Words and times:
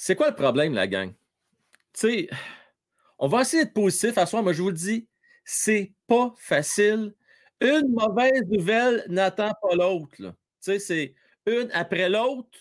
C'est 0.00 0.14
quoi 0.14 0.30
le 0.30 0.36
problème, 0.36 0.74
la 0.74 0.86
gang? 0.86 1.12
Tu 1.92 2.00
sais, 2.00 2.28
on 3.18 3.26
va 3.26 3.40
essayer 3.40 3.64
d'être 3.64 3.74
positif 3.74 4.16
à 4.16 4.26
soi. 4.26 4.42
Moi, 4.42 4.52
je 4.52 4.62
vous 4.62 4.68
le 4.68 4.74
dis, 4.74 5.08
c'est 5.44 5.92
pas 6.06 6.32
facile. 6.38 7.14
Une 7.60 7.88
mauvaise 7.88 8.44
nouvelle 8.48 9.04
n'attend 9.08 9.52
pas 9.60 9.74
l'autre. 9.74 10.14
Tu 10.16 10.24
sais, 10.60 10.78
c'est 10.78 11.14
une 11.46 11.68
après 11.72 12.08
l'autre. 12.08 12.56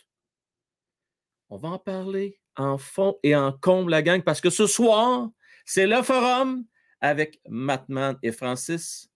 On 1.51 1.57
va 1.57 1.69
en 1.69 1.77
parler 1.77 2.39
en 2.55 2.79
fond 2.79 3.19
et 3.21 3.35
en 3.35 3.51
comble, 3.51 3.91
la 3.91 4.01
gang, 4.01 4.23
parce 4.23 4.41
que 4.41 4.49
ce 4.49 4.65
soir, 4.65 5.29
c'est 5.63 5.85
le 5.85 6.01
forum 6.01 6.65
avec 7.01 7.39
Matman 7.47 8.17
et 8.23 8.31
Francis. 8.31 9.11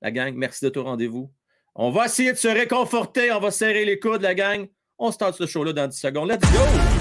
La 0.00 0.10
gang, 0.10 0.34
merci 0.34 0.64
de 0.64 0.70
tout 0.70 0.82
rendez-vous. 0.82 1.30
On 1.74 1.90
va 1.90 2.06
essayer 2.06 2.32
de 2.32 2.38
se 2.38 2.48
réconforter, 2.48 3.30
on 3.30 3.40
va 3.40 3.50
serrer 3.50 3.84
les 3.84 3.98
coudes, 3.98 4.22
la 4.22 4.34
gang. 4.34 4.66
On 4.96 5.12
start 5.12 5.36
ce 5.36 5.46
show-là 5.46 5.74
dans 5.74 5.86
10 5.86 5.98
secondes. 6.00 6.30
Let's 6.30 6.50
go! 6.50 6.91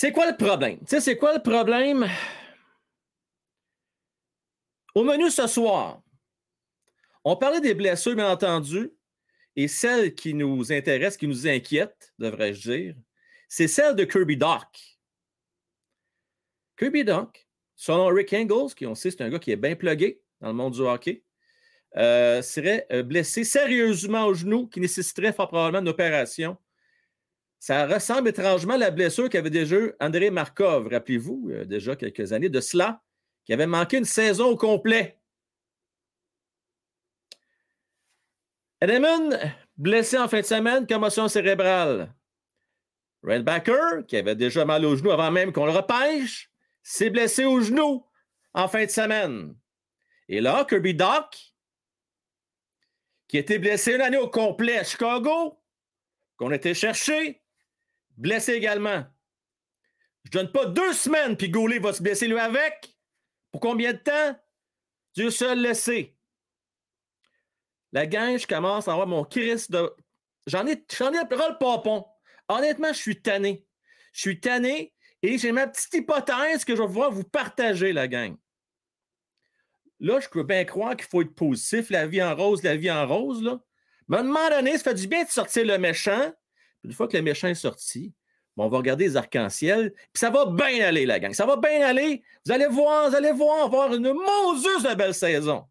C'est 0.00 0.12
quoi 0.12 0.30
le 0.30 0.34
problème? 0.34 0.78
Tu 0.78 0.86
sais, 0.86 1.00
c'est 1.02 1.18
quoi 1.18 1.34
le 1.34 1.42
problème? 1.42 2.08
Au 4.94 5.04
menu 5.04 5.30
ce 5.30 5.46
soir, 5.46 6.00
on 7.22 7.36
parlait 7.36 7.60
des 7.60 7.74
blessures, 7.74 8.16
bien 8.16 8.30
entendu, 8.30 8.94
et 9.56 9.68
celle 9.68 10.14
qui 10.14 10.32
nous 10.32 10.72
intéresse, 10.72 11.18
qui 11.18 11.28
nous 11.28 11.46
inquiète, 11.46 12.14
devrais-je 12.18 12.70
dire, 12.70 12.94
c'est 13.46 13.68
celle 13.68 13.94
de 13.94 14.04
Kirby 14.04 14.38
Doc. 14.38 14.98
Kirby 16.78 17.04
Doc, 17.04 17.46
selon 17.76 18.06
Rick 18.06 18.32
Engels, 18.32 18.74
qui 18.74 18.86
on 18.86 18.94
sait 18.94 19.10
c'est 19.10 19.20
un 19.20 19.28
gars 19.28 19.38
qui 19.38 19.50
est 19.50 19.56
bien 19.56 19.76
plugué 19.76 20.22
dans 20.40 20.48
le 20.48 20.54
monde 20.54 20.72
du 20.72 20.80
hockey, 20.80 21.24
euh, 21.98 22.40
serait 22.40 22.86
euh, 22.90 23.02
blessé 23.02 23.44
sérieusement 23.44 24.24
au 24.24 24.32
genou, 24.32 24.66
qui 24.66 24.80
nécessiterait 24.80 25.34
fort 25.34 25.48
probablement 25.48 25.82
une 25.82 25.90
opération 25.90 26.56
ça 27.60 27.86
ressemble 27.86 28.30
étrangement 28.30 28.74
à 28.74 28.78
la 28.78 28.90
blessure 28.90 29.28
qu'avait 29.28 29.50
déjà 29.50 29.76
André 30.00 30.30
Markov, 30.30 30.88
rappelez-vous, 30.88 31.52
déjà 31.66 31.94
quelques 31.94 32.32
années 32.32 32.48
de 32.48 32.60
cela, 32.60 33.02
qui 33.44 33.52
avait 33.52 33.66
manqué 33.66 33.98
une 33.98 34.06
saison 34.06 34.46
au 34.46 34.56
complet. 34.56 35.20
Edmund, 38.80 39.38
blessé 39.76 40.16
en 40.16 40.26
fin 40.26 40.40
de 40.40 40.46
semaine, 40.46 40.86
commotion 40.86 41.28
cérébrale. 41.28 42.14
Redbacker, 43.22 44.06
qui 44.08 44.16
avait 44.16 44.36
déjà 44.36 44.64
mal 44.64 44.86
au 44.86 44.96
genou 44.96 45.10
avant 45.10 45.30
même 45.30 45.52
qu'on 45.52 45.66
le 45.66 45.72
repêche, 45.72 46.50
s'est 46.82 47.10
blessé 47.10 47.44
au 47.44 47.60
genou 47.60 48.06
en 48.54 48.68
fin 48.68 48.86
de 48.86 48.90
semaine. 48.90 49.54
Et 50.30 50.40
là, 50.40 50.64
Kirby 50.66 50.94
Doc, 50.94 51.36
qui 53.28 53.36
était 53.36 53.58
blessé 53.58 53.96
une 53.96 54.00
année 54.00 54.16
au 54.16 54.28
complet 54.28 54.78
à 54.78 54.84
Chicago, 54.84 55.60
qu'on 56.38 56.52
était 56.52 56.72
cherché, 56.72 57.39
blessé 58.20 58.52
également. 58.52 59.04
Je 60.24 60.30
donne 60.30 60.52
pas 60.52 60.66
deux 60.66 60.92
semaines, 60.92 61.36
puis 61.36 61.50
Goulet 61.50 61.78
va 61.78 61.92
se 61.92 62.02
blesser 62.02 62.28
lui 62.28 62.38
avec. 62.38 62.96
Pour 63.50 63.60
combien 63.60 63.92
de 63.92 63.98
temps? 63.98 64.38
Dieu 65.14 65.30
seul 65.30 65.62
le 65.62 65.74
sait. 65.74 66.14
La 67.92 68.06
gang, 68.06 68.38
je 68.38 68.46
commence 68.46 68.86
à 68.86 68.92
avoir 68.92 69.08
mon 69.08 69.24
Christ 69.24 69.72
de. 69.72 69.92
J'en 70.46 70.66
ai, 70.66 70.84
j'en 70.96 71.12
ai 71.12 71.18
le 71.18 71.58
papon. 71.58 72.06
Honnêtement, 72.48 72.92
je 72.92 72.98
suis 72.98 73.20
tanné. 73.20 73.66
Je 74.12 74.20
suis 74.20 74.40
tanné 74.40 74.94
et 75.22 75.38
j'ai 75.38 75.52
ma 75.52 75.66
petite 75.66 75.92
hypothèse 75.94 76.64
que 76.64 76.76
je 76.76 76.82
vais 76.82 76.86
pouvoir 76.86 77.10
vous 77.10 77.24
partager, 77.24 77.92
la 77.92 78.08
gang. 78.08 78.36
Là, 79.98 80.20
je 80.20 80.28
peux 80.28 80.44
bien 80.44 80.64
croire 80.64 80.96
qu'il 80.96 81.06
faut 81.06 81.22
être 81.22 81.34
positif, 81.34 81.90
la 81.90 82.06
vie 82.06 82.22
en 82.22 82.34
rose, 82.34 82.62
la 82.62 82.76
vie 82.76 82.90
en 82.90 83.06
rose, 83.06 83.42
là. 83.42 83.60
Mais 84.08 84.16
à 84.16 84.20
un 84.20 84.24
moment 84.24 84.48
donné, 84.48 84.76
ça 84.76 84.84
fait 84.84 84.94
du 84.94 85.06
bien 85.06 85.24
de 85.24 85.28
sortir 85.28 85.64
le 85.64 85.78
méchant, 85.78 86.32
une 86.84 86.92
fois 86.92 87.08
que 87.08 87.16
le 87.16 87.22
méchant 87.22 87.48
est 87.48 87.54
sorti, 87.54 88.12
on 88.60 88.68
va 88.68 88.78
regarder 88.78 89.04
les 89.04 89.16
arcs-en-ciel, 89.16 89.92
puis 89.94 90.20
ça 90.20 90.30
va 90.30 90.46
bien 90.46 90.84
aller, 90.84 91.06
la 91.06 91.18
gang. 91.18 91.32
Ça 91.32 91.46
va 91.46 91.56
bien 91.56 91.86
aller. 91.86 92.22
Vous 92.44 92.52
allez 92.52 92.66
voir, 92.66 93.08
vous 93.08 93.16
allez 93.16 93.32
voir, 93.32 93.64
avoir 93.64 93.94
une 93.94 94.12
monstrueuse 94.12 94.96
belle 94.96 95.14
saison. 95.14 95.64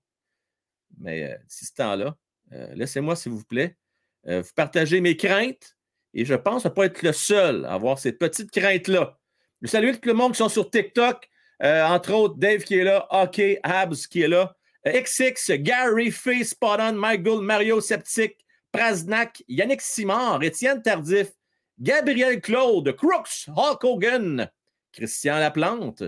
Mais 1.00 1.32
euh, 1.32 1.38
ce 1.48 1.72
temps-là, 1.76 2.16
euh, 2.54 2.74
laissez-moi, 2.74 3.16
s'il 3.16 3.32
vous 3.32 3.44
plaît, 3.44 3.78
euh, 4.28 4.42
vous 4.42 4.54
partager 4.56 5.02
mes 5.02 5.16
craintes. 5.16 5.76
Et 6.14 6.26
je 6.26 6.34
pense 6.34 6.66
ne 6.66 6.70
pas 6.70 6.86
être 6.86 7.04
le 7.04 7.14
seul 7.14 7.66
à 7.66 7.74
avoir 7.74 8.00
ces 8.00 8.12
petites 8.12 8.50
craintes-là. 8.50 9.20
Je 9.62 9.68
salue 9.68 9.92
tout 9.92 10.10
le 10.10 10.14
monde 10.14 10.32
qui 10.32 10.40
sont 10.40 10.50
sur 10.50 10.70
TikTok, 10.70 11.30
entre 11.62 12.14
autres 12.14 12.38
Dave 12.38 12.64
qui 12.64 12.80
est 12.80 12.84
là, 12.84 13.08
OK, 13.12 13.40
Habs 13.62 14.08
qui 14.10 14.22
est 14.22 14.28
là, 14.28 14.56
XX, 14.88 15.52
Gary, 15.58 16.10
Face, 16.10 16.50
Spot 16.50 16.80
Michael, 16.94 17.42
Mario, 17.42 17.82
Sceptic, 17.82 18.38
Praznak, 18.72 19.44
Yannick 19.48 19.82
Simard, 19.82 20.44
Étienne 20.44 20.82
Tardif, 20.82 21.30
Gabriel 21.80 22.42
Claude, 22.42 22.92
Crooks, 22.96 23.48
Hulk 23.56 23.84
Hogan, 23.84 24.50
Christian 24.94 25.40
Laplante, 25.40 26.04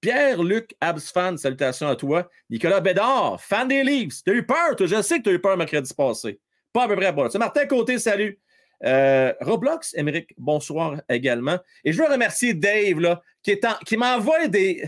Pierre-Luc 0.00 0.76
Absfan, 0.80 1.36
salutations 1.36 1.88
à 1.88 1.96
toi, 1.96 2.28
Nicolas 2.50 2.80
Bédard, 2.80 3.40
fan 3.40 3.66
des 3.68 3.82
Leafs. 3.82 4.22
T'as 4.24 4.32
eu 4.32 4.44
peur, 4.44 4.76
je 4.78 5.02
sais 5.02 5.18
que 5.18 5.24
tu 5.24 5.30
as 5.30 5.32
eu 5.32 5.40
peur 5.40 5.56
mercredi 5.56 5.92
passé. 5.94 6.38
Pas 6.72 6.84
à 6.84 6.88
peu 6.88 6.96
près 6.96 7.14
pas. 7.14 7.30
C'est 7.30 7.38
Martin 7.38 7.66
Côté, 7.66 7.98
salut. 7.98 8.38
Euh, 8.84 9.32
Roblox, 9.40 9.94
Émeric, 9.94 10.34
bonsoir 10.36 11.00
également. 11.08 11.58
Et 11.84 11.92
je 11.92 12.02
veux 12.02 12.08
remercier 12.08 12.52
Dave, 12.52 13.00
là, 13.00 13.22
qui, 13.42 13.58
qui 13.86 13.96
m'envoie 13.96 14.48
des. 14.48 14.84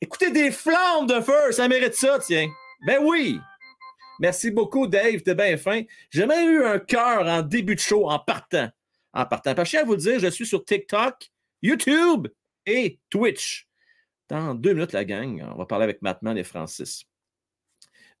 Écoutez, 0.00 0.30
des 0.30 0.50
flammes 0.50 1.06
de 1.06 1.20
feu, 1.20 1.52
ça 1.52 1.68
mérite 1.68 1.94
ça, 1.94 2.18
tiens. 2.18 2.48
Ben 2.86 2.98
oui, 3.02 3.38
Merci 4.20 4.50
beaucoup, 4.50 4.86
Dave. 4.86 5.22
T'es 5.22 5.34
bien 5.34 5.56
fin. 5.56 5.82
J'ai 6.10 6.26
même 6.26 6.48
eu 6.48 6.62
un 6.62 6.78
cœur 6.78 7.26
en 7.26 7.40
début 7.40 7.74
de 7.74 7.80
show 7.80 8.08
en 8.08 8.18
partant. 8.18 8.68
En 9.14 9.24
partant. 9.24 9.54
Parce 9.54 9.70
que 9.70 9.78
je 9.78 9.82
à 9.82 9.84
vous 9.84 9.96
dire, 9.96 10.20
je 10.20 10.28
suis 10.28 10.46
sur 10.46 10.62
TikTok, 10.64 11.30
YouTube 11.62 12.28
et 12.66 13.00
Twitch. 13.08 13.66
Dans 14.28 14.54
deux 14.54 14.74
minutes, 14.74 14.92
la 14.92 15.04
gang, 15.04 15.42
on 15.52 15.56
va 15.56 15.66
parler 15.66 15.84
avec 15.84 16.02
Mattman 16.02 16.36
et 16.36 16.44
Francis. 16.44 17.04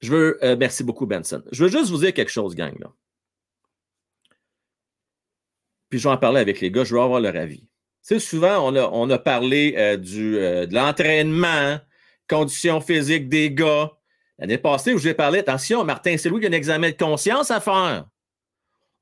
Je 0.00 0.10
veux. 0.10 0.44
Euh, 0.44 0.56
merci 0.58 0.82
beaucoup, 0.82 1.06
Benson. 1.06 1.42
Je 1.52 1.64
veux 1.64 1.70
juste 1.70 1.90
vous 1.90 1.98
dire 1.98 2.14
quelque 2.14 2.30
chose, 2.30 2.54
gang. 2.54 2.74
Puis 5.90 5.98
je 5.98 6.08
vais 6.08 6.14
en 6.14 6.18
parler 6.18 6.40
avec 6.40 6.60
les 6.60 6.70
gars, 6.70 6.84
je 6.84 6.94
veux 6.94 7.00
avoir 7.00 7.20
leur 7.20 7.36
avis. 7.36 7.60
Tu 7.60 7.66
sais, 8.14 8.18
souvent, 8.18 8.66
on 8.66 8.74
a, 8.74 8.88
on 8.88 9.10
a 9.10 9.18
parlé 9.18 9.74
euh, 9.76 9.96
du, 9.98 10.38
euh, 10.38 10.64
de 10.66 10.74
l'entraînement, 10.74 11.78
conditions 12.26 12.80
physiques 12.80 13.28
des 13.28 13.52
gars. 13.52 13.92
L'année 14.40 14.56
passée, 14.56 14.94
où 14.94 14.98
j'ai 14.98 15.12
parlé, 15.12 15.40
attention, 15.40 15.84
Martin, 15.84 16.16
c'est 16.16 16.30
lui 16.30 16.40
qui 16.40 16.46
a 16.46 16.48
un 16.48 16.52
examen 16.52 16.90
de 16.90 16.96
conscience 16.96 17.50
à 17.50 17.60
faire. 17.60 18.06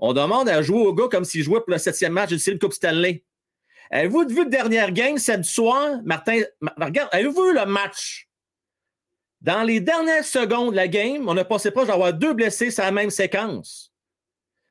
On 0.00 0.12
demande 0.12 0.48
à 0.48 0.62
jouer 0.62 0.80
au 0.80 0.92
gars 0.92 1.06
comme 1.08 1.24
s'il 1.24 1.44
jouait 1.44 1.60
pour 1.60 1.70
le 1.70 1.78
septième 1.78 2.12
match 2.12 2.30
de 2.30 2.38
série 2.38 2.58
Coupe 2.58 2.72
Stanley. 2.72 3.24
Avez-vous 3.90 4.26
vu 4.28 4.44
le 4.44 4.50
dernier 4.50 4.90
game 4.90 5.16
samedi 5.16 5.48
soir? 5.48 6.00
Martin, 6.04 6.40
regarde, 6.76 7.08
avez-vous 7.12 7.44
vu 7.44 7.54
le 7.54 7.66
match? 7.66 8.28
Dans 9.40 9.62
les 9.62 9.80
dernières 9.80 10.24
secondes 10.24 10.72
de 10.72 10.76
la 10.76 10.88
game, 10.88 11.28
on 11.28 11.36
a 11.36 11.44
passé 11.44 11.70
proche 11.70 11.86
d'avoir 11.86 12.12
deux 12.12 12.34
blessés 12.34 12.72
sur 12.72 12.82
la 12.82 12.90
même 12.90 13.10
séquence. 13.10 13.92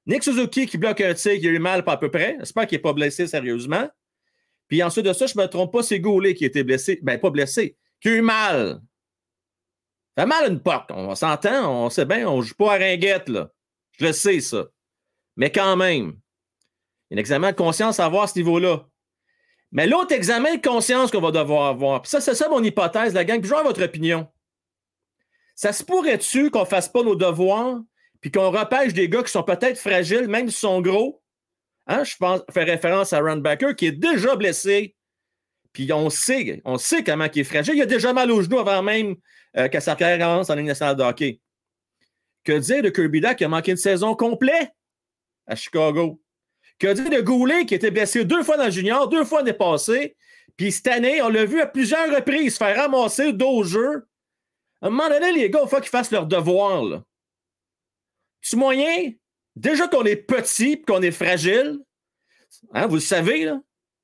Nick 0.05 0.23
Suzuki 0.23 0.67
qui 0.67 0.78
bloque 0.78 0.99
un 0.99 1.13
tir, 1.13 1.39
qui 1.39 1.47
a 1.47 1.51
eu 1.51 1.59
mal 1.59 1.85
pas 1.85 1.94
à 1.94 1.97
peu 1.97 2.11
près. 2.11 2.35
J'espère 2.39 2.67
qu'il 2.67 2.78
n'est 2.78 2.81
pas 2.81 2.94
blessé 2.94 3.25
sérieusement. 3.25 3.89
Puis 4.67 4.84
ensuite 4.84 5.05
de 5.05 5.13
ça, 5.13 5.28
je 5.28 5.38
ne 5.38 5.44
me 5.44 5.47
trompe 5.47 5.72
pas, 5.72 5.81
c'est 5.81 6.01
Goulet 6.01 6.34
qui 6.34 6.44
a 6.44 6.47
été 6.47 6.63
blessé. 6.63 6.99
Ben, 7.01 7.17
pas 7.17 7.29
blessé, 7.29 7.78
qui 8.01 8.09
a 8.09 8.16
eu 8.16 8.22
mal 8.22 8.81
fait 10.17 10.25
mal 10.25 10.51
une 10.51 10.59
porte. 10.59 10.91
On 10.91 11.13
s'entend, 11.16 11.85
on 11.85 11.89
sait 11.89 12.05
bien, 12.05 12.28
on 12.28 12.38
ne 12.38 12.41
joue 12.41 12.55
pas 12.55 12.73
à 12.73 12.78
ringuette, 12.78 13.29
là. 13.29 13.51
Je 14.00 14.05
le 14.05 14.13
sais, 14.13 14.39
ça. 14.39 14.66
Mais 15.35 15.51
quand 15.51 15.75
même, 15.75 16.17
il 17.09 17.17
un 17.17 17.19
examen 17.19 17.51
de 17.51 17.55
conscience 17.55 18.00
à 18.00 18.05
avoir 18.05 18.23
à 18.23 18.28
ce 18.28 18.38
niveau-là. 18.38 18.88
Mais 19.72 19.85
l'autre 19.85 20.13
examen 20.13 20.55
de 20.55 20.61
conscience 20.61 21.11
qu'on 21.11 21.22
va 21.22 21.31
devoir 21.31 21.67
avoir, 21.67 22.02
puis 22.02 22.09
ça, 22.09 22.22
c'est 22.22 22.35
ça 22.35 22.49
mon 22.49 22.64
hypothèse, 22.64 23.14
la 23.14 23.25
gang, 23.25 23.40
puis 23.40 23.49
je 23.49 23.55
veux 23.55 23.64
votre 23.64 23.84
opinion. 23.84 24.28
Ça 25.55 25.73
se 25.73 25.84
pourrait-tu 25.84 26.52
qu'on 26.52 26.61
ne 26.61 26.66
fasse 26.66 26.90
pas 26.90 27.03
nos 27.03 27.16
devoirs, 27.16 27.79
puis 28.22 28.31
qu'on 28.31 28.52
repêche 28.52 28.93
des 28.93 29.09
gars 29.09 29.23
qui 29.23 29.31
sont 29.31 29.43
peut-être 29.43 29.78
fragiles, 29.78 30.28
même 30.28 30.47
s'ils 30.47 30.59
sont 30.59 30.81
gros? 30.81 31.22
Hein? 31.87 32.03
Je 32.03 32.16
pense, 32.17 32.41
fais 32.52 32.64
référence 32.64 33.14
à 33.14 33.19
Runbacker 33.19 33.75
qui 33.75 33.87
est 33.87 33.91
déjà 33.91 34.35
blessé. 34.35 34.96
Puis 35.73 35.91
on 35.93 36.09
sait, 36.09 36.61
on 36.66 36.78
sait 36.78 37.03
comment 37.03 37.28
il 37.34 37.41
est 37.41 37.43
fragile. 37.43 37.75
Il 37.75 37.81
a 37.81 37.85
déjà 37.85 38.14
mal 38.14 38.31
au 38.31 38.41
genou 38.41 38.59
avant 38.59 38.81
même 38.81 39.16
euh, 39.57 39.67
qu'à 39.67 39.81
sa 39.81 39.95
commence 39.95 40.49
en 40.49 40.55
Ligue 40.55 40.67
nationale 40.67 40.95
de 40.95 41.03
hockey. 41.03 41.39
Que 42.43 42.57
dire 42.59 42.81
de 42.81 42.89
Kirby 42.89 43.21
Dack 43.21 43.37
qui 43.37 43.43
a 43.43 43.49
manqué 43.49 43.71
une 43.71 43.77
saison 43.77 44.15
complète 44.15 44.71
à 45.45 45.55
Chicago? 45.55 46.21
Que 46.79 46.93
dire 46.93 47.09
de 47.09 47.21
Goulet 47.21 47.65
qui 47.65 47.75
était 47.75 47.91
blessé 47.91 48.23
deux 48.23 48.43
fois 48.43 48.57
dans 48.57 48.65
le 48.65 48.71
junior, 48.71 49.09
deux 49.09 49.25
fois 49.25 49.39
l'année 49.39 49.53
passée, 49.53 50.15
puis 50.55 50.71
cette 50.71 50.87
année, 50.87 51.21
on 51.21 51.29
l'a 51.29 51.45
vu 51.45 51.61
à 51.61 51.67
plusieurs 51.67 52.13
reprises 52.13 52.53
se 52.53 52.57
faire 52.57 52.75
ramasser 52.75 53.31
dos 53.33 53.49
au 53.49 53.63
jeu. 53.63 54.07
À 54.81 54.87
un 54.87 54.89
moment 54.89 55.09
donné, 55.09 55.31
les 55.31 55.49
gars, 55.49 55.61
il 55.63 55.69
faut 55.69 55.79
qu'ils 55.79 55.89
fassent 55.89 56.11
leur 56.11 56.25
devoir. 56.25 56.83
Là. 56.83 57.03
Tu 58.41 58.55
moyen, 58.55 59.11
déjà 59.55 59.87
qu'on 59.87 60.03
est 60.05 60.15
petit 60.15 60.73
et 60.73 60.81
qu'on 60.81 61.01
est 61.01 61.11
fragile, 61.11 61.79
hein, 62.73 62.87
vous 62.87 62.95
le 62.95 63.01
savez, 63.01 63.45
là, 63.45 63.59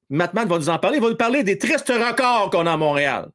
Mattman 0.09 0.47
va 0.47 0.57
nous 0.57 0.69
en 0.69 0.77
parler, 0.77 0.97
il 0.97 1.03
va 1.03 1.09
nous 1.09 1.15
parler 1.15 1.43
des 1.43 1.57
tristes 1.57 1.89
records 1.89 2.49
qu'on 2.51 2.67
a 2.67 2.73
à 2.73 2.77
Montréal. 2.77 3.29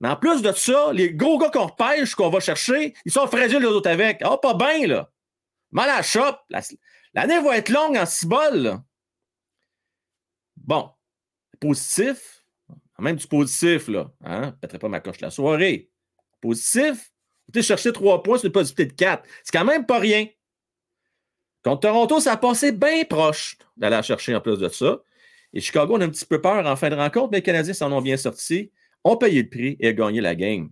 Mais 0.00 0.08
en 0.08 0.16
plus 0.16 0.42
de 0.42 0.52
ça, 0.52 0.92
les 0.92 1.14
gros 1.14 1.38
gars 1.38 1.50
qu'on 1.50 1.66
repêche, 1.66 2.14
qu'on 2.14 2.28
va 2.28 2.40
chercher, 2.40 2.94
ils 3.04 3.12
sont 3.12 3.26
fragiles 3.26 3.60
les 3.60 3.66
autres 3.66 3.90
avec. 3.90 4.22
oh, 4.24 4.36
pas 4.36 4.54
bien, 4.54 4.86
là. 4.86 5.10
Mal 5.72 5.90
à 5.90 6.02
la. 6.50 6.60
L'année 7.14 7.40
va 7.40 7.56
être 7.56 7.70
longue 7.70 7.96
en 7.96 8.06
cibole. 8.06 8.78
Bon. 10.56 10.90
Positif. 11.60 12.44
Même 12.98 13.16
du 13.16 13.26
positif, 13.26 13.88
là. 13.88 14.10
Hein? 14.24 14.52
Peut-être 14.60 14.78
pas 14.78 14.88
ma 14.88 15.00
coche 15.00 15.20
la 15.20 15.30
soirée. 15.30 15.90
Positif. 16.40 17.10
Vous 17.54 17.62
chercher 17.62 17.92
trois 17.92 18.22
points 18.22 18.38
sur 18.38 18.46
une 18.46 18.52
possibilité 18.52 18.86
de 18.86 18.96
quatre. 18.96 19.24
C'est 19.44 19.56
quand 19.56 19.64
même 19.64 19.86
pas 19.86 19.98
rien. 19.98 20.26
Contre 21.62 21.80
Toronto, 21.80 22.20
ça 22.20 22.32
a 22.32 22.36
passé 22.36 22.72
bien 22.72 23.04
proche 23.04 23.56
d'aller 23.76 24.02
chercher 24.02 24.34
en 24.34 24.40
plus 24.40 24.58
de 24.58 24.68
ça. 24.68 25.00
Et 25.52 25.60
Chicago, 25.60 25.96
on 25.96 26.00
a 26.00 26.04
un 26.04 26.10
petit 26.10 26.26
peu 26.26 26.40
peur 26.40 26.66
en 26.66 26.76
fin 26.76 26.90
de 26.90 26.94
rencontre, 26.94 27.30
mais 27.30 27.38
les 27.38 27.42
Canadiens 27.42 27.72
s'en 27.72 27.90
ont 27.92 28.02
bien 28.02 28.16
sortis, 28.16 28.70
ont 29.06 29.16
payé 29.16 29.42
le 29.42 29.48
prix 29.48 29.76
et 29.80 29.94
gagné 29.94 30.20
la 30.20 30.34
game. 30.34 30.70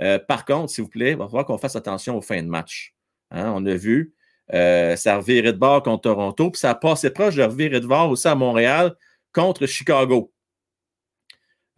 Euh, 0.00 0.18
par 0.18 0.44
contre, 0.44 0.72
s'il 0.72 0.84
vous 0.84 0.90
plaît, 0.90 1.12
il 1.12 1.16
va 1.16 1.26
falloir 1.26 1.44
qu'on 1.44 1.58
fasse 1.58 1.76
attention 1.76 2.16
aux 2.16 2.22
fins 2.22 2.42
de 2.42 2.48
match. 2.48 2.94
Hein, 3.30 3.52
on 3.54 3.64
a 3.66 3.74
vu, 3.74 4.14
euh, 4.52 4.96
ça 4.96 5.14
a 5.14 5.16
reviré 5.18 5.52
de 5.52 5.58
bord 5.58 5.82
contre 5.82 6.02
Toronto, 6.02 6.50
puis 6.50 6.60
ça 6.60 6.70
a 6.70 6.74
passé 6.74 7.10
proche 7.10 7.34
de 7.34 7.42
revirer 7.42 7.80
de 7.80 7.86
bord 7.86 8.10
aussi 8.10 8.28
à 8.28 8.34
Montréal 8.34 8.94
contre 9.32 9.66
Chicago. 9.66 10.32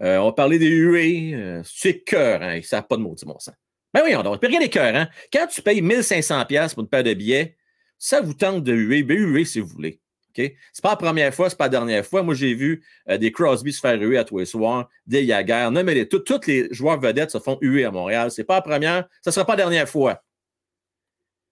Euh, 0.03 0.19
on 0.19 0.33
parlait 0.33 0.59
des 0.59 0.69
UE, 0.69 1.63
c'est 1.65 2.01
cœur, 2.01 2.43
hein, 2.43 2.61
ça 2.63 2.77
n'a 2.77 2.83
pas 2.83 2.97
de 2.97 3.03
mots, 3.03 3.17
mon 3.25 3.39
sang. 3.39 3.53
Ben 3.95 4.03
oui, 4.05 4.15
on 4.15 4.23
ne 4.23 4.47
rien 4.47 4.61
des 4.61 4.69
cœurs. 4.69 4.95
Hein? 4.95 5.09
Quand 5.33 5.47
tu 5.47 5.63
payes 5.63 5.81
1500$ 5.81 6.75
pour 6.75 6.83
une 6.83 6.89
paire 6.89 7.03
de 7.05 7.15
billets, 7.15 7.57
ça 7.99 8.21
vous 8.21 8.35
tente 8.35 8.63
de 8.63 8.75
huer, 8.75 9.03
ben 9.03 9.17
huer 9.17 9.47
si 9.47 9.61
vous 9.61 9.69
voulez. 9.69 10.01
Ce 10.37 10.51
C'est 10.73 10.83
pas 10.83 10.91
la 10.91 10.97
première 10.97 11.35
fois, 11.35 11.51
c'est 11.51 11.57
pas 11.57 11.65
la 11.65 11.71
dernière 11.71 12.05
fois. 12.05 12.23
Moi, 12.23 12.35
j'ai 12.35 12.55
vu 12.55 12.85
euh, 13.09 13.19
des 13.19 13.33
Crosby 13.33 13.73
se 13.73 13.81
faire 13.81 14.01
huer 14.01 14.19
à 14.19 14.25
tous 14.25 14.39
les 14.39 14.47
soirs, 14.47 14.89
des. 15.07 15.27
Non, 15.27 15.85
mais 15.85 16.07
tous 16.07 16.23
les 16.47 16.69
joueurs 16.73 17.01
vedettes 17.01 17.31
se 17.31 17.39
font 17.39 17.59
huer 17.61 17.85
à 17.85 17.91
Montréal. 17.91 18.31
C'est 18.31 18.45
pas 18.45 18.57
la 18.57 18.63
première, 18.63 19.09
ça 19.23 19.33
sera 19.33 19.45
pas 19.45 19.55
la 19.55 19.65
dernière 19.65 19.89
fois. 19.89 20.23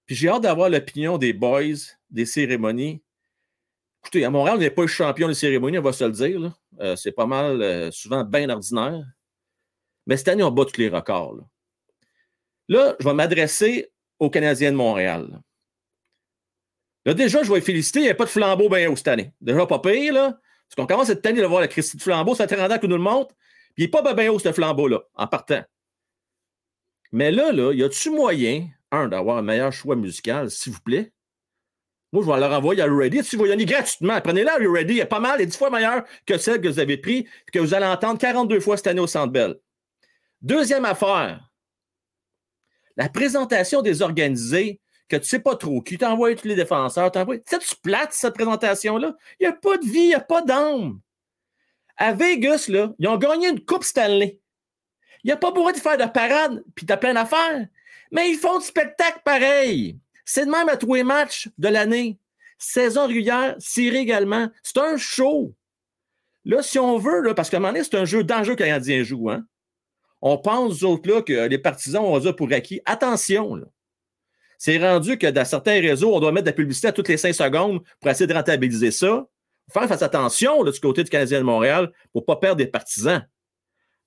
Puis 0.07 0.17
j'ai 0.17 0.29
hâte 0.29 0.43
d'avoir 0.43 0.69
l'opinion 0.69 1.19
des 1.19 1.33
boys 1.33 1.63
des 2.11 2.27
cérémonies. 2.27 3.03
Écoutez, 4.03 4.25
à 4.25 4.31
Montréal, 4.31 4.57
on 4.59 4.61
n'est 4.61 4.71
pas 4.71 4.83
le 4.83 4.89
champion 4.89 5.29
des 5.29 5.35
cérémonies, 5.35 5.79
on 5.79 5.83
va 5.83 5.93
se 5.93 6.05
le 6.05 6.13
dire. 6.13 6.53
Euh, 6.81 6.95
c'est 6.95 7.13
pas 7.13 7.27
mal, 7.27 7.63
euh, 7.63 7.91
souvent 7.91 8.23
bien 8.23 8.51
ordinaire. 8.51 9.03
Mais 10.07 10.19
cette 10.19 10.29
année, 10.29 10.43
on 10.43 10.51
bat 10.51 10.67
tous 10.67 10.79
les 10.79 10.91
records. 10.91 11.39
Là, 12.69 12.97
je 13.01 13.09
vais 13.09 13.15
m'adresser 13.15 13.91
aux 14.19 14.29
Canadiens 14.29 14.73
de 14.73 14.77
Montréal. 14.77 15.41
Là, 17.05 17.15
déjà, 17.15 17.43
je 17.43 17.53
vais 17.53 17.61
féliciter, 17.61 18.01
il 18.01 18.05
n'y 18.05 18.09
a 18.09 18.15
pas 18.15 18.25
de 18.25 18.31
flambeau 18.31 18.69
bien 18.69 18.91
haut 18.91 18.97
cette 18.97 19.09
année. 19.09 19.33
Déjà, 19.41 19.67
pas 19.67 19.79
pire, 19.79 20.13
là. 20.13 20.39
Parce 20.69 20.77
qu'on 20.77 20.87
commence 20.87 21.09
cette 21.09 21.25
année 21.27 21.41
de 21.41 21.47
voir 21.47 21.61
la 21.61 21.69
Christie 21.69 21.97
de 21.97 22.03
flambeau, 22.03 22.35
ça 22.35 22.49
fait 22.49 22.57
30 22.57 22.73
ans 22.73 22.79
que 22.79 22.87
nous 22.87 22.97
le 22.97 23.03
montre. 23.03 23.35
Puis 23.75 23.85
il 23.85 23.85
n'est 23.85 23.91
pas 23.91 24.15
bien 24.15 24.31
haut, 24.31 24.39
ce 24.39 24.53
flambeau-là, 24.53 25.01
en 25.15 25.27
partant. 25.27 25.63
Mais 27.13 27.31
là, 27.31 27.53
là, 27.53 27.73
y 27.73 27.83
a-tu 27.83 28.11
moyen, 28.11 28.69
un, 28.91 29.09
d'avoir 29.09 29.37
un 29.37 29.43
meilleur 29.43 29.73
choix 29.73 29.97
musical, 29.97 30.51
s'il 30.51 30.73
vous 30.73 30.81
plaît? 30.81 31.13
Moi, 32.13 32.23
je 32.25 32.31
vais 32.31 32.39
leur 32.39 32.53
envoyer 32.53 32.81
à 32.81 32.87
Ready. 32.87 33.25
Si 33.25 33.35
vous 33.35 33.45
y 33.45 33.67
gratuitement, 33.67 34.21
prenez-la, 34.21 34.55
Ready. 34.57 34.95
Il 34.95 35.01
est 35.01 35.05
pas 35.05 35.21
mal, 35.21 35.41
il 35.41 35.43
est 35.43 35.47
10 35.47 35.57
fois 35.57 35.71
meilleur 35.71 36.05
que 36.27 36.39
celle 36.39 36.61
que 36.61 36.69
vous 36.69 36.79
avez 36.79 36.97
pris, 36.97 37.27
que 37.53 37.59
vous 37.59 37.75
allez 37.75 37.87
entendre 37.87 38.19
42 38.19 38.61
fois 38.61 38.77
cette 38.77 38.87
année 38.87 39.01
au 39.01 39.09
Centre 39.09 39.33
Bell. 39.33 39.57
Deuxième 40.41 40.85
affaire, 40.85 41.51
la 42.97 43.09
présentation 43.09 43.83
des 43.83 44.03
organisés, 44.03 44.81
que 45.09 45.17
tu 45.17 45.25
sais 45.25 45.39
pas 45.39 45.57
trop, 45.57 45.81
qui 45.83 45.99
t'envoie 45.99 46.35
tous 46.35 46.49
les 46.49 46.55
défenseurs, 46.55 47.11
t'envoie. 47.11 47.39
Tu 47.39 47.59
tu 47.59 47.77
plates 47.83 48.13
cette 48.13 48.35
présentation-là? 48.35 49.15
Il 49.41 49.47
n'y 49.47 49.53
a 49.53 49.53
pas 49.53 49.77
de 49.77 49.85
vie, 49.85 50.01
il 50.01 50.09
n'y 50.09 50.15
a 50.15 50.21
pas 50.21 50.43
d'âme. 50.43 51.01
À 51.97 52.13
Vegas, 52.13 52.67
là, 52.69 52.93
ils 52.99 53.09
ont 53.09 53.17
gagné 53.17 53.49
une 53.49 53.65
Coupe 53.65 53.85
Stanley. 53.85 54.41
Il 55.23 55.29
n'y 55.29 55.33
a 55.33 55.37
pas 55.37 55.51
besoin 55.51 55.73
de 55.73 55.79
faire 55.79 55.97
de 55.97 56.05
parade, 56.05 56.63
puis 56.75 56.87
tu 56.87 56.93
as 56.93 56.97
plein 56.97 57.15
d'affaires. 57.15 57.67
Mais 58.11 58.31
ils 58.31 58.39
font 58.39 58.59
du 58.59 58.65
spectacle 58.65 59.21
pareil. 59.25 59.99
C'est 60.25 60.47
de 60.47 60.51
même 60.51 60.69
à 60.69 60.77
tous 60.77 60.95
les 60.95 61.05
matchs 61.05 61.49
de 61.59 61.69
l'année. 61.69 62.19
Saison 62.59 63.07
régulière, 63.07 63.57
série 63.59 63.99
également. 63.99 64.49
C'est 64.63 64.79
un 64.79 64.97
show. 64.97 65.55
Là, 66.45 66.63
si 66.63 66.79
on 66.79 66.99
veut, 66.99 67.21
là, 67.21 67.35
parce 67.35 67.51
qu'à 67.51 67.57
un 67.57 67.61
moment 67.61 67.73
donné, 67.73 67.85
c'est 67.85 67.97
un 67.97 68.05
jeu 68.05 68.23
dangereux 68.23 68.55
que 68.55 68.63
les 68.63 68.69
Canadiens 68.69 69.03
jouent. 69.03 69.31
Hein? 69.31 69.45
On 70.21 70.39
pense, 70.39 70.83
aux 70.83 70.87
autres, 70.87 71.11
là, 71.11 71.23
que 71.23 71.49
les 71.49 71.59
partisans 71.59 72.05
ont 72.05 72.19
dire 72.19 72.37
pour 72.37 72.53
acquis. 72.53 72.81
Attention, 72.85 73.55
là. 73.55 73.67
C'est 74.59 74.79
rendu 74.79 75.19
que 75.19 75.27
dans 75.27 75.45
certains 75.45 75.81
réseaux, 75.81 76.15
on 76.15 76.21
doit 76.21 76.33
mettre 76.33 76.45
de 76.45 76.51
la 76.51 76.57
publicité 76.57 76.89
à 76.89 76.93
toutes 76.93 77.09
les 77.09 77.17
cinq 77.17 77.33
secondes 77.33 77.83
pour 78.01 78.11
essayer 78.11 78.27
de 78.27 78.35
rentabiliser 78.35 78.91
ça. 78.91 79.27
Faire 79.73 79.89
face 79.89 80.03
attention 80.03 80.63
là, 80.63 80.71
du 80.71 80.81
côté 80.81 81.05
du 81.05 81.11
Canadien 81.11 81.39
de 81.39 81.45
Montréal 81.45 81.93
pour 82.13 82.23
ne 82.23 82.27
pas 82.27 82.37
perdre 82.37 82.57
des 82.57 82.67
partisans. 82.67 83.27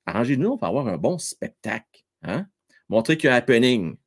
Arrangez-nous 0.06 0.58
pour 0.58 0.68
avoir 0.68 0.88
un 0.88 0.98
bon 0.98 1.18
spectacle. 1.18 2.04
Hein? 2.24 2.46
Montrer 2.90 3.18
qu'il 3.18 3.30
y 3.30 3.32
a 3.32 3.36
un 3.36 3.38
happening. 3.38 3.98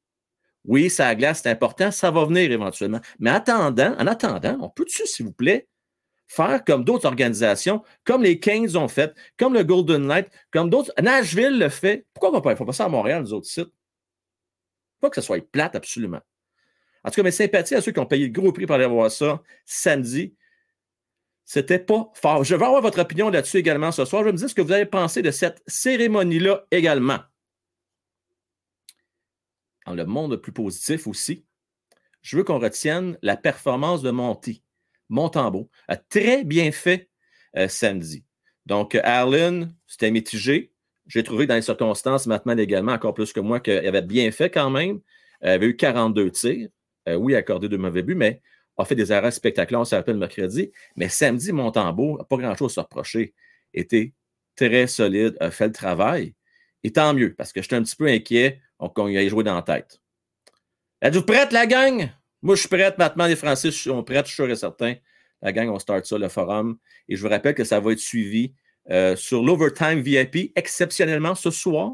Oui, 0.65 0.91
ça 0.91 1.15
glace, 1.15 1.41
c'est 1.43 1.51
important, 1.51 1.91
ça 1.91 2.11
va 2.11 2.25
venir 2.25 2.51
éventuellement. 2.53 3.01
Mais 3.19 3.31
attendant, 3.31 3.95
en 3.99 4.07
attendant, 4.07 4.59
on 4.61 4.69
peut-tu, 4.69 5.07
s'il 5.07 5.27
vous 5.27 5.33
plaît, 5.33 5.69
faire 6.27 6.65
comme 6.65 6.85
d'autres 6.85 7.07
organisations, 7.07 7.83
comme 8.05 8.23
les 8.23 8.39
Kings 8.39 8.77
ont 8.77 8.89
fait, 8.89 9.15
comme 9.37 9.55
le 9.55 9.65
Golden 9.65 10.07
Knight, 10.07 10.29
comme 10.53 10.71
d'autres? 10.71 10.93
Nashville 11.01 11.59
le 11.59 11.69
fait. 11.69 12.07
Pourquoi 12.13 12.29
on 12.29 12.33
ne 12.33 12.39
va 12.39 12.43
pas? 12.43 12.57
Faut 12.57 12.65
passer 12.65 12.83
à 12.83 12.89
Montréal, 12.89 13.25
les 13.25 13.33
autres 13.33 13.49
sites. 13.49 13.73
Pas 15.01 15.11
que 15.11 15.21
ce 15.21 15.27
soit 15.27 15.41
plate, 15.51 15.75
absolument. 15.75 16.21
En 17.05 17.11
tout 17.11 17.17
cas, 17.17 17.23
mes 17.23 17.31
sympathies 17.31 17.75
à 17.75 17.81
ceux 17.81 17.93
qui 17.93 17.99
ont 17.99 18.07
payé 18.07 18.27
le 18.27 18.33
gros 18.33 18.53
prix 18.53 18.67
pour 18.67 18.77
aller 18.77 18.87
voir 18.87 19.11
ça 19.11 19.43
samedi. 19.65 20.35
C'était 21.45 21.79
pas 21.79 22.11
fort. 22.15 22.45
Je 22.45 22.55
vais 22.55 22.65
avoir 22.65 22.83
votre 22.83 23.01
opinion 23.01 23.31
là-dessus 23.31 23.57
également 23.57 23.91
ce 23.91 24.05
soir. 24.05 24.23
Je 24.23 24.27
vais 24.27 24.33
me 24.33 24.39
dire 24.39 24.49
ce 24.49 24.55
que 24.55 24.63
vous 24.63 24.73
avez 24.73 24.87
pensé 24.87 25.23
de 25.23 25.31
cette 25.31 25.63
cérémonie-là 25.67 26.67
également. 26.71 27.19
Dans 29.87 29.95
le 29.95 30.07
monde 30.07 30.37
plus 30.37 30.53
positif 30.53 31.07
aussi, 31.07 31.45
je 32.23 32.37
veux 32.37 32.45
qu'on 32.45 32.59
retienne 32.59 33.19
la 33.23 33.37
performance 33.37 34.03
de 34.03 34.11
Monty. 34.11 34.63
Montembeau 35.09 35.71
a 35.89 35.97
très 35.97 36.45
bien 36.45 36.71
fait 36.71 37.11
euh, 37.57 37.67
samedi. 37.67 38.25
Donc, 38.67 38.95
Allen, 38.95 39.75
c'était 39.87 40.11
mitigé. 40.11 40.73
J'ai 41.09 41.25
trouvé 41.25 41.47
dans 41.47 41.57
les 41.57 41.63
circonstances, 41.63 42.27
maintenant 42.27 42.57
également, 42.57 42.93
encore 42.93 43.15
plus 43.15 43.33
que 43.33 43.41
moi, 43.41 43.59
qu'il 43.59 43.73
avait 43.73 44.03
bien 44.03 44.31
fait 44.31 44.51
quand 44.51 44.71
même. 44.71 45.01
Il 45.43 45.49
avait 45.49 45.67
eu 45.67 45.77
42 45.77 46.31
tirs. 46.31 46.69
Euh, 47.09 47.15
oui, 47.15 47.35
accordé 47.35 47.69
de 47.69 47.77
mauvais 47.77 48.03
buts, 48.03 48.15
mais 48.15 48.41
a 48.77 48.85
fait 48.85 48.95
des 48.95 49.13
arrêts 49.13 49.31
spectaculaires, 49.31 49.81
on 49.81 49.85
s'est 49.85 49.97
rappelle 49.97 50.17
mercredi. 50.17 50.71
Mais 50.97 51.09
samedi, 51.09 51.53
Montembeau 51.53 52.19
n'a 52.19 52.25
pas 52.25 52.37
grand-chose 52.37 52.73
à 52.73 52.75
se 52.75 52.81
reprocher. 52.81 53.35
Était 53.75 54.13
très 54.57 54.87
solide, 54.87 55.37
a 55.41 55.51
fait 55.51 55.67
le 55.67 55.73
travail. 55.73 56.35
Et 56.83 56.93
tant 56.93 57.15
mieux, 57.15 57.35
parce 57.35 57.53
que 57.53 57.63
j'étais 57.63 57.77
un 57.77 57.83
petit 57.83 57.97
peu 57.97 58.07
inquiet 58.07 58.61
qu'on 58.95 59.09
y 59.09 59.17
ait 59.17 59.29
joué 59.29 59.45
dans 59.45 59.55
la 59.55 59.63
tête. 59.63 60.01
Êtes-vous 61.03 61.23
prête, 61.23 61.53
la 61.53 61.67
gang? 61.67 62.11
Moi, 62.43 62.55
je 62.55 62.61
suis 62.61 62.69
prête. 62.69 62.97
Maintenant, 62.99 63.27
les 63.27 63.37
Francis 63.37 63.75
sont 63.75 64.03
prêts, 64.03 64.21
je 64.21 64.27
suis 64.27 64.35
sûr 64.35 64.51
et 64.51 64.57
certain. 64.57 64.95
La 65.43 65.53
gang, 65.53 65.69
on 65.69 65.79
start 65.79 66.05
ça, 66.07 66.19
le 66.19 66.29
forum. 66.29 66.79
Et 67.09 67.17
je 67.17 67.23
vous 67.23 67.29
rappelle 67.29 67.55
que 67.55 67.65
ça 67.65 67.81
va 67.81 67.93
être 67.93 67.99
suivi 67.99 68.55
euh, 68.91 69.17
sur 69.17 69.43
l'Overtime 69.43 70.01
VIP, 70.01 70.53
exceptionnellement 70.57 71.35
ce 71.35 71.51
soir. 71.51 71.93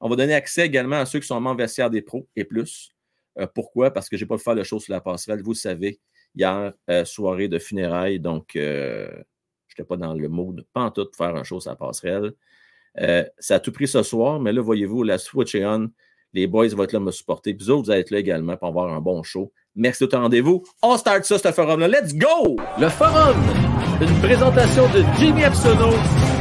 On 0.00 0.08
va 0.08 0.16
donner 0.16 0.34
accès 0.34 0.66
également 0.66 0.96
à 0.96 1.06
ceux 1.06 1.20
qui 1.20 1.26
sont 1.26 1.40
membres 1.40 1.58
vestiaires 1.58 1.90
des 1.90 2.02
pros 2.02 2.26
et 2.36 2.44
plus. 2.44 2.90
Euh, 3.38 3.46
pourquoi? 3.52 3.90
Parce 3.90 4.08
que 4.08 4.16
je 4.16 4.24
n'ai 4.24 4.28
pas 4.28 4.36
pu 4.36 4.42
faire 4.42 4.54
le 4.54 4.64
show 4.64 4.78
sur 4.78 4.92
la 4.92 5.00
passerelle. 5.00 5.42
Vous 5.42 5.52
le 5.52 5.56
savez, 5.56 6.00
hier, 6.34 6.72
euh, 6.90 7.04
soirée 7.04 7.48
de 7.48 7.58
funérailles, 7.58 8.20
donc 8.20 8.50
je 8.54 9.08
n'étais 9.70 9.84
pas 9.86 9.96
dans 9.96 10.14
le 10.14 10.28
mood, 10.28 10.64
pas 10.72 10.90
pour 10.90 11.08
faire 11.16 11.34
un 11.34 11.44
show 11.44 11.60
sur 11.60 11.70
la 11.70 11.76
passerelle. 11.76 12.32
ça 13.38 13.54
a 13.56 13.60
tout 13.60 13.72
pris 13.72 13.88
ce 13.88 14.02
soir, 14.02 14.40
mais 14.40 14.52
là, 14.52 14.60
voyez-vous, 14.60 15.02
la 15.02 15.18
Switch 15.18 15.54
on. 15.56 15.90
Les 16.34 16.46
boys 16.46 16.68
vont 16.68 16.84
être 16.84 16.92
là 16.92 17.00
me 17.00 17.10
supporter. 17.10 17.52
Puis 17.52 17.66
vous 17.66 17.70
autres, 17.70 17.84
vous 17.84 17.90
allez 17.90 18.00
être 18.00 18.10
là 18.10 18.18
également 18.18 18.56
pour 18.56 18.68
avoir 18.68 18.90
un 18.90 19.00
bon 19.00 19.22
show. 19.22 19.52
Merci 19.74 20.06
de 20.06 20.16
rendez-vous. 20.16 20.62
On 20.82 20.96
start 20.96 21.24
ça, 21.24 21.38
ce 21.38 21.52
forum-là. 21.52 21.88
Let's 21.88 22.14
go! 22.14 22.56
Le 22.80 22.88
forum! 22.88 23.36
Une 24.00 24.20
présentation 24.20 24.84
de 24.92 25.04
Jimmy 25.18 25.42
Epsono, 25.42 25.90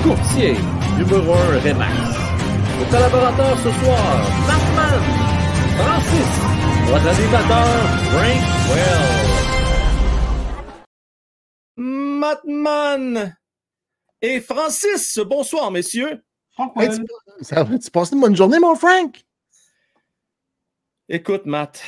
courtier 0.03 0.55
numéro 0.97 1.33
1 1.33 1.59
Remax. 1.59 1.93
Nos 2.79 2.85
collaborateurs 2.85 3.57
ce 3.59 3.69
soir, 3.83 4.21
Markman, 4.47 5.01
Francis, 5.77 6.60
votre 6.91 7.07
animateur, 7.07 7.87
Frank 8.11 8.41
Well. 8.67 9.01
Matman 11.77 13.37
et 14.21 14.41
Francis, 14.41 15.17
bonsoir, 15.19 15.71
messieurs. 15.71 16.21
Hey, 16.75 16.89
tu, 16.89 17.05
ça, 17.45 17.65
tu 17.65 17.91
passes 17.91 18.11
une 18.11 18.19
bonne 18.19 18.35
journée, 18.35 18.59
mon 18.59 18.75
Frank? 18.75 19.23
Écoute, 21.07 21.45
Matt. 21.45 21.81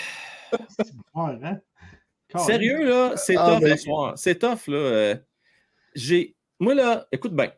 Hein? 1.15 1.59
Sérieux, 2.37 2.87
là, 2.87 3.17
c'est 3.17 3.35
ah, 3.35 3.55
tough 3.55 3.61
ben... 3.61 3.77
soir. 3.77 4.17
C'est 4.17 4.39
tough, 4.39 4.67
là. 4.67 4.77
Euh, 4.77 5.15
j'ai. 5.95 6.33
Moi, 6.61 6.75
là, 6.75 7.07
écoute 7.11 7.35
bien. 7.35 7.51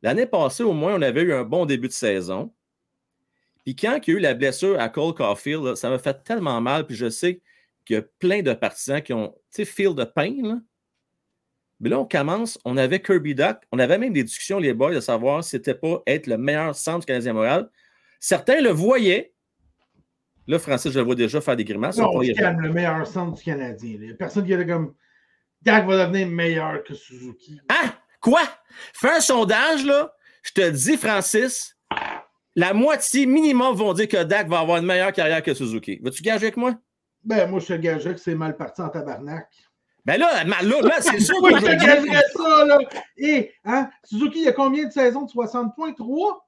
L'année 0.00 0.24
passée, 0.24 0.62
au 0.62 0.72
moins, 0.72 0.94
on 0.94 1.02
avait 1.02 1.22
eu 1.22 1.34
un 1.34 1.44
bon 1.44 1.66
début 1.66 1.88
de 1.88 1.92
saison. 1.92 2.53
Puis 3.64 3.76
quand 3.76 3.98
il 4.06 4.10
y 4.10 4.14
a 4.14 4.18
eu 4.18 4.20
la 4.20 4.34
blessure 4.34 4.78
à 4.78 4.88
Cole 4.88 5.14
Caulfield, 5.14 5.74
ça 5.76 5.88
m'a 5.88 5.98
fait 5.98 6.22
tellement 6.22 6.60
mal. 6.60 6.86
Puis 6.86 6.96
je 6.96 7.08
sais 7.08 7.40
qu'il 7.84 7.96
y 7.96 7.98
a 7.98 8.02
plein 8.18 8.42
de 8.42 8.52
partisans 8.52 9.02
qui 9.02 9.12
ont, 9.12 9.28
tu 9.28 9.40
sais, 9.50 9.64
feel 9.64 9.94
de 9.94 10.04
pain. 10.04 10.34
Là. 10.42 10.58
Mais 11.80 11.90
là, 11.90 11.98
on 11.98 12.06
commence, 12.06 12.58
on 12.64 12.76
avait 12.76 13.00
Kirby 13.00 13.34
Duck, 13.34 13.58
on 13.72 13.78
avait 13.78 13.98
même 13.98 14.12
des 14.12 14.22
discussions, 14.22 14.58
les 14.58 14.74
boys, 14.74 14.94
de 14.94 15.00
savoir 15.00 15.42
si 15.42 15.50
c'était 15.50 15.74
pas 15.74 16.02
être 16.06 16.26
le 16.26 16.38
meilleur 16.38 16.74
centre 16.74 17.00
du 17.00 17.06
Canadien 17.06 17.32
Montréal. 17.32 17.68
certains 18.20 18.60
le 18.60 18.70
voyaient. 18.70 19.32
Là, 20.46 20.58
Francis, 20.58 20.92
je 20.92 20.98
le 20.98 21.04
vois 21.04 21.14
déjà 21.14 21.40
faire 21.40 21.56
des 21.56 21.64
grimaces. 21.64 21.96
Non, 21.96 22.20
calme 22.36 22.60
le 22.60 22.72
meilleur 22.72 23.06
centre 23.06 23.36
du 23.36 23.42
Canadien. 23.42 23.90
Il 23.94 24.00
n'y 24.00 24.10
a 24.12 24.14
personne 24.14 24.44
qui 24.44 24.52
est 24.52 24.66
comme 24.66 24.94
Dak 25.62 25.86
va 25.86 26.06
devenir 26.06 26.28
meilleur 26.28 26.82
que 26.84 26.94
Suzuki. 26.94 27.60
Ah! 27.68 27.98
Quoi? 28.20 28.42
Fais 28.94 29.16
un 29.16 29.20
sondage, 29.20 29.84
là. 29.84 30.14
Je 30.42 30.52
te 30.52 30.70
dis, 30.70 30.96
Francis, 30.96 31.73
la 32.56 32.72
moitié 32.72 33.26
minimum 33.26 33.74
vont 33.74 33.92
dire 33.92 34.08
que 34.08 34.22
Dak 34.22 34.48
va 34.48 34.60
avoir 34.60 34.78
une 34.78 34.86
meilleure 34.86 35.12
carrière 35.12 35.42
que 35.42 35.54
Suzuki. 35.54 35.98
Veux-tu 36.02 36.22
gager 36.22 36.46
avec 36.46 36.56
moi? 36.56 36.74
Ben, 37.24 37.50
moi, 37.50 37.60
je 37.60 37.66
te 37.66 37.72
gagerais 37.74 38.14
que 38.14 38.20
c'est 38.20 38.34
mal 38.34 38.56
parti 38.56 38.82
en 38.82 38.88
tabarnak. 38.88 39.48
Ben 40.04 40.18
là, 40.18 40.44
là, 40.44 40.62
là 40.62 41.00
c'est 41.00 41.18
sûr 41.18 41.40
que 41.42 41.56
je 41.56 41.64
gagerais 41.64 42.22
ça, 42.34 42.64
là. 42.66 42.78
Et, 43.16 43.52
hein, 43.64 43.88
Suzuki, 44.04 44.40
il 44.40 44.44
y 44.44 44.48
a 44.48 44.52
combien 44.52 44.84
de 44.84 44.92
saisons 44.92 45.22
de 45.22 45.30
60 45.30 45.74
points? 45.74 45.92
3? 45.92 46.46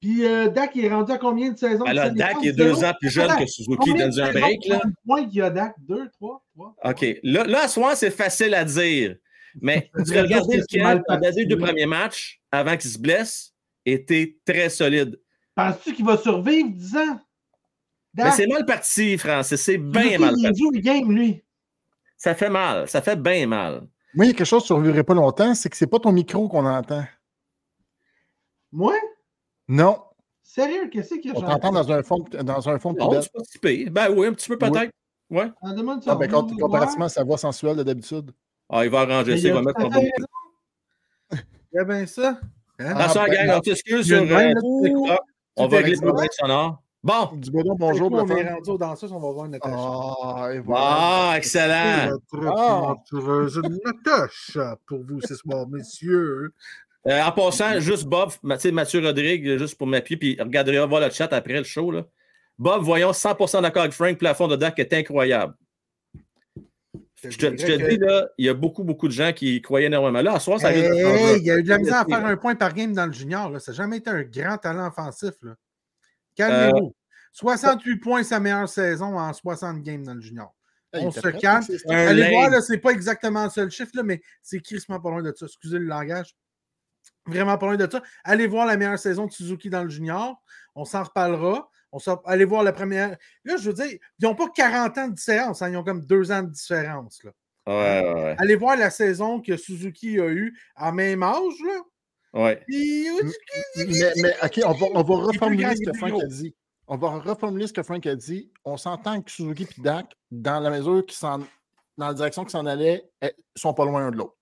Puis 0.00 0.26
euh, 0.26 0.48
Dak, 0.48 0.72
il 0.74 0.84
est 0.84 0.90
rendu 0.90 1.12
à 1.12 1.18
combien 1.18 1.50
de 1.50 1.58
saisons? 1.58 1.84
Alors, 1.84 2.10
Dak 2.10 2.36
est 2.44 2.52
deux 2.52 2.84
ans 2.84 2.92
plus 2.98 3.10
jeune 3.10 3.34
que 3.38 3.46
Suzuki 3.46 3.94
dans 3.94 4.20
un 4.20 4.32
break. 4.32 4.66
Là? 4.66 4.80
points 5.06 5.24
qu'il 5.26 5.38
y 5.38 5.42
a 5.42 5.50
Dak? 5.50 5.74
Deux, 5.78 6.08
trois, 6.10 6.42
trois? 6.54 6.74
OK. 6.84 7.04
Là, 7.22 7.44
là 7.44 7.64
à 7.64 7.68
soir, 7.68 7.96
c'est 7.96 8.10
facile 8.10 8.54
à 8.54 8.64
dire. 8.64 9.16
Mais 9.60 9.90
tu 10.06 10.18
regardes 10.18 10.50
lequel, 10.52 11.02
les 11.34 11.46
deux 11.46 11.58
premiers 11.58 11.86
matchs, 11.86 12.40
avant 12.50 12.76
qu'il 12.76 12.90
se 12.90 12.98
blesse, 12.98 13.54
était 13.86 14.38
très 14.44 14.68
solide. 14.68 15.20
Penses-tu 15.54 15.94
qu'il 15.94 16.04
va 16.04 16.18
survivre 16.18 16.68
10 16.70 16.96
ans? 16.96 17.20
Mais 18.14 18.30
c'est 18.32 18.46
mal 18.46 18.64
parti, 18.64 19.16
Francis. 19.18 19.60
C'est 19.60 19.78
bien 19.78 20.18
mal 20.18 20.30
parti. 20.30 20.42
Il 20.42 20.58
joue 20.58 20.70
le 20.70 20.80
game, 20.80 21.12
lui. 21.12 21.42
Ça 22.16 22.34
fait 22.34 22.50
mal. 22.50 22.88
Ça 22.88 23.02
fait 23.02 23.16
bien 23.16 23.46
mal. 23.46 23.86
Moi, 24.14 24.24
il 24.24 24.28
y 24.28 24.30
a 24.30 24.34
quelque 24.34 24.46
chose 24.46 24.62
qui 24.62 24.72
ne 24.72 24.78
survivrait 24.78 25.04
pas 25.04 25.14
longtemps, 25.14 25.54
c'est 25.54 25.68
que 25.68 25.76
c'est 25.76 25.86
pas 25.86 25.98
ton 25.98 26.12
micro 26.12 26.48
qu'on 26.48 26.64
entend. 26.64 27.04
Moi? 28.72 28.94
Non. 29.68 30.02
Sérieux, 30.42 30.88
qu'est-ce 30.90 31.14
qu'il 31.16 31.32
y 31.32 31.34
a? 31.34 31.36
On 31.36 31.42
t'entend 31.42 31.72
dans 31.72 31.92
un 31.92 32.02
fond, 32.02 32.24
dans 32.42 32.68
un 32.68 32.78
fond 32.78 32.92
de 32.92 32.98
poubelle. 32.98 33.22
c'est 33.22 33.60
pas 33.60 33.90
Ben 33.90 34.14
oui, 34.16 34.26
un 34.26 34.32
petit 34.32 34.48
peu 34.48 34.56
peut-être. 34.56 34.90
Oui. 35.28 35.38
Ouais. 35.38 35.50
Ah, 35.60 35.72
demande 35.72 36.02
ah, 36.06 36.14
ben, 36.14 36.30
comparativement 36.30 37.06
à 37.06 37.08
sa 37.08 37.24
voix 37.24 37.36
sensuelle 37.36 37.76
de 37.76 37.82
d'habitude. 37.82 38.32
Ah, 38.68 38.84
il 38.84 38.90
va 38.90 39.00
arranger 39.00 39.36
ça, 39.36 39.48
il 39.48 39.54
va 39.54 39.62
mettre 39.62 39.84
en 39.84 39.88
boucle. 39.88 40.08
Il 41.72 41.76
y 41.76 41.78
a 41.78 41.84
bien 41.84 42.06
ça. 42.06 42.40
Hein? 42.78 42.94
Attention, 42.96 43.22
ah, 43.22 43.28
gang, 43.28 43.60
on 43.66 44.02
sur 44.02 44.16
euh, 44.16 45.16
On 45.56 45.66
va 45.66 45.76
régler 45.78 45.94
le 45.94 46.00
problème 46.00 46.28
sonore. 46.32 46.82
Bon. 47.02 47.30
Du 47.36 47.50
bon 47.50 47.62
bonjour. 47.78 48.10
On 48.12 48.26
est 48.28 48.48
rendu 48.48 48.70
aux 48.70 48.78
danseuses, 48.78 49.12
on 49.12 49.20
va 49.20 49.30
voir 49.30 49.48
Natacha. 49.48 49.76
Ah, 49.76 50.50
voilà. 50.64 50.84
ah 50.84 51.34
excellent. 51.36 52.18
Ah, 52.34 52.94
Natacha 53.84 54.76
pour 54.86 55.04
vous 55.04 55.20
ce 55.20 55.36
soir, 55.36 55.68
messieurs. 55.68 56.52
Euh, 57.06 57.22
en 57.22 57.30
passant, 57.30 57.78
juste 57.78 58.06
Bob, 58.06 58.32
Mathieu 58.42 59.00
Rodrigue, 59.00 59.58
juste 59.58 59.78
pour 59.78 59.86
m'appuyer, 59.86 60.18
puis 60.18 60.36
regardez 60.40 60.76
voir 60.86 61.00
le 61.00 61.10
chat 61.10 61.32
après 61.32 61.58
le 61.58 61.64
show. 61.64 61.92
Là. 61.92 62.02
Bob, 62.58 62.82
voyons 62.82 63.12
100% 63.12 63.62
d'accord 63.62 63.82
avec 63.82 63.94
Frank, 63.94 64.18
plafond 64.18 64.48
de 64.48 64.56
DAC 64.56 64.78
est 64.80 64.92
incroyable. 64.92 65.54
Je 67.22 67.36
te, 67.38 67.46
dis, 67.46 67.96
là, 67.96 68.28
il 68.36 68.46
y 68.46 68.48
a 68.48 68.54
beaucoup, 68.54 68.84
beaucoup 68.84 69.08
de 69.08 69.12
gens 69.12 69.32
qui 69.32 69.60
croyaient 69.62 69.86
énormément. 69.86 70.20
Là, 70.20 70.34
à 70.34 70.40
soir, 70.40 70.60
ça 70.60 70.72
Il 70.72 70.82
y 71.44 71.50
a 71.50 71.58
eu 71.58 71.62
de 71.62 71.68
la 71.68 71.78
misère 71.78 72.00
à 72.00 72.04
faire 72.04 72.24
un 72.24 72.36
point 72.36 72.54
par 72.54 72.74
game 72.74 72.92
dans 72.92 73.06
le 73.06 73.12
junior. 73.12 73.50
Là. 73.50 73.58
Ça 73.58 73.72
n'a 73.72 73.76
jamais 73.76 73.98
été 73.98 74.10
un 74.10 74.22
grand 74.22 74.58
talent 74.58 74.86
offensif. 74.86 75.34
Calmez-vous. 76.34 76.94
68 77.32 77.92
euh, 77.92 78.00
points 78.00 78.22
sa 78.22 78.38
meilleure 78.40 78.68
saison 78.68 79.18
en 79.18 79.32
60 79.32 79.82
games 79.82 80.04
dans 80.04 80.14
le 80.14 80.20
junior. 80.20 80.54
On 80.92 81.10
se 81.10 81.28
calme. 81.28 81.64
Allez 81.88 82.30
voir, 82.30 82.62
ce 82.62 82.72
n'est 82.72 82.78
pas 82.78 82.90
exactement 82.90 83.48
ça 83.50 83.64
le 83.64 83.70
chiffre, 83.70 83.92
là, 83.94 84.02
mais 84.02 84.22
c'est 84.42 84.60
crissement 84.60 85.00
pas 85.00 85.10
loin 85.10 85.22
de 85.22 85.32
ça. 85.34 85.46
Excusez 85.46 85.78
le 85.78 85.86
langage. 85.86 86.36
Vraiment 87.26 87.58
pas 87.58 87.66
loin 87.66 87.76
de 87.76 87.90
ça. 87.90 88.02
Allez 88.24 88.46
voir 88.46 88.66
la 88.66 88.76
meilleure 88.76 88.98
saison 88.98 89.26
de 89.26 89.32
Suzuki 89.32 89.68
dans 89.68 89.84
le 89.84 89.90
junior. 89.90 90.40
On 90.74 90.84
s'en 90.84 91.02
reparlera. 91.02 91.70
On 91.92 91.98
allez 92.24 92.44
voir 92.44 92.62
la 92.62 92.72
première. 92.72 93.16
Là, 93.44 93.56
je 93.56 93.70
veux 93.70 93.72
dire, 93.72 93.86
ils 93.86 94.24
n'ont 94.24 94.34
pas 94.34 94.48
40 94.54 94.98
ans 94.98 95.08
de 95.08 95.14
différence. 95.14 95.62
Hein. 95.62 95.70
ils 95.70 95.76
ont 95.76 95.84
comme 95.84 96.04
deux 96.04 96.30
ans 96.30 96.42
de 96.42 96.50
différence. 96.50 97.22
Là. 97.24 97.30
Ouais, 97.66 98.14
ouais, 98.14 98.36
Allez 98.38 98.56
voir 98.56 98.76
la 98.76 98.90
saison 98.90 99.40
que 99.40 99.56
Suzuki 99.56 100.20
a 100.20 100.28
eue 100.28 100.56
à 100.76 100.92
même 100.92 101.22
âge. 101.22 101.54
Là. 101.64 101.80
Ouais. 102.32 102.62
mais, 102.68 104.12
mais, 104.16 104.34
OK, 104.42 104.60
on 104.64 104.72
va, 104.72 104.86
on 104.94 105.02
va 105.02 105.14
reformuler 105.26 105.74
ce 105.74 105.90
que 105.90 105.96
Frank 105.96 106.22
a 106.22 106.26
dit. 106.26 106.54
On 106.86 106.96
va 106.96 107.08
reformuler 107.18 107.66
ce 107.66 107.72
que 107.72 107.82
Frank 107.82 108.06
a 108.06 108.14
dit. 108.14 108.52
On 108.64 108.76
s'entend 108.76 109.20
que 109.22 109.30
Suzuki 109.30 109.64
et 109.64 109.82
Dak, 109.82 110.14
dans 110.30 110.60
la 110.60 110.70
mesure 110.70 111.04
qui 111.06 111.16
s'en 111.16 111.40
dans 111.96 112.08
la 112.08 112.14
direction 112.14 112.42
qu'ils 112.42 112.50
s'en 112.50 112.66
allaient, 112.66 113.08
eh, 113.22 113.32
sont 113.54 113.74
pas 113.74 113.84
loin 113.84 114.10
de 114.10 114.16
l'autre. 114.16 114.36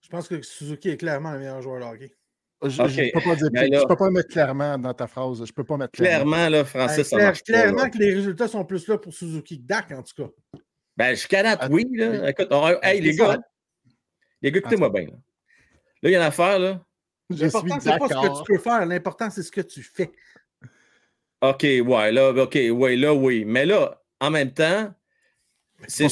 Je 0.00 0.08
pense 0.08 0.28
que 0.28 0.40
Suzuki 0.40 0.90
est 0.90 0.96
clairement 0.96 1.32
le 1.32 1.40
meilleur 1.40 1.60
joueur 1.60 1.80
de 1.80 1.84
hockey. 1.84 2.14
Je 2.64 2.82
ne 2.82 3.12
peux, 3.12 3.20
pas 3.20 3.36
dire, 3.36 3.50
ben 3.52 3.86
peux 3.86 3.96
pas 3.96 4.10
mettre 4.10 4.30
clairement 4.30 4.78
dans 4.78 4.92
ta 4.92 5.06
phrase. 5.06 5.44
Je 5.44 5.52
peux 5.52 5.62
pas 5.62 5.76
mettre 5.76 5.92
clairement. 5.92 6.32
Clairement, 6.32 6.48
là, 6.48 6.64
Francis, 6.64 7.06
ça 7.06 7.16
marche 7.16 7.42
Clairement 7.44 7.88
que 7.88 7.98
les 7.98 8.14
résultats 8.14 8.48
sont 8.48 8.64
plus 8.64 8.88
là 8.88 8.98
pour 8.98 9.12
Suzuki 9.12 9.60
que 9.60 9.66
Dak, 9.66 9.92
en 9.92 10.02
tout 10.02 10.24
cas. 10.24 10.58
Ben, 10.96 11.14
je 11.14 11.28
canate, 11.28 11.60
ah, 11.62 11.68
oui. 11.70 11.86
Là. 11.92 12.30
Écoute, 12.30 12.48
hey, 12.82 13.00
les 13.00 13.14
gars, 13.14 13.38
les 14.42 14.50
gars, 14.50 14.58
écoutez-moi 14.58 14.90
bien. 14.90 15.02
Là. 15.02 15.12
il 16.02 16.10
y 16.10 16.16
a 16.16 16.18
une 16.18 16.24
affaire, 16.24 16.58
là. 16.58 16.84
L'important, 17.30 17.78
c'est 17.80 17.98
pas 17.98 18.08
ce 18.08 18.14
que 18.14 18.38
tu 18.38 18.44
peux 18.52 18.58
faire. 18.58 18.86
L'important, 18.86 19.30
c'est 19.30 19.42
ce 19.42 19.52
que 19.52 19.60
tu 19.60 19.82
fais. 19.82 20.10
OK, 21.40 21.62
ouais, 21.62 22.12
là, 22.12 22.30
OK, 22.30 22.58
ouais, 22.72 22.96
là, 22.96 23.14
oui. 23.14 23.44
Mais 23.46 23.66
là, 23.66 24.02
en 24.20 24.30
même 24.30 24.52
temps, 24.52 24.92
c'est 25.86 26.04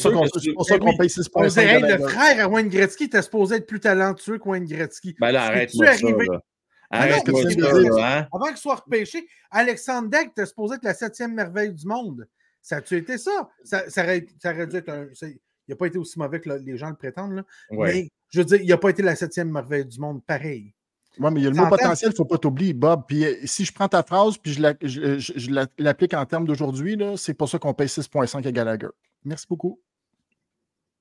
pour 0.54 0.66
ça 0.66 0.78
qu'on 0.78 0.96
paye 0.96 1.10
6 1.10 1.28
points. 1.28 1.44
Le 1.44 2.08
frère 2.08 2.44
à 2.44 2.48
Wayne 2.48 2.68
Gretzky 2.68 3.04
était 3.04 3.22
supposé 3.22 3.56
être 3.56 3.66
plus 3.66 3.80
talentueux 3.80 4.38
que 4.38 4.48
Wayne 4.48 4.66
Gretzky. 4.66 5.16
Ben 5.20 5.32
là, 5.32 5.44
arrête-moi 5.44 5.94
ça. 5.94 6.42
Arrête 6.90 7.26
moi 7.28 7.42
ça, 7.50 8.18
hein? 8.18 8.28
Avant 8.32 8.46
qu'il 8.46 8.56
soit 8.58 8.76
repêché, 8.76 9.26
Alexandre 9.50 10.08
Deck 10.08 10.28
était 10.30 10.46
supposé 10.46 10.76
être 10.76 10.84
la 10.84 10.94
septième 10.94 11.34
merveille 11.34 11.72
du 11.72 11.86
monde. 11.86 12.28
Ça 12.62 12.76
a-tu 12.76 12.96
été 12.96 13.18
ça? 13.18 13.48
Ça, 13.64 13.88
ça, 13.90 14.04
aurait, 14.04 14.26
ça 14.40 14.52
aurait 14.52 14.66
dû 14.66 14.76
être 14.76 14.88
un. 14.88 15.06
Il 15.22 15.72
n'a 15.72 15.76
pas 15.76 15.86
été 15.86 15.98
aussi 15.98 16.18
mauvais 16.18 16.40
que 16.40 16.48
les 16.48 16.76
gens 16.76 16.90
le 16.90 16.94
prétendent. 16.94 17.32
Là. 17.32 17.42
Mais 17.72 18.08
je 18.30 18.38
veux 18.38 18.44
dire, 18.44 18.60
il 18.60 18.68
n'a 18.68 18.76
pas 18.76 18.90
été 18.90 19.02
la 19.02 19.16
septième 19.16 19.50
merveille 19.50 19.84
du 19.84 19.98
monde 19.98 20.24
pareil. 20.24 20.74
Oui, 21.18 21.30
mais 21.32 21.40
il 21.40 21.44
y 21.44 21.46
a 21.46 21.50
le 21.50 21.56
mot 21.56 21.68
potentiel, 21.68 22.10
il 22.10 22.12
ne 22.12 22.16
faut 22.16 22.24
pas 22.24 22.38
t'oublier, 22.38 22.72
Bob. 22.72 23.04
Puis 23.08 23.24
euh, 23.24 23.34
si 23.44 23.64
je 23.64 23.72
prends 23.72 23.88
ta 23.88 24.02
phrase 24.02 24.36
puis 24.36 24.52
je 24.52 25.50
l'applique 25.78 26.14
en 26.14 26.26
termes 26.26 26.46
d'aujourd'hui, 26.46 26.96
c'est 27.16 27.34
pour 27.34 27.48
ça 27.48 27.58
qu'on 27.58 27.72
paye 27.72 27.88
6,5 27.88 28.46
à 28.46 28.52
Gallagher. 28.52 28.88
Merci 29.26 29.46
beaucoup. 29.48 29.80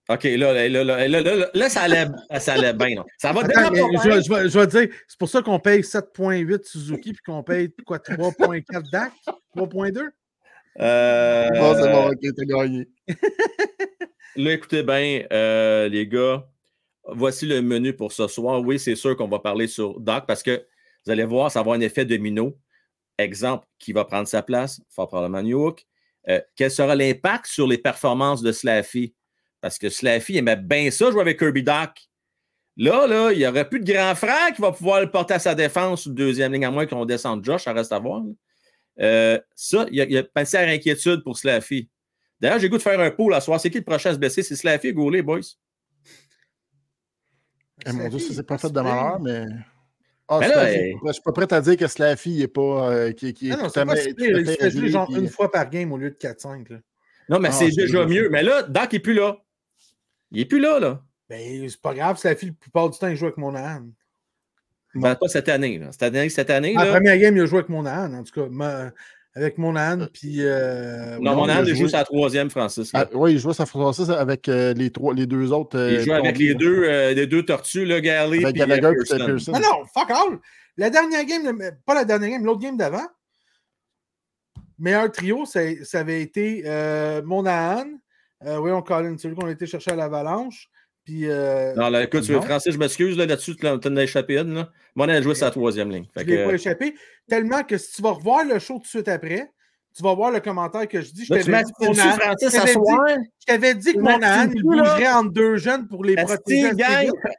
OK, 0.08 0.24
là, 0.24 0.68
là, 0.68 0.84
là, 0.84 1.08
là, 1.08 1.50
là, 1.52 1.70
ça 1.70 1.82
allait, 1.82 2.06
ça 2.40 2.54
allait 2.54 2.74
bien. 2.74 3.04
Ça 3.18 3.34
va 3.34 3.42
Attends, 3.42 3.74
je, 3.74 4.22
je, 4.22 4.50
je, 4.50 4.60
vais 4.60 4.68
dire, 4.68 4.96
c'est 5.08 5.18
pour 5.18 5.30
ça 5.30 5.42
qu'on 5.42 5.60
paye 5.60 5.82
7.8 5.82 6.64
Suzuki 6.64 7.14
puis 7.14 7.24
qu'on 7.26 7.42
paye 7.42 7.74
quoi, 7.86 7.98
3.4 7.98 8.92
DAC? 8.92 9.14
3.2? 9.56 10.10
Euh... 10.80 11.50
Bon, 11.52 11.76
c'est 11.76 11.92
bon, 11.92 12.12
ok, 12.12 12.36
t'as 12.36 12.46
gagné. 12.46 12.88
là, 14.36 14.52
écoutez 14.54 14.84
bien, 14.84 15.24
euh, 15.32 15.88
les 15.90 16.06
gars, 16.06 16.48
voici 17.08 17.48
le 17.48 17.64
menu 17.64 17.94
pour 17.94 18.12
ce 18.12 18.28
soir. 18.28 18.62
Oui, 18.62 18.78
c'est 18.78 18.96
sûr 18.96 19.18
qu'on 19.18 19.28
va 19.28 19.40
parler 19.40 19.66
sur 19.68 20.00
Doc 20.00 20.26
parce 20.28 20.44
que 20.44 20.68
vous 21.06 21.12
allez 21.12 21.26
voir, 21.26 21.50
ça 21.50 21.60
va 21.60 21.62
avoir 21.62 21.78
un 21.78 21.82
effet 21.82 22.06
domino. 22.06 22.56
Exemple, 23.18 23.66
qui 23.80 23.92
va 23.92 24.06
prendre 24.06 24.28
sa 24.28 24.44
place? 24.44 24.82
Fort 24.90 25.08
probablement 25.08 25.42
New 25.42 25.60
York. 25.62 25.88
Euh, 26.30 26.42
quel 26.56 26.72
sera 26.72 26.96
l'impact 26.96 27.48
sur 27.48 27.68
les 27.68 27.78
performances 27.78 28.42
de 28.42 28.52
Slaffy? 28.52 29.14
Parce 29.62 29.78
que 29.78 29.90
Slaffy 29.90 30.38
aimait 30.38 30.56
bien 30.56 30.92
ça 30.92 31.12
jouer 31.12 31.22
avec 31.22 31.40
Kirby 31.40 31.64
Doc. 31.64 31.92
Là, 32.78 33.08
là, 33.08 33.32
il 33.32 33.38
n'y 33.38 33.48
aurait 33.48 33.68
plus 33.70 33.80
de 33.80 33.92
grand 33.92 34.14
frère 34.16 34.54
qui 34.54 34.62
va 34.62 34.72
pouvoir 34.72 35.02
le 35.02 35.10
porter 35.10 35.36
à 35.36 35.40
sa 35.40 35.56
défense 35.56 36.06
ou 36.06 36.14
deuxième 36.14 36.52
ligne, 36.52 36.66
à 36.66 36.72
moins 36.72 36.86
qu'on 36.86 37.06
descende 37.06 37.44
Josh, 37.44 37.64
ça 37.64 37.74
reste 37.74 37.92
à 37.92 38.00
voir. 38.00 38.22
Euh, 39.00 39.40
ça, 39.56 39.86
il 39.90 39.96
y, 39.96 40.02
a, 40.02 40.06
y 40.06 40.18
a 40.18 40.60
inquiétude 40.70 41.24
pour 41.24 41.38
Slaffy. 41.38 41.90
D'ailleurs, 42.40 42.60
j'ai 42.60 42.70
goût 42.70 42.78
de 42.78 42.82
faire 42.82 43.00
un 43.00 43.12
pot 43.12 43.30
la 43.30 43.40
soir. 43.40 43.60
C'est 43.60 43.70
qui 43.70 43.78
le 43.78 43.84
prochain 43.84 44.10
à 44.10 44.14
se 44.14 44.20
blesser? 44.20 44.44
C'est 44.44 44.56
Slaffy 44.56 44.92
ou 44.92 44.96
Goulet, 44.96 45.22
boys? 45.22 45.40
Eh, 47.86 47.92
mon 47.92 48.10
Dieu, 48.10 48.20
ça 48.20 48.34
c'est 48.34 48.44
pas 48.46 48.58
fait 48.58 48.70
de 48.70 48.82
malheur, 48.82 49.20
mais. 49.20 49.46
Ah, 50.28 50.40
je 50.42 51.12
suis 51.12 51.22
pas 51.22 51.32
prêt 51.32 51.54
à 51.54 51.62
dire 51.62 51.78
que 51.78 51.88
Slaffy 51.88 52.40
n'est 52.40 52.48
pas. 52.48 52.92
Euh, 52.92 53.12
qui, 53.12 53.34
qui 53.34 53.50
non, 53.50 53.58
non, 53.58 53.70
c'est 53.70 53.86
pas 53.86 53.94
il 53.96 54.46
fait 54.46 54.72
jouer 54.72 54.90
genre 54.90 55.16
une 55.16 55.28
fois 55.28 55.52
par 55.52 55.70
game 55.70 55.92
au 55.92 55.98
lieu 55.98 56.10
de 56.10 56.16
4-5. 56.16 56.80
Non, 57.30 57.40
mais 57.40 57.50
ah, 57.50 57.52
c'est 57.52 57.70
déjà 57.70 58.06
mieux. 58.06 58.30
Mais 58.30 58.44
là, 58.44 58.64
Doc 58.64 58.94
n'est 58.94 59.00
plus 59.00 59.14
là. 59.14 59.38
Il 60.32 60.40
n'est 60.40 60.46
plus 60.46 60.60
là, 60.60 60.80
là. 60.80 61.02
Ben, 61.30 61.68
c'est 61.70 61.82
pas 61.82 61.94
grave, 61.94 62.18
Slaffy, 62.18 62.48
la 62.48 62.52
plupart 62.54 62.90
du 62.90 62.98
temps, 62.98 63.08
il 63.08 63.16
joue 63.16 63.26
avec 63.26 63.38
mon 63.38 63.56
âne. 63.56 63.92
Ben, 64.96 65.16
pas 65.16 65.28
cette 65.28 65.50
année. 65.50 65.78
Là. 65.78 65.92
Cette 65.92 66.04
année, 66.04 66.30
cette 66.30 66.50
année 66.50 66.74
La 66.74 66.86
première 66.86 67.18
game, 67.18 67.36
il 67.36 67.42
a 67.42 67.46
joué 67.46 67.60
avec 67.60 67.70
mon 67.70 67.86
âne, 67.86 68.16
en 68.16 68.24
tout 68.24 68.34
cas 68.34 68.48
avec 69.36 69.58
mon 69.58 69.76
âne. 69.76 70.10
Puis, 70.14 70.38
euh, 70.40 71.18
non, 71.20 71.36
mon 71.36 71.50
âne, 71.50 71.66
il 71.68 71.76
joue 71.76 71.90
sa 71.90 72.04
troisième, 72.04 72.50
Francis. 72.50 72.90
Ah, 72.94 73.06
oui, 73.14 73.34
il 73.34 73.40
joue 73.40 73.54
sa 73.54 73.66
Francis 73.66 74.10
avec 74.10 74.48
euh, 74.48 74.74
les, 74.74 74.90
trois, 74.90 75.14
les 75.14 75.26
deux 75.26 75.52
autres. 75.52 75.78
il 75.78 76.00
joue 76.00 76.14
avec 76.14 76.38
les 76.38 76.56
deux, 76.56 77.12
les 77.14 77.28
deux 77.28 77.44
tortues, 77.44 77.86
là, 77.86 78.02
Galley 78.02 78.42
et 78.42 78.54
Pearson. 78.54 79.52
Non, 79.52 79.60
non, 79.60 79.86
fuck 79.94 80.10
all. 80.10 80.40
La 80.78 80.90
dernière 80.90 81.24
game, 81.26 81.58
pas 81.86 81.94
la 81.94 82.04
dernière 82.04 82.32
game, 82.32 82.46
l'autre 82.46 82.60
game 82.60 82.76
d'avant, 82.76 83.08
meilleur 84.78 85.12
trio, 85.12 85.46
ça, 85.46 85.62
ça 85.84 86.00
avait 86.00 86.22
été 86.22 86.64
euh, 86.66 87.22
Monahan, 87.24 87.88
euh, 88.44 88.58
on 88.58 88.82
Collins, 88.82 89.18
celui 89.18 89.36
qu'on 89.36 89.48
a 89.48 89.52
été 89.52 89.66
chercher 89.66 89.92
à 89.92 89.96
l'Avalanche, 89.96 90.70
Puis, 91.06 91.30
euh, 91.30 91.74
non, 91.76 91.90
là, 91.90 92.04
écoute, 92.04 92.28
non. 92.30 92.42
Francis, 92.42 92.74
je 92.74 92.80
m'excuse 92.80 93.16
là-dessus, 93.16 93.56
tu 93.56 93.68
en 93.68 93.98
as 93.98 94.04
échappé 94.04 94.40
une. 94.40 94.56
Là. 94.56 94.72
Moi, 94.96 95.06
on 95.06 95.10
a 95.10 95.22
joué 95.22 95.36
sa 95.36 95.52
troisième 95.52 95.92
ligne. 95.92 96.08
Je 96.16 96.24
n'ai 96.24 96.44
pas 96.44 96.54
échappé. 96.54 96.96
Tellement 97.30 97.64
que 97.64 97.78
si 97.78 97.94
tu 97.94 98.02
vas 98.02 98.12
revoir 98.12 98.44
le 98.44 98.58
show 98.58 98.76
tout 98.76 98.82
de 98.82 98.88
suite 98.88 99.08
après, 99.08 99.52
tu 99.96 100.02
vas 100.04 100.16
voir 100.16 100.32
le 100.32 100.40
commentaire 100.40 100.88
que 100.88 101.02
je 101.02 101.12
dis. 101.12 101.26
Je 101.26 101.34
t'avais 101.34 101.64
dit, 103.76 103.80
dit, 103.80 103.92
dit 103.92 103.94
que 103.94 104.00
mon 104.00 104.22
âne, 104.22 104.52
il 104.56 104.64
bougerait 104.64 105.08
entre 105.08 105.32
deux 105.32 105.58
jeunes 105.58 105.88
pour 105.88 106.04
les 106.04 106.16
protéger. 106.16 106.74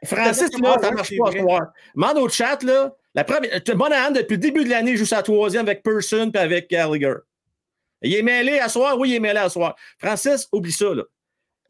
Francis, 0.05 0.49
là, 0.59 0.77
ça 0.81 0.91
marche 0.91 1.13
pas 1.17 1.29
à 1.29 1.31
soir. 1.33 1.61
Demande 1.93 2.17
au 2.17 2.29
chat, 2.29 2.63
là. 2.63 2.95
La 3.13 3.23
première, 3.25 3.51
Monahan, 3.75 4.11
depuis 4.11 4.35
le 4.35 4.39
début 4.39 4.63
de 4.63 4.69
l'année, 4.69 4.95
joue 4.95 5.05
sa 5.05 5.23
troisième 5.23 5.65
avec 5.67 5.83
Person 5.83 6.31
et 6.33 6.37
avec 6.37 6.69
Gallagher. 6.69 7.15
Il 8.01 8.15
est 8.15 8.21
mêlé 8.21 8.59
à 8.59 8.69
soir? 8.69 8.97
Oui, 8.97 9.09
il 9.09 9.15
est 9.15 9.19
mêlé 9.19 9.39
à 9.39 9.49
soir. 9.49 9.75
Francis, 9.97 10.47
oublie 10.51 10.71
ça, 10.71 10.93
là. 10.93 11.03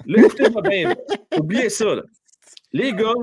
Là, 0.06 0.26
écoutez-moi 0.26 0.62
bien. 0.62 0.96
Oubliez 1.38 1.70
ça, 1.70 1.96
là. 1.96 2.04
Les 2.74 2.94
gars, 2.94 3.14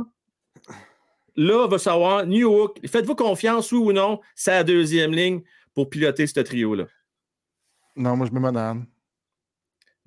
là, 1.37 1.66
va 1.66 1.78
savoir, 1.78 2.26
New 2.26 2.50
York, 2.50 2.81
faites-vous 2.87 3.14
confiance, 3.14 3.73
oui 3.73 3.78
ou 3.78 3.93
non, 3.93 4.21
c'est 4.35 4.50
la 4.50 4.64
deuxième 4.64 5.12
ligne 5.12 5.43
pour 5.75 5.88
piloter 5.88 6.26
ce 6.26 6.40
trio-là? 6.40 6.85
Non, 7.97 8.16
moi, 8.16 8.26
je 8.26 8.33
mets 8.33 8.40
Monahan. 8.40 8.83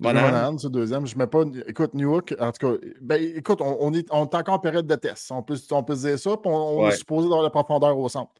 Monahan, 0.00 0.58
c'est 0.58 0.70
deuxième. 0.70 1.06
Je 1.06 1.16
mets 1.18 1.26
pas. 1.26 1.42
Écoute, 1.66 1.94
New 1.94 2.10
York, 2.12 2.34
en 2.38 2.52
tout 2.52 2.66
cas, 2.66 2.86
ben, 3.00 3.22
écoute, 3.36 3.60
on, 3.60 3.92
est, 3.92 4.06
on 4.10 4.24
est 4.24 4.34
encore 4.34 4.54
en 4.54 4.58
période 4.58 4.86
de 4.86 4.94
test. 4.94 5.30
On 5.32 5.42
peut, 5.42 5.56
on 5.70 5.82
peut 5.82 5.96
se 5.96 6.06
dire 6.06 6.18
ça, 6.18 6.36
puis 6.36 6.50
on, 6.52 6.88
est 6.88 6.96
supposé 6.96 7.28
dans 7.28 7.42
la 7.42 7.50
profondeur 7.50 7.98
au 7.98 8.08
centre. 8.08 8.32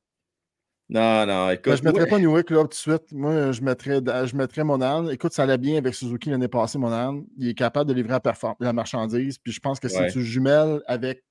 Non, 0.91 1.27
non, 1.27 1.51
écoute. 1.51 1.77
je 1.77 1.83
ne 1.83 1.89
mettrais 1.89 2.07
pas 2.07 2.19
New 2.19 2.35
York 2.35 2.49
là 2.51 2.63
tout 2.63 2.69
de 2.69 2.75
suite. 2.75 3.13
Moi, 3.13 3.53
je 3.53 3.61
mettrais, 3.61 4.01
je 4.27 4.37
mettrais 4.37 4.65
Monahan. 4.65 5.09
Écoute, 5.09 5.33
ça 5.33 5.43
allait 5.43 5.59
bien 5.59 5.77
avec 5.77 5.95
Suzuki 5.95 6.31
l'année 6.31 6.49
passée, 6.49 6.79
Monahan. 6.79 7.25
Il 7.37 7.49
est 7.49 7.55
capable 7.55 7.91
de 7.91 7.95
livrer 7.95 8.19
la, 8.25 8.57
la 8.61 8.73
marchandise. 8.73 9.39
Puis 9.39 9.53
je 9.53 9.61
pense 9.61 9.79
que 9.81 9.89
si 9.89 9.99
tu 10.11 10.23
jumelles 10.23 10.83
avec, 10.87 11.25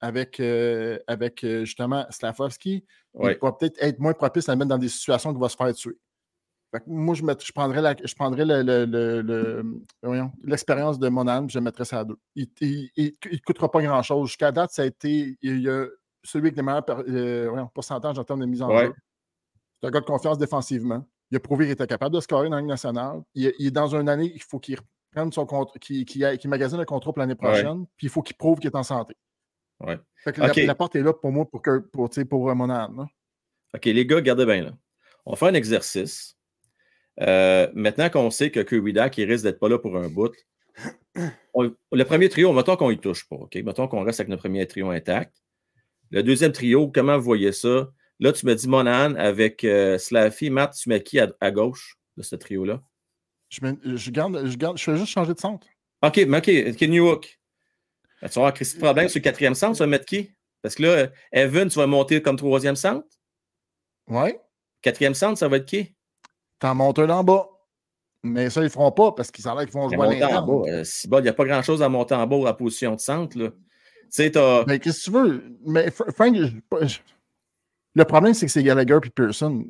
avec, 0.00 0.40
euh, 0.40 0.98
avec 1.06 1.42
euh, 1.42 1.64
justement 1.64 2.06
Slavovski, 2.10 2.84
il 3.18 3.38
va 3.40 3.52
peut-être 3.52 3.82
être 3.82 3.98
moins 3.98 4.12
propice 4.12 4.48
à 4.48 4.52
le 4.52 4.58
mettre 4.58 4.68
dans 4.68 4.78
des 4.78 4.88
situations 4.88 5.32
qui 5.32 5.40
va 5.40 5.48
se 5.48 5.56
faire 5.56 5.72
tuer 5.74 5.98
moi, 6.86 7.14
je, 7.14 7.22
je 7.22 7.52
prendrais, 7.52 7.80
la, 7.80 7.94
je 8.02 8.14
prendrais 8.14 8.44
l'expérience 10.44 10.98
de 10.98 11.08
je 11.48 11.58
mettrais 11.58 11.84
ça 11.84 12.00
à 12.00 12.04
deux. 12.04 12.18
Il 12.34 12.48
ne 12.96 13.38
coûtera 13.44 13.70
pas 13.70 13.82
grand-chose. 13.82 14.28
Jusqu'à 14.28 14.52
date, 14.52 14.70
ça 14.72 14.82
a 14.82 14.86
été 14.86 15.38
il 15.40 15.60
y 15.60 15.68
a 15.68 15.86
celui 16.22 16.46
avec 16.48 16.56
les 16.56 16.62
meilleurs 16.62 16.84
euh, 16.88 17.64
pourcentages 17.74 18.18
en 18.18 18.24
termes 18.24 18.40
de 18.40 18.46
mise 18.46 18.62
en 18.62 18.76
jeu. 18.76 18.92
C'est 19.80 19.88
un 19.88 19.90
gars 19.90 20.00
de 20.00 20.04
confiance 20.04 20.38
défensivement. 20.38 21.06
Il 21.30 21.36
a 21.36 21.40
prouvé 21.40 21.66
qu'il 21.66 21.72
était 21.72 21.86
capable 21.86 22.14
de 22.14 22.20
scorer 22.20 22.48
dans 22.48 22.56
la 22.56 22.62
Ligue 22.62 22.70
nationale. 22.70 23.22
Il, 23.34 23.46
est 23.46 23.70
dans 23.70 23.94
une 23.94 24.08
année, 24.08 24.32
il 24.34 24.42
faut 24.42 24.58
qu'il 24.58 24.76
reprenne 24.76 25.30
son 25.32 25.46
contrat, 25.46 25.78
qu'il 25.78 26.38
magasine 26.46 26.78
le 26.78 26.84
contrat 26.84 27.12
pour 27.12 27.20
l'année 27.20 27.34
prochaine, 27.34 27.86
puis 27.96 28.06
il 28.06 28.10
faut 28.10 28.22
qu'il 28.22 28.36
prouve 28.36 28.58
qu'il 28.58 28.70
est 28.70 28.76
en 28.76 28.82
santé. 28.82 29.14
Ouais. 29.80 29.98
la, 30.26 30.74
porte 30.74 30.96
est 30.96 31.02
là 31.02 31.12
pour 31.12 31.30
moi 31.30 31.48
pour, 31.48 31.62
que, 31.62 31.78
pour, 31.78 32.10
pour 32.28 32.54
Monan. 32.54 33.06
OK, 33.74 33.84
les 33.84 34.06
gars, 34.06 34.20
gardez 34.20 34.44
bien 34.44 34.62
là. 34.64 34.72
On 35.24 35.36
fait 35.36 35.46
un 35.46 35.54
exercice. 35.54 36.36
Euh, 37.20 37.68
maintenant 37.74 38.08
qu'on 38.10 38.30
sait 38.30 38.50
que 38.50 38.60
Kirby 38.60 38.92
il 38.92 39.24
risque 39.24 39.44
d'être 39.44 39.58
pas 39.58 39.68
là 39.68 39.78
pour 39.78 39.96
un 39.96 40.08
bout, 40.08 40.34
le 41.54 42.04
premier 42.04 42.28
trio, 42.28 42.52
mettons 42.52 42.76
qu'on 42.76 42.90
y 42.90 42.98
touche 42.98 43.28
pas, 43.28 43.36
OK? 43.36 43.54
Mettons 43.56 43.88
qu'on 43.88 44.04
reste 44.04 44.20
avec 44.20 44.30
notre 44.30 44.42
premier 44.42 44.66
trio 44.66 44.90
intact. 44.90 45.34
Le 46.10 46.22
deuxième 46.22 46.52
trio, 46.52 46.88
comment 46.88 47.16
vous 47.18 47.24
voyez 47.24 47.52
ça? 47.52 47.90
Là, 48.20 48.32
tu 48.32 48.46
me 48.46 48.54
dis 48.54 48.68
Monahan 48.68 49.14
avec 49.14 49.64
euh, 49.64 49.98
Slaffy. 49.98 50.50
Matt, 50.50 50.74
tu 50.74 50.88
mets 50.88 51.02
qui 51.02 51.20
à, 51.20 51.50
gauche 51.50 51.96
de 52.16 52.22
ce 52.22 52.34
trio-là? 52.34 52.82
Je, 53.48 53.60
je, 53.84 54.10
garde, 54.10 54.46
je, 54.46 54.56
garde, 54.56 54.78
je 54.78 54.90
vais 54.90 54.98
juste 54.98 55.12
changer 55.12 55.34
de 55.34 55.38
centre. 55.38 55.66
OK, 56.02 56.16
mais 56.26 56.38
OK, 56.38 56.50
OK, 56.74 56.80
New 56.82 57.06
York. 57.06 57.40
Ben, 58.20 58.28
tu 58.28 58.34
vas 58.34 58.40
avoir 58.40 58.54
Christy 58.54 58.78
Problème 58.78 59.08
sur 59.08 59.18
le 59.18 59.22
quatrième 59.22 59.54
centre, 59.54 59.74
tu 59.74 59.78
vas 59.80 59.86
mettre 59.86 60.04
qui? 60.04 60.30
Parce 60.62 60.74
que 60.74 60.82
là, 60.82 61.08
Evan, 61.32 61.68
tu 61.68 61.78
vas 61.78 61.86
monter 61.86 62.20
comme 62.20 62.36
troisième 62.36 62.76
centre? 62.76 63.06
Oui. 64.08 64.30
Quatrième 64.82 65.14
centre, 65.14 65.38
ça 65.38 65.48
va 65.48 65.58
être 65.58 65.66
qui? 65.66 65.94
T'en 66.58 66.74
montes 66.74 66.98
un 66.98 67.10
en 67.10 67.22
bas. 67.22 67.48
Mais 68.24 68.50
ça, 68.50 68.60
ils 68.60 68.64
ne 68.64 68.68
feront 68.68 68.90
pas 68.90 69.12
parce 69.12 69.30
qu'ils 69.30 69.44
savent 69.44 69.64
qu'ils 69.64 69.72
vont 69.72 69.88
jouer 69.88 70.22
à 70.22 70.42
en 70.42 70.46
bas. 70.46 70.70
Euh, 70.70 70.84
il 70.84 71.22
n'y 71.22 71.28
a 71.28 71.32
pas 71.32 71.44
grand-chose 71.44 71.82
à 71.82 71.88
monter 71.88 72.14
en 72.14 72.26
bas 72.26 72.36
à 72.36 72.44
la 72.44 72.54
position 72.54 72.96
de 72.96 73.00
centre. 73.00 73.38
Là. 73.38 73.50
Mais 74.66 74.78
qu'est-ce 74.78 74.98
que 74.98 75.04
tu 75.04 75.10
veux? 75.10 75.42
Mais 75.66 75.90
Frank, 75.90 76.36
le 77.94 78.04
problème, 78.04 78.34
c'est 78.34 78.46
que 78.46 78.52
c'est 78.52 78.62
Gallagher 78.62 78.98
et 79.04 79.10
Pearson. 79.10 79.64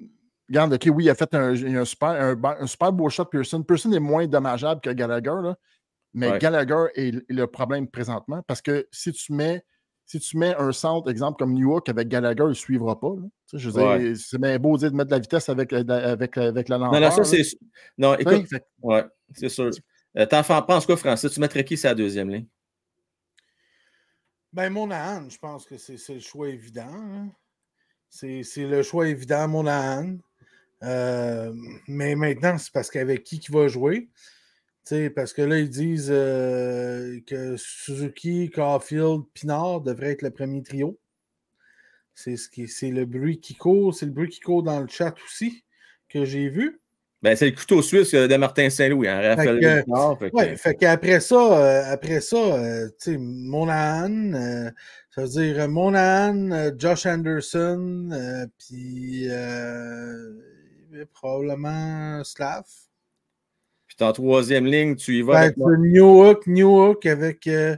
Regarde, 0.48 0.74
OK, 0.74 0.88
oui, 0.94 1.04
il 1.04 1.10
a 1.10 1.14
fait 1.14 1.34
un, 1.34 1.52
un 1.52 1.84
super, 1.84 2.36
un, 2.44 2.66
super 2.66 2.92
beau 2.92 3.08
shot, 3.08 3.26
Pearson. 3.26 3.62
Pearson 3.62 3.92
est 3.92 4.00
moins 4.00 4.26
dommageable 4.26 4.80
que 4.80 4.90
Gallagher, 4.90 5.34
là, 5.42 5.56
mais 6.14 6.38
Gallagher 6.38 6.86
est 6.94 7.30
le 7.30 7.46
problème 7.46 7.86
présentement 7.86 8.42
parce 8.46 8.62
que 8.62 8.86
si 8.90 9.12
tu 9.12 9.32
mets 9.32 9.62
si 10.08 10.18
tu 10.20 10.38
mets 10.38 10.54
un 10.56 10.72
centre, 10.72 11.10
exemple, 11.10 11.38
comme 11.38 11.52
New 11.52 11.68
York 11.68 11.86
avec 11.90 12.08
Gallagher, 12.08 12.44
il 12.44 12.48
ne 12.48 12.54
suivra 12.54 12.98
pas. 12.98 13.12
Je 13.52 14.14
c'est 14.14 14.40
bien 14.40 14.58
beau 14.58 14.78
dire 14.78 14.90
de 14.90 14.96
mettre 14.96 15.10
de 15.10 15.14
la 15.14 15.20
vitesse 15.20 15.50
avec, 15.50 15.70
euh, 15.74 15.84
avec, 15.86 16.38
euh, 16.38 16.48
avec 16.48 16.70
la 16.70 16.78
lenteur. 16.78 16.98
Non, 16.98 17.06
non, 17.06 17.10
ça, 17.14 17.24
c'est. 17.24 17.42
Non, 17.98 18.14
écoute. 18.16 18.46
Ouais, 18.82 19.04
c'est 19.34 19.50
sûr. 19.50 19.70
Euh, 20.16 20.24
T'en 20.24 20.42
penses 20.42 20.86
quoi, 20.86 20.96
Francis? 20.96 21.30
Tu 21.30 21.40
mettrais 21.40 21.62
qui 21.62 21.76
sur 21.76 21.90
la 21.90 21.94
deuxième 21.94 22.30
ligne? 22.30 22.46
Ben, 24.58 24.72
Monahan, 24.72 25.30
je 25.30 25.38
pense 25.38 25.64
que 25.64 25.76
c'est 25.76 26.14
le 26.14 26.18
choix 26.18 26.48
évident. 26.48 26.90
Hein. 26.92 27.30
C'est 28.10 28.42
le 28.56 28.82
choix 28.82 29.06
évident, 29.06 29.46
Monahan. 29.46 30.16
Euh, 30.82 31.54
mais 31.86 32.16
maintenant, 32.16 32.58
c'est 32.58 32.72
parce 32.72 32.90
qu'avec 32.90 33.22
qui 33.22 33.38
qui 33.38 33.52
va 33.52 33.68
jouer? 33.68 34.08
Parce 35.14 35.32
que 35.32 35.42
là, 35.42 35.60
ils 35.60 35.70
disent 35.70 36.10
euh, 36.10 37.20
que 37.24 37.56
Suzuki, 37.56 38.50
Caulfield, 38.50 39.26
Pinard 39.32 39.82
devraient 39.82 40.10
être 40.10 40.22
le 40.22 40.32
premier 40.32 40.64
trio. 40.64 40.98
C'est 42.16 42.36
ce 42.36 42.86
le 42.86 43.04
bruit 43.04 43.38
qui 43.38 43.54
court, 43.54 43.94
c'est 43.94 44.06
le 44.06 44.12
bruit 44.12 44.28
qui 44.28 44.40
court 44.40 44.64
dans 44.64 44.80
le 44.80 44.88
chat 44.88 45.14
aussi 45.24 45.64
que 46.08 46.24
j'ai 46.24 46.48
vu. 46.48 46.80
Ben, 47.22 47.34
c'est 47.34 47.46
le 47.46 47.56
couteau 47.56 47.82
suisse 47.82 48.12
de 48.14 48.36
Martin 48.36 48.70
Saint-Louis, 48.70 49.08
hein, 49.08 49.20
Raphaël 49.20 49.84
Oui, 50.32 50.56
fait 50.56 50.74
qu'après 50.74 51.18
ça, 51.18 51.34
euh, 51.36 51.92
après 51.92 52.20
ça, 52.20 52.36
euh, 52.36 52.86
tu 53.02 53.12
sais, 53.12 53.16
Monahan, 53.18 54.70
ça 55.10 55.22
veut 55.22 55.28
dire 55.28 55.68
Monahan, 55.68 56.70
Josh 56.78 57.06
Anderson, 57.06 58.48
puis 58.58 59.28
probablement 61.12 62.22
Slav 62.22 62.64
en 64.00 64.12
troisième 64.12 64.66
ligne, 64.66 64.96
tu 64.96 65.18
y 65.18 65.22
vas. 65.22 65.32
Ben, 65.32 65.38
avec 65.40 65.56
New 65.56 66.24
Hook, 66.24 66.46
New 66.46 66.68
Hook 66.68 67.06
avec, 67.06 67.46
euh, 67.46 67.76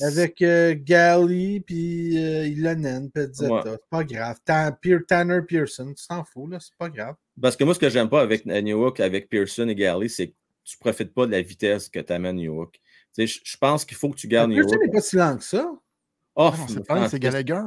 avec 0.00 0.42
euh, 0.42 0.74
Gally 0.76 1.60
puis 1.60 2.18
euh, 2.18 2.46
Ilonen, 2.46 3.10
C'est 3.14 3.48
pas 3.90 4.04
grave. 4.04 4.38
Tanner 4.44 5.40
Pearson, 5.46 5.92
tu 5.96 6.06
t'en 6.06 6.24
fous, 6.24 6.48
là, 6.48 6.58
c'est 6.60 6.76
pas 6.78 6.88
grave. 6.88 7.14
Parce 7.40 7.56
que 7.56 7.64
moi, 7.64 7.74
ce 7.74 7.78
que 7.78 7.88
j'aime 7.88 8.08
pas 8.08 8.20
avec 8.20 8.46
New 8.46 8.84
Hook, 8.84 9.00
avec 9.00 9.28
Pearson 9.28 9.68
et 9.68 9.74
Gally, 9.74 10.08
c'est 10.10 10.28
que 10.28 10.34
tu 10.64 10.78
profites 10.78 11.14
pas 11.14 11.26
de 11.26 11.32
la 11.32 11.42
vitesse 11.42 11.88
que 11.88 12.00
t'amène 12.00 12.36
New 12.36 12.60
Hook. 12.60 12.80
Je 13.16 13.56
pense 13.60 13.84
qu'il 13.84 13.96
faut 13.96 14.10
que 14.10 14.16
tu 14.16 14.28
gardes 14.28 14.50
New 14.50 14.62
Hook. 14.62 14.70
Pearson 14.70 14.84
n'est 14.84 14.92
pas 14.92 15.00
si 15.00 15.16
lent 15.16 15.36
que 15.36 15.44
ça. 15.44 15.72
Oh, 16.36 16.52
c'est 17.10 17.18
Gallagher. 17.18 17.62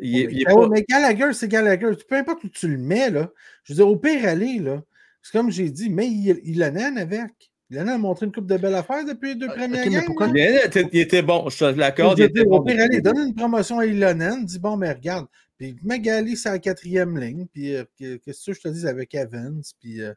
Il 0.00 0.16
est, 0.16 0.28
il 0.30 0.42
est 0.42 0.44
pas... 0.44 0.68
Mais 0.68 0.84
Gallagher, 0.88 1.32
c'est 1.32 1.48
Gallagher. 1.48 1.90
Peu 2.08 2.16
importe 2.16 2.44
où 2.44 2.48
tu 2.48 2.68
le 2.68 2.78
mets, 2.78 3.10
là. 3.10 3.30
Je 3.64 3.72
veux 3.72 3.76
dire, 3.76 3.88
au 3.88 3.96
pire, 3.96 4.26
aller, 4.26 4.58
là. 4.58 4.82
C'est 5.22 5.32
comme 5.32 5.50
j'ai 5.50 5.70
dit, 5.70 5.88
mais 5.88 6.08
il, 6.08 6.40
il 6.44 6.62
en 6.64 6.96
avec. 6.96 7.52
Il 7.70 7.80
en 7.80 7.88
a 7.88 7.96
montré 7.96 8.26
une 8.26 8.32
coupe 8.32 8.46
de 8.46 8.58
belles 8.58 8.74
affaires 8.74 9.02
depuis 9.02 9.30
les 9.30 9.34
deux 9.36 9.46
ah, 9.48 9.54
premières 9.54 9.86
okay, 9.86 10.02
pourquoi... 10.04 10.28
il, 10.28 10.38
était, 10.38 10.86
il, 10.92 11.00
était, 11.00 11.22
bon, 11.22 11.48
je 11.48 11.58
te 11.58 11.64
l'accorde. 11.64 12.18
Il 12.18 12.24
était 12.24 12.44
bon. 12.44 12.62
Allez, 12.64 13.00
donne 13.00 13.28
une 13.28 13.34
promotion 13.34 13.78
à 13.78 13.86
Ilonen, 13.86 14.44
dis 14.44 14.58
bon, 14.58 14.76
mais 14.76 14.92
regarde. 14.92 15.26
Puis 15.56 15.76
Magali, 15.82 16.36
c'est 16.36 16.50
la 16.50 16.58
quatrième 16.58 17.18
ligne. 17.18 17.46
Puis 17.50 17.74
euh, 17.74 17.84
qu'est-ce 17.96 18.50
que 18.50 18.52
je 18.52 18.60
te 18.60 18.68
dis 18.68 18.86
avec 18.86 19.14
Evans? 19.14 19.62
Puis 19.80 20.02
euh, 20.02 20.12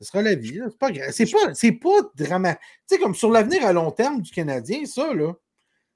ce 0.00 0.06
sera 0.06 0.22
la 0.22 0.34
vie. 0.34 0.60
C'est 0.64 0.78
pas 0.78 0.90
grave. 0.90 1.10
C'est 1.12 1.30
pas, 1.30 1.52
c'est 1.52 1.72
pas 1.72 2.00
dramatique. 2.14 2.60
Tu 2.88 2.94
sais, 2.94 3.00
comme 3.02 3.14
sur 3.14 3.30
l'avenir 3.30 3.66
à 3.66 3.74
long 3.74 3.90
terme 3.90 4.22
du 4.22 4.30
Canadien, 4.30 4.86
ça, 4.86 5.12
là. 5.12 5.34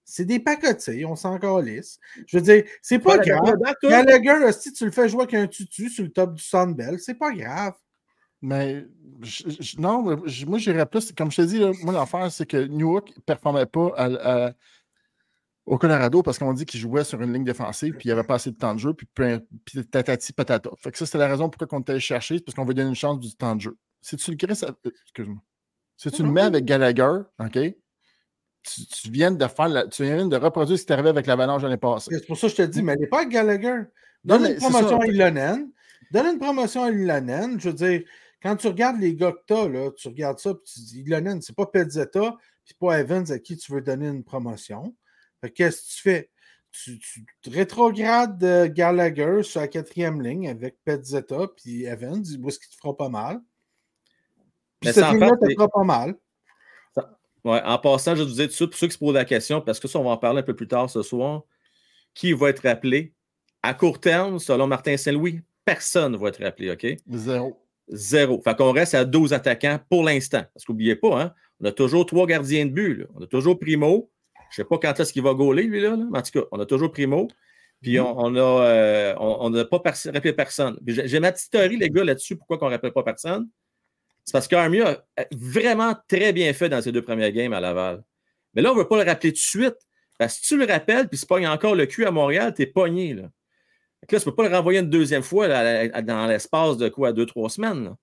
C'est 0.05 0.25
des 0.25 0.41
pacotés, 0.41 1.07
on 1.07 1.15
s'en 1.15 1.39
calisse. 1.39 2.01
Je 2.27 2.37
veux 2.37 2.43
dire, 2.43 2.65
c'est 2.83 2.99
pas, 2.99 3.17
pas 3.17 3.25
grave. 3.25 3.55
Gallagher, 3.83 4.53
si 4.53 4.73
tu 4.73 4.85
le 4.85 4.91
fais 4.91 5.09
jouer 5.09 5.23
avec 5.23 5.35
un 5.35 5.47
tutu 5.47 5.89
sur 5.89 6.05
le 6.05 6.11
top 6.11 6.35
du 6.35 6.43
Sunbelt, 6.43 6.99
c'est 7.01 7.15
pas 7.15 7.33
grave. 7.33 7.75
Mais 8.43 8.85
non, 9.79 10.03
moi 10.03 10.59
j'irais 10.59 10.87
plus, 10.87 11.13
comme 11.13 11.31
je 11.31 11.37
te 11.37 11.43
dis, 11.43 11.61
moi 11.85 11.95
l'affaire, 11.95 12.31
c'est 12.31 12.47
que 12.47 12.67
Newark 12.67 13.09
ne 13.17 13.23
performait 13.23 13.67
pas 13.67 14.55
au 15.65 15.79
Colorado 15.79 16.23
parce 16.23 16.39
qu'on 16.39 16.53
dit 16.53 16.67
qu'il 16.67 16.81
jouait 16.81 17.05
sur 17.05 17.21
une 17.23 17.33
ligne 17.33 17.45
défensive 17.45 17.95
puis 17.95 18.09
il 18.09 18.09
n'y 18.09 18.19
avait 18.19 18.27
pas 18.27 18.35
assez 18.35 18.51
de 18.51 18.57
temps 18.57 18.75
de 18.75 18.81
jeu, 18.81 18.95
puis, 18.95 19.07
puis 19.65 19.87
tatati 19.87 20.33
patata. 20.33 20.71
Fait 20.79 20.91
que 20.91 20.99
ça, 20.99 21.07
c'était 21.07 21.19
la 21.19 21.29
raison 21.29 21.49
pourquoi 21.49 21.79
on 21.79 21.81
était 21.83 22.01
chercher, 22.01 22.39
c'est 22.39 22.45
parce 22.45 22.57
qu'on 22.57 22.65
veut 22.65 22.75
donner 22.75 22.89
une 22.89 22.97
chance 22.97 23.21
du 23.21 23.35
temps 23.35 23.55
de 23.55 23.61
jeu. 23.61 23.77
Si 24.01 24.17
tu 24.17 24.33
le 24.33 24.37
crées, 24.37 24.55
euh, 24.65 24.91
excuse-moi. 25.05 25.41
Si 25.97 26.11
tu 26.11 26.25
le 26.25 26.33
mets 26.33 26.43
avec 26.43 26.65
Gallagher, 26.65 27.21
OK? 27.39 27.59
Tu, 28.65 29.11
viens 29.11 29.31
de 29.33 29.47
faire 29.47 29.89
tu 29.89 30.05
viens 30.05 30.27
de 30.27 30.37
reproduire 30.37 30.79
ce 30.79 30.85
qui 30.85 30.91
est 30.91 30.95
arrivé 30.95 31.09
avec 31.09 31.27
l'avalanche 31.27 31.63
l'année 31.63 31.77
passée. 31.77 32.11
C'est 32.13 32.27
pour 32.27 32.37
ça 32.37 32.47
que 32.49 32.53
je 32.53 32.57
te 32.57 32.63
dis, 32.63 32.83
mais 32.83 32.93
elle 32.93 33.01
n'est 33.01 33.07
pas 33.07 33.25
Gallagher. 33.25 33.83
Donne 34.25 34.47
une 34.47 34.57
promotion 34.57 35.01
à 35.01 35.07
Ilonen. 35.07 35.71
Donne 36.13 36.27
une 36.27 36.39
promotion 36.39 36.85
à 36.85 36.91
Ilonen. 36.91 37.61
Je 37.61 37.69
veux 37.69 37.75
dire, 37.75 38.03
quand 38.43 38.57
tu 38.57 38.67
regardes 38.67 39.01
les 39.01 39.15
gars 39.15 39.33
que 39.33 39.43
tu 39.47 39.55
as, 39.55 39.69
là, 39.69 39.91
tu 39.93 40.09
regardes 40.09 40.39
ça, 40.39 40.55
puis 40.55 40.65
tu 40.73 40.81
dis, 40.81 41.01
Ilonen, 41.01 41.41
c'est 41.41 41.55
pas 41.55 41.67
Pezzetta, 41.67 42.37
puis 42.65 42.75
pas 42.75 42.99
Evans 42.99 43.31
à 43.31 43.39
qui 43.39 43.57
tu 43.57 43.73
veux 43.73 43.81
donner 43.81 44.09
une 44.09 44.25
promotion. 44.25 44.95
Qu'est-ce 45.55 45.83
que 45.83 45.87
tu 45.95 46.03
fais? 46.03 46.31
Tu, 46.71 46.99
tu 46.99 47.51
rétrogrades 47.51 48.73
Gallagher 48.73 49.43
sur 49.43 49.61
la 49.61 49.69
quatrième 49.69 50.23
ligne 50.23 50.49
avec 50.49 50.79
Petzetta 50.85 51.49
puis 51.57 51.85
Evans, 51.85 52.25
ce 52.25 52.59
qui 52.59 52.71
te 52.71 52.77
fera 52.77 52.97
pas 52.97 53.11
mal? 53.11 53.41
Puis 54.81 54.93
cette 54.93 55.05
ligne-là 55.11 55.33
te 55.37 55.53
fera 55.53 55.69
pas 55.69 55.85
mal. 55.85 56.15
Ouais, 57.45 57.61
en 57.65 57.79
passant, 57.79 58.15
je 58.15 58.23
vais 58.23 58.29
vous 58.29 58.35
dire 58.37 58.47
tout 58.47 58.55
ça, 58.55 58.67
pour 58.67 58.77
ceux 58.77 58.87
qui 58.87 58.93
se 58.95 58.99
posent 58.99 59.15
la 59.15 59.25
question, 59.25 59.61
parce 59.61 59.81
que 59.81 59.89
ça, 59.89 59.99
on 59.99 60.05
va 60.05 60.11
en 60.11 60.17
parler 60.17 60.41
un 60.41 60.45
peu 60.45 60.55
plus 60.55 60.69
tard 60.69 60.89
ce 60.89 61.03
soir, 61.03 61.43
qui 62.15 62.33
va 62.33 62.51
être 62.51 62.63
rappelé? 62.63 63.15
À 63.63 63.75
court 63.75 64.01
terme, 64.01 64.39
selon 64.39 64.67
Martin 64.67 64.97
Saint-Louis, 64.97 65.41
personne 65.65 66.13
ne 66.13 66.17
va 66.17 66.29
être 66.29 66.43
rappelé, 66.43 66.71
OK? 66.71 66.87
Zéro. 67.09 67.62
Zéro. 67.93 68.41
Fait 68.43 68.57
qu'on 68.57 68.73
reste 68.73 68.95
à 68.95 69.05
12 69.05 69.33
attaquants 69.33 69.79
pour 69.89 70.03
l'instant. 70.03 70.45
Parce 70.55 70.65
qu'oubliez 70.65 70.97
pas, 70.97 71.23
hein, 71.23 71.35
on 71.61 71.67
a 71.67 71.73
toujours 71.73 72.07
trois 72.07 72.27
gardiens 72.27 72.67
de 72.67 72.71
but. 72.71 73.07
On 73.15 73.23
a 73.23 73.27
toujours 73.27 73.59
Primo. 73.59 74.11
Je 74.51 74.61
ne 74.61 74.65
sais 74.65 74.69
pas 74.69 74.79
quand 74.79 74.99
est-ce 74.99 75.13
qu'il 75.13 75.23
va 75.23 75.35
gauler, 75.35 75.65
lui, 75.65 75.81
là, 75.81 75.93
En 75.93 76.23
tout 76.23 76.41
cas, 76.41 76.47
on 76.51 76.61
a 76.61 76.67
toujours 76.67 76.91
Primo. 76.91 77.29
Puis 77.83 77.99
on, 77.99 78.35
euh, 78.37 79.51
n'a 79.51 79.65
pas 79.65 79.83
rappelé 80.13 80.33
personne. 80.33 80.79
J'ai 80.87 81.21
ma 81.21 81.33
petite 81.33 81.51
théorie, 81.51 81.77
les 81.77 81.91
gars, 81.91 82.05
là-dessus, 82.05 82.37
pourquoi 82.37 82.59
on 82.63 82.67
ne 82.67 82.71
rappelle 82.71 82.93
pas 82.93 83.03
personne. 83.03 83.49
C'est 84.25 84.33
parce 84.33 84.47
qu'Armia 84.47 85.05
a 85.17 85.25
vraiment 85.33 85.95
très 86.07 86.33
bien 86.33 86.53
fait 86.53 86.69
dans 86.69 86.81
ses 86.81 86.93
deux 86.93 87.03
premières 87.03 87.33
games 87.33 87.53
à 87.53 87.61
Laval. 87.61 88.05
Mais 88.55 88.63
là, 88.63 88.71
on 88.71 88.75
ne 88.75 88.81
veut 88.81 88.89
pas 88.89 89.03
le 89.03 89.09
rappeler 89.09 89.31
tout 89.31 89.37
de 89.37 89.39
suite. 89.39 89.77
Parce 90.17 90.35
que 90.35 90.45
si 90.45 90.49
tu 90.49 90.57
le 90.57 90.65
rappelles, 90.65 91.09
puis 91.09 91.21
il 91.41 91.47
encore 91.49 91.75
le 91.75 91.87
cul 91.87 92.05
à 92.05 92.13
Montréal, 92.13 92.55
tu 92.55 92.63
es 92.63 92.67
pogné. 92.67 93.15
Là. 93.15 93.25
Là, 94.03 94.07
tu 94.09 94.15
ne 94.17 94.31
peux 94.31 94.35
pas 94.35 94.49
le 94.49 94.55
renvoyer 94.55 94.81
une 94.81 94.91
deuxième 94.91 95.23
fois 95.23 95.49
dans 95.49 96.27
l'espace 96.29 96.77
de 96.77 96.89
quoi, 96.89 97.13
deux, 97.13 97.27
trois 97.27 97.49
semaines. 97.51 97.95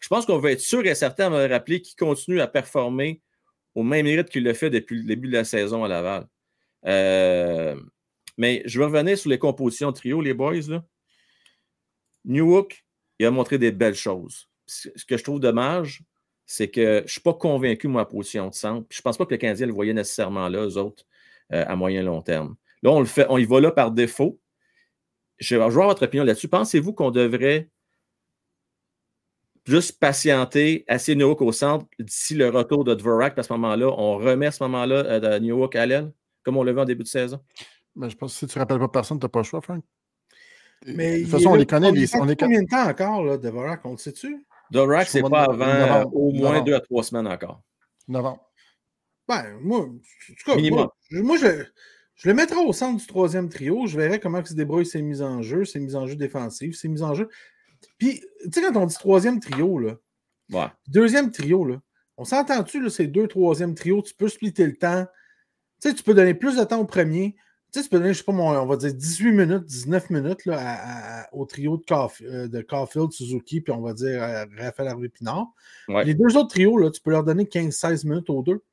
Je 0.00 0.08
pense 0.08 0.26
qu'on 0.26 0.38
va 0.38 0.52
être 0.52 0.60
sûr 0.60 0.86
et 0.86 0.94
certain 0.94 1.30
de 1.30 1.36
le 1.36 1.46
rappeler 1.46 1.82
qu'il 1.82 1.96
continue 1.96 2.40
à 2.40 2.46
performer 2.46 3.20
au 3.74 3.82
même 3.82 4.06
rythme 4.06 4.28
qu'il 4.28 4.44
l'a 4.44 4.54
fait 4.54 4.70
depuis 4.70 4.96
le 4.96 5.04
début 5.04 5.28
de 5.28 5.34
la 5.34 5.44
saison 5.44 5.84
à 5.84 5.88
Laval. 5.88 6.26
Euh, 6.86 7.76
mais 8.38 8.62
je 8.64 8.78
vais 8.78 8.86
revenir 8.86 9.18
sur 9.18 9.30
les 9.30 9.38
compositions 9.38 9.92
trio, 9.92 10.20
les 10.20 10.34
boys. 10.34 10.68
Là. 10.68 10.84
Newhook, 12.24 12.84
il 13.18 13.26
a 13.26 13.30
montré 13.30 13.58
des 13.58 13.72
belles 13.72 13.94
choses 13.94 14.50
ce 14.70 15.04
que 15.04 15.16
je 15.16 15.24
trouve 15.24 15.40
dommage, 15.40 16.02
c'est 16.46 16.68
que 16.68 16.98
je 16.98 17.02
ne 17.02 17.08
suis 17.08 17.20
pas 17.20 17.34
convaincu, 17.34 17.88
moi, 17.88 18.08
position 18.08 18.48
de 18.48 18.54
centre. 18.54 18.86
je 18.90 18.98
ne 18.98 19.02
pense 19.02 19.16
pas 19.16 19.26
que 19.26 19.34
le 19.34 19.38
Canadien 19.38 19.66
le 19.66 19.72
voyait 19.72 19.92
nécessairement 19.92 20.48
là, 20.48 20.66
eux 20.66 20.76
autres, 20.76 21.04
euh, 21.52 21.64
à 21.66 21.76
moyen 21.76 22.02
long 22.02 22.22
terme. 22.22 22.56
Là, 22.82 22.90
on 22.90 23.00
le 23.00 23.06
fait, 23.06 23.26
on 23.28 23.38
y 23.38 23.44
va 23.44 23.60
là 23.60 23.70
par 23.70 23.90
défaut. 23.90 24.38
Je 25.40 25.56
vais 25.56 25.62
avoir 25.62 25.88
votre 25.88 26.04
opinion 26.04 26.24
là-dessus. 26.24 26.48
Pensez-vous 26.48 26.92
qu'on 26.92 27.10
devrait 27.10 27.68
juste 29.66 29.98
patienter 29.98 30.84
assez 30.88 31.14
Newhook 31.14 31.42
au 31.42 31.52
centre 31.52 31.86
d'ici 31.98 32.34
le 32.34 32.48
retour 32.48 32.84
de 32.84 32.94
Dvorak, 32.94 33.38
à 33.38 33.42
ce 33.42 33.52
moment-là, 33.54 33.86
on 33.86 34.16
remet 34.16 34.46
à 34.46 34.50
ce 34.50 34.62
moment-là 34.64 34.96
euh, 34.96 35.20
de 35.20 35.44
Newhook 35.44 35.76
à 35.76 35.86
l'aile, 35.86 36.12
comme 36.42 36.56
on 36.56 36.62
l'a 36.62 36.72
vu 36.72 36.80
en 36.80 36.84
début 36.84 37.04
de 37.04 37.08
saison? 37.08 37.40
Ben, 37.96 38.08
je 38.08 38.16
pense 38.16 38.32
que 38.32 38.38
si 38.38 38.46
tu 38.46 38.58
ne 38.58 38.62
rappelles 38.62 38.78
pas 38.78 38.88
personne, 38.88 39.18
tu 39.18 39.24
n'as 39.24 39.28
pas 39.28 39.40
le 39.40 39.44
choix, 39.44 39.60
Frank. 39.60 39.82
Mais 40.86 41.18
de 41.18 41.22
toute 41.22 41.32
façon, 41.32 41.50
on 41.50 41.54
les 41.56 41.66
connaît. 41.66 41.88
On, 41.88 42.28
est 42.28 42.40
combien 42.40 42.62
de 42.62 42.68
temps 42.68 42.88
encore, 42.88 43.24
là, 43.24 43.36
Dvorak, 43.36 43.84
on 43.84 43.92
le 43.92 43.98
sait-tu? 43.98 44.46
Dorak, 44.70 45.08
c'est 45.08 45.22
pas 45.22 45.44
avant 45.44 46.10
au 46.12 46.32
moins 46.32 46.60
deux 46.62 46.74
à 46.74 46.80
trois 46.80 47.02
semaines 47.02 47.26
encore. 47.26 47.60
Novembre. 48.08 48.50
Ben, 49.28 49.58
moi, 49.60 49.80
en 49.80 49.88
tout 49.88 50.44
cas, 50.44 50.56
moi, 51.12 51.36
je, 51.36 51.64
je, 52.20 52.28
le 52.28 52.34
mettrai 52.34 52.58
au 52.58 52.72
centre 52.72 53.00
du 53.00 53.06
troisième 53.06 53.48
trio. 53.48 53.86
Je 53.86 53.96
verrai 53.96 54.20
comment 54.20 54.38
il 54.38 54.46
se 54.46 54.54
débrouille 54.54 54.86
ses 54.86 55.02
mises 55.02 55.22
en 55.22 55.42
jeu, 55.42 55.64
ses 55.64 55.80
mises 55.80 55.96
en 55.96 56.06
jeu 56.06 56.16
défensives, 56.16 56.74
ses 56.74 56.88
mises 56.88 57.02
en 57.02 57.14
jeu. 57.14 57.28
Puis, 57.98 58.20
tu 58.44 58.50
sais, 58.52 58.62
quand 58.62 58.76
on 58.76 58.86
dit 58.86 58.94
troisième 58.94 59.40
trio, 59.40 59.78
là, 59.78 59.96
deuxième 60.88 61.30
trio, 61.30 61.64
là, 61.64 61.80
on 62.16 62.24
s'entend-tu, 62.24 62.88
ces 62.90 63.06
deux 63.06 63.28
troisième 63.28 63.74
trio, 63.74 64.02
tu 64.02 64.14
peux 64.14 64.28
splitter 64.28 64.66
le 64.66 64.76
temps. 64.76 65.06
Tu 65.80 65.88
sais, 65.88 65.94
tu 65.94 66.02
peux 66.02 66.14
donner 66.14 66.34
plus 66.34 66.56
de 66.56 66.64
temps 66.64 66.80
au 66.80 66.84
premier, 66.84 67.36
tu 67.72 67.78
sais, 67.78 67.84
tu 67.84 67.90
peux 67.90 67.98
donner, 67.98 68.12
je 68.12 68.18
sais 68.18 68.24
pas, 68.24 68.32
on 68.32 68.66
va 68.66 68.76
dire 68.76 68.92
18 68.92 69.30
minutes, 69.30 69.64
19 69.64 70.10
minutes 70.10 70.44
là, 70.44 71.28
au 71.32 71.44
trio 71.46 71.76
de, 71.76 71.84
euh, 72.24 72.48
de 72.48 72.62
Caulfield, 72.62 73.12
Suzuki, 73.12 73.60
puis 73.60 73.72
on 73.72 73.80
va 73.80 73.94
dire 73.94 74.20
euh, 74.22 74.44
Raphaël 74.58 74.88
Harvey 74.88 75.08
Pinard. 75.08 75.46
Les 75.88 76.14
deux 76.14 76.36
autres 76.36 76.48
trios, 76.48 76.76
là, 76.78 76.90
tu 76.90 77.00
peux 77.00 77.12
leur 77.12 77.22
donner 77.22 77.44
15-16 77.44 78.08
minutes 78.08 78.28
aux 78.28 78.42
deux. 78.42 78.64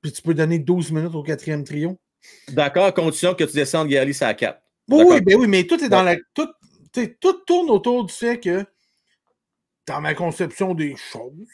Puis 0.00 0.12
tu 0.12 0.22
peux 0.22 0.32
donner 0.32 0.58
12 0.58 0.92
minutes 0.92 1.14
au 1.14 1.22
quatrième 1.22 1.62
trio. 1.62 2.00
D'accord, 2.48 2.86
à 2.86 2.92
condition 2.92 3.34
que 3.34 3.44
tu 3.44 3.54
descendes 3.54 3.88
Gary 3.88 4.16
à 4.20 4.34
4. 4.34 4.60
Oui, 4.88 5.20
ben 5.20 5.36
oui, 5.36 5.46
mais 5.46 5.64
tout 5.64 5.82
est 5.82 5.88
dans 5.88 6.02
la. 6.02 6.16
Tout, 6.34 6.48
tout 7.20 7.32
tourne 7.46 7.70
autour 7.70 8.04
du 8.04 8.12
fait 8.12 8.40
que, 8.40 8.64
dans 9.86 10.00
ma 10.00 10.14
conception 10.14 10.74
des 10.74 10.96
choses, 10.96 11.46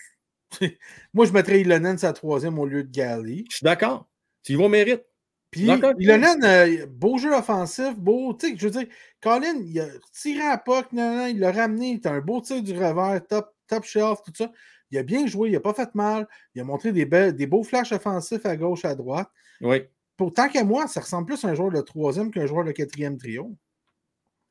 moi, 1.14 1.26
je 1.26 1.32
mettrais 1.32 1.60
Ilonen 1.60 1.98
sa 1.98 2.12
troisième 2.12 2.58
au 2.58 2.66
lieu 2.66 2.84
de 2.84 2.90
Gally. 2.90 3.44
Je 3.50 3.56
suis 3.56 3.64
d'accord. 3.64 4.08
Tu 4.42 4.52
y 4.52 4.56
vas 4.56 4.64
au 4.64 4.68
mérite. 4.68 5.02
Puis, 5.50 5.62
il 5.62 6.10
a 6.10 6.86
beau 6.86 7.18
jeu 7.18 7.32
offensif, 7.32 7.94
beau, 7.96 8.34
tu 8.34 8.48
sais, 8.48 8.54
je 8.58 8.66
veux 8.66 8.70
dire, 8.70 8.88
Colin, 9.22 9.54
il 9.64 9.80
a 9.80 9.86
tiré 10.12 10.42
à 10.42 10.58
POC, 10.58 10.88
il 10.92 11.38
l'a 11.38 11.52
ramené, 11.52 12.00
il 12.02 12.08
a 12.08 12.12
un 12.12 12.20
beau 12.20 12.40
tir 12.40 12.62
du 12.62 12.72
revers, 12.72 13.26
top, 13.26 13.54
top 13.66 13.84
shelf, 13.84 14.18
tout 14.24 14.32
ça. 14.36 14.50
Il 14.90 14.98
a 14.98 15.02
bien 15.02 15.26
joué, 15.26 15.48
il 15.48 15.52
n'a 15.52 15.60
pas 15.60 15.72
fait 15.72 15.94
mal, 15.94 16.28
il 16.54 16.60
a 16.60 16.64
montré 16.64 16.92
des, 16.92 17.06
des 17.32 17.46
beaux 17.46 17.62
flashs 17.62 17.92
offensifs 17.92 18.44
à 18.44 18.56
gauche, 18.56 18.84
à 18.84 18.94
droite. 18.94 19.30
Oui. 19.60 19.82
Pour 20.16 20.32
tant 20.32 20.48
qu'à 20.48 20.64
moi, 20.64 20.86
ça 20.86 21.00
ressemble 21.00 21.26
plus 21.26 21.44
à 21.44 21.48
un 21.48 21.54
joueur 21.54 21.70
de 21.70 21.80
troisième 21.80 22.30
qu'un 22.30 22.46
joueur 22.46 22.64
de 22.64 22.72
quatrième 22.72 23.18
trio. 23.18 23.56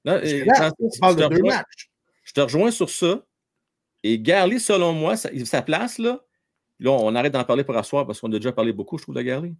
là, 0.03 0.21
parle 0.99 1.15
de 1.15 1.35
deux 1.35 1.41
matchs. 1.41 1.89
Je 2.23 2.33
te 2.33 2.41
rejoins 2.41 2.71
sur 2.71 2.89
ça. 2.89 3.23
Et 4.03 4.19
Garley, 4.19 4.59
selon 4.59 4.93
moi, 4.93 5.15
sa, 5.17 5.61
place, 5.61 5.97
là, 5.97 6.23
là, 6.79 6.91
on 6.91 7.15
arrête 7.15 7.33
d'en 7.33 7.43
parler 7.43 7.63
pour 7.63 7.75
asseoir 7.75 8.05
parce 8.05 8.19
qu'on 8.19 8.31
a 8.31 8.37
déjà 8.37 8.51
parlé 8.51 8.71
beaucoup, 8.71 8.97
je 8.97 9.03
trouve, 9.03 9.15
de 9.15 9.21
Garley. 9.21 9.53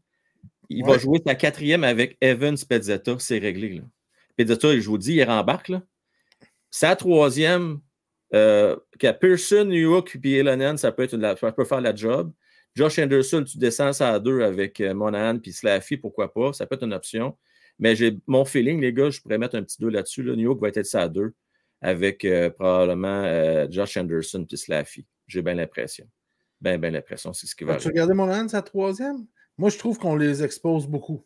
Il 0.70 0.86
va 0.86 0.98
jouer 0.98 1.22
sa 1.26 1.36
quatrième 1.36 1.84
avec 1.84 2.18
Evans 2.22 2.58
Pezzetta. 2.58 3.15
C'est 3.20 3.39
réglé. 3.39 3.76
Là. 3.76 3.84
Pezzetta, 4.36 4.80
je 4.80 4.88
vous 4.88 4.98
dis, 4.98 5.13
il 5.13 5.24
rembarque. 5.24 5.70
Là. 5.70 5.82
Sa 6.70 6.96
troisième, 6.96 7.80
euh, 8.34 8.76
qu'à 9.00 9.13
Pearson, 9.13 9.65
New 9.65 9.91
York 9.91 10.18
et 10.24 10.38
Elonen, 10.38 10.78
ça 10.78 10.91
peut, 10.91 11.04
être 11.04 11.20
ça 11.39 11.52
peut 11.52 11.65
faire 11.65 11.82
la 11.82 11.96
job. 11.96 12.32
Josh 12.75 12.99
Anderson, 12.99 13.43
tu 13.43 13.57
descends 13.57 13.93
ça 13.93 14.13
à 14.13 14.19
deux 14.19 14.41
avec 14.41 14.81
euh, 14.81 14.93
Monahan 14.93 15.39
puis 15.39 15.53
Slaffy, 15.53 15.97
pourquoi 15.97 16.33
pas? 16.33 16.51
Ça 16.53 16.65
peut 16.65 16.75
être 16.75 16.83
une 16.83 16.93
option. 16.93 17.38
Mais 17.79 17.95
j'ai 17.95 18.17
mon 18.27 18.45
feeling, 18.45 18.81
les 18.81 18.93
gars, 18.93 19.09
je 19.09 19.21
pourrais 19.21 19.38
mettre 19.38 19.55
un 19.55 19.63
petit 19.63 19.79
deux 19.79 19.89
là-dessus. 19.89 20.23
New 20.23 20.35
York 20.35 20.59
va 20.61 20.69
être 20.69 20.83
ça 20.83 21.03
à 21.03 21.09
deux 21.09 21.33
avec 21.81 22.25
euh, 22.25 22.49
probablement 22.49 23.23
euh, 23.23 23.67
Josh 23.69 23.97
Anderson 23.97 24.45
puis 24.47 24.57
Slaffy. 24.57 25.05
J'ai 25.27 25.41
bien 25.41 25.55
l'impression. 25.55 26.07
Bien, 26.61 26.77
bien 26.77 26.91
l'impression, 26.91 27.33
c'est 27.33 27.47
ce 27.47 27.55
qui 27.55 27.63
va 27.63 27.77
Tu 27.77 27.88
regardais 27.88 28.13
Monahan, 28.13 28.47
sa 28.47 28.61
troisième? 28.61 29.25
Moi, 29.57 29.69
je 29.69 29.77
trouve 29.77 29.97
qu'on 29.97 30.15
les 30.15 30.43
expose 30.43 30.88
beaucoup. 30.88 31.25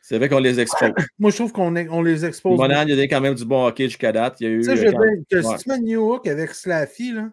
C'est 0.00 0.16
vrai 0.16 0.30
qu'on 0.30 0.38
les 0.38 0.58
expose. 0.58 0.92
Moi, 1.18 1.30
je 1.30 1.36
trouve 1.36 1.52
qu'on 1.52 1.76
on 1.76 2.02
les 2.02 2.24
expose. 2.24 2.58
Monan, 2.58 2.86
il 2.88 2.94
y 2.94 3.00
a 3.00 3.04
quand 3.04 3.20
même 3.20 3.34
du 3.34 3.44
bon 3.44 3.66
hockey 3.66 3.84
jusqu'à 3.84 4.10
date. 4.10 4.40
Il 4.40 4.44
y 4.44 4.46
a 4.46 4.50
eu. 4.50 4.60
Tu 4.60 4.64
sais, 4.64 4.76
je 4.76 4.86
veux 4.86 4.92
dire 4.92 5.24
que 5.30 5.42
si 5.42 5.56
tu 5.62 5.68
mets 5.68 5.78
New 5.80 6.10
Hook 6.10 6.26
avec 6.26 6.54
Slaffy, 6.54 7.12
là. 7.12 7.30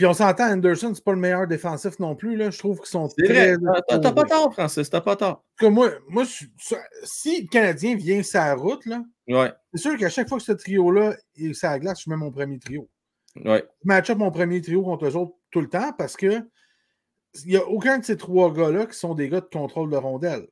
Puis 0.00 0.06
on 0.06 0.14
s'entend, 0.14 0.50
Anderson, 0.50 0.94
c'est 0.94 1.04
pas 1.04 1.12
le 1.12 1.18
meilleur 1.18 1.46
défensif 1.46 1.98
non 1.98 2.16
plus. 2.16 2.34
Là. 2.34 2.48
Je 2.48 2.58
trouve 2.58 2.78
qu'ils 2.78 2.88
sont 2.88 3.06
très. 3.08 3.54
T'as 3.86 4.12
pas 4.12 4.24
tort, 4.24 4.50
Francis, 4.50 4.88
t'as 4.88 5.02
pas 5.02 5.14
tort. 5.14 5.44
Que 5.58 5.66
moi, 5.66 5.90
moi 6.08 6.24
si 6.24 7.42
le 7.42 7.48
Canadien 7.48 7.96
vient 7.96 8.22
sa 8.22 8.54
route, 8.54 8.86
là, 8.86 9.04
ouais. 9.28 9.52
c'est 9.74 9.82
sûr 9.82 9.98
qu'à 9.98 10.08
chaque 10.08 10.26
fois 10.30 10.38
que 10.38 10.44
ce 10.44 10.52
trio-là 10.52 11.16
est 11.36 11.62
la 11.62 11.78
glace, 11.78 12.00
je 12.02 12.08
mets 12.08 12.16
mon 12.16 12.30
premier 12.30 12.58
trio. 12.58 12.88
Ouais. 13.44 13.62
Je 13.84 13.88
match 13.88 14.08
up 14.08 14.16
mon 14.16 14.30
premier 14.30 14.62
trio 14.62 14.82
contre 14.82 15.04
eux 15.04 15.16
autres 15.16 15.34
tout 15.50 15.60
le 15.60 15.68
temps 15.68 15.92
parce 15.92 16.16
que 16.16 16.48
il 17.44 17.50
n'y 17.50 17.56
a 17.58 17.66
aucun 17.66 17.98
de 17.98 18.04
ces 18.06 18.16
trois 18.16 18.50
gars-là 18.54 18.86
qui 18.86 18.96
sont 18.96 19.14
des 19.14 19.28
gars 19.28 19.42
de 19.42 19.50
contrôle 19.52 19.90
de 19.90 19.96
rondelle. 19.96 20.46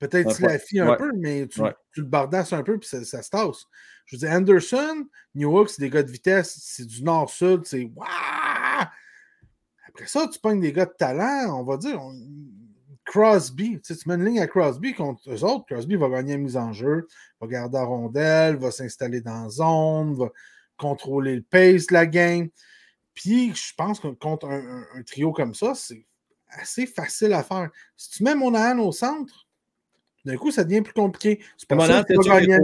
Peut-être 0.00 0.32
Slaffy 0.32 0.80
un 0.80 0.96
peu, 0.96 1.12
mais 1.16 1.46
tu, 1.46 1.62
le 1.94 2.02
bardasses 2.02 2.52
un 2.52 2.64
peu 2.64 2.80
puis 2.80 2.88
ça, 2.88 3.04
se 3.04 3.30
tasse. 3.30 3.64
Je 4.06 4.16
veux 4.16 4.18
dire, 4.18 4.30
Anderson, 4.32 5.06
New 5.36 5.66
c'est 5.68 5.82
des 5.82 5.90
gars 5.90 6.02
de 6.02 6.10
vitesse, 6.10 6.58
c'est 6.60 6.86
du 6.86 7.04
nord-sud, 7.04 7.64
c'est 7.64 7.84
waouh! 7.94 8.45
Après 9.88 10.06
ça, 10.06 10.28
tu 10.30 10.38
pognes 10.38 10.60
des 10.60 10.72
gars 10.72 10.86
de 10.86 10.94
talent, 10.96 11.58
on 11.58 11.64
va 11.64 11.76
dire. 11.76 12.00
Crosby, 13.04 13.80
tu, 13.80 13.94
sais, 13.94 13.96
tu 13.96 14.08
mets 14.08 14.16
une 14.16 14.24
ligne 14.24 14.40
à 14.40 14.48
Crosby 14.48 14.92
contre 14.92 15.30
eux 15.30 15.44
autres. 15.44 15.64
Crosby 15.66 15.94
va 15.94 16.08
gagner 16.08 16.34
une 16.34 16.42
mise 16.42 16.56
en 16.56 16.72
jeu, 16.72 17.06
va 17.40 17.46
garder 17.46 17.78
la 17.78 17.84
rondelle, 17.84 18.56
va 18.56 18.70
s'installer 18.72 19.20
dans 19.20 19.44
la 19.44 19.48
zone, 19.48 20.14
va 20.14 20.30
contrôler 20.76 21.36
le 21.36 21.42
pace 21.42 21.86
de 21.86 21.94
la 21.94 22.06
game. 22.06 22.48
Puis, 23.14 23.54
je 23.54 23.72
pense 23.76 24.00
que 24.00 24.08
contre 24.08 24.48
un, 24.48 25.02
trio 25.06 25.32
comme 25.32 25.54
ça, 25.54 25.74
c'est 25.74 26.04
assez 26.50 26.86
facile 26.86 27.32
à 27.32 27.42
faire. 27.42 27.70
Si 27.96 28.10
tu 28.10 28.24
mets 28.24 28.34
Monahan 28.34 28.78
au 28.80 28.92
centre, 28.92 29.46
d'un 30.24 30.36
coup, 30.36 30.50
ça 30.50 30.64
devient 30.64 30.82
plus 30.82 30.92
compliqué. 30.92 31.40
C'est 31.56 31.68
pas 31.68 31.76
que 31.76 32.22
tu 32.22 32.28
gagner. 32.28 32.58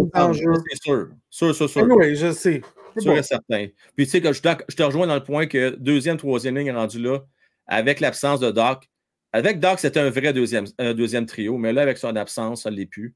C'est 0.70 0.82
sûr. 0.82 1.08
Sûr, 1.30 1.54
sûr, 1.54 1.70
sûr. 1.70 1.86
Oui, 1.88 2.16
je 2.16 2.32
sais. 2.32 2.60
Sûr 2.98 3.16
et 3.16 3.22
certain. 3.22 3.66
Puis, 3.96 4.06
tu 4.06 4.10
sais, 4.10 4.20
que 4.20 4.32
je, 4.32 4.40
te 4.40 4.82
rejoins 4.82 5.06
dans 5.06 5.14
le 5.14 5.22
point 5.22 5.46
que 5.46 5.76
deuxième, 5.78 6.16
troisième 6.16 6.56
ligne 6.56 6.72
rendu 6.72 6.98
là, 7.00 7.20
avec 7.66 8.00
l'absence 8.00 8.40
de 8.40 8.50
Doc. 8.50 8.88
Avec 9.32 9.60
Doc, 9.60 9.78
c'était 9.78 10.00
un 10.00 10.10
vrai 10.10 10.32
deuxième, 10.32 10.66
deuxième 10.78 11.26
trio, 11.26 11.56
mais 11.56 11.72
là, 11.72 11.82
avec 11.82 11.98
son 11.98 12.14
absence, 12.16 12.64
ça 12.64 12.70
ne 12.70 12.76
l'est 12.76 12.86
plus, 12.86 13.14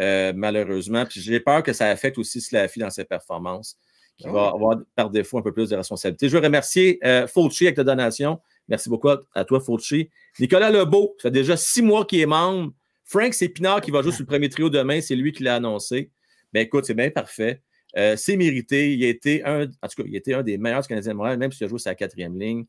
euh, 0.00 0.32
malheureusement. 0.34 1.06
Puis, 1.06 1.20
j'ai 1.20 1.40
peur 1.40 1.62
que 1.62 1.72
ça 1.72 1.88
affecte 1.88 2.18
aussi 2.18 2.40
Slaffy 2.40 2.80
dans 2.80 2.90
ses 2.90 3.04
performances 3.04 3.78
qui 4.18 4.28
va 4.28 4.48
avoir 4.48 4.78
par 4.94 5.10
défaut 5.10 5.38
un 5.38 5.42
peu 5.42 5.52
plus 5.52 5.70
de 5.70 5.76
responsabilité. 5.76 6.28
Je 6.28 6.36
veux 6.36 6.42
remercier 6.42 6.98
euh, 7.04 7.26
Fauci 7.26 7.66
avec 7.66 7.78
la 7.78 7.84
donation. 7.84 8.40
Merci 8.68 8.88
beaucoup 8.88 9.08
à, 9.08 9.44
toi, 9.44 9.60
Fauci. 9.60 10.10
Nicolas 10.38 10.70
Lebeau, 10.70 11.14
ça 11.18 11.22
fait 11.22 11.30
déjà 11.32 11.56
six 11.56 11.82
mois 11.82 12.04
qu'il 12.04 12.20
est 12.20 12.26
membre. 12.26 12.72
Frank, 13.04 13.34
c'est 13.34 13.48
Pinard 13.48 13.80
qui 13.80 13.90
va 13.90 14.02
jouer 14.02 14.12
sur 14.12 14.22
le 14.22 14.26
premier 14.26 14.48
trio 14.48 14.70
demain. 14.70 15.00
C'est 15.00 15.16
lui 15.16 15.32
qui 15.32 15.42
l'a 15.42 15.56
annoncé. 15.56 16.10
Ben 16.52 16.60
écoute, 16.60 16.84
c'est 16.84 16.94
bien 16.94 17.10
parfait. 17.10 17.62
Euh, 17.96 18.16
c'est 18.16 18.36
mérité. 18.36 18.94
Il 18.94 19.04
a 19.04 19.08
été 19.08 19.44
un, 19.44 19.64
en 19.64 19.88
tout 19.88 20.02
cas, 20.02 20.04
il 20.06 20.34
un 20.34 20.42
des 20.42 20.58
meilleurs 20.58 20.86
Canadiens 20.86 21.12
de 21.12 21.16
Montréal, 21.16 21.38
même 21.38 21.52
s'il 21.52 21.64
a 21.64 21.68
joué 21.68 21.78
sa 21.78 21.94
quatrième 21.94 22.38
ligne. 22.38 22.64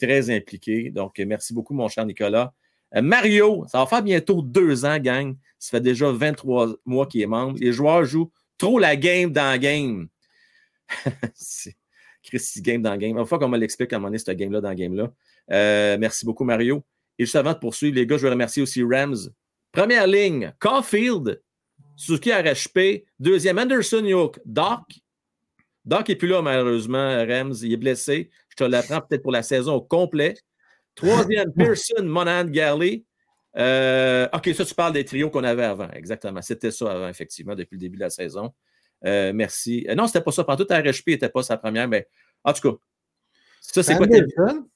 Très 0.00 0.30
impliqué. 0.30 0.90
Donc, 0.90 1.18
merci 1.18 1.52
beaucoup, 1.52 1.74
mon 1.74 1.88
cher 1.88 2.06
Nicolas. 2.06 2.52
Euh, 2.96 3.02
Mario, 3.02 3.66
ça 3.68 3.78
va 3.78 3.86
faire 3.86 4.02
bientôt 4.02 4.42
deux 4.42 4.84
ans, 4.84 4.98
gang. 4.98 5.36
Ça 5.58 5.70
fait 5.70 5.80
déjà 5.80 6.10
23 6.10 6.76
mois 6.84 7.06
qu'il 7.06 7.20
est 7.20 7.26
membre. 7.26 7.58
Les 7.58 7.72
joueurs 7.72 8.04
jouent 8.04 8.30
trop 8.56 8.78
la 8.78 8.96
game 8.96 9.30
dans 9.32 9.50
la 9.50 9.58
game. 9.58 10.08
Christy 12.22 12.62
game 12.62 12.82
dans 12.82 12.90
la 12.90 12.98
game. 12.98 13.16
Va 13.16 13.24
falloir 13.24 13.40
qu'on 13.40 13.48
me 13.48 13.58
l'explique 13.58 13.92
à 13.92 13.96
un 13.96 13.98
moment 13.98 14.08
donné, 14.08 14.18
cette 14.18 14.36
game-là 14.36 14.60
dans 14.60 14.68
la 14.68 14.74
game-là. 14.74 15.12
Euh, 15.50 15.96
merci 15.98 16.24
beaucoup, 16.24 16.44
Mario. 16.44 16.84
Et 17.18 17.24
juste 17.24 17.36
avant 17.36 17.52
de 17.52 17.58
poursuivre, 17.58 17.96
les 17.96 18.06
gars, 18.06 18.16
je 18.16 18.22
veux 18.22 18.30
remercier 18.30 18.62
aussi 18.62 18.82
Rams. 18.82 19.16
Première 19.72 20.06
ligne, 20.06 20.52
Caulfield, 20.60 21.42
Suzuki 21.98 22.32
RHP. 22.32 23.04
Deuxième, 23.18 23.58
Anderson 23.58 24.04
Yoke. 24.04 24.38
Doc. 24.44 25.00
Doc 25.84 26.08
n'est 26.08 26.14
plus 26.14 26.28
là, 26.28 26.40
malheureusement, 26.40 27.26
Rams. 27.26 27.54
Il 27.60 27.72
est 27.72 27.76
blessé. 27.76 28.30
Je 28.50 28.56
te 28.56 28.64
l'apprends 28.64 29.00
peut-être 29.00 29.22
pour 29.22 29.32
la 29.32 29.42
saison 29.42 29.74
au 29.74 29.82
complet. 29.82 30.36
Troisième, 30.94 31.52
Pearson, 31.56 32.04
Monahan, 32.04 32.44
Garley. 32.44 33.02
Euh, 33.56 34.28
OK, 34.32 34.48
ça, 34.54 34.64
tu 34.64 34.74
parles 34.74 34.92
des 34.92 35.04
trios 35.04 35.28
qu'on 35.28 35.42
avait 35.42 35.64
avant. 35.64 35.90
Exactement. 35.90 36.40
C'était 36.40 36.70
ça 36.70 36.92
avant, 36.92 37.08
effectivement, 37.08 37.56
depuis 37.56 37.74
le 37.74 37.80
début 37.80 37.96
de 37.96 38.04
la 38.04 38.10
saison. 38.10 38.54
Euh, 39.04 39.32
merci. 39.34 39.84
Euh, 39.88 39.96
non, 39.96 40.06
c'était 40.06 40.20
pas 40.20 40.30
ça. 40.30 40.44
Pendant 40.44 40.64
tout, 40.64 40.72
RHP 40.72 41.08
n'était 41.08 41.28
pas 41.28 41.42
sa 41.42 41.56
première, 41.56 41.88
mais 41.88 42.06
en 42.44 42.52
tout 42.52 42.70
cas, 42.70 42.76
ça, 43.60 43.82
c'est 43.82 43.96
quoi 43.96 44.06
Anderson? 44.06 44.68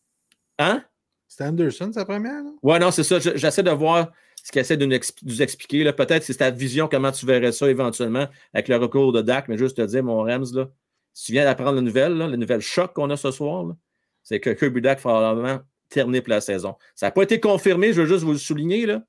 Hein? 0.58 0.84
C'était 1.28 1.44
Anderson, 1.44 1.92
sa 1.92 2.04
première? 2.04 2.42
Ouais, 2.62 2.80
non, 2.80 2.90
c'est 2.90 3.04
ça. 3.04 3.20
J'essaie 3.20 3.62
de 3.62 3.70
voir 3.70 4.10
ce 4.42 4.50
qu'il 4.50 4.60
essaie 4.60 4.76
de 4.76 4.86
nous, 4.86 5.42
expliquer. 5.42 5.92
Peut-être 5.92 6.24
c'est 6.24 6.34
ta 6.34 6.50
vision, 6.50 6.88
comment 6.88 7.12
tu 7.12 7.26
verrais 7.26 7.52
ça 7.52 7.70
éventuellement 7.70 8.26
avec 8.52 8.68
le 8.68 8.76
recours 8.76 9.12
de 9.12 9.22
DAC, 9.22 9.48
mais 9.48 9.56
juste 9.56 9.76
te 9.76 9.82
dire, 9.82 10.02
mon 10.02 10.22
Rams, 10.22 10.46
là, 10.52 10.68
si 11.14 11.26
tu 11.26 11.32
viens 11.32 11.44
d'apprendre 11.44 11.76
la 11.76 11.82
nouvelle, 11.82 12.14
là, 12.14 12.26
la 12.26 12.36
nouvelle 12.36 12.60
choc 12.60 12.92
qu'on 12.94 13.10
a 13.10 13.16
ce 13.16 13.30
soir, 13.30 13.74
c'est 14.22 14.40
que 14.40 14.50
Kirby 14.50 14.80
Dak 14.80 15.00
probablement 15.00 15.60
terminé 15.88 16.20
pour 16.20 16.30
la 16.30 16.40
saison. 16.40 16.74
Ça 16.94 17.06
n'a 17.06 17.10
pas 17.10 17.22
été 17.22 17.38
confirmé, 17.38 17.92
je 17.92 18.00
veux 18.00 18.06
juste 18.06 18.24
vous 18.24 18.32
le 18.32 18.38
souligner, 18.38 18.86
là, 18.86 19.02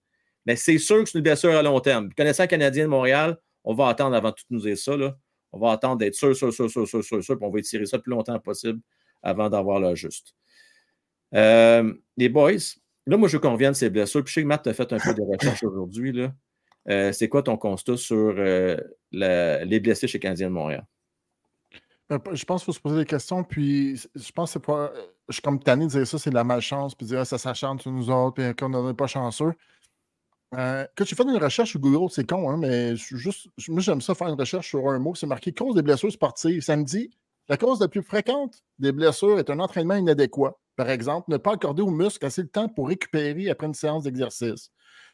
mais 0.46 0.56
c'est 0.56 0.78
sûr 0.78 1.04
que 1.04 1.10
c'est 1.10 1.18
une 1.18 1.24
blessure 1.24 1.56
à 1.56 1.64
long 1.64 1.80
terme. 1.80 2.14
Connaissant 2.14 2.44
le 2.44 2.48
Canadien 2.48 2.84
de 2.84 2.90
Montréal, 2.90 3.38
on 3.64 3.74
va 3.74 3.88
attendre 3.88 4.16
avant 4.16 4.30
de 4.30 4.36
nous 4.50 4.60
dire 4.60 4.78
ça. 4.78 4.98
Là. 4.98 5.16
On 5.52 5.60
va 5.60 5.72
attendre 5.72 5.98
d'être 5.98 6.16
sûr, 6.16 6.36
sûr, 6.36 6.54
sûr, 6.54 6.70
sûr, 6.70 6.88
sûr, 6.88 7.04
sûr, 7.04 7.24
sûr, 7.24 7.38
puis 7.38 7.48
on 7.48 7.52
va 7.52 7.60
étirer 7.60 7.86
ça 7.86 7.98
le 7.98 8.04
plus 8.04 8.12
longtemps 8.12 8.38
possible 8.40 8.80
avant 9.22 9.50
d'avoir 9.50 9.80
le 9.80 9.96
juste. 9.96 10.36
Euh, 11.34 11.94
les 12.18 12.30
boys, 12.30 12.58
là, 13.06 13.18
moi, 13.18 13.28
je 13.28 13.38
veux 13.38 13.42
qu'on 13.42 13.74
ces 13.74 13.90
blessures. 13.90 14.24
Puis 14.24 14.32
je 14.32 14.34
sais 14.36 14.44
que 14.44 14.48
Matt 14.48 14.68
a 14.68 14.74
fait 14.74 14.92
un 14.94 14.98
peu 14.98 15.14
de 15.14 15.22
recherche 15.22 15.64
aujourd'hui. 15.64 16.28
Euh, 16.90 17.12
c'est 17.12 17.30
quoi 17.30 17.44
ton 17.44 17.58
constat 17.58 17.98
sur 17.98 18.36
euh, 18.38 18.78
les 19.12 19.80
blessés 19.80 20.08
chez 20.08 20.20
Canadien 20.20 20.48
de 20.48 20.54
Montréal? 20.54 20.86
Je 22.10 22.44
pense 22.46 22.62
qu'il 22.62 22.66
faut 22.66 22.74
se 22.74 22.82
poser 22.82 22.98
des 22.98 23.06
questions, 23.06 23.44
puis 23.44 23.96
je 24.14 24.32
pense 24.32 24.50
que 24.50 24.54
c'est 24.54 24.66
pas. 24.66 24.92
Je 25.30 25.34
suis 25.34 25.42
comme 25.42 25.60
tanné 25.60 25.86
de 25.86 25.90
dire 25.90 26.06
ça, 26.06 26.20
c'est 26.20 26.30
de 26.30 26.36
la 26.36 26.44
malchance, 26.44 26.94
puis 26.94 27.08
dire 27.08 27.22
ah, 27.22 27.26
ça 27.26 27.38
s'acharne 27.38 27.80
sur 27.80 27.92
nous 27.92 28.10
autres, 28.10 28.36
puis 28.36 28.54
qu'on 28.56 28.70
n'est 28.70 28.94
pas 28.94 29.08
chanceux. 29.08 29.54
Euh, 30.56 30.86
quand 30.96 31.06
tu 31.06 31.16
fais 31.16 31.24
une 31.24 31.38
recherche 31.38 31.72
sur 31.72 31.80
Google, 31.80 32.12
c'est 32.12 32.30
con, 32.30 32.50
hein, 32.50 32.58
mais 32.58 32.96
juste, 32.96 33.48
moi 33.70 33.82
j'aime 33.82 34.02
ça 34.02 34.14
faire 34.14 34.28
une 34.28 34.40
recherche 34.40 34.68
sur 34.68 34.88
un 34.90 35.00
mot, 35.00 35.16
c'est 35.16 35.26
marqué 35.26 35.52
cause 35.52 35.74
des 35.76 35.82
blessures 35.82 36.12
sportives. 36.12 36.62
Ça 36.62 36.76
me 36.76 36.84
dit 36.84 37.10
la 37.50 37.58
cause 37.58 37.80
la 37.82 37.88
plus 37.88 38.04
fréquente 38.04 38.64
des 38.80 38.92
blessures 38.92 39.40
est 39.40 39.50
un 39.50 39.60
entraînement 39.60 39.96
inadéquat. 39.96 40.58
Par 40.76 40.90
exemple, 40.90 41.30
ne 41.30 41.38
pas 41.38 41.54
accorder 41.54 41.82
aux 41.82 41.92
muscles 41.92 42.26
assez 42.26 42.44
de 42.44 42.48
temps 42.48 42.68
pour 42.68 42.88
récupérer 42.88 43.50
après 43.50 43.68
une 43.68 43.74
séance 43.74 44.04
d'exercice. 44.04 44.72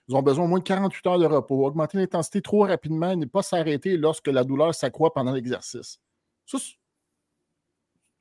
Ils 0.07 0.15
ont 0.15 0.21
besoin 0.21 0.45
au 0.45 0.47
moins 0.47 0.59
de 0.59 0.63
48 0.63 1.07
heures 1.07 1.19
de 1.19 1.25
repos, 1.25 1.65
augmenter 1.65 1.97
l'intensité 1.97 2.41
trop 2.41 2.61
rapidement 2.61 3.11
et 3.11 3.15
ne 3.15 3.25
pas 3.25 3.43
s'arrêter 3.43 3.97
lorsque 3.97 4.27
la 4.27 4.43
douleur 4.43 4.73
s'accroît 4.73 5.13
pendant 5.13 5.33
l'exercice. 5.33 5.99
C'est 6.45 6.59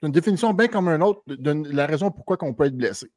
une 0.03 0.13
définition 0.13 0.53
bien 0.53 0.69
comme 0.69 0.89
un 0.89 1.01
autre 1.01 1.23
de 1.27 1.75
la 1.75 1.87
raison 1.87 2.11
pourquoi 2.11 2.37
on 2.43 2.55
peut 2.55 2.67
être 2.67 2.77
blessé. 2.77 3.11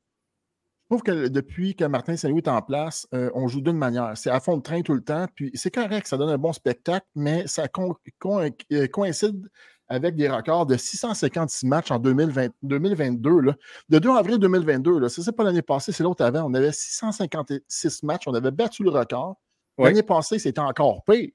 Je 0.84 0.95
trouve 0.95 1.04
que 1.04 1.27
depuis 1.30 1.75
que 1.75 1.86
Martin 1.86 2.17
Saint-Louis 2.17 2.41
est 2.41 2.49
en 2.49 2.62
place, 2.62 3.08
euh, 3.13 3.30
on 3.34 3.47
joue 3.47 3.62
d'une 3.62 3.77
manière. 3.77 4.17
C'est 4.17 4.30
à 4.30 4.41
fond 4.41 4.58
de 4.58 4.62
train 4.62 4.82
tout 4.82 4.93
le 4.93 5.01
temps. 5.01 5.25
Puis 5.36 5.49
c'est 5.54 5.71
correct, 5.71 6.06
ça 6.06 6.17
donne 6.17 6.30
un 6.30 6.38
bon 6.38 6.51
spectacle, 6.51 7.08
mais 7.15 7.47
ça 7.47 7.63
euh, 7.63 8.88
coïncide 8.88 9.49
avec 9.91 10.15
des 10.15 10.30
records 10.30 10.65
de 10.65 10.77
656 10.77 11.65
matchs 11.65 11.91
en 11.91 11.99
2022. 11.99 13.41
Là. 13.41 13.56
De 13.89 13.99
2 13.99 14.10
avril 14.12 14.38
2022, 14.38 14.99
là, 14.99 15.10
ça, 15.10 15.21
c'est 15.21 15.34
pas 15.34 15.43
l'année 15.43 15.62
passée, 15.62 15.91
c'est 15.91 16.04
l'autre 16.04 16.23
avant. 16.23 16.43
On 16.49 16.54
avait 16.54 16.71
656 16.71 18.04
matchs, 18.04 18.23
on 18.25 18.34
avait 18.34 18.51
battu 18.51 18.84
le 18.84 18.89
record. 18.89 19.36
L'année 19.77 20.04
passée, 20.04 20.39
c'était 20.39 20.62
encore 20.62 21.04
pire. 21.04 21.30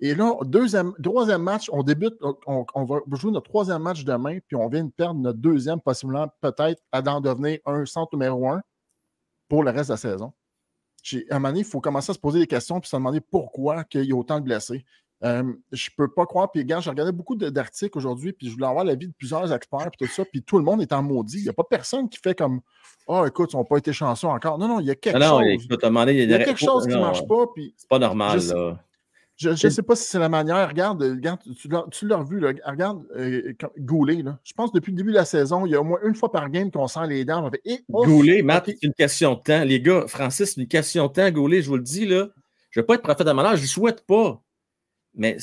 Et 0.00 0.16
là, 0.16 0.34
deuxième, 0.42 0.94
troisième 1.00 1.42
match, 1.42 1.70
on 1.72 1.84
débute, 1.84 2.14
on, 2.46 2.84
va 2.84 2.98
jouer 3.12 3.30
notre 3.30 3.48
troisième 3.48 3.82
match 3.82 4.04
demain, 4.04 4.38
puis 4.48 4.56
on 4.56 4.68
vient 4.68 4.84
de 4.84 4.90
perdre 4.90 5.20
notre 5.20 5.38
deuxième, 5.38 5.80
possiblement 5.80 6.26
peut-être 6.40 6.82
à 6.90 7.02
d'en 7.02 7.20
devenir 7.20 7.60
un 7.66 7.86
centre 7.86 8.16
numéro 8.16 8.48
un 8.48 8.62
pour 9.48 9.62
le 9.62 9.70
reste 9.70 9.90
de 9.90 9.92
la 9.92 9.96
saison. 9.98 10.32
À 11.30 11.36
un 11.36 11.38
moment 11.38 11.48
donné, 11.50 11.60
il 11.60 11.66
faut 11.66 11.80
commencer 11.80 12.10
à 12.10 12.14
se 12.14 12.18
poser 12.18 12.40
des 12.40 12.46
questions 12.48 12.80
puis 12.80 12.88
se 12.88 12.96
demander 12.96 13.20
pourquoi 13.20 13.84
il 13.94 14.04
y 14.04 14.12
a 14.12 14.16
autant 14.16 14.40
de 14.40 14.44
blessés. 14.44 14.84
Euh, 15.24 15.42
je 15.72 15.88
ne 15.90 15.96
peux 15.96 16.12
pas 16.12 16.26
croire. 16.26 16.50
Puis, 16.50 16.64
gars, 16.64 16.80
j'ai 16.80 16.90
regardé 16.90 17.12
beaucoup 17.12 17.34
d'articles 17.34 17.96
aujourd'hui, 17.96 18.32
puis 18.32 18.48
je 18.48 18.54
voulais 18.54 18.66
avoir 18.66 18.84
l'avis 18.84 19.08
de 19.08 19.12
plusieurs 19.12 19.52
experts, 19.52 19.90
puis 19.90 20.06
tout 20.06 20.12
ça, 20.12 20.24
puis 20.24 20.42
tout 20.42 20.58
le 20.58 20.64
monde 20.64 20.82
est 20.82 20.92
en 20.92 21.02
maudit. 21.02 21.38
Il 21.38 21.44
n'y 21.44 21.48
a 21.48 21.54
pas 21.54 21.64
personne 21.64 22.08
qui 22.08 22.18
fait 22.22 22.34
comme 22.34 22.60
Ah, 23.08 23.22
oh, 23.22 23.26
écoute, 23.26 23.52
ils 23.52 23.56
n'ont 23.56 23.64
pas 23.64 23.78
été 23.78 23.92
chanceux 23.92 24.26
encore. 24.26 24.58
Non, 24.58 24.68
non, 24.68 24.80
il 24.80 24.86
y 24.86 24.90
a 24.90 24.94
quelque 24.94 25.20
chose. 25.20 25.42
il 25.44 26.30
y 26.30 26.34
a, 26.34 26.44
quelque 26.44 26.60
chose 26.60 26.86
qui 26.86 26.94
ne 26.94 27.00
marche 27.00 27.26
pas. 27.26 27.46
C'est 27.76 27.88
pas 27.88 27.98
normal, 27.98 28.40
là. 28.46 28.78
Je 29.36 29.48
ne 29.50 29.54
sais 29.56 29.82
pas 29.82 29.96
si 29.96 30.04
c'est 30.04 30.20
la 30.20 30.28
manière. 30.28 30.68
Regarde, 30.68 31.02
regarde 31.02 31.40
tu 31.90 32.06
l'as 32.06 32.22
vu, 32.22 32.38
là, 32.38 32.52
regarde 32.64 33.02
euh, 33.16 33.52
Goulet. 33.78 34.22
Là. 34.22 34.38
Je 34.44 34.52
pense 34.52 34.70
que 34.70 34.76
depuis 34.76 34.92
le 34.92 34.96
début 34.96 35.10
de 35.10 35.16
la 35.16 35.24
saison, 35.24 35.66
il 35.66 35.72
y 35.72 35.74
a 35.74 35.80
au 35.80 35.84
moins 35.84 35.98
une 36.04 36.14
fois 36.14 36.30
par 36.30 36.48
game 36.50 36.70
qu'on 36.70 36.86
sent 36.86 37.08
les 37.08 37.24
dents. 37.24 37.50
Fait, 37.50 37.60
eh, 37.64 37.84
Goulet, 37.90 38.42
Matt, 38.42 38.66
c'est 38.66 38.82
une 38.82 38.94
question 38.94 39.34
de 39.34 39.40
temps. 39.40 39.64
Les 39.64 39.80
gars, 39.80 40.04
Francis, 40.06 40.54
c'est 40.54 40.60
une 40.60 40.68
question 40.68 41.08
de 41.08 41.12
temps, 41.12 41.28
Goulet, 41.32 41.62
je 41.62 41.68
vous 41.68 41.76
le 41.76 41.82
dis. 41.82 42.06
Là. 42.06 42.28
Je 42.70 42.78
ne 42.78 42.82
vais 42.82 42.86
pas 42.86 42.94
être 42.94 43.02
prophète 43.02 43.26
de 43.26 43.32
malheur, 43.32 43.56
je 43.56 43.62
ne 43.62 43.66
souhaite 43.66 44.06
pas. 44.06 44.40
Mais 45.14 45.36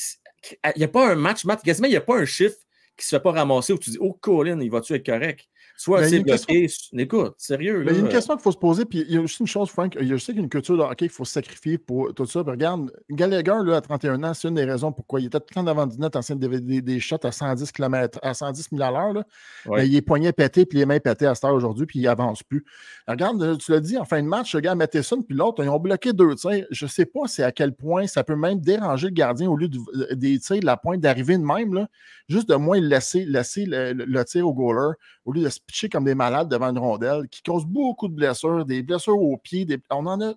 il 0.75 0.77
n'y 0.77 0.83
a 0.83 0.87
pas 0.87 1.11
un 1.11 1.15
match, 1.15 1.45
Matt, 1.45 1.63
quasiment, 1.63 1.87
il 1.87 1.91
n'y 1.91 1.97
a 1.97 2.01
pas 2.01 2.17
un 2.17 2.25
chiffre 2.25 2.57
qui 2.97 3.03
ne 3.03 3.03
se 3.03 3.15
fait 3.15 3.21
pas 3.21 3.31
ramasser 3.31 3.73
où 3.73 3.77
tu 3.77 3.89
dis 3.91 3.97
Oh, 3.99 4.13
Colin, 4.13 4.59
il 4.59 4.69
va-tu 4.69 4.93
être 4.93 5.05
correct? 5.05 5.47
Soit 5.81 6.07
c'est 6.07 6.19
bloqué. 6.19 6.67
Écoute, 6.93 7.33
sérieux. 7.39 7.83
il 7.83 7.91
y 7.91 7.95
a 7.95 7.99
une 7.99 8.07
question 8.07 8.35
qu'il 8.35 8.43
faut 8.43 8.51
se 8.51 8.57
poser, 8.57 8.85
puis 8.85 9.03
il 9.07 9.15
y 9.15 9.17
a 9.17 9.21
aussi 9.21 9.37
une 9.39 9.47
chose, 9.47 9.67
Frank. 9.67 9.97
Je 9.99 10.15
sais 10.17 10.27
qu'il 10.27 10.35
y 10.35 10.39
a 10.39 10.43
une 10.43 10.49
culture 10.49 10.77
de 10.77 10.83
hockey 10.83 11.07
qu'il 11.07 11.09
faut 11.09 11.25
se 11.25 11.33
sacrifier 11.33 11.79
pour 11.79 12.13
tout 12.13 12.27
ça. 12.27 12.41
regarde, 12.41 12.93
Gallagher, 13.09 13.65
là, 13.65 13.77
à 13.77 13.81
31 13.81 14.23
ans, 14.23 14.33
c'est 14.35 14.47
une 14.47 14.53
des 14.53 14.63
raisons 14.63 14.91
pourquoi 14.91 15.21
il 15.21 15.25
était 15.25 15.39
tout 15.39 15.47
le 15.49 15.55
temps 15.55 15.63
devant 15.63 15.87
du 15.87 15.97
net 15.97 16.15
en 16.15 16.19
train 16.19 16.35
de 16.35 16.47
des, 16.59 16.81
des, 16.83 16.99
shots 16.99 17.15
à 17.23 17.31
110 17.31 17.71
km, 17.71 18.19
à 18.21 18.35
110 18.35 18.67
000 18.71 18.83
à 18.83 18.91
l'heure. 18.91 19.23
Ouais. 19.65 19.87
Il 19.87 19.95
est 19.95 20.03
poignet 20.03 20.31
pété, 20.33 20.67
puis 20.67 20.77
les 20.77 20.85
mains 20.85 20.99
pétées 20.99 21.25
à 21.25 21.33
cette 21.33 21.45
heure 21.45 21.55
aujourd'hui, 21.55 21.87
puis 21.87 21.97
il 21.97 22.07
avance 22.07 22.43
plus. 22.43 22.63
Regarde, 23.07 23.57
tu 23.57 23.71
l'as 23.71 23.79
dit, 23.79 23.97
en 23.97 24.05
fin 24.05 24.21
de 24.21 24.27
match, 24.27 24.53
le 24.53 24.59
gars 24.59 24.75
Matheson, 24.75 25.23
puis 25.23 25.35
l'autre, 25.35 25.63
ils 25.63 25.69
ont 25.69 25.79
bloqué 25.79 26.13
deux 26.13 26.35
tirs. 26.35 26.67
Je 26.69 26.85
ne 26.85 26.89
sais 26.91 27.07
pas 27.07 27.21
c'est 27.25 27.43
à 27.43 27.51
quel 27.51 27.73
point 27.73 28.05
ça 28.05 28.23
peut 28.23 28.35
même 28.35 28.59
déranger 28.59 29.07
le 29.07 29.13
gardien 29.13 29.49
au 29.49 29.57
lieu 29.57 29.67
de, 29.67 29.79
des 30.13 30.37
tirs 30.37 30.59
de 30.59 30.65
la 30.67 30.77
pointe 30.77 31.01
d'arriver 31.01 31.39
de 31.39 31.43
même. 31.43 31.73
Là, 31.73 31.87
juste 32.29 32.49
de 32.49 32.55
moins 32.55 32.79
laisser, 32.79 33.25
laisser 33.25 33.65
le, 33.67 34.23
tir 34.25 34.47
au 34.47 34.53
goaler 34.53 34.93
au 35.25 35.33
lieu 35.33 35.43
de 35.43 35.49
se 35.49 35.59
pitcher 35.71 35.89
comme 35.89 36.03
des 36.03 36.15
malades 36.15 36.49
devant 36.49 36.69
une 36.69 36.77
rondelle, 36.77 37.29
qui 37.29 37.41
cause 37.41 37.65
beaucoup 37.65 38.09
de 38.09 38.13
blessures, 38.13 38.65
des 38.65 38.83
blessures 38.83 39.17
aux 39.17 39.37
pieds. 39.37 39.65
on 39.89 40.05
en 40.05 40.19
a. 40.21 40.33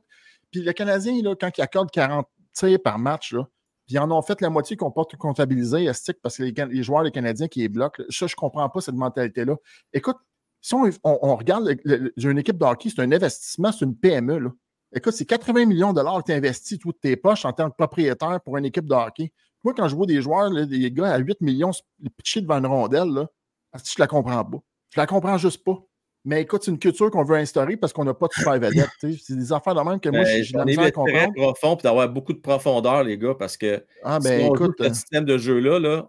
Puis 0.52 0.62
le 0.62 0.72
Canadien, 0.72 1.20
là, 1.22 1.34
quand 1.34 1.50
il 1.58 1.60
accorde 1.60 1.90
40 1.90 2.26
tirs 2.52 2.78
par 2.82 2.98
match, 3.00 3.32
là, 3.32 3.48
puis 3.84 3.96
ils 3.96 3.98
en 3.98 4.10
ont 4.12 4.22
fait 4.22 4.40
la 4.40 4.48
moitié 4.48 4.76
qu'on 4.76 4.92
porte 4.92 5.16
comptabiliser, 5.16 5.90
parce 6.22 6.36
que 6.38 6.44
les, 6.44 6.82
joueurs, 6.82 7.02
les 7.02 7.10
Canadiens 7.10 7.48
qui 7.48 7.60
les 7.60 7.68
bloquent, 7.68 8.02
ça, 8.08 8.26
je 8.26 8.32
ne 8.32 8.36
comprends 8.36 8.68
pas 8.70 8.80
cette 8.80 8.94
mentalité-là. 8.94 9.56
Écoute, 9.92 10.16
si 10.60 10.74
on, 10.74 11.36
regarde, 11.36 11.76
une 11.84 12.38
équipe 12.38 12.56
de 12.56 12.64
hockey, 12.64 12.88
c'est 12.88 13.02
un 13.02 13.12
investissement, 13.12 13.72
c'est 13.72 13.84
une 13.84 13.96
PME. 13.96 14.38
Là. 14.38 14.50
Écoute, 14.94 15.12
c'est 15.12 15.26
80 15.26 15.66
millions 15.66 15.90
de 15.90 15.96
dollars 15.96 16.22
que 16.22 16.32
tu 16.32 16.32
investis 16.32 16.78
toutes 16.78 17.00
tes 17.00 17.16
poches 17.16 17.44
en 17.44 17.52
tant 17.52 17.68
que 17.68 17.76
propriétaire 17.76 18.40
pour 18.42 18.56
une 18.56 18.64
équipe 18.64 18.86
de 18.86 18.94
hockey. 18.94 19.32
Moi, 19.64 19.74
quand 19.74 19.88
je 19.88 19.96
vois 19.96 20.06
des 20.06 20.22
joueurs, 20.22 20.50
des 20.50 20.90
gars 20.92 21.12
à 21.12 21.18
8 21.18 21.40
millions 21.42 21.72
pitchés 22.16 22.40
devant 22.40 22.58
une 22.58 22.66
rondelle, 22.66 23.08
là, 23.08 23.26
je 23.74 23.80
ne 23.80 23.98
la 23.98 24.06
comprends 24.06 24.44
pas? 24.44 24.58
Je 24.94 25.00
la 25.00 25.06
comprends 25.06 25.38
juste 25.38 25.64
pas. 25.64 25.78
Mais 26.26 26.40
écoute, 26.40 26.62
c'est 26.64 26.70
une 26.70 26.78
culture 26.78 27.10
qu'on 27.10 27.22
veut 27.22 27.36
instaurer 27.36 27.76
parce 27.76 27.92
qu'on 27.92 28.04
n'a 28.04 28.14
pas 28.14 28.28
de 28.28 28.32
super 28.32 28.52
vedette. 28.60 28.88
c'est 29.00 29.36
des 29.36 29.52
affaires 29.52 29.74
de 29.74 29.80
même 29.80 30.00
que 30.00 30.08
moi, 30.08 30.22
ben, 30.22 30.38
je 30.38 30.44
suis 30.44 30.54
très 30.54 30.92
profond 31.34 31.76
et 31.76 31.82
d'avoir 31.82 32.08
beaucoup 32.08 32.32
de 32.32 32.38
profondeur, 32.38 33.04
les 33.04 33.18
gars, 33.18 33.34
parce 33.34 33.56
que 33.56 33.84
ah, 34.02 34.18
ben, 34.20 34.40
si 34.40 34.46
on 34.46 34.54
écoute, 34.54 34.74
le 34.78 34.86
euh 34.86 34.94
système 34.94 35.24
de 35.24 35.36
jeu-là, 35.36 35.78
là, 35.78 36.08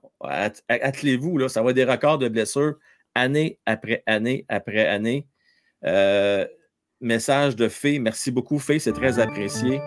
attelez-vous, 0.69 1.37
là, 1.37 1.49
ça 1.49 1.61
va 1.61 1.71
être 1.71 1.75
des 1.75 1.83
records 1.83 2.19
de 2.19 2.29
blessures 2.29 2.75
année 3.13 3.59
après 3.65 4.03
année 4.05 4.45
après 4.47 4.87
année. 4.87 5.27
Euh, 5.83 6.45
message 7.01 7.55
de 7.55 7.67
Fée, 7.67 7.99
merci 7.99 8.31
beaucoup, 8.31 8.59
Fée, 8.59 8.79
c'est 8.79 8.93
très 8.93 9.19
apprécié. 9.19 9.81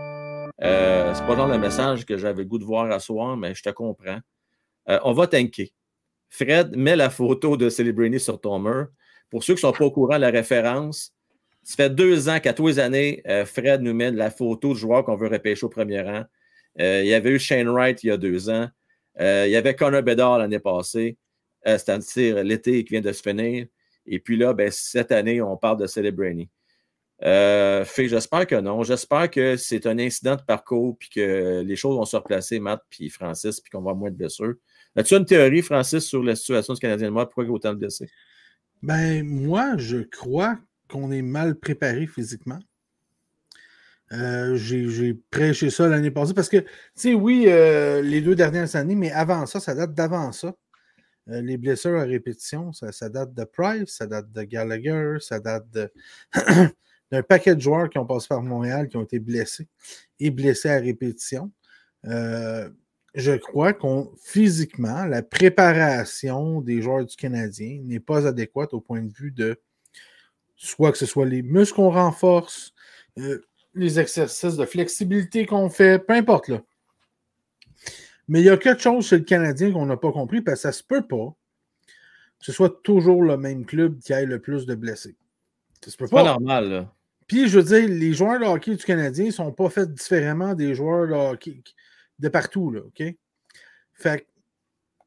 Euh, 0.62 1.14
c'est 1.14 1.24
pas 1.26 1.36
genre 1.36 1.48
le 1.48 1.58
message 1.58 2.04
que 2.04 2.18
j'avais 2.18 2.42
le 2.42 2.48
goût 2.48 2.58
de 2.58 2.64
voir 2.64 2.90
à 2.90 2.98
soir, 2.98 3.36
mais 3.36 3.54
je 3.54 3.62
te 3.62 3.70
comprends. 3.70 4.18
Euh, 4.88 4.98
on 5.04 5.12
va 5.12 5.26
tanker. 5.26 5.72
Fred, 6.30 6.76
mets 6.76 6.96
la 6.96 7.10
photo 7.10 7.56
de 7.56 7.68
Celebrini 7.68 8.20
sur 8.20 8.40
ton. 8.40 8.62
Pour 9.30 9.44
ceux 9.44 9.54
qui 9.54 9.64
ne 9.64 9.70
sont 9.70 9.72
pas 9.72 9.84
au 9.84 9.90
courant 9.90 10.16
de 10.16 10.22
la 10.22 10.30
référence, 10.30 11.12
ça 11.62 11.76
fait 11.76 11.90
deux 11.90 12.28
ans 12.28 12.40
qu'à 12.40 12.54
tous 12.54 12.66
les 12.66 12.78
années, 12.78 13.22
euh, 13.26 13.44
Fred 13.44 13.82
nous 13.82 13.92
met 13.92 14.10
la 14.10 14.30
photo 14.30 14.72
du 14.72 14.80
joueur 14.80 15.04
qu'on 15.04 15.16
veut 15.16 15.28
repêcher 15.28 15.66
au 15.66 15.68
premier 15.68 16.00
rang. 16.00 16.24
Euh, 16.80 17.02
il 17.02 17.08
y 17.08 17.14
avait 17.14 17.30
eu 17.30 17.38
Shane 17.38 17.68
Wright 17.68 18.02
il 18.02 18.06
y 18.06 18.10
a 18.10 18.16
deux 18.16 18.48
ans. 18.48 18.68
Euh, 19.20 19.44
il 19.46 19.50
y 19.50 19.56
avait 19.56 19.74
Connor 19.74 20.02
Bedard 20.02 20.38
l'année 20.38 20.60
passée, 20.60 21.18
c'est-à-dire 21.66 22.42
l'été 22.42 22.84
qui 22.84 22.92
vient 22.92 23.00
de 23.00 23.12
se 23.12 23.20
finir. 23.20 23.66
Et 24.06 24.18
puis 24.18 24.36
là, 24.38 24.54
ben, 24.54 24.70
cette 24.70 25.12
année, 25.12 25.42
on 25.42 25.58
parle 25.58 25.78
de 25.78 25.86
Celebrity. 25.86 26.48
j'espère 27.20 28.46
que 28.46 28.60
non. 28.60 28.82
J'espère 28.82 29.30
que 29.30 29.56
c'est 29.56 29.86
un 29.86 29.98
incident 29.98 30.36
de 30.36 30.42
parcours 30.42 30.96
puis 30.98 31.10
que 31.10 31.62
les 31.66 31.76
choses 31.76 31.96
vont 31.96 32.06
se 32.06 32.16
replacer, 32.16 32.60
Matt 32.60 32.80
puis 32.88 33.10
Francis, 33.10 33.60
puis 33.60 33.70
qu'on 33.70 33.82
va 33.82 33.92
moins 33.92 34.10
de 34.10 34.16
blessures. 34.16 34.54
As-tu 34.96 35.14
une 35.14 35.24
théorie, 35.24 35.62
Francis, 35.62 36.04
sur 36.04 36.22
la 36.22 36.34
situation 36.34 36.74
du 36.74 36.80
Canadien 36.80 37.08
de 37.08 37.12
moi? 37.12 37.26
Pourquoi 37.26 37.44
il 37.44 37.48
y 37.48 37.50
a 37.50 37.54
autant 37.54 37.72
de 37.72 37.78
blessés? 37.78 38.08
Ben, 38.82 39.24
moi, 39.24 39.76
je 39.76 39.98
crois 39.98 40.58
qu'on 40.88 41.10
est 41.10 41.22
mal 41.22 41.56
préparé 41.56 42.06
physiquement. 42.06 42.58
Euh, 44.12 44.56
j'ai 44.56 45.14
prêché 45.30 45.68
ça 45.68 45.86
l'année 45.86 46.10
passée 46.10 46.32
parce 46.32 46.48
que, 46.48 46.58
tu 46.58 46.66
sais, 46.94 47.14
oui, 47.14 47.44
euh, 47.46 48.00
les 48.00 48.20
deux 48.20 48.34
dernières 48.34 48.74
années, 48.74 48.94
mais 48.94 49.10
avant 49.10 49.44
ça, 49.46 49.60
ça 49.60 49.74
date 49.74 49.92
d'avant 49.92 50.32
ça. 50.32 50.54
Euh, 51.28 51.42
les 51.42 51.58
blessures 51.58 51.98
à 51.98 52.04
répétition, 52.04 52.72
ça, 52.72 53.08
date 53.10 53.34
de 53.34 53.44
Price, 53.44 53.90
ça 53.90 54.06
date 54.06 54.32
de 54.32 54.42
Gallagher, 54.44 55.16
ça 55.20 55.40
date 55.40 55.66
d'un 57.12 57.22
paquet 57.22 57.54
de 57.54 57.60
joueurs 57.60 57.90
qui 57.90 57.98
ont 57.98 58.06
passé 58.06 58.28
par 58.28 58.42
Montréal 58.42 58.88
qui 58.88 58.96
ont 58.96 59.02
été 59.02 59.18
blessés 59.18 59.68
et 60.20 60.30
blessés 60.30 60.70
à 60.70 60.78
répétition. 60.78 61.52
Je 63.14 63.32
crois 63.32 63.72
qu'on 63.72 64.12
physiquement, 64.22 65.04
la 65.06 65.22
préparation 65.22 66.60
des 66.60 66.82
joueurs 66.82 67.04
du 67.04 67.16
Canadien 67.16 67.80
n'est 67.84 68.00
pas 68.00 68.26
adéquate 68.26 68.74
au 68.74 68.80
point 68.80 69.02
de 69.02 69.12
vue 69.12 69.30
de 69.30 69.60
soit 70.56 70.92
que 70.92 70.98
ce 70.98 71.06
soit 71.06 71.26
les 71.26 71.42
muscles 71.42 71.76
qu'on 71.76 71.90
renforce, 71.90 72.74
euh, 73.18 73.40
les 73.74 73.98
exercices 73.98 74.56
de 74.56 74.64
flexibilité 74.64 75.46
qu'on 75.46 75.70
fait, 75.70 75.98
peu 75.98 76.14
importe 76.14 76.48
là. 76.48 76.62
Mais 78.26 78.40
il 78.40 78.44
y 78.44 78.50
a 78.50 78.58
quelque 78.58 78.82
chose 78.82 79.06
chez 79.06 79.18
le 79.18 79.24
Canadien 79.24 79.72
qu'on 79.72 79.86
n'a 79.86 79.96
pas 79.96 80.12
compris, 80.12 80.42
parce 80.42 80.56
que 80.58 80.62
ça 80.62 80.72
se 80.72 80.82
peut 80.82 81.06
pas 81.06 81.34
que 82.38 82.46
ce 82.46 82.52
soit 82.52 82.82
toujours 82.82 83.22
le 83.22 83.36
même 83.36 83.64
club 83.64 83.98
qui 83.98 84.12
ait 84.12 84.24
le 84.24 84.38
plus 84.38 84.64
de 84.64 84.74
blessés. 84.74 85.16
Ça 85.82 85.90
se 85.90 85.96
peut 85.96 86.06
pas. 86.06 86.22
pas 86.22 86.30
normal, 86.30 86.68
là. 86.68 86.94
Puis, 87.26 87.48
je 87.48 87.58
veux 87.58 87.64
dire, 87.64 87.88
les 87.88 88.14
joueurs 88.14 88.40
de 88.40 88.44
hockey 88.46 88.74
du 88.74 88.84
Canadien 88.84 89.26
ne 89.26 89.30
sont 89.30 89.52
pas 89.52 89.68
faits 89.68 89.92
différemment 89.92 90.54
des 90.54 90.74
joueurs 90.74 91.06
de 91.08 91.12
hockey 91.12 91.62
de 92.18 92.28
partout, 92.28 92.70
là, 92.70 92.80
OK? 92.80 93.02
Fait 93.92 94.26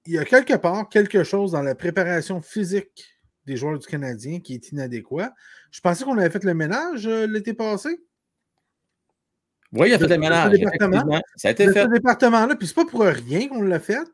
il 0.05 0.13
y 0.13 0.17
a 0.17 0.25
quelque 0.25 0.55
part 0.55 0.89
quelque 0.89 1.23
chose 1.23 1.51
dans 1.51 1.61
la 1.61 1.75
préparation 1.75 2.41
physique 2.41 3.05
des 3.45 3.55
joueurs 3.55 3.77
du 3.77 3.87
Canadien 3.87 4.39
qui 4.39 4.55
est 4.55 4.71
inadéquat. 4.71 5.33
Je 5.71 5.79
pensais 5.79 6.03
qu'on 6.03 6.17
avait 6.17 6.29
fait 6.29 6.43
le 6.43 6.53
ménage 6.53 7.07
euh, 7.07 7.27
l'été 7.27 7.53
passé. 7.53 8.01
Oui, 9.73 9.89
il 9.89 9.93
a 9.93 9.99
fait 9.99 10.07
le 10.07 10.17
ménage. 10.17 10.51
Département. 10.51 11.21
Ça 11.35 11.47
a 11.47 11.51
été 11.51 11.71
fait. 11.71 11.83
Ce 11.83 11.87
département-là, 11.87 12.55
puis 12.55 12.67
c'est 12.67 12.75
pas 12.75 12.85
pour 12.85 13.01
rien 13.01 13.47
qu'on 13.47 13.61
l'a 13.61 13.79
fait. 13.79 14.07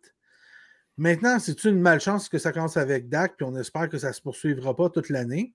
Maintenant, 0.98 1.40
c'est 1.40 1.64
une 1.64 1.80
malchance 1.80 2.30
que 2.30 2.38
ça 2.38 2.52
commence 2.52 2.78
avec 2.78 3.10
Dak, 3.10 3.36
puis 3.38 3.46
on 3.46 3.56
espère 3.56 3.90
que 3.90 3.98
ça 3.98 4.10
ne 4.10 4.14
se 4.14 4.22
poursuivra 4.22 4.76
pas 4.76 4.90
toute 4.90 5.10
l'année. 5.10 5.54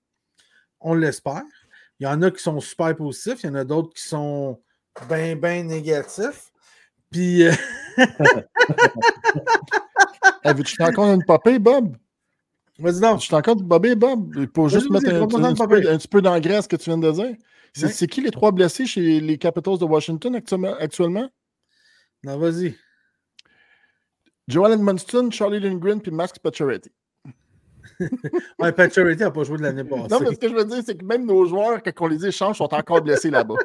On 0.79 0.93
l'espère. 0.93 1.43
Il 1.99 2.03
y 2.03 2.07
en 2.07 2.21
a 2.21 2.31
qui 2.31 2.41
sont 2.41 2.59
super 2.59 2.95
positifs, 2.95 3.43
il 3.43 3.47
y 3.47 3.49
en 3.49 3.55
a 3.55 3.63
d'autres 3.63 3.93
qui 3.93 4.03
sont 4.03 4.61
bien, 5.09 5.35
bien 5.35 5.63
négatifs. 5.63 6.52
Puis. 7.13 7.43
Euh... 7.43 7.53
hey, 10.43 10.53
Veux-tu 10.53 10.83
encore 10.83 11.13
une 11.13 11.23
popée, 11.23 11.59
Bob? 11.59 11.95
Vas-y 12.79 12.99
donc. 12.99 13.19
Je 13.19 13.25
suis 13.25 13.35
encore 13.35 13.55
bobé, 13.55 13.95
Bob? 13.95 14.33
Faut 14.53 14.67
juste 14.67 14.89
mettre 14.89 15.07
un, 15.09 15.27
petit 15.27 16.07
peu, 16.07 16.21
d'engrais 16.21 16.55
à 16.55 16.61
ce 16.61 16.67
que 16.67 16.75
tu 16.75 16.85
viens 16.89 16.97
de 16.97 17.11
dire. 17.11 17.35
C'est 17.73 18.07
qui 18.07 18.21
les 18.21 18.31
trois 18.31 18.51
blessés 18.51 18.85
chez 18.85 19.19
les 19.19 19.37
Capitals 19.37 19.77
de 19.77 19.85
Washington 19.85 20.35
actuellement? 20.35 21.29
Non, 22.23 22.37
vas-y. 22.37 22.75
Joel 24.47 24.73
Edmonston, 24.73 25.29
Charlie 25.31 25.59
Lindgren 25.59 26.01
puis 26.01 26.11
Max 26.11 26.37
Pacioretty. 26.39 26.91
ouais, 28.59 28.71
Pacioretty 28.71 29.21
n'a 29.21 29.31
pas 29.31 29.43
joué 29.43 29.57
de 29.57 29.63
l'année 29.63 29.83
passée. 29.83 30.07
Non, 30.09 30.19
mais 30.19 30.33
ce 30.33 30.39
que 30.39 30.49
je 30.49 30.53
veux 30.53 30.65
dire, 30.65 30.81
c'est 30.85 30.97
que 30.97 31.05
même 31.05 31.25
nos 31.25 31.45
joueurs, 31.45 31.81
quand 31.83 31.91
on 32.01 32.07
les 32.07 32.25
échange, 32.25 32.57
sont 32.57 32.73
encore 32.73 33.01
blessés 33.01 33.29
là-bas. 33.29 33.55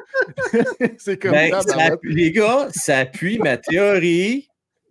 c'est 0.97 1.17
comme 1.17 1.31
ben, 1.31 1.61
ça. 1.61 1.91
les 2.03 2.31
gars, 2.31 2.67
ça 2.71 2.99
appuie 2.99 3.39
ma 3.39 3.57
théorie 3.57 4.47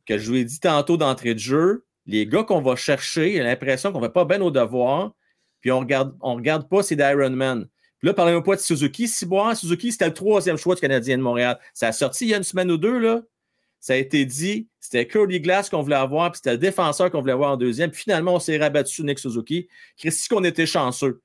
que 0.07 0.19
je 0.19 0.31
vous 0.31 0.37
ai 0.37 0.45
dit 0.45 0.61
tantôt 0.61 0.97
d'entrée 0.97 1.35
de 1.35 1.39
jeu 1.39 1.85
les 2.09 2.27
gars 2.27 2.43
qu'on 2.43 2.63
va 2.63 2.75
chercher, 2.75 3.35
il 3.35 3.41
a 3.41 3.45
l'impression 3.45 3.93
qu'on 3.93 3.99
ne 3.99 4.07
va 4.07 4.11
pas 4.11 4.25
bien 4.25 4.41
au 4.41 4.51
devoir, 4.51 5.13
puis 5.61 5.71
on 5.71 5.77
ne 5.77 5.81
regarde, 5.81 6.17
on 6.23 6.35
regarde 6.35 6.69
pas, 6.69 6.83
c'est 6.83 6.97
d'Iron 6.97 7.31
Man. 7.31 7.69
Puis 7.99 8.07
là, 8.07 8.15
parlez-moi 8.15 8.43
pas 8.43 8.57
de 8.57 8.61
Suzuki. 8.61 9.07
Ciboire, 9.07 9.55
Suzuki, 9.57 9.93
c'était 9.93 10.07
le 10.07 10.15
troisième 10.15 10.57
choix 10.57 10.75
du 10.75 10.81
Canadien 10.81 11.19
de 11.19 11.23
Montréal. 11.23 11.59
Ça 11.75 11.89
a 11.89 11.93
sorti 11.93 12.25
il 12.25 12.31
y 12.31 12.35
a 12.35 12.39
une 12.39 12.45
semaine 12.45 12.71
ou 12.71 12.79
deux, 12.79 12.99
là. 12.99 13.23
Ça 13.81 13.93
a 13.93 13.97
été 13.97 14.25
dit, 14.25 14.69
c'était 14.81 15.07
Cody 15.07 15.41
Glass 15.41 15.71
qu'on 15.71 15.83
voulait 15.83 15.97
avoir, 15.97 16.33
puis 16.33 16.39
c'était 16.39 16.53
le 16.53 16.59
défenseur 16.59 17.11
qu'on 17.11 17.21
voulait 17.21 17.33
avoir 17.33 17.53
en 17.53 17.57
deuxième. 17.57 17.91
Puis 17.91 18.03
finalement, 18.03 18.35
on 18.35 18.41
s'est 18.41 18.59
rabattu 18.59 18.93
sur 18.93 19.05
Nick 19.05 19.19
Suzuki. 19.19 19.69
Christy, 19.97 20.29
qu'on 20.29 20.45
était 20.45 20.67
chanceux. 20.67 21.23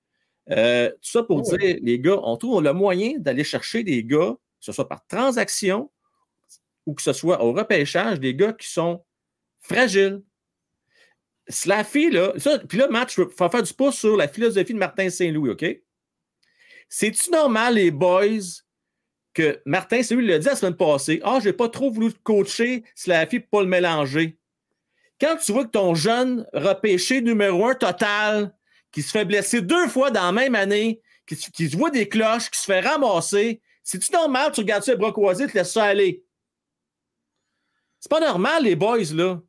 Euh, 0.52 0.90
tout 0.90 1.10
ça 1.10 1.24
pour 1.24 1.42
dire, 1.42 1.78
les 1.82 2.00
gars, 2.00 2.20
on 2.22 2.38
trouve 2.38 2.62
le 2.62 2.74
moyen 2.74 3.14
d'aller 3.18 3.44
chercher 3.44 3.84
des 3.84 4.04
gars, 4.04 4.36
que 4.36 4.66
ce 4.66 4.72
soit 4.72 4.88
par 4.88 5.06
transaction 5.08 5.90
ou 6.86 6.94
que 6.94 7.02
ce 7.02 7.14
soit 7.14 7.42
au 7.42 7.54
repêchage, 7.54 8.20
des 8.20 8.36
gars 8.36 8.54
qui 8.54 8.70
sont 8.70 9.04
fragiles, 9.62 10.22
Slaffy, 11.48 12.10
là, 12.10 12.34
puis 12.70 12.78
là, 12.78 12.88
Matt, 12.88 13.12
je 13.14 13.22
veux 13.22 13.30
faire 13.30 13.64
du 13.64 13.74
pouce 13.74 13.98
sur 13.98 14.16
la 14.16 14.28
philosophie 14.28 14.74
de 14.74 14.80
Martin 14.80 15.10
Saint-Louis, 15.10 15.50
OK? 15.50 15.66
C'est-tu 16.88 17.32
normal, 17.32 17.76
les 17.76 17.92
boys, 17.92 18.62
que 19.34 19.62
Martin 19.66 20.04
Saint-Louis 20.04 20.28
l'a 20.28 20.40
dit 20.40 20.48
la 20.48 20.56
semaine 20.56 20.76
passée, 20.76 21.20
ah, 21.24 21.40
j'ai 21.42 21.54
pas 21.54 21.70
trop 21.70 21.92
voulu 21.92 22.14
coacher 22.24 22.84
Slaffy 22.96 23.40
pour 23.40 23.50
pas 23.50 23.62
le 23.64 23.70
mélanger. 23.70 24.38
Quand 25.20 25.38
tu 25.38 25.52
vois 25.52 25.66
que 25.66 25.72
ton 25.72 25.96
jeune 25.96 26.46
repêché 26.54 27.22
numéro 27.22 27.66
un 27.68 27.76
total, 27.76 28.54
qui 28.92 29.02
se 29.02 29.12
fait 29.12 29.26
blesser 29.26 29.62
deux 29.62 29.88
fois 29.88 30.12
dans 30.12 30.26
la 30.26 30.32
même 30.32 30.56
année, 30.56 31.02
qui, 31.26 31.36
qui 31.36 31.68
voit 31.68 31.90
des 31.90 32.08
cloches, 32.08 32.50
qui 32.50 32.60
se 32.60 32.66
fait 32.66 32.82
ramasser, 32.82 33.62
c'est-tu 33.84 34.12
normal, 34.14 34.52
tu 34.54 34.62
regardes 34.62 34.84
ça 34.84 34.92
les 34.92 34.98
bras 34.98 35.12
croisés, 35.12 35.48
tu 35.48 35.58
laisses 35.58 35.74
ça 35.74 35.86
aller? 35.86 36.24
C'est 38.00 38.10
pas 38.10 38.20
normal, 38.20 38.64
les 38.64 38.76
boys, 38.76 39.14
là. 39.14 39.42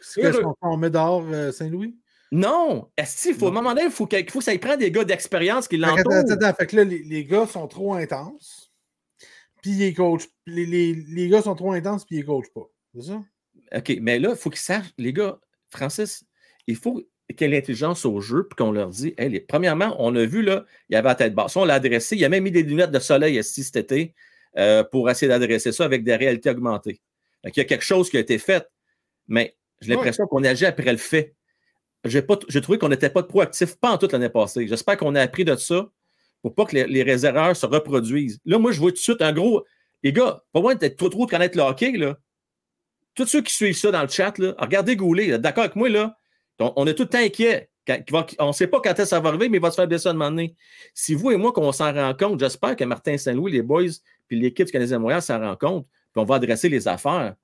C'est 0.00 0.32
ce 0.32 0.40
qu'on 0.60 0.76
met 0.76 0.90
dehors 0.90 1.24
euh, 1.30 1.52
Saint-Louis? 1.52 1.96
Non! 2.30 2.90
Est-ce 2.96 3.22
qu'il 3.22 3.34
faut, 3.34 3.46
à 3.46 3.48
un 3.50 3.52
moment 3.52 3.70
donné, 3.70 3.84
il 3.84 3.90
faut, 3.90 4.06
que, 4.06 4.16
faut 4.30 4.40
ça 4.40 4.54
y 4.54 4.58
prenne 4.58 4.78
des 4.78 4.90
gars 4.90 5.04
d'expérience 5.04 5.68
qui 5.68 5.76
l'entourent. 5.76 6.24
Fait 6.58 6.66
que 6.66 6.76
là, 6.76 6.84
les, 6.84 7.24
gars 7.24 7.46
sont 7.46 7.68
trop 7.68 7.94
intenses, 7.94 8.63
puis 9.64 9.72
ils 9.72 9.94
coachent. 9.94 10.28
Les, 10.46 10.66
les, 10.66 11.28
gars 11.30 11.40
sont 11.40 11.54
trop 11.54 11.72
intenses, 11.72 12.04
puis 12.04 12.18
ils 12.18 12.24
coachent 12.26 12.52
pas. 12.54 12.68
C'est 12.94 13.04
ça? 13.04 13.24
OK, 13.74 13.96
mais 14.02 14.18
là, 14.18 14.30
il 14.32 14.36
faut 14.36 14.50
qu'ils 14.50 14.58
sachent, 14.58 14.92
les 14.98 15.14
gars, 15.14 15.40
Francis, 15.70 16.22
il 16.66 16.76
faut 16.76 17.02
qu'il 17.34 17.40
y 17.40 17.44
ait 17.44 17.56
l'intelligence 17.56 18.04
au 18.04 18.20
jeu, 18.20 18.46
puis 18.46 18.56
qu'on 18.56 18.72
leur 18.72 18.90
dit, 18.90 19.14
hey, 19.16 19.40
premièrement, 19.40 19.96
on 19.98 20.14
a 20.16 20.26
vu, 20.26 20.42
là, 20.42 20.66
il 20.90 20.92
y 20.92 20.96
avait 20.96 21.08
la 21.08 21.14
tête 21.14 21.34
basse. 21.34 21.56
On 21.56 21.64
l'a 21.64 21.74
adressé. 21.74 22.14
Il 22.14 22.22
a 22.26 22.28
même 22.28 22.44
mis 22.44 22.50
des 22.50 22.62
lunettes 22.62 22.90
de 22.90 22.98
soleil 22.98 23.38
ici 23.38 23.64
cet 23.64 23.76
été 23.76 24.14
euh, 24.58 24.84
pour 24.84 25.08
essayer 25.08 25.28
d'adresser 25.28 25.72
ça 25.72 25.86
avec 25.86 26.04
des 26.04 26.14
réalités 26.14 26.50
augmentées. 26.50 27.00
Donc, 27.42 27.56
il 27.56 27.60
y 27.60 27.62
a 27.62 27.64
quelque 27.64 27.84
chose 27.84 28.10
qui 28.10 28.18
a 28.18 28.20
été 28.20 28.36
fait. 28.36 28.68
Mais 29.28 29.56
j'ai 29.80 29.94
l'impression 29.94 30.26
qu'on 30.26 30.44
agit 30.44 30.66
après 30.66 30.92
le 30.92 30.98
fait. 30.98 31.34
J'ai, 32.04 32.22
trouvé 32.60 32.76
qu'on 32.76 32.90
n'était 32.90 33.08
pas 33.08 33.22
proactif, 33.22 33.76
pas 33.76 33.92
en 33.92 33.96
toute 33.96 34.12
l'année 34.12 34.28
passée. 34.28 34.68
J'espère 34.68 34.98
qu'on 34.98 35.14
a 35.14 35.22
appris 35.22 35.46
de 35.46 35.56
ça 35.56 35.88
pour 36.44 36.54
pas 36.54 36.66
que 36.66 36.76
les, 36.76 36.84
les 36.86 37.18
se 37.18 37.64
reproduisent. 37.64 38.38
Là, 38.44 38.58
moi, 38.58 38.70
je 38.70 38.78
vois 38.78 38.90
tout 38.90 38.96
de 38.96 39.00
suite 39.00 39.22
un 39.22 39.32
gros. 39.32 39.64
Les 40.02 40.12
gars, 40.12 40.42
pas 40.52 40.60
moins 40.60 40.74
d'être 40.74 40.98
trop 40.98 41.08
trop 41.08 41.24
de 41.24 41.30
connaître 41.30 41.56
le 41.56 41.62
hockey, 41.62 41.92
là. 41.92 42.18
Tous 43.14 43.24
ceux 43.24 43.40
qui 43.40 43.54
suivent 43.54 43.78
ça 43.78 43.90
dans 43.90 44.02
le 44.02 44.08
chat, 44.08 44.36
là, 44.36 44.54
regardez 44.58 44.94
Goulet, 44.94 45.38
d'accord 45.38 45.64
avec 45.64 45.74
moi, 45.74 45.88
là? 45.88 46.18
On, 46.58 46.86
est 46.86 46.92
tout 46.92 47.04
le 47.04 47.08
temps 47.08 47.16
inquiets. 47.16 47.70
on 48.38 48.48
ne 48.48 48.52
sait 48.52 48.66
pas 48.66 48.82
quand 48.82 48.94
ça 49.06 49.20
va 49.20 49.30
arriver, 49.30 49.48
mais 49.48 49.56
il 49.56 49.60
va 49.62 49.70
se 49.70 49.76
faire 49.76 49.88
blesser 49.88 50.08
à 50.08 50.10
un 50.10 50.14
moment 50.14 50.28
donné. 50.28 50.54
Si 50.92 51.14
vous 51.14 51.30
et 51.30 51.38
moi, 51.38 51.50
qu'on 51.50 51.72
s'en 51.72 51.90
rend 51.94 52.12
compte, 52.12 52.38
j'espère 52.38 52.76
que 52.76 52.84
Martin 52.84 53.16
Saint-Louis, 53.16 53.50
les 53.50 53.62
boys, 53.62 53.84
puis 54.28 54.38
l'équipe 54.38 54.66
du 54.66 54.72
Canadien 54.72 54.98
Montréal 54.98 55.22
s'en 55.22 55.40
rend 55.40 55.56
compte, 55.56 55.86
puis 56.12 56.20
on 56.20 56.24
va 56.26 56.34
adresser 56.34 56.68
les 56.68 56.86
affaires 56.88 57.36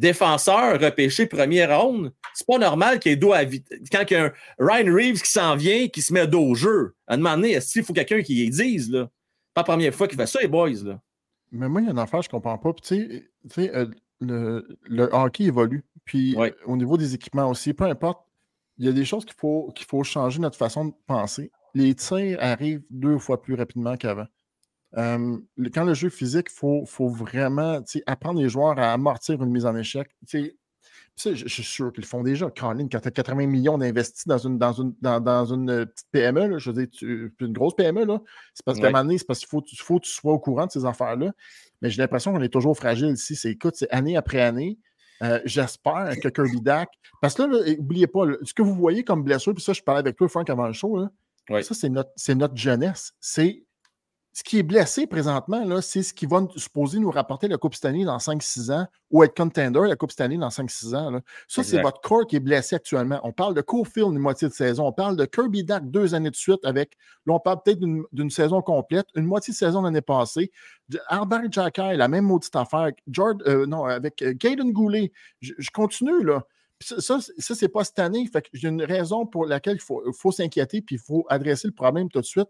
défenseur 0.00 0.80
repêché 0.80 1.26
première 1.26 1.80
ronde, 1.80 2.12
c'est 2.34 2.46
pas 2.46 2.58
normal 2.58 2.98
qu'il 2.98 3.10
y 3.10 3.12
ait 3.12 3.16
dos 3.16 3.32
à 3.32 3.44
Quand 3.44 4.02
il 4.10 4.12
y 4.12 4.16
a 4.16 4.24
un 4.24 4.32
Ryan 4.58 4.92
Reeves 4.92 5.22
qui 5.22 5.30
s'en 5.30 5.54
vient, 5.56 5.88
qui 5.88 6.02
se 6.02 6.12
met 6.12 6.26
dos 6.26 6.42
au 6.42 6.54
jeu, 6.54 6.94
à 7.06 7.16
demander 7.16 7.50
est-ce 7.50 7.74
qu'il 7.74 7.84
faut 7.84 7.92
quelqu'un 7.92 8.22
qui 8.22 8.44
y 8.44 8.50
dise, 8.50 8.90
là? 8.90 9.08
Pas 9.52 9.60
la 9.60 9.64
première 9.64 9.94
fois 9.94 10.08
qu'il 10.08 10.16
fait 10.16 10.26
ça, 10.26 10.40
les 10.40 10.48
boys, 10.48 10.70
là. 10.84 11.00
Mais 11.52 11.68
moi, 11.68 11.80
il 11.80 11.84
y 11.84 11.88
a 11.88 11.90
une 11.90 11.98
affaire, 11.98 12.22
je 12.22 12.28
comprends 12.28 12.56
pas. 12.56 12.72
tu 12.72 13.28
sais, 13.48 13.76
euh, 13.76 13.86
le, 14.20 14.78
le, 14.84 15.08
hockey 15.12 15.44
évolue. 15.44 15.84
Puis 16.04 16.36
au 16.64 16.76
niveau 16.76 16.96
des 16.96 17.14
équipements 17.14 17.50
aussi, 17.50 17.74
peu 17.74 17.84
importe, 17.84 18.24
il 18.78 18.86
y 18.86 18.88
a 18.88 18.92
des 18.92 19.04
choses 19.04 19.24
qu'il 19.24 19.36
faut, 19.36 19.70
qu'il 19.74 19.86
faut 19.86 20.02
changer 20.02 20.40
notre 20.40 20.56
façon 20.56 20.86
de 20.86 20.94
penser. 21.06 21.50
Les 21.74 21.94
tirs 21.94 22.38
arrivent 22.40 22.82
deux 22.90 23.18
fois 23.18 23.42
plus 23.42 23.54
rapidement 23.54 23.96
qu'avant 23.96 24.26
quand 24.94 25.84
le 25.84 25.94
jeu 25.94 26.08
physique, 26.08 26.48
il 26.50 26.54
faut, 26.54 26.84
faut, 26.86 27.08
vraiment 27.08 27.80
apprendre 28.06 28.40
les 28.40 28.48
joueurs 28.48 28.78
à 28.78 28.92
amortir 28.92 29.42
une 29.42 29.50
mise 29.50 29.66
en 29.66 29.76
échec. 29.76 30.08
C'est 30.26 30.56
je, 31.24 31.48
suis 31.48 31.62
sûr 31.62 31.92
qu'ils 31.92 32.02
le 32.02 32.06
font 32.06 32.22
déjà. 32.22 32.50
Caroline, 32.50 32.88
quand 32.88 33.00
tu 33.00 33.08
as 33.08 33.10
80 33.10 33.46
millions 33.46 33.78
d'investis 33.78 34.26
dans 34.26 34.38
une, 34.38 34.58
dans, 34.58 34.72
une, 34.72 34.94
dans, 35.00 35.44
une 35.44 35.70
euh, 35.70 35.86
petite 35.86 36.06
PME, 36.12 36.58
je 36.58 36.70
veux 36.70 36.86
dire, 36.86 37.30
une 37.40 37.52
grosse 37.52 37.74
PME, 37.74 38.06
c'est 38.54 38.64
parce 38.64 38.78
qu'à 38.78 38.88
un 38.88 38.90
moment 38.90 39.04
donné, 39.04 39.18
c'est 39.18 39.26
parce 39.26 39.40
qu'il 39.40 39.48
faut, 39.48 39.62
faut, 39.78 39.98
que 39.98 40.04
tu 40.04 40.12
sois 40.12 40.32
au 40.32 40.38
courant 40.38 40.66
de 40.66 40.70
ces 40.70 40.84
affaires-là. 40.84 41.32
Mais 41.82 41.90
j'ai 41.90 42.00
l'impression 42.00 42.32
qu'on 42.32 42.42
est 42.42 42.48
toujours 42.48 42.76
fragile 42.76 43.10
ici. 43.10 43.36
C'est 43.36 43.50
écoute, 43.50 43.74
c'est 43.76 43.90
année 43.90 44.16
après 44.16 44.40
année. 44.40 44.78
Euh, 45.22 45.40
j'espère 45.44 46.14
que 46.22 46.28
Kirby 46.28 46.60
Dak. 46.62 46.88
Parce 47.20 47.34
que 47.34 47.42
là, 47.42 47.74
n'oubliez 47.76 48.06
pas, 48.06 48.24
ce 48.42 48.54
que 48.54 48.62
vous 48.62 48.74
voyez 48.74 49.04
comme 49.04 49.22
blessure, 49.22 49.54
puis 49.54 49.62
ça, 49.62 49.72
je 49.72 49.82
parlais 49.82 50.00
avec 50.00 50.16
toi, 50.16 50.28
Frank, 50.28 50.48
avant 50.48 50.66
le 50.66 50.72
show, 50.72 51.06
ça, 51.48 51.74
c'est 51.74 51.88
notre, 51.88 52.12
notre 52.34 52.56
jeunesse. 52.56 53.12
C'est 53.20 53.64
ce 54.32 54.44
qui 54.44 54.58
est 54.58 54.62
blessé 54.62 55.08
présentement, 55.08 55.80
c'est 55.80 56.04
ce 56.04 56.14
qui 56.14 56.24
va 56.24 56.46
supposer 56.54 57.00
nous 57.00 57.10
rapporter 57.10 57.48
la 57.48 57.58
Coupe 57.58 57.74
Stanley 57.74 58.04
dans 58.04 58.16
5-6 58.18 58.72
ans 58.72 58.86
ou 59.10 59.24
être 59.24 59.36
contender 59.36 59.80
la 59.88 59.96
Coupe 59.96 60.12
Stanley 60.12 60.36
dans 60.36 60.50
5-6 60.50 60.94
ans. 60.94 61.20
Ça, 61.48 61.64
c'est 61.64 61.82
votre 61.82 62.00
corps 62.00 62.24
qui 62.26 62.36
est 62.36 62.40
blessé 62.40 62.76
actuellement. 62.76 63.18
On 63.24 63.32
parle 63.32 63.54
de 63.54 63.60
Cofield 63.60 64.12
une 64.12 64.18
moitié 64.18 64.48
de 64.48 64.52
saison. 64.52 64.86
On 64.86 64.92
parle 64.92 65.16
de 65.16 65.24
Kirby 65.24 65.64
Duck 65.64 65.82
deux 65.90 66.14
années 66.14 66.30
de 66.30 66.36
suite 66.36 66.64
avec. 66.64 66.96
Là, 67.26 67.34
on 67.34 67.40
parle 67.40 67.60
peut-être 67.64 67.80
d'une 67.80 68.30
saison 68.30 68.62
complète, 68.62 69.06
une 69.16 69.24
moitié 69.24 69.52
de 69.52 69.58
saison 69.58 69.82
l'année 69.82 70.00
passée. 70.00 70.52
Albert 71.08 71.50
Jacky, 71.50 71.96
la 71.96 72.06
même 72.06 72.24
maudite 72.24 72.54
affaire. 72.54 72.90
George, 73.08 73.38
euh, 73.46 73.66
non, 73.66 73.84
avec 73.84 74.22
euh, 74.22 74.32
Gaiden 74.32 74.70
Goulet. 74.70 75.10
Je, 75.40 75.70
continue, 75.72 76.22
là. 76.22 76.44
Ça, 76.80 77.18
ça, 77.20 77.54
c'est 77.54 77.68
pas 77.68 77.82
cette 77.82 77.98
année. 77.98 78.26
Fait 78.32 78.46
j'ai 78.52 78.68
une 78.68 78.82
raison 78.82 79.26
pour 79.26 79.44
laquelle 79.44 79.76
il 79.76 79.82
faut, 79.82 80.02
faut 80.12 80.32
s'inquiéter 80.32 80.80
puis 80.80 80.96
il 80.96 81.00
faut 81.00 81.26
adresser 81.28 81.66
le 81.66 81.74
problème 81.74 82.08
tout 82.08 82.20
de 82.20 82.24
suite 82.24 82.48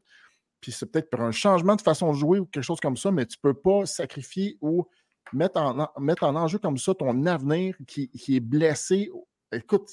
puis 0.60 0.72
c'est 0.72 0.86
peut-être 0.86 1.10
pour 1.10 1.20
un 1.22 1.32
changement 1.32 1.76
de 1.76 1.80
façon 1.80 2.12
de 2.12 2.16
jouer 2.16 2.38
ou 2.38 2.46
quelque 2.46 2.64
chose 2.64 2.80
comme 2.80 2.96
ça, 2.96 3.10
mais 3.10 3.26
tu 3.26 3.36
ne 3.42 3.50
peux 3.50 3.58
pas 3.58 3.86
sacrifier 3.86 4.56
ou 4.60 4.86
mettre 5.32 5.60
en, 5.60 5.88
mettre 6.00 6.24
en 6.24 6.36
enjeu 6.36 6.58
comme 6.58 6.78
ça 6.78 6.94
ton 6.94 7.26
avenir 7.26 7.76
qui, 7.86 8.10
est 8.28 8.40
blessé. 8.40 9.10
Écoute, 9.52 9.88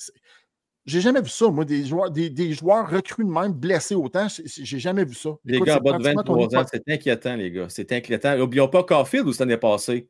j'ai 0.85 1.01
jamais 1.01 1.21
vu 1.21 1.29
ça, 1.29 1.49
moi, 1.49 1.65
des 1.65 1.85
joueurs, 1.85 2.11
des, 2.11 2.53
joueurs 2.53 2.89
recrues 2.89 3.25
de 3.25 3.29
même 3.29 3.53
blessés 3.53 3.95
autant. 3.95 4.27
J'ai 4.45 4.79
jamais 4.79 5.05
vu 5.05 5.15
ça. 5.15 5.31
Les 5.45 5.59
gars, 5.59 5.75
à 5.75 5.79
bas 5.79 5.97
de 5.97 6.03
23 6.03 6.55
ans, 6.55 6.65
c'est 6.71 6.83
inquiétant, 6.89 7.35
les 7.35 7.51
gars. 7.51 7.67
C'est 7.69 7.91
inquiétant. 7.91 8.37
N'oublions 8.37 8.67
pas 8.67 8.83
Carfield 8.83 9.27
où 9.27 9.33
ça 9.33 9.45
n'est 9.45 9.57
passé. 9.57 10.07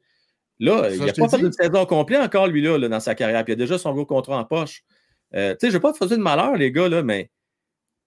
Là, 0.60 0.90
il 0.92 1.04
n'a 1.04 1.14
pas 1.14 1.30
fait 1.30 1.40
une 1.40 1.52
saison 1.52 1.86
complète 1.86 2.22
encore, 2.22 2.48
lui, 2.48 2.62
là, 2.62 2.80
dans 2.88 3.00
sa 3.00 3.14
carrière. 3.14 3.44
Puis 3.44 3.54
il 3.54 3.56
a 3.56 3.60
déjà 3.60 3.78
son 3.78 3.94
gros 3.94 4.06
contrat 4.06 4.40
en 4.40 4.46
poche. 4.46 4.84
Euh, 5.36 5.54
tu 5.54 5.58
sais, 5.60 5.68
je 5.68 5.74
ne 5.74 5.74
vais 5.74 5.82
pas 5.82 5.92
te 5.94 5.98
faire 5.98 6.08
de 6.08 6.16
malheur, 6.16 6.56
les 6.56 6.72
gars, 6.72 6.90
là, 6.90 7.04
mais 7.04 7.30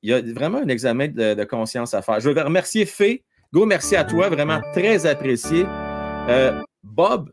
il 0.03 0.11
y 0.11 0.15
a 0.15 0.21
vraiment 0.21 0.59
un 0.59 0.69
examen 0.69 1.09
de, 1.09 1.45
conscience 1.45 1.95
à 1.95 2.03
faire. 2.03 2.21
Je 2.21 2.31
veux 2.31 2.43
remercier 2.43 2.87
Fé. 2.87 3.25
Go, 3.53 3.67
merci 3.67 3.97
à 3.97 4.05
toi, 4.05 4.29
vraiment 4.29 4.61
très 4.73 5.07
apprécié. 5.07 5.65
Euh, 6.29 6.63
Bob, 6.83 7.33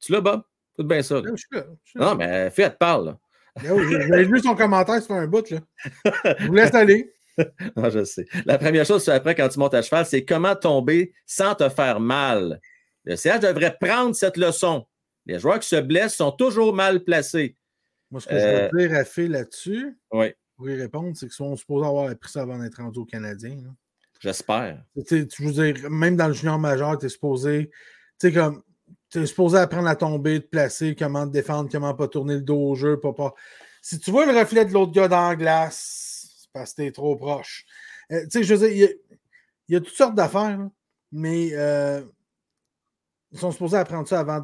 tu 0.00 0.12
l'as, 0.12 0.20
Bob? 0.20 0.42
Tout 0.76 0.84
bien 0.84 1.02
ça. 1.02 1.20
Je 1.24 1.36
suis 1.36 1.46
là, 1.52 1.64
Non, 1.94 2.14
mais 2.14 2.50
Fé, 2.50 2.62
elle 2.62 2.72
te 2.72 2.76
parle. 2.76 3.16
J'avais 3.62 4.24
vu 4.24 4.40
son 4.40 4.54
commentaire 4.54 5.02
sur 5.02 5.14
un 5.14 5.26
bout. 5.26 5.50
Là. 5.50 5.60
Je 6.38 6.46
vous 6.46 6.54
laisse 6.54 6.74
aller. 6.74 7.12
non, 7.76 7.90
je 7.90 8.04
sais. 8.04 8.26
La 8.44 8.58
première 8.58 8.84
chose, 8.84 9.04
c'est 9.04 9.12
après, 9.12 9.34
quand 9.34 9.48
tu 9.48 9.58
montes 9.58 9.74
à 9.74 9.82
cheval, 9.82 10.06
c'est 10.06 10.24
comment 10.24 10.54
tomber 10.54 11.12
sans 11.26 11.54
te 11.54 11.68
faire 11.68 11.98
mal. 11.98 12.60
Le 13.04 13.16
CH 13.16 13.40
devrait 13.40 13.76
prendre 13.80 14.14
cette 14.14 14.36
leçon. 14.36 14.86
Les 15.26 15.38
joueurs 15.38 15.58
qui 15.58 15.68
se 15.68 15.76
blessent 15.76 16.16
sont 16.16 16.32
toujours 16.32 16.74
mal 16.74 17.04
placés. 17.04 17.56
Moi, 18.10 18.20
ce 18.20 18.28
que 18.28 18.38
je 18.38 18.44
veux 18.44 18.62
euh, 18.62 18.68
dire 18.74 18.94
à 18.94 19.04
Fé 19.04 19.28
là-dessus, 19.28 19.98
oui 20.12 20.34
pour 20.62 20.70
y 20.70 20.80
répondre, 20.80 21.10
c'est 21.16 21.26
qu'ils 21.26 21.34
sont 21.34 21.56
supposés 21.56 21.86
avoir 21.86 22.08
appris 22.08 22.30
ça 22.30 22.42
avant 22.42 22.56
d'être 22.56 22.76
rendu 22.76 23.00
au 23.00 23.04
Canadien. 23.04 23.56
J'espère. 24.20 24.84
Tu 25.08 25.26
veux 25.40 25.72
dire, 25.72 25.90
même 25.90 26.14
dans 26.14 26.28
le 26.28 26.34
junior 26.34 26.56
majeur, 26.56 26.96
tu 26.96 27.06
es 27.06 27.08
supposé. 27.08 27.70
Tu 28.20 28.28
sais, 28.28 28.32
comme. 28.32 28.62
Tu 29.10 29.20
es 29.20 29.26
supposé 29.26 29.58
apprendre 29.58 29.88
à 29.88 29.96
tomber, 29.96 30.40
te 30.40 30.46
placer, 30.46 30.94
comment 30.94 31.26
te 31.26 31.32
défendre, 31.32 31.68
comment 31.70 31.92
pas 31.94 32.06
tourner 32.06 32.34
le 32.34 32.42
dos 32.42 32.70
au 32.70 32.74
jeu. 32.76 33.00
Pas, 33.00 33.12
pas. 33.12 33.34
Si 33.82 33.98
tu 33.98 34.12
vois 34.12 34.24
le 34.24 34.38
reflet 34.38 34.64
de 34.64 34.72
l'autre 34.72 34.92
gars 34.92 35.08
dans 35.08 35.30
la 35.30 35.34
glace, 35.34 36.36
c'est 36.38 36.52
parce 36.52 36.70
que 36.70 36.82
t'es 36.82 36.92
trop 36.92 37.16
proche. 37.16 37.66
Euh, 38.12 38.22
tu 38.22 38.30
sais, 38.30 38.44
je 38.44 38.54
veux 38.54 38.68
dire, 38.68 38.88
il 39.68 39.74
y, 39.74 39.76
a 39.76 39.80
toutes 39.80 39.96
sortes 39.96 40.14
d'affaires, 40.14 40.68
mais 41.10 41.50
euh, 41.54 42.02
ils 43.32 43.40
sont 43.40 43.50
supposés 43.50 43.78
apprendre 43.78 44.06
ça 44.06 44.20
avant 44.20 44.40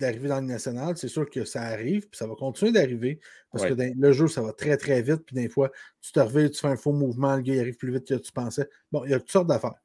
d'arriver 0.00 0.28
dans 0.28 0.40
le 0.40 0.46
national. 0.46 0.96
C'est 0.96 1.08
sûr 1.08 1.28
que 1.28 1.44
ça 1.44 1.62
arrive, 1.62 2.08
puis 2.08 2.18
ça 2.18 2.26
va 2.26 2.34
continuer 2.34 2.72
d'arriver. 2.72 3.20
Parce 3.52 3.66
que 3.66 3.74
le 3.74 4.12
jeu, 4.12 4.28
ça 4.28 4.42
va 4.42 4.52
très, 4.52 4.76
très 4.76 5.02
vite. 5.02 5.22
Puis 5.26 5.34
des 5.34 5.48
fois, 5.48 5.70
tu 6.00 6.12
te 6.12 6.20
reviens, 6.20 6.48
tu 6.48 6.60
fais 6.60 6.68
un 6.68 6.76
faux 6.76 6.92
mouvement, 6.92 7.36
le 7.36 7.42
gars 7.42 7.54
il 7.54 7.60
arrive 7.60 7.76
plus 7.76 7.92
vite 7.92 8.06
que 8.06 8.14
tu 8.14 8.32
pensais. 8.32 8.68
Bon, 8.90 9.04
il 9.04 9.10
y 9.10 9.14
a 9.14 9.18
toutes 9.18 9.30
sortes 9.30 9.48
d'affaires. 9.48 9.80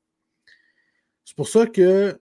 C'est 1.26 1.36
pour 1.36 1.47
ça 1.47 1.66
que 1.68 2.20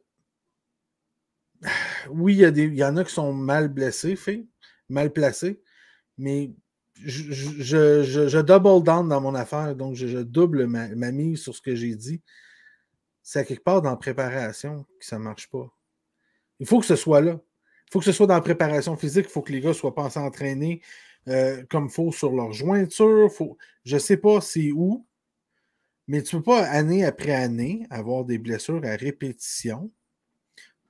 oui, 2.11 2.35
il 2.35 2.41
y, 2.41 2.45
a 2.45 2.51
des, 2.51 2.65
il 2.65 2.75
y 2.75 2.85
en 2.85 2.97
a 2.97 3.05
qui 3.05 3.13
sont 3.13 3.33
mal 3.33 3.69
blessés, 3.69 4.17
fait, 4.17 4.47
mal 4.89 5.13
placés, 5.13 5.61
mais 6.19 6.53
je, 7.03 8.03
je, 8.03 8.41
double 8.41 8.85
down 8.85 9.09
dans 9.09 9.21
mon 9.21 9.35
affaire, 9.35 9.75
donc 9.75 9.95
je, 9.95 10.19
double 10.19 10.67
ma, 10.67 10.89
ma, 10.89 11.11
mise 11.11 11.43
sur 11.43 11.55
ce 11.55 11.61
que 11.61 11.75
j'ai 11.75 11.95
dit. 11.95 12.23
C'est 13.23 13.45
quelque 13.45 13.65
part 13.65 13.83
dans 13.83 13.91
la 13.91 13.97
préparation 13.97 14.87
que 15.01 15.05
ça 15.05 15.19
ne 15.19 15.25
marche 15.25 15.51
pas. 15.51 15.67
Il 16.61 16.67
faut 16.67 16.79
que 16.79 16.87
ce 16.87 16.97
soit 16.97 17.21
là. 17.21 17.41
Faut 17.91 17.99
que 18.01 18.05
ce 18.05 18.13
soit 18.13 18.27
dans 18.27 18.35
la 18.35 18.41
préparation 18.41 18.97
physique. 18.97 19.27
Il 19.29 19.33
faut 19.33 19.43
que 19.43 19.53
les 19.53 19.61
gars 19.61 19.75
soient 19.75 19.95
pas 19.95 20.11
s'entraîner 20.11 20.81
euh, 21.29 21.63
comme 21.71 21.87
il 21.87 21.91
faut 21.91 22.13
sur 22.13 22.33
leur 22.33 22.53
jointure. 22.53 23.33
Faut... 23.33 23.57
Je 23.85 23.95
ne 23.95 24.01
sais 24.01 24.17
pas 24.17 24.41
c'est 24.41 24.73
où, 24.73 25.07
mais 26.07 26.23
tu 26.23 26.37
ne 26.37 26.41
peux 26.41 26.47
pas, 26.47 26.65
année 26.65 27.05
après 27.05 27.33
année, 27.33 27.87
avoir 27.91 28.25
des 28.25 28.39
blessures 28.39 28.83
à 28.85 28.97
répétition. 28.97 29.91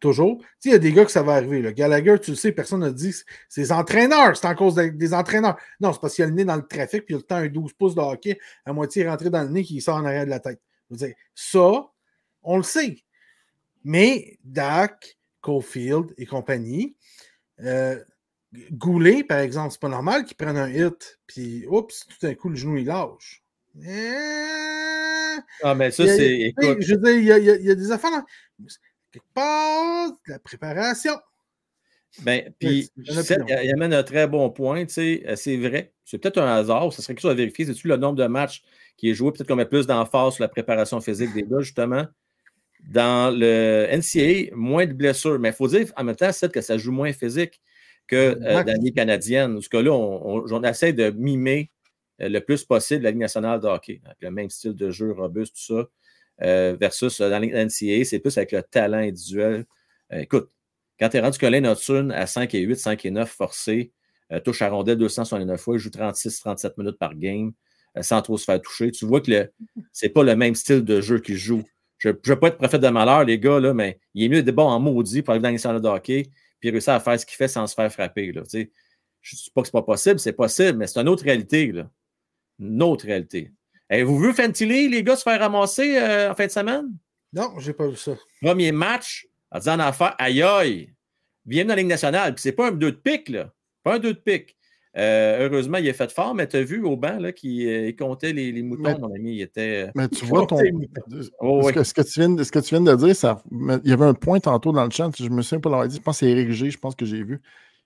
Toujours. 0.00 0.42
Il 0.64 0.72
y 0.72 0.74
a 0.74 0.78
des 0.78 0.92
gars 0.92 1.04
que 1.04 1.10
ça 1.10 1.22
va 1.22 1.34
arriver. 1.34 1.72
Gallagher, 1.72 2.16
tu 2.20 2.32
le 2.32 2.36
sais, 2.36 2.52
personne 2.52 2.80
n'a 2.80 2.90
dit 2.90 3.14
c'est 3.48 3.60
les 3.62 3.72
entraîneurs, 3.72 4.36
c'est 4.36 4.46
en 4.46 4.54
cause 4.54 4.74
des, 4.74 5.14
entraîneurs. 5.14 5.56
Non, 5.80 5.92
c'est 5.92 6.00
parce 6.00 6.14
qu'il 6.14 6.24
a 6.24 6.26
le 6.26 6.34
nez 6.34 6.44
dans 6.44 6.56
le 6.56 6.66
trafic, 6.66 7.06
puis 7.06 7.14
il 7.14 7.16
a 7.16 7.18
le 7.18 7.22
temps 7.22 7.36
un 7.36 7.48
12 7.48 7.72
pouces 7.72 7.94
de 7.94 8.00
hockey, 8.00 8.38
à 8.66 8.72
moitié 8.72 9.08
rentré 9.08 9.30
dans 9.30 9.42
le 9.42 9.48
nez 9.48 9.62
qui 9.62 9.80
sort 9.80 9.96
en 9.96 10.04
arrière 10.04 10.26
de 10.26 10.30
la 10.30 10.40
tête. 10.40 10.60
Je 10.90 10.96
dire, 10.96 11.14
ça, 11.34 11.90
on 12.42 12.56
le 12.58 12.62
sait. 12.62 12.98
Mais 13.82 14.38
Dak, 14.44 15.16
Cofield 15.44 16.14
et 16.16 16.24
compagnie. 16.24 16.96
Euh, 17.60 18.02
Goulet, 18.72 19.24
par 19.24 19.38
exemple, 19.38 19.72
c'est 19.72 19.80
pas 19.80 19.88
normal 19.88 20.24
qu'ils 20.24 20.36
prennent 20.36 20.56
un 20.56 20.70
hit, 20.70 21.20
puis 21.26 21.66
oups, 21.68 22.06
tout 22.06 22.26
d'un 22.26 22.34
coup, 22.34 22.48
le 22.48 22.56
genou, 22.56 22.76
il 22.76 22.86
lâche. 22.86 23.42
Ah, 25.62 25.74
mais 25.74 25.90
ça, 25.90 26.06
c'est. 26.06 26.54
Je 26.80 26.94
veux 26.94 27.00
dire, 27.00 27.18
il 27.18 27.24
y, 27.24 27.32
a, 27.32 27.38
il 27.38 27.64
y, 27.66 27.70
a, 27.70 27.74
des 27.74 27.90
affaires. 27.90 28.10
Là. 28.10 28.24
Quelque 29.12 29.26
part, 29.34 30.12
la 30.26 30.38
préparation. 30.38 31.14
Ben, 32.22 32.52
puis, 32.60 32.90
il 32.96 33.72
amène 33.72 33.92
un 33.92 34.04
très 34.04 34.28
bon 34.28 34.48
point, 34.50 34.86
tu 34.86 34.94
sais, 34.94 35.24
euh, 35.26 35.34
c'est 35.34 35.56
vrai. 35.56 35.92
C'est 36.04 36.18
peut-être 36.18 36.38
un 36.38 36.46
hasard, 36.46 36.92
ça 36.92 37.02
serait 37.02 37.14
quelque 37.14 37.22
chose 37.22 37.32
à 37.32 37.34
vérifier. 37.34 37.66
C'est-tu 37.66 37.88
le 37.88 37.96
nombre 37.96 38.16
de 38.16 38.26
matchs 38.26 38.62
qui 38.96 39.10
est 39.10 39.14
joué? 39.14 39.32
Peut-être 39.32 39.48
qu'on 39.48 39.56
met 39.56 39.66
plus 39.66 39.88
d'emphase 39.88 40.34
sur 40.34 40.42
la 40.42 40.48
préparation 40.48 41.00
physique 41.00 41.34
des 41.34 41.42
gars, 41.42 41.60
justement? 41.60 42.06
Dans 42.90 43.34
le 43.34 43.86
NCAA, 43.90 44.54
moins 44.54 44.86
de 44.86 44.92
blessures. 44.92 45.38
Mais 45.38 45.50
il 45.50 45.54
faut 45.54 45.68
dire 45.68 45.90
en 45.96 46.04
même 46.04 46.16
temps, 46.16 46.32
c'est 46.32 46.52
que 46.52 46.60
ça 46.60 46.76
joue 46.76 46.92
moins 46.92 47.12
physique 47.12 47.60
que 48.06 48.16
euh, 48.16 48.62
la 48.62 48.74
Ligue 48.74 48.94
canadienne. 48.94 49.60
Ce 49.60 49.68
cas-là, 49.68 49.92
on, 49.92 50.62
essaie 50.62 50.92
de 50.92 51.10
mimer 51.10 51.70
euh, 52.20 52.28
le 52.28 52.40
plus 52.40 52.64
possible 52.64 53.04
la 53.04 53.10
Ligue 53.10 53.20
nationale 53.20 53.60
de 53.60 53.66
hockey, 53.66 54.00
avec 54.04 54.18
le 54.20 54.30
même 54.30 54.50
style 54.50 54.74
de 54.74 54.90
jeu 54.90 55.12
robuste, 55.12 55.56
tout 55.56 55.74
ça, 55.76 55.88
euh, 56.42 56.76
versus 56.78 57.20
dans 57.20 57.40
NCAA, 57.40 58.04
c'est 58.04 58.18
plus 58.18 58.36
avec 58.36 58.52
le 58.52 58.62
talent 58.62 58.98
individuel. 58.98 59.64
écoute, 60.10 60.50
quand 61.00 61.08
tu 61.08 61.16
es 61.16 61.20
rendu 61.20 61.38
Colin 61.38 61.62
Notune 61.62 62.12
à 62.12 62.26
5 62.26 62.54
et 62.54 62.60
8, 62.60 62.76
5 62.76 63.04
et 63.06 63.10
9 63.10 63.28
forcé, 63.28 63.92
touche 64.44 64.62
à 64.62 64.68
rondelle 64.68 64.98
269 64.98 65.60
fois, 65.60 65.76
il 65.76 65.78
joue 65.78 65.90
36-37 65.90 66.74
minutes 66.76 66.98
par 66.98 67.14
game 67.14 67.52
sans 68.00 68.22
trop 68.22 68.36
se 68.36 68.44
faire 68.44 68.60
toucher, 68.60 68.90
tu 68.90 69.06
vois 69.06 69.20
que 69.20 69.50
ce 69.92 70.06
n'est 70.06 70.12
pas 70.12 70.24
le 70.24 70.34
même 70.34 70.54
style 70.54 70.84
de 70.84 71.00
jeu 71.00 71.20
qu'il 71.20 71.36
joue. 71.36 71.62
Je 72.04 72.10
ne 72.10 72.14
veux 72.26 72.38
pas 72.38 72.48
être 72.48 72.58
prophète 72.58 72.82
de 72.82 72.88
malheur, 72.88 73.24
les 73.24 73.38
gars, 73.38 73.58
là, 73.58 73.72
mais 73.72 73.98
il 74.12 74.24
est 74.24 74.28
mieux 74.28 74.42
d'être 74.42 74.54
bon 74.54 74.68
en 74.68 74.78
maudit 74.78 75.22
pour 75.22 75.30
arriver 75.30 75.56
dans 75.56 75.72
les 75.72 75.80
de 75.80 75.88
hockey 75.88 76.30
puis 76.60 76.68
réussir 76.68 76.92
à 76.92 77.00
faire 77.00 77.18
ce 77.18 77.24
qu'il 77.24 77.36
fait 77.36 77.48
sans 77.48 77.66
se 77.66 77.74
faire 77.74 77.90
frapper. 77.90 78.30
Là, 78.30 78.42
je 78.52 78.58
ne 78.58 78.62
dis 78.62 79.50
pas 79.54 79.62
que 79.62 79.68
ce 79.68 79.70
n'est 79.70 79.80
pas 79.80 79.86
possible, 79.86 80.20
c'est 80.20 80.34
possible, 80.34 80.76
mais 80.76 80.86
c'est 80.86 81.00
une 81.00 81.08
autre 81.08 81.24
réalité. 81.24 81.72
Là. 81.72 81.88
Une 82.58 82.82
autre 82.82 83.06
réalité. 83.06 83.52
Avez-vous 83.88 84.18
vu 84.18 84.34
Fentilly, 84.34 84.88
les 84.90 85.02
gars, 85.02 85.16
se 85.16 85.22
faire 85.22 85.40
ramasser 85.40 85.96
euh, 85.96 86.30
en 86.30 86.34
fin 86.34 86.44
de 86.44 86.50
semaine? 86.50 86.86
Non, 87.32 87.58
j'ai 87.58 87.72
pas 87.72 87.88
vu 87.88 87.96
ça. 87.96 88.12
Premier 88.42 88.70
match, 88.70 89.26
en 89.50 89.58
disant 89.58 89.76
en 89.76 89.80
affaire, 89.80 90.14
aïe 90.18 90.42
aïe, 90.42 90.92
viens 91.46 91.64
dans 91.64 91.70
la 91.70 91.76
Ligue 91.76 91.86
nationale. 91.86 92.34
Puis 92.34 92.42
c'est 92.42 92.52
pas 92.52 92.68
un 92.68 92.72
2 92.72 92.92
de 92.92 92.96
pique, 92.96 93.30
là. 93.30 93.50
Pas 93.82 93.94
un 93.94 93.98
2 93.98 94.12
de 94.12 94.18
pique. 94.18 94.58
Euh, 94.96 95.48
heureusement, 95.48 95.78
il 95.78 95.88
est 95.88 95.92
fait 95.92 96.12
fort, 96.12 96.34
mais 96.34 96.46
tu 96.46 96.56
as 96.56 96.62
vu 96.62 96.84
au 96.84 96.96
banc 96.96 97.18
là, 97.18 97.32
qui 97.32 97.68
euh, 97.68 97.92
comptait 97.98 98.32
les, 98.32 98.52
les 98.52 98.62
moutons, 98.62 98.98
mon 99.00 99.12
ami. 99.12 99.36
Il 99.36 99.40
était. 99.40 99.86
Euh, 99.88 99.90
mais 99.94 100.08
tu 100.08 100.24
vois, 100.24 100.46
ton... 100.46 100.58
Oh, 101.40 101.62
ce, 101.62 101.72
que, 101.92 102.02
tu 102.02 102.20
viens, 102.20 102.44
ce, 102.44 102.52
que, 102.52 102.58
tu 102.60 102.76
viens, 102.76 102.80
de 102.80 102.94
dire, 102.94 103.16
ça... 103.16 103.42
il 103.50 103.90
y 103.90 103.92
avait 103.92 104.04
un 104.04 104.14
point 104.14 104.38
tantôt 104.38 104.72
dans 104.72 104.84
le 104.84 104.90
chat, 104.90 105.10
je 105.18 105.28
me 105.28 105.42
souviens 105.42 105.60
pas 105.60 105.70
l'avoir 105.70 105.88
dit, 105.88 105.96
je 105.96 106.00
pense 106.02 106.20
que 106.20 106.26
c'est 106.26 106.30
Eric 106.30 106.52
G, 106.52 106.70
je 106.70 106.78
pense 106.78 106.94
que 106.94 107.04
j'ai 107.04 107.24
vu. 107.24 107.42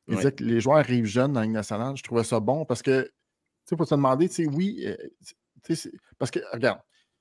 Il 0.09 0.17
disait 0.17 0.33
que 0.33 0.43
les 0.43 0.61
joueurs 0.61 0.79
arrivent 0.79 1.05
jeunes 1.05 1.33
dans 1.35 1.41
la 1.41 1.47
Ligue 1.47 1.55
nationale. 1.55 1.95
Je 1.97 2.03
trouvais 2.03 2.25
ça 2.25 2.41
bon 2.41 2.65
parce 2.65 2.83
que, 2.83 3.03
tu 3.03 3.11
sais, 3.67 3.77
pour 3.77 3.87
te 3.87 3.95
demander, 3.95 4.29
tu 4.29 4.45
sais, 4.45 4.47
oui, 4.47 4.87
parce 6.19 6.31
que, 6.31 6.41
regarde, 6.53 6.81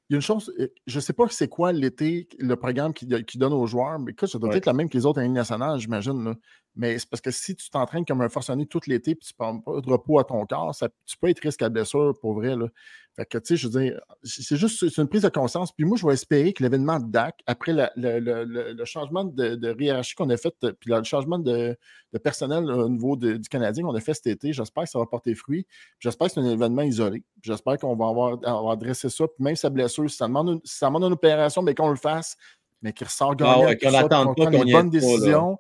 il 0.10 0.14
y 0.14 0.16
a 0.16 0.18
une 0.18 0.22
chose, 0.22 0.54
je 0.86 0.96
ne 0.96 1.02
sais 1.02 1.12
pas 1.12 1.26
c'est 1.30 1.50
quoi 1.50 1.74
l'été, 1.74 2.30
le 2.40 2.56
programme 2.56 2.94
qui, 2.94 3.06
donne 3.06 3.54
aux 3.54 3.68
joueurs, 3.68 4.00
mais 4.00 4.12
écoute, 4.12 4.30
ça 4.30 4.40
doit 4.40 4.56
être 4.56 4.66
la 4.66 4.74
même 4.74 4.90
que 4.90 4.98
les 4.98 5.06
autres 5.06 5.20
années 5.20 5.30
nationales, 5.30 5.80
j'imagine. 5.80 6.36
Mais 6.78 7.00
c'est 7.00 7.10
parce 7.10 7.22
que 7.22 7.32
si 7.32 7.56
tu 7.56 7.70
t'entraînes 7.72 8.06
comme 8.06 8.22
un 8.22 8.30
forcené 8.30 8.68
tout 8.68 8.80
l'été 8.86 9.12
et 9.12 9.16
tu 9.16 9.34
ne 9.34 9.44
prends 9.44 9.60
pas 9.60 9.82
de 9.82 9.90
repos 9.90 10.20
à 10.20 10.24
ton 10.24 10.46
corps, 10.46 10.76
ça, 10.76 10.88
tu 11.06 11.18
peux 11.18 11.28
être 11.28 11.40
risque 11.40 11.64
à 11.64 11.70
blessure 11.70 12.14
pour 12.22 12.36
vrai. 12.36 12.56
Là. 12.56 12.68
Fait 13.16 13.26
que, 13.26 13.40
tu 13.40 13.48
sais, 13.48 13.56
je 13.56 13.68
veux 13.68 13.82
dire, 13.82 14.00
c'est 14.24 14.58
juste 14.58 14.80
une 14.96 15.08
prise 15.08 15.24
de 15.24 15.30
conscience. 15.30 15.72
Puis 15.72 15.86
moi, 15.86 15.98
je 15.98 16.06
vais 16.06 16.14
espérer 16.14 16.54
que 16.54 16.62
l'événement 16.62 17.00
de 17.00 17.12
DAC, 17.12 17.42
après 17.48 17.74
le, 17.74 18.86
changement 18.86 19.24
de, 19.24 19.56
de 19.56 19.76
hiérarchie 19.80 20.14
qu'on 20.14 20.30
a 20.30 20.38
fait, 20.38 20.54
puis 20.80 20.92
le 20.92 21.04
changement 21.04 21.40
de, 21.40 21.76
personnel 22.24 22.70
au 22.70 22.90
niveau 22.90 23.16
du 23.16 23.42
Canadien 23.50 23.84
qu'on 23.84 23.96
a 23.96 24.00
fait 24.00 24.14
cet 24.14 24.28
été, 24.28 24.54
j'espère 24.54 24.84
que 24.84 24.90
ça 24.92 25.00
va 25.00 25.08
porter 25.08 25.34
fruit. 25.34 25.66
J'espère 25.98 26.28
que 26.28 26.34
c'est 26.34 26.42
un 26.42 26.52
événement 26.52 26.84
isolé. 26.84 27.24
J'espère 27.42 27.80
qu'on 27.80 27.96
va 27.96 28.08
avoir, 28.08 28.38
avoir 28.44 28.74
adressé 28.74 29.10
ça. 29.10 29.26
Puis 29.28 29.44
même 29.44 29.56
sa 29.56 29.72
blessure, 29.72 30.08
si 30.08 30.18
ça 30.18 30.28
demande 30.28 30.50
une, 30.50 30.62
ça 30.64 30.86
demande 30.86 31.06
une 31.06 31.14
opération, 31.14 31.64
mais 31.64 31.74
qu'on 31.74 31.90
le 31.90 31.96
fasse, 31.96 32.38
mais 32.84 32.94
qu'il 32.94 33.08
ressort 33.08 33.36
gagnant, 33.36 33.66
ah 33.68 33.76
qu'on 33.76 33.92
n'attende 33.92 34.38
pas 34.38 34.46
qu'on 34.46 34.64
ait 34.64 34.72
bonne 34.72 34.92
décision. 34.92 35.58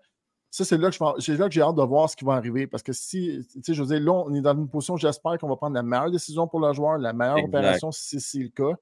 Ça, 0.49 0.63
c'est 0.65 0.77
là 0.77 0.89
que 0.89 1.51
j'ai 1.51 1.61
hâte 1.61 1.75
de 1.75 1.83
voir 1.83 2.09
ce 2.09 2.15
qui 2.15 2.25
va 2.25 2.33
arriver. 2.33 2.67
Parce 2.67 2.83
que 2.83 2.93
si, 2.93 3.45
tu 3.51 3.61
sais, 3.61 3.73
je 3.73 3.81
veux 3.81 3.87
dire, 3.87 3.99
là, 3.99 4.23
on 4.25 4.33
est 4.33 4.41
dans 4.41 4.55
une 4.55 4.69
position, 4.69 4.95
j'espère 4.95 5.37
qu'on 5.37 5.49
va 5.49 5.55
prendre 5.55 5.75
la 5.75 5.83
meilleure 5.83 6.11
décision 6.11 6.47
pour 6.47 6.59
le 6.59 6.73
joueur, 6.73 6.97
la 6.97 7.13
meilleure 7.13 7.43
opération 7.43 7.91
si 7.91 8.19
c'est 8.19 8.39
le 8.39 8.49
cas. 8.49 8.77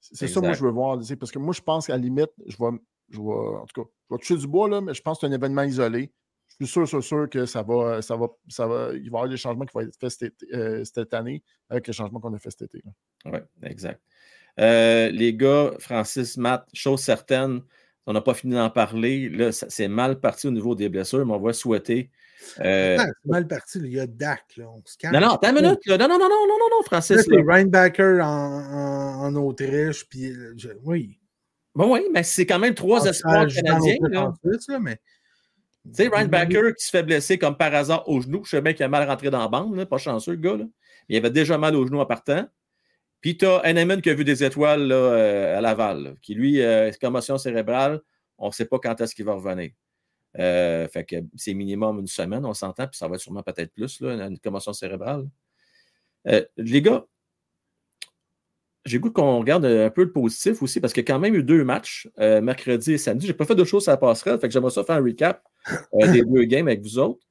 C'est 0.00 0.28
ça, 0.28 0.40
moi, 0.40 0.52
je 0.52 0.64
veux 0.64 0.70
voir. 0.70 0.98
Parce 1.18 1.30
que 1.30 1.38
moi, 1.38 1.52
je 1.52 1.60
pense 1.60 1.86
qu'à 1.86 1.94
la 1.94 1.98
limite, 1.98 2.30
je 2.46 2.56
vais, 2.58 2.78
je 3.10 3.18
vais, 3.18 3.26
en 3.26 3.66
tout 3.66 3.82
cas, 3.82 3.90
je 4.08 4.14
vais 4.14 4.18
toucher 4.18 4.36
du 4.36 4.46
bois, 4.46 4.68
là, 4.68 4.80
mais 4.80 4.94
je 4.94 5.02
pense 5.02 5.18
que 5.18 5.26
c'est 5.26 5.32
un 5.32 5.36
événement 5.36 5.62
isolé. 5.62 6.12
Je 6.58 6.66
suis 6.66 6.72
sûr, 6.72 6.88
sûr, 6.88 7.02
sûr 7.02 7.28
que 7.30 7.46
ça 7.46 7.62
va, 7.62 8.02
ça 8.02 8.16
va, 8.16 8.26
ça 8.48 8.66
va, 8.66 8.90
il 8.92 8.98
va 8.98 9.04
y 9.04 9.06
avoir 9.06 9.28
des 9.28 9.36
changements 9.36 9.64
qui 9.64 9.72
vont 9.72 9.80
être 9.80 9.96
faits 9.96 10.34
euh, 10.52 10.84
cette, 10.84 11.14
année 11.14 11.42
avec 11.68 11.86
les 11.86 11.92
changements 11.92 12.20
qu'on 12.20 12.34
a 12.34 12.38
fait 12.38 12.50
cet 12.50 12.62
été. 12.62 12.82
Oui, 13.24 13.38
exact. 13.62 14.00
Euh, 14.58 15.10
les 15.10 15.34
gars, 15.34 15.72
Francis, 15.78 16.36
Matt, 16.36 16.68
chose 16.74 17.00
certaine, 17.00 17.62
on 18.10 18.12
n'a 18.12 18.20
pas 18.20 18.34
fini 18.34 18.54
d'en 18.54 18.70
parler. 18.70 19.28
Là, 19.28 19.52
c'est 19.52 19.86
mal 19.86 20.18
parti 20.18 20.48
au 20.48 20.50
niveau 20.50 20.74
des 20.74 20.88
blessures, 20.88 21.24
mais 21.24 21.32
on 21.32 21.38
va 21.38 21.52
souhaiter. 21.52 22.10
Euh... 22.58 22.96
c'est 22.98 23.30
mal 23.30 23.46
parti. 23.46 23.78
Il 23.78 23.92
y 23.92 24.00
a 24.00 24.08
Dak. 24.08 24.42
Là, 24.56 24.64
on 24.68 24.82
se 24.84 24.98
calme. 24.98 25.14
Non, 25.14 25.20
non, 25.20 25.34
attends 25.34 25.50
une 25.50 25.62
minute. 25.62 25.78
Non, 25.86 25.96
non, 25.96 26.08
non, 26.08 26.18
non, 26.18 26.28
non, 26.28 26.46
non, 26.48 26.68
non, 26.72 26.82
Francis. 26.84 27.18
C'est 27.20 27.40
Reinbacker 27.40 28.20
en, 28.20 29.26
en, 29.26 29.34
Autriche. 29.36 30.08
Puis, 30.08 30.32
oui. 30.82 31.20
Bon, 31.72 31.92
oui, 31.92 32.00
mais 32.12 32.24
c'est 32.24 32.46
quand 32.46 32.58
même 32.58 32.74
trois 32.74 33.04
espoirs 33.04 33.46
canadiens. 33.46 33.96
Là. 34.10 34.32
Là, 34.42 34.78
mais... 34.80 34.96
Tu 35.84 35.90
sais, 35.94 36.08
Reinbacker 36.08 36.74
qui 36.76 36.84
se 36.84 36.90
fait 36.90 37.04
blesser 37.04 37.38
comme 37.38 37.56
par 37.56 37.72
hasard 37.72 38.08
au 38.08 38.20
genou. 38.20 38.42
Je 38.44 38.50
sais 38.50 38.60
bien 38.60 38.72
qu'il 38.72 38.84
a 38.84 38.88
mal 38.88 39.08
rentré 39.08 39.30
dans 39.30 39.38
la 39.38 39.46
bande, 39.48 39.76
là, 39.76 39.86
pas 39.86 39.98
chanceux, 39.98 40.32
le 40.32 40.38
gars. 40.38 40.56
Là. 40.56 40.64
Il 41.08 41.16
avait 41.16 41.30
déjà 41.30 41.58
mal 41.58 41.76
au 41.76 41.86
genou 41.86 42.00
en 42.00 42.06
partant. 42.06 42.48
Puis 43.20 43.36
tu 43.36 43.44
as 43.44 43.60
Henneman 43.64 44.00
qui 44.00 44.10
a 44.10 44.14
vu 44.14 44.24
des 44.24 44.42
étoiles 44.44 44.86
là, 44.86 44.94
euh, 44.94 45.58
à 45.58 45.60
Laval, 45.60 46.16
qui 46.22 46.34
lui, 46.34 46.62
euh, 46.62 46.90
commotion 47.00 47.36
cérébrale, 47.36 48.00
on 48.38 48.48
ne 48.48 48.52
sait 48.52 48.64
pas 48.64 48.78
quand 48.78 49.00
est-ce 49.00 49.14
qu'il 49.14 49.26
va 49.26 49.34
revenir. 49.34 49.72
Euh, 50.38 50.88
fait 50.88 51.04
que 51.04 51.16
c'est 51.36 51.54
minimum 51.54 51.98
une 51.98 52.06
semaine, 52.06 52.46
on 52.46 52.54
s'entend, 52.54 52.86
puis 52.86 52.96
ça 52.96 53.08
va 53.08 53.16
être 53.16 53.20
sûrement 53.20 53.42
peut-être 53.42 53.72
plus, 53.74 54.00
là, 54.00 54.26
une 54.26 54.38
commotion 54.38 54.72
cérébrale. 54.72 55.28
les 56.56 56.82
gars, 56.82 57.04
j'ai 58.86 58.98
goût 58.98 59.10
qu'on 59.10 59.38
regarde 59.38 59.66
un 59.66 59.90
peu 59.90 60.04
le 60.04 60.12
positif 60.12 60.62
aussi, 60.62 60.80
parce 60.80 60.94
qu'il 60.94 61.02
y 61.02 61.06
a 61.06 61.12
quand 61.12 61.18
même 61.18 61.34
eu 61.34 61.42
deux 61.42 61.64
matchs, 61.64 62.08
mercredi 62.16 62.92
et 62.92 62.98
samedi. 62.98 63.26
Je 63.26 63.32
n'ai 63.32 63.36
pas 63.36 63.44
fait 63.44 63.54
de 63.54 63.64
choses 63.64 63.88
à 63.88 63.92
la 63.92 63.96
passerelle, 63.98 64.40
fait 64.40 64.48
que 64.48 64.54
j'aimerais 64.54 64.70
ça 64.70 64.84
faire 64.84 64.96
un 64.96 65.04
recap 65.04 65.42
des 65.92 66.22
deux 66.24 66.44
games 66.44 66.68
avec 66.68 66.80
vous 66.80 66.98
autres. 66.98 67.26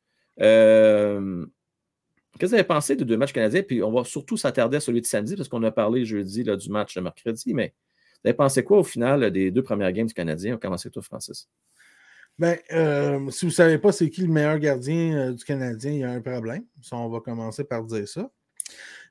Qu'est-ce 2.38 2.52
que 2.52 2.56
vous 2.56 2.60
avez 2.60 2.64
pensé 2.64 2.96
des 2.96 3.06
deux 3.06 3.18
matchs 3.18 3.34
canadiens? 3.34 3.64
Puis 3.64 3.82
on 3.82 3.92
va 3.92 4.04
surtout 4.04 4.38
s'attarder 4.38 4.78
à 4.78 4.80
celui 4.80 5.02
de 5.02 5.06
samedi 5.06 5.36
parce 5.36 5.50
qu'on 5.50 5.64
a 5.64 5.72
parlé 5.72 6.06
jeudi 6.06 6.44
là, 6.44 6.56
du 6.56 6.70
match 6.70 6.96
de 6.96 7.02
mercredi. 7.02 7.54
Mais 7.54 7.74
vous 8.24 8.30
avez 8.30 8.36
pensé 8.36 8.64
quoi 8.64 8.80
au 8.80 8.84
final 8.84 9.32
des 9.32 9.52
deux 9.52 9.64
premières 9.64 9.92
games 9.92 10.08
du 10.08 10.14
Canadien? 10.14 10.52
On 10.52 10.56
va 10.56 10.60
commencer 10.60 10.90
toi, 10.90 11.02
Francis. 11.02 11.50
Bien, 12.38 12.56
euh, 12.72 13.30
si 13.32 13.46
vous 13.46 13.52
ne 13.52 13.56
savez 13.56 13.78
pas 13.78 13.92
c'est 13.92 14.10
qui 14.10 14.22
le 14.22 14.28
meilleur 14.28 14.60
gardien 14.60 15.18
euh, 15.18 15.34
du 15.34 15.44
Canadien, 15.44 15.92
il 15.92 16.00
y 16.00 16.04
a 16.06 16.12
un 16.12 16.22
problème. 16.22 16.64
Ça, 16.82 16.96
on 16.96 17.10
va 17.10 17.20
commencer 17.20 17.66
par 17.66 17.84
dire 17.84 18.08
ça. 18.08 18.32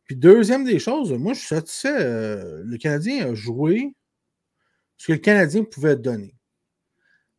Puis 0.05 0.17
deuxième 0.17 0.65
des 0.65 0.79
choses, 0.79 1.13
moi 1.13 1.35
je 1.35 1.41
suis 1.41 1.49
satisfait. 1.49 2.01
Euh, 2.01 2.63
le 2.65 2.79
Canadien 2.79 3.29
a 3.29 3.35
joué 3.35 3.95
ce 4.97 5.09
que 5.09 5.13
le 5.13 5.19
Canadien 5.19 5.65
pouvait 5.65 5.97
donner. 5.97 6.35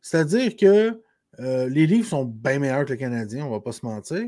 C'est-à-dire 0.00 0.56
que 0.56 1.02
les 1.38 1.86
livres 1.86 2.06
sont 2.06 2.26
bien 2.26 2.58
meilleurs 2.58 2.84
que 2.84 2.92
le 2.92 2.98
Canadien, 2.98 3.44
on 3.44 3.48
ne 3.48 3.54
va 3.54 3.60
pas 3.60 3.72
se 3.72 3.84
mentir. 3.84 4.26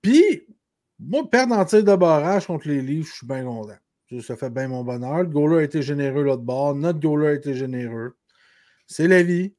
Puis, 0.00 0.46
moi, 1.14 1.30
perdre 1.30 1.54
en 1.54 1.64
tir 1.64 1.84
de 1.84 1.94
barrage 1.94 2.46
contre 2.46 2.66
les 2.66 2.80
livres, 2.80 3.06
je 3.06 3.12
suis 3.12 3.26
bien 3.26 3.44
content. 3.44 3.76
Ça 4.20 4.36
fait 4.36 4.50
bien 4.50 4.68
mon 4.68 4.82
bonheur. 4.82 5.22
Le 5.22 5.28
goaler 5.28 5.58
a 5.58 5.62
été 5.62 5.80
généreux 5.80 6.24
l'autre 6.24 6.42
bord. 6.42 6.74
Notre 6.74 6.98
goaler 6.98 7.28
a 7.28 7.32
été 7.34 7.54
généreux. 7.54 8.16
C'est 8.86 9.06
la 9.06 9.22
vie. 9.22 9.54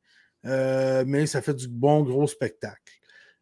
Euh, 0.45 1.03
mais 1.07 1.25
ça 1.25 1.41
fait 1.41 1.53
du 1.53 1.67
bon 1.67 2.03
gros 2.03 2.27
spectacle. 2.27 2.93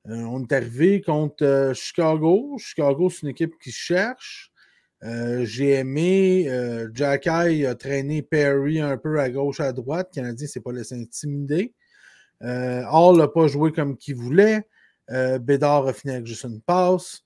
Euh, 0.07 0.22
on 0.24 0.43
est 0.43 0.51
arrivé 0.51 1.01
contre 1.01 1.43
euh, 1.43 1.74
Chicago. 1.74 2.55
Chicago, 2.59 3.09
c'est 3.09 3.24
une 3.24 3.30
équipe 3.30 3.53
qui 3.61 3.72
cherche. 3.72 4.51
J'ai 5.41 5.72
aimé. 5.72 6.47
Jack 6.93 7.28
a 7.28 7.76
traîné 7.76 8.22
Perry 8.22 8.80
un 8.80 8.95
peu 8.97 9.20
à 9.20 9.30
gauche, 9.30 9.59
à 9.59 9.74
droite. 9.74 10.11
Le 10.11 10.22
Canadien 10.22 10.45
ne 10.45 10.49
s'est 10.49 10.61
pas 10.61 10.72
laissé 10.72 10.95
intimider. 10.95 11.74
Hall 12.39 13.18
n'a 13.18 13.28
pas 13.28 13.47
joué 13.47 13.74
comme 13.74 13.97
qu'il 13.97 14.16
voulait. 14.16 14.66
Bédard 15.41 15.88
a 15.88 15.93
fini 15.93 16.14
avec 16.14 16.26
juste 16.26 16.45
une 16.45 16.61
passe. 16.61 17.24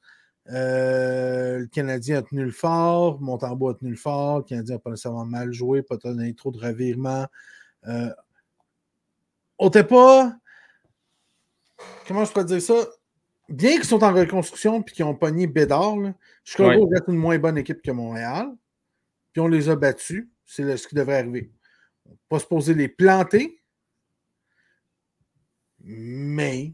Euh, 0.50 1.60
le 1.60 1.66
Canadien 1.68 2.20
a 2.20 2.22
tenu 2.22 2.46
le 2.46 2.52
fort, 2.52 3.20
Montembeau 3.20 3.70
a 3.70 3.74
tenu 3.76 3.92
le 3.92 3.98
fort, 3.98 4.40
le 4.40 4.44
Canadien 4.44 4.76
n'a 4.76 4.80
pas 4.80 4.92
nécessairement 4.92 5.26
mal 5.26 5.52
joué, 5.52 5.82
pas 5.82 5.98
donné 5.98 6.34
trop 6.34 6.52
de 6.52 6.60
revirements. 6.60 7.28
Euh, 7.88 8.14
on 9.58 9.66
n'était 9.66 9.84
pas. 9.84 10.38
Comment 12.08 12.24
je 12.24 12.32
pourrais 12.32 12.46
dire 12.46 12.62
ça? 12.62 12.76
Bien 13.50 13.76
qu'ils 13.76 13.86
sont 13.86 14.04
en 14.04 14.14
reconstruction 14.14 14.82
et 14.82 14.92
qu'ils 14.92 15.06
ont 15.06 15.16
pogné 15.16 15.48
Bédard, 15.48 15.96
Chicago 16.44 16.86
ouais. 16.86 16.96
reste 16.96 17.08
une 17.08 17.16
moins 17.16 17.40
bonne 17.40 17.58
équipe 17.58 17.82
que 17.82 17.92
Montréal. 17.92 18.54
Puis 19.32 19.42
on 19.42 19.48
les 19.48 19.70
a 19.70 19.76
battus. 19.76 20.28
C'est 20.46 20.78
ce 20.78 20.88
qui 20.88 20.96
devrait 20.96 21.20
arriver. 21.20 21.52
On 22.06 22.16
pas 22.30 22.40
se 22.40 22.46
poser 22.46 22.74
les 22.74 22.88
planter. 22.88 23.62
Mais, 25.80 26.74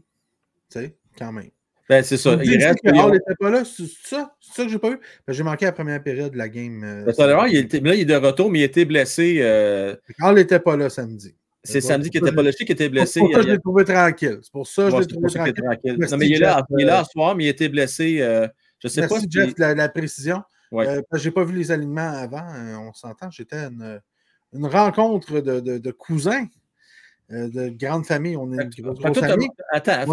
tu 0.70 0.80
sais, 0.80 0.96
quand 1.16 1.32
même. 1.32 1.50
Ben, 1.88 2.02
c'est 2.02 2.16
ça. 2.16 2.38
Il 2.42 2.64
reste. 2.64 2.78
Hall 2.84 3.12
n'était 3.12 3.34
pas 3.38 3.50
là. 3.50 3.62
C'est 3.64 3.86
ça? 3.86 4.34
C'est 4.40 4.54
ça 4.54 4.64
que 4.64 4.70
j'ai 4.70 4.78
pas 4.78 4.90
vu? 4.90 5.00
Ben, 5.26 5.32
j'ai 5.32 5.42
manqué 5.42 5.66
la 5.66 5.72
première 5.72 6.02
période 6.02 6.32
de 6.32 6.38
la 6.38 6.48
game. 6.48 6.82
Euh, 6.82 7.12
ben, 7.16 7.46
il 7.48 7.56
était, 7.56 7.80
là, 7.80 7.94
il 7.94 8.00
est 8.00 8.04
de 8.04 8.14
retour, 8.14 8.50
mais 8.50 8.60
il 8.60 8.62
était 8.62 8.84
blessé. 8.84 9.38
Euh... 9.40 9.94
Hall 10.20 10.36
n'était 10.36 10.60
pas 10.60 10.76
là 10.76 10.88
samedi. 10.88 11.34
C'est 11.62 11.80
samedi 11.80 12.10
qu'il 12.10 12.22
n'était 12.22 12.34
pas 12.34 12.42
là. 12.42 12.52
Qu'il 12.52 12.70
était 12.70 12.88
blessé. 12.88 13.20
C'est 13.20 13.20
pour 13.20 13.32
ça 13.32 13.40
que 13.40 13.46
je 13.46 13.52
l'ai 13.52 13.58
trouvé 13.58 13.84
tranquille. 13.84 14.38
C'est 14.42 14.52
pour 14.52 14.66
ça 14.66 14.84
que 14.84 14.90
je 14.90 14.96
l'ai 14.98 15.06
trouvé 15.06 15.28
tranquille. 15.28 15.96
Non, 15.98 16.16
mais 16.18 16.26
il 16.26 16.34
est 16.34 16.38
là, 16.38 16.64
il 16.70 16.82
est 16.82 16.86
là 16.86 17.04
ce 17.04 17.10
soir, 17.10 17.34
mais 17.34 17.44
il 17.44 17.48
était 17.48 17.68
blessé. 17.68 18.20
Euh, 18.20 18.46
je 18.82 18.88
sais 18.88 19.00
Merci, 19.00 19.26
pas. 19.26 19.44
Jeff, 19.46 19.54
la, 19.58 19.88
précision. 19.88 20.42
Ouais. 20.70 20.86
Euh, 20.88 21.02
j'ai 21.14 21.30
pas 21.30 21.44
vu 21.44 21.56
les 21.56 21.70
alignements 21.70 22.12
avant. 22.12 22.46
Euh, 22.54 22.76
on 22.76 22.92
s'entend. 22.92 23.30
J'étais 23.30 23.56
une, 23.56 24.00
une 24.52 24.66
rencontre 24.66 25.40
de, 25.40 25.60
de, 25.60 25.78
de 25.78 25.90
cousins 25.90 26.46
euh, 27.32 27.48
de 27.48 27.68
grande 27.70 28.04
famille. 28.04 28.36
On 28.36 28.52
est 28.52 28.62
une 28.78 28.84
grosse, 28.84 29.18
famille. 29.18 29.48
Attends, 29.72 30.04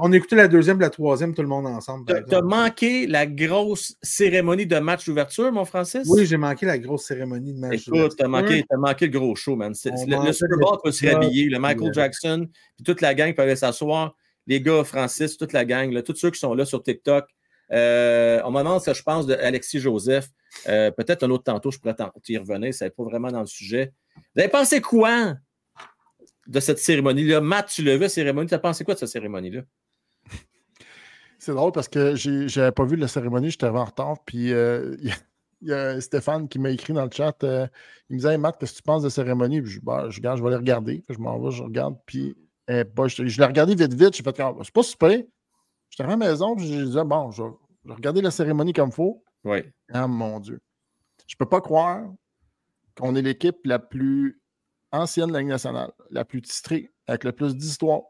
on, 0.00 0.12
écoutait, 0.12 0.34
la 0.34 0.48
deuxième, 0.48 0.80
la 0.80 0.90
troisième, 0.90 1.32
tout 1.32 1.42
le 1.42 1.48
monde 1.48 1.66
ensemble. 1.66 2.24
Tu 2.28 2.34
as 2.34 2.42
manqué 2.42 3.06
la 3.06 3.26
grosse 3.26 3.94
cérémonie 4.02 4.66
de 4.66 4.78
match 4.78 5.06
d'ouverture, 5.06 5.52
mon 5.52 5.64
Francis? 5.64 6.06
Oui, 6.08 6.26
j'ai 6.26 6.36
manqué 6.36 6.66
la 6.66 6.78
grosse 6.78 7.04
cérémonie 7.04 7.54
de 7.54 7.60
match 7.60 7.86
d'ouverture. 7.86 8.06
Écoute, 8.06 8.18
tu 8.18 8.24
as 8.24 8.28
manqué, 8.28 8.64
as 8.70 8.76
manqué 8.76 9.06
le 9.06 9.18
gros 9.18 9.36
show, 9.36 9.54
man. 9.54 9.72
Le, 9.84 10.26
le, 10.26 10.32
Super 10.32 10.58
Bowl 10.58 10.78
peut 10.82 10.90
se 10.90 11.06
réhabiller. 11.06 11.48
Le 11.48 11.60
Michael 11.60 11.94
Jackson, 11.94 12.48
puis 12.76 12.84
toute 12.84 13.00
la 13.00 13.14
gang 13.14 13.32
peut 13.34 13.42
aller 13.42 13.56
s'asseoir. 13.56 14.16
Les 14.48 14.60
gars, 14.60 14.82
Francis, 14.82 15.36
toute 15.36 15.52
la 15.52 15.64
gang, 15.64 15.92
là, 15.92 16.02
tous 16.02 16.16
ceux 16.16 16.30
qui 16.30 16.40
sont 16.40 16.54
là 16.54 16.64
sur 16.64 16.82
TikTok. 16.82 17.28
Euh, 17.70 18.40
on 18.44 18.50
m'annonce, 18.50 18.90
je 18.92 19.02
pense, 19.02 19.26
d'Alexis 19.26 19.78
Joseph. 19.78 20.28
Euh, 20.66 20.90
peut-être 20.90 21.22
un 21.22 21.30
autre 21.30 21.44
tantôt, 21.44 21.70
je 21.70 21.78
pourrais 21.78 21.94
y 22.28 22.38
revenir. 22.38 22.74
Ça 22.74 22.86
n'est 22.86 22.90
pas 22.90 23.04
vraiment 23.04 23.30
dans 23.30 23.40
le 23.40 23.46
sujet. 23.46 23.92
Vous 24.16 24.40
avez 24.40 24.48
pensé 24.48 24.80
quoi? 24.80 25.34
De 26.48 26.60
cette 26.60 26.78
cérémonie-là. 26.78 27.40
Matt, 27.40 27.68
tu 27.68 27.82
l'as 27.82 27.96
vu, 27.96 28.02
la 28.02 28.08
cérémonie. 28.08 28.48
Tu 28.48 28.54
as 28.54 28.58
pensé 28.58 28.84
quoi 28.84 28.94
de 28.94 28.98
cette 28.98 29.10
cérémonie-là? 29.10 29.62
C'est 31.38 31.52
drôle 31.52 31.72
parce 31.72 31.88
que 31.88 32.16
je 32.16 32.58
n'avais 32.58 32.72
pas 32.72 32.84
vu 32.84 32.96
la 32.96 33.06
cérémonie, 33.06 33.50
j'étais 33.50 33.66
en 33.66 33.84
retard. 33.84 34.16
Puis 34.24 34.52
euh, 34.52 34.96
il 35.00 35.68
y, 35.68 35.72
a 35.72 36.00
Stéphane 36.00 36.48
qui 36.48 36.58
m'a 36.58 36.70
écrit 36.70 36.92
dans 36.92 37.04
le 37.04 37.10
chat. 37.12 37.44
Euh, 37.44 37.66
il 38.08 38.14
me 38.14 38.18
disait 38.18 38.32
hey, 38.32 38.38
Matt, 38.38 38.58
qu'est-ce 38.58 38.72
que 38.72 38.76
tu 38.78 38.82
penses 38.82 39.02
de 39.02 39.06
la 39.06 39.10
cérémonie? 39.10 39.62
Puis 39.62 39.72
je, 39.72 39.80
bah, 39.80 40.06
je, 40.08 40.20
je 40.20 40.42
vais 40.42 40.50
les 40.50 40.56
regarder. 40.56 41.04
je 41.08 41.18
m'en 41.18 41.38
vais, 41.38 41.50
je 41.50 41.62
regarde. 41.62 41.96
Puis 42.06 42.34
eh, 42.66 42.84
bah, 42.84 43.06
je, 43.08 43.22
l'ai 43.22 43.44
regardé 43.44 43.74
vite, 43.74 43.94
vite. 43.94 44.16
J'ai 44.16 44.22
fait 44.22 44.36
c'est 44.36 44.72
pas 44.72 44.82
super. 44.82 45.22
J'étais 45.90 46.04
à 46.04 46.06
la 46.06 46.16
maison, 46.16 46.56
puis 46.56 46.66
j'ai 46.66 46.84
dit 46.84 46.96
bon, 47.06 47.30
je 47.30 47.42
vais 47.42 47.94
regarder 47.94 48.20
la 48.20 48.30
cérémonie 48.30 48.72
comme 48.72 48.88
il 48.88 48.94
faut. 48.94 49.22
Oui. 49.44 49.58
Ah 49.92 50.06
mon 50.06 50.40
Dieu. 50.40 50.60
Je 51.26 51.36
peux 51.36 51.48
pas 51.48 51.60
croire 51.60 52.02
qu'on 52.96 53.14
est 53.14 53.22
l'équipe 53.22 53.58
la 53.64 53.78
plus 53.78 54.40
ancienne 54.92 55.36
Ligue 55.36 55.48
nationale, 55.48 55.92
la 56.10 56.24
plus 56.24 56.42
titrée, 56.42 56.90
avec 57.06 57.24
le 57.24 57.32
plus 57.32 57.56
d'histoire, 57.56 58.02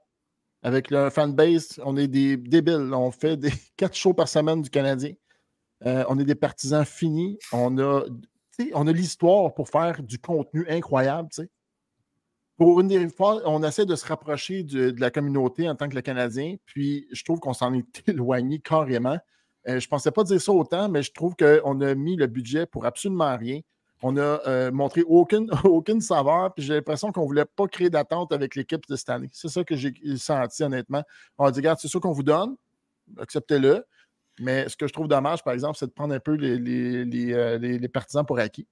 avec 0.63 0.91
le 0.91 1.11
fanbase. 1.11 1.81
On 1.85 1.97
est 1.97 2.09
des 2.09 2.37
débiles. 2.37 2.93
On 2.93 3.11
fait 3.11 3.37
des 3.37 3.53
quatre 3.77 3.97
shows 3.97 4.15
par 4.15 4.29
semaine 4.29 4.63
du 4.63 4.71
Canadien. 4.71 5.13
Euh, 5.87 6.05
on 6.09 6.19
est 6.19 6.25
des 6.25 6.35
partisans 6.35 6.85
finis. 6.85 7.39
On 7.53 7.79
a 7.79 8.93
l'histoire 8.93 9.55
pour 9.55 9.69
faire 9.69 10.03
du 10.03 10.19
contenu 10.19 10.67
incroyable. 10.69 11.29
Pour 12.57 12.81
une 12.81 12.89
des 12.89 13.09
fois, 13.09 13.41
on 13.45 13.63
essaie 13.63 13.87
de 13.87 13.95
se 13.95 14.05
rapprocher 14.05 14.65
de, 14.65 14.93
la 14.99 15.13
communauté 15.13 15.69
en 15.69 15.77
tant 15.77 15.89
que 15.89 15.99
Canadien, 16.01 16.57
puis 16.67 17.07
je 17.13 17.23
trouve 17.23 17.39
qu'on 17.39 17.55
s'en 17.55 17.73
est 17.73 17.87
éloigné 18.09 18.59
carrément. 18.59 19.19
Euh, 19.69 19.79
je 19.79 19.87
ne 19.87 19.89
pensais 19.89 20.11
pas 20.11 20.25
dire 20.25 20.41
ça 20.41 20.53
autant, 20.53 20.89
mais 20.89 21.03
je 21.03 21.13
trouve 21.13 21.37
qu'on 21.37 21.81
a 21.81 21.95
mis 21.95 22.17
le 22.17 22.27
budget 22.27 22.67
pour 22.67 22.85
absolument 22.85 23.37
rien. 23.37 23.61
On 24.03 24.17
a 24.17 24.41
euh, 24.47 24.71
montré 24.71 25.03
aucune, 25.07 26.01
saveur, 26.01 26.55
puis 26.55 26.65
j'ai 26.65 26.75
l'impression 26.75 27.13
qu'on 27.13 27.23
ne 27.23 27.27
voulait 27.27 27.45
pas 27.45 27.67
créer 27.67 27.91
d'attente 27.91 28.33
avec 28.33 28.55
l'équipe 28.55 28.87
de 28.89 28.97
cette 28.97 29.11
année. 29.11 29.29
C'est 29.33 29.49
ça 29.49 29.65
que 29.65 29.77
j'ai 29.77 29.93
senti, 30.17 30.63
honnêtement. 30.63 31.03
On 31.39 31.45
a 31.45 31.51
dit, 31.51 31.61
regarde, 31.61 31.79
c'est 31.81 31.89
ça 31.89 31.99
qu'on 31.99 32.13
vous 32.13 32.23
donne, 32.23 32.57
acceptez-le. 33.19 33.85
Mais 34.41 34.69
ce 34.69 34.77
que 34.77 34.87
je 34.87 34.93
trouve 34.93 35.09
dommage, 35.09 35.43
par 35.43 35.53
exemple, 35.53 35.77
c'est 35.77 35.87
de 35.87 35.93
prendre 35.93 36.15
un 36.15 36.21
peu 36.21 36.35
les, 36.35 36.59
les, 37.05 37.33
euh, 37.33 37.89
partisans 37.93 38.25
pour 38.25 38.39
acquis. 38.39 38.69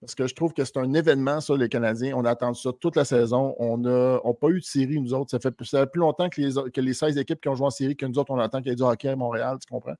Parce 0.00 0.14
que 0.14 0.26
je 0.26 0.34
trouve 0.34 0.52
que 0.52 0.64
c'est 0.64 0.78
un 0.78 0.94
événement, 0.94 1.40
ça, 1.40 1.54
les 1.54 1.68
Canadiens. 1.68 2.14
On 2.16 2.24
a 2.24 2.30
attendu 2.30 2.58
ça 2.58 2.70
toute 2.80 2.96
la 2.96 3.04
saison. 3.04 3.54
On 3.58 3.78
n'a 3.78 4.18
pas 4.40 4.48
eu 4.48 4.58
de 4.58 4.64
série, 4.64 5.00
nous 5.00 5.14
autres. 5.14 5.30
Ça 5.30 5.38
fait, 5.38 5.52
plus 5.52 6.00
longtemps 6.00 6.28
que 6.28 6.40
les, 6.40 6.70
que 6.72 6.80
les 6.80 6.94
16 6.94 7.18
équipes 7.18 7.40
qui 7.40 7.48
ont 7.48 7.54
joué 7.54 7.66
en 7.66 7.70
série 7.70 7.94
que 7.94 8.06
nous 8.06 8.18
autres, 8.18 8.32
on 8.32 8.38
attend 8.38 8.58
qu'il 8.58 8.70
y 8.70 8.72
ait 8.72 8.76
du 8.76 8.82
hockey 8.82 9.08
à 9.08 9.16
Montréal, 9.16 9.58
tu 9.60 9.72
comprends? 9.72 9.94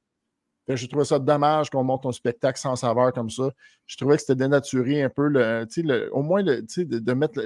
Je 0.68 0.86
trouvais 0.86 1.04
ça 1.04 1.18
dommage 1.18 1.70
qu'on 1.70 1.84
monte 1.84 2.06
un 2.06 2.12
spectacle 2.12 2.58
sans 2.58 2.76
saveur 2.76 3.12
comme 3.12 3.30
ça. 3.30 3.50
Je 3.86 3.96
trouvais 3.96 4.16
que 4.16 4.20
c'était 4.20 4.36
dénaturé 4.36 5.02
un 5.02 5.10
peu, 5.10 5.28
le, 5.28 5.66
le, 5.76 6.14
au 6.14 6.22
moins 6.22 6.42
de, 6.42 6.64
de 6.76 7.12
mettre. 7.12 7.40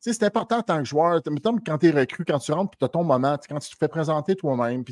C'est 0.00 0.22
important 0.22 0.58
en 0.58 0.62
tant 0.62 0.78
que 0.78 0.84
joueur. 0.84 1.20
Quand 1.64 1.78
tu 1.78 1.88
es 1.88 1.90
recru, 1.90 2.24
quand 2.24 2.38
tu 2.38 2.52
rentres, 2.52 2.76
tu 2.78 2.84
as 2.84 2.88
ton 2.88 3.04
moment, 3.04 3.36
quand 3.48 3.58
tu 3.58 3.70
te 3.70 3.76
fais 3.76 3.88
présenter 3.88 4.36
toi-même, 4.36 4.84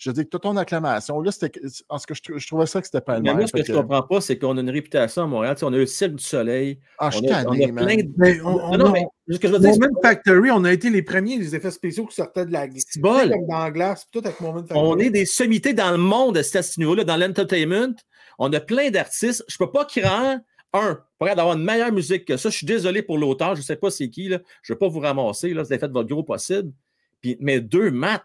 je 0.00 0.10
dis 0.12 0.24
que 0.24 0.30
toute 0.30 0.44
ton 0.44 0.56
acclamation, 0.56 1.20
là, 1.20 1.30
c'était. 1.30 1.60
En 1.90 1.98
ce 1.98 2.06
que 2.06 2.14
je, 2.14 2.46
trouvais 2.46 2.64
ça 2.64 2.80
que 2.80 2.86
c'était 2.86 3.02
pas 3.02 3.20
Mais 3.20 3.34
moi, 3.34 3.46
ce 3.46 3.52
que, 3.52 3.62
je 3.62 3.70
ne 3.70 3.76
comprends 3.82 4.02
pas, 4.02 4.22
c'est 4.22 4.38
qu'on 4.38 4.56
a 4.56 4.60
une 4.62 4.70
réputation 4.70 5.24
à 5.24 5.26
Montréal. 5.26 5.54
on 5.60 5.72
a 5.74 5.76
eu 5.76 5.80
le 5.80 5.86
ciel 5.86 6.14
du 6.14 6.24
soleil. 6.24 6.80
Ah, 6.98 7.10
je 7.10 7.18
suis 7.18 7.26
tanné, 7.26 7.70
plein 7.70 7.96
de. 7.96 8.10
Mais 8.16 8.40
on, 8.40 8.78
non, 8.78 8.92
mais 8.92 9.04
ce 9.28 9.36
que 9.36 9.46
je 9.46 9.52
veux 9.52 9.58
dire. 9.58 9.72
Moment 9.72 10.00
Factory, 10.02 10.50
on 10.52 10.64
a 10.64 10.72
été 10.72 10.88
les 10.88 11.02
premiers, 11.02 11.36
les 11.36 11.54
effets 11.54 11.70
spéciaux 11.70 12.06
qui 12.06 12.14
sortaient 12.14 12.46
de 12.46 12.52
la 12.52 12.66
glace. 12.66 12.84
Comme 13.02 13.46
dans 13.46 13.58
la 13.58 13.70
glace, 13.70 14.06
tout 14.10 14.22
avec 14.24 14.40
Moment 14.40 14.60
Factory. 14.60 14.80
On 14.82 14.98
est 14.98 15.10
des 15.10 15.26
sommités 15.26 15.74
dans 15.74 15.90
le 15.90 15.98
monde 15.98 16.38
à 16.38 16.42
ce 16.42 16.80
niveau-là, 16.80 17.04
dans 17.04 17.18
l'entertainment. 17.18 17.94
On 18.38 18.50
a 18.54 18.60
plein 18.60 18.90
d'artistes. 18.90 19.44
Je 19.48 19.56
ne 19.60 19.66
peux 19.66 19.70
pas 19.70 19.84
craindre 19.84 20.40
un, 20.72 20.98
pour 21.18 21.26
d'avoir 21.26 21.58
une 21.58 21.64
meilleure 21.64 21.92
musique 21.92 22.24
que 22.24 22.38
ça. 22.38 22.48
Je 22.48 22.56
suis 22.56 22.66
désolé 22.66 23.02
pour 23.02 23.18
l'auteur, 23.18 23.54
je 23.54 23.60
ne 23.60 23.64
sais 23.64 23.76
pas 23.76 23.90
c'est 23.90 24.08
qui. 24.08 24.28
Là. 24.28 24.38
Je 24.62 24.72
ne 24.72 24.76
vais 24.76 24.78
pas 24.78 24.88
vous 24.88 25.00
ramasser. 25.00 25.52
Là. 25.52 25.62
Vous 25.62 25.70
avez 25.70 25.78
fait 25.78 25.92
votre 25.92 26.08
gros 26.08 26.22
possible. 26.22 26.72
Puis, 27.20 27.36
mais 27.38 27.60
deux, 27.60 27.90
Matt, 27.90 28.24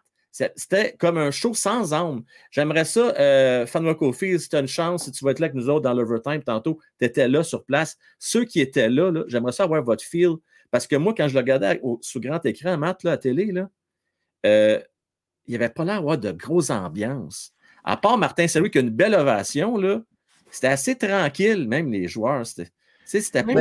c'était 0.56 0.96
comme 0.98 1.18
un 1.18 1.32
show 1.32 1.54
sans 1.54 1.94
âme. 1.94 2.24
J'aimerais 2.52 2.84
ça, 2.84 3.14
euh, 3.18 3.66
Fanwa 3.66 3.96
Kofi, 3.96 4.38
si 4.38 4.50
tu 4.50 4.56
as 4.58 4.60
une 4.60 4.68
chance, 4.68 5.06
si 5.06 5.12
tu 5.12 5.24
vas 5.24 5.32
être 5.32 5.40
là 5.40 5.46
avec 5.46 5.56
nous 5.56 5.70
autres 5.70 5.84
dans 5.84 5.94
l'overtime 5.94 6.44
tantôt, 6.44 6.80
tu 7.00 7.06
étais 7.06 7.30
là 7.30 7.42
sur 7.42 7.64
place. 7.64 7.98
Ceux 8.20 8.44
qui 8.44 8.60
étaient 8.60 8.90
là, 8.90 9.12
j'aimerais 9.28 9.54
ça 9.54 9.64
avoir 9.64 9.82
votre 9.82 10.04
feel. 10.04 10.36
Parce 10.72 10.88
que 10.88 10.98
moi, 10.98 11.14
quand 11.16 11.30
je 11.30 11.34
le 11.34 11.40
regardais 11.40 11.82
sous 12.02 12.20
grand 12.20 12.46
écran, 12.46 12.78
Matt, 12.78 13.04
là, 13.04 13.14
à 13.14 13.18
télé, 13.18 13.52
là, 13.54 13.70
euh, 14.46 14.80
il 15.48 15.52
n'y 15.52 15.56
avait 15.56 15.70
pas 15.70 15.86
l'air 15.86 15.96
d'avoir 15.96 16.18
de 16.18 16.32
grosses 16.32 16.70
ambiances. 16.70 17.54
À 17.86 17.96
part 17.96 18.18
Martin 18.18 18.48
Salut 18.48 18.70
qui 18.70 18.80
a 18.80 18.82
une 18.82 18.90
belle 18.90 19.16
ovation, 19.16 19.78
là, 19.78 20.02
c'était 20.52 20.68
assez 20.68 20.98
tranquille, 20.98 21.66
même 21.68 21.92
les 21.94 22.10
joueurs. 22.10 22.46
C'était, 22.46 22.72
c'était 23.06 23.44
pas. 23.44 23.54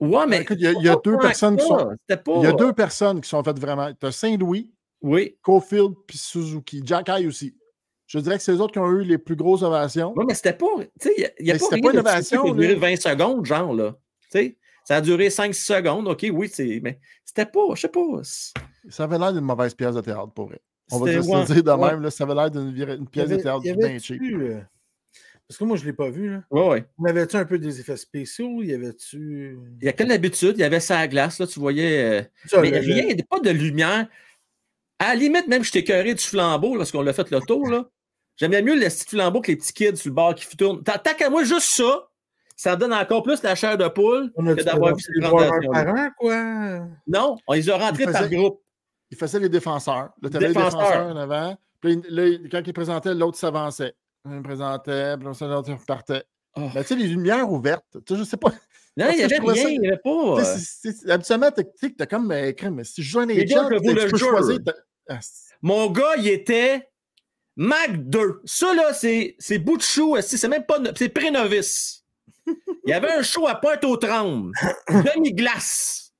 Ouais, 0.00 0.26
mais. 0.26 0.44
il 0.50 0.60
y 0.60 0.88
a, 0.88 0.96
deux 1.02 1.16
personnes 1.16 1.56
qui 1.56 1.64
sont. 1.64 1.90
Il 2.08 2.42
y 2.42 2.46
a 2.46 2.52
deux 2.52 2.74
personnes 2.74 3.20
qui 3.22 3.28
sont 3.28 3.42
faites 3.42 3.58
vraiment. 3.58 3.90
Tu 3.98 4.06
as 4.06 4.12
Saint-Louis 4.12 4.70
oui. 5.02 5.36
Cofield 5.42 5.94
puis 6.06 6.18
Suzuki. 6.18 6.82
Jack 6.84 7.08
High 7.08 7.26
aussi. 7.26 7.54
Je 8.06 8.18
dirais 8.18 8.38
que 8.38 8.42
c'est 8.42 8.52
eux 8.52 8.60
autres 8.60 8.72
qui 8.72 8.78
ont 8.80 8.90
eu 8.90 9.04
les 9.04 9.18
plus 9.18 9.36
grosses 9.36 9.62
ovations. 9.62 10.12
Oui, 10.16 10.24
mais 10.26 10.34
c'était 10.34 10.52
pas. 10.52 10.66
Tu 11.00 11.08
sais, 11.08 11.32
il 11.38 11.44
n'y 11.44 11.52
a, 11.52 11.58
pas, 11.58 11.66
rien 11.70 11.80
pas 11.80 11.92
une 11.92 11.98
ovation. 11.98 12.44
Ça 12.44 12.50
a 12.50 12.54
duré 12.54 12.74
20 12.74 12.96
secondes, 12.96 13.46
genre, 13.46 13.72
là. 13.72 13.96
Tu 14.22 14.28
sais, 14.30 14.58
ça 14.84 14.96
a 14.96 15.00
duré 15.00 15.30
5 15.30 15.54
secondes. 15.54 16.08
OK, 16.08 16.26
oui, 16.32 16.50
mais 16.82 16.98
c'était 17.24 17.46
pas, 17.46 17.74
je 17.74 17.82
sais 17.82 17.88
pas. 17.88 18.00
Ça 18.88 19.04
avait 19.04 19.18
l'air 19.18 19.32
d'une 19.32 19.44
mauvaise 19.44 19.74
pièce 19.74 19.94
de 19.94 20.00
théâtre 20.00 20.32
pour 20.34 20.50
eux. 20.50 20.58
On 20.90 20.98
va 20.98 21.12
juste 21.12 21.32
le 21.32 21.54
dire 21.54 21.62
de 21.62 21.70
même, 21.70 22.02
là, 22.02 22.10
ça 22.10 22.24
avait 22.24 22.34
l'air 22.34 22.50
d'une 22.50 23.08
pièce 23.08 23.28
de 23.28 23.36
théâtre 23.36 23.60
bien 23.60 23.98
cheap. 24.00 24.20
Euh, 24.20 24.60
parce 25.46 25.58
que 25.58 25.64
moi, 25.64 25.76
je 25.76 25.82
ne 25.82 25.86
l'ai 25.86 25.92
pas 25.92 26.10
vu. 26.10 26.30
Là. 26.30 26.42
Oui, 26.50 26.62
oui. 26.68 26.78
On 26.98 27.04
avait-tu 27.04 27.36
un 27.36 27.44
peu 27.44 27.58
des 27.58 27.80
effets 27.80 27.96
spéciaux? 27.96 28.62
Il 28.62 28.70
y 28.70 28.74
avait-tu. 28.74 29.58
Il 29.80 29.84
y 29.84 29.88
a 29.88 29.92
comme 29.92 30.08
d'habitude, 30.08 30.54
il 30.56 30.60
y 30.60 30.64
avait 30.64 30.80
ça 30.80 30.98
à 30.98 31.08
glace, 31.08 31.38
là, 31.38 31.46
tu 31.46 31.60
voyais. 31.60 32.20
Euh, 32.52 32.60
mais 32.60 32.78
rien, 32.78 33.04
il 33.08 33.16
n'y 33.16 33.22
pas 33.22 33.40
de 33.40 33.50
lumière. 33.50 34.08
À 35.00 35.08
la 35.08 35.14
limite, 35.14 35.48
même, 35.48 35.64
je 35.64 35.72
t'ai 35.72 35.82
du 35.82 36.22
flambeau 36.22 36.76
lorsqu'on 36.76 37.00
l'a 37.00 37.14
fait 37.14 37.30
le 37.30 37.40
tour. 37.40 37.66
Là. 37.68 37.84
J'aimais 38.36 38.62
mieux 38.62 38.74
le 38.74 38.86
petit 38.86 39.06
flambeau 39.06 39.40
que 39.40 39.50
les 39.50 39.56
petits 39.56 39.72
kids 39.72 39.96
sur 39.96 40.10
le 40.10 40.14
bord 40.14 40.34
qui 40.34 40.56
tournent. 40.56 40.82
Tant 40.84 41.14
qu'à 41.16 41.30
moi, 41.30 41.42
juste 41.42 41.70
ça, 41.70 42.06
ça 42.54 42.76
donne 42.76 42.92
encore 42.92 43.22
plus 43.22 43.42
la 43.42 43.54
chair 43.54 43.78
de 43.78 43.88
poule 43.88 44.30
que 44.32 44.62
d'avoir 44.62 44.94
vu 44.94 45.02
cette 45.02 45.14
présentation. 45.18 46.10
quoi? 46.18 46.80
Non, 47.06 47.36
on 47.46 47.52
les 47.54 47.70
a 47.70 47.78
rentrés 47.78 48.06
par 48.12 48.28
groupe. 48.28 48.60
Il 49.10 49.16
faisait 49.16 49.40
les 49.40 49.48
défenseurs. 49.48 50.10
Là, 50.22 50.30
tu 50.30 50.36
avais 50.36 50.48
les 50.48 50.54
défenseurs 50.54 51.06
en 51.06 51.16
avant. 51.16 51.56
Puis 51.80 52.00
là, 52.10 52.24
quand 52.50 52.62
il 52.64 52.72
présentait, 52.74 53.14
l'autre 53.14 53.38
s'avançait. 53.38 53.94
Il 54.30 54.42
présentait, 54.42 55.16
puis 55.16 55.24
l'autre 55.24 55.72
repartait. 55.72 56.24
Oh. 56.56 56.68
Ben, 56.74 56.82
tu 56.82 56.88
sais, 56.88 56.96
les 56.96 57.06
lumières 57.06 57.50
ouvertes. 57.50 57.86
Tu 58.06 58.14
sais, 58.14 58.18
je 58.18 58.24
sais 58.24 58.36
pas. 58.36 58.50
Non, 58.96 59.06
il 59.10 59.16
n'y 59.16 59.22
avait 59.22 59.38
rien, 59.38 59.68
il 59.68 59.80
n'y 59.80 59.88
avait 59.88 59.98
pas. 59.98 60.40
Euh. 60.40 60.44
Habituellement, 61.08 61.50
tu 61.50 61.94
as 61.98 62.06
comme, 62.06 62.26
mais 62.26 62.84
si 62.84 63.02
je 63.02 63.10
joue 63.10 63.20
un 63.20 63.28
agent, 63.30 63.68
tu 63.68 63.94
peux 63.94 64.18
choisir. 64.18 64.58
Mon 65.62 65.90
gars, 65.90 66.14
il 66.18 66.28
était 66.28 66.88
Mac 67.56 68.08
2. 68.08 68.40
Ça, 68.44 68.72
là, 68.74 68.92
c'est 68.92 69.58
bout 69.58 69.76
de 69.76 69.82
chou. 69.82 70.16
C'est 70.20 70.48
même 70.48 70.64
pas. 70.64 70.78
C'est 70.96 71.08
pré-novice. 71.08 72.04
Il 72.46 72.90
y 72.90 72.92
avait 72.92 73.12
un 73.12 73.22
show 73.22 73.46
à 73.46 73.54
Pointe-aux-Trembles. 73.54 74.52
Demi-glace. 74.88 76.12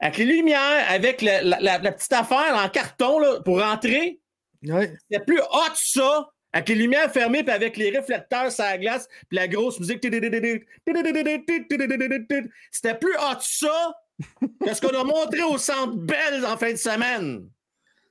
Avec 0.00 0.18
les 0.18 0.24
lumières, 0.24 0.86
avec 0.88 1.22
la, 1.22 1.42
la, 1.42 1.92
petite 1.92 2.12
affaire 2.12 2.54
en 2.54 2.68
carton 2.68 3.18
là, 3.18 3.40
pour 3.40 3.60
rentrer. 3.60 4.20
Ouais. 4.62 4.94
C'était 5.10 5.24
plus 5.24 5.40
hot 5.40 5.74
ça. 5.74 6.30
Avec 6.52 6.70
les 6.70 6.76
lumières 6.76 7.12
fermées, 7.12 7.42
puis 7.42 7.52
avec 7.52 7.76
les 7.76 7.90
réflecteurs 7.90 8.50
sur 8.50 8.64
la 8.64 8.78
glace, 8.78 9.06
puis 9.28 9.36
la 9.36 9.46
grosse 9.48 9.78
musique. 9.78 9.98
C'était 10.02 10.18
plus 12.94 13.14
hot 13.16 13.40
ça 13.40 13.94
que 14.64 14.74
ce 14.74 14.80
qu'on 14.80 14.98
a 14.98 15.04
montré 15.04 15.42
au 15.42 15.58
centre 15.58 15.96
Belle 15.96 16.46
en 16.46 16.56
fin 16.56 16.72
de 16.72 16.76
semaine. 16.76 17.50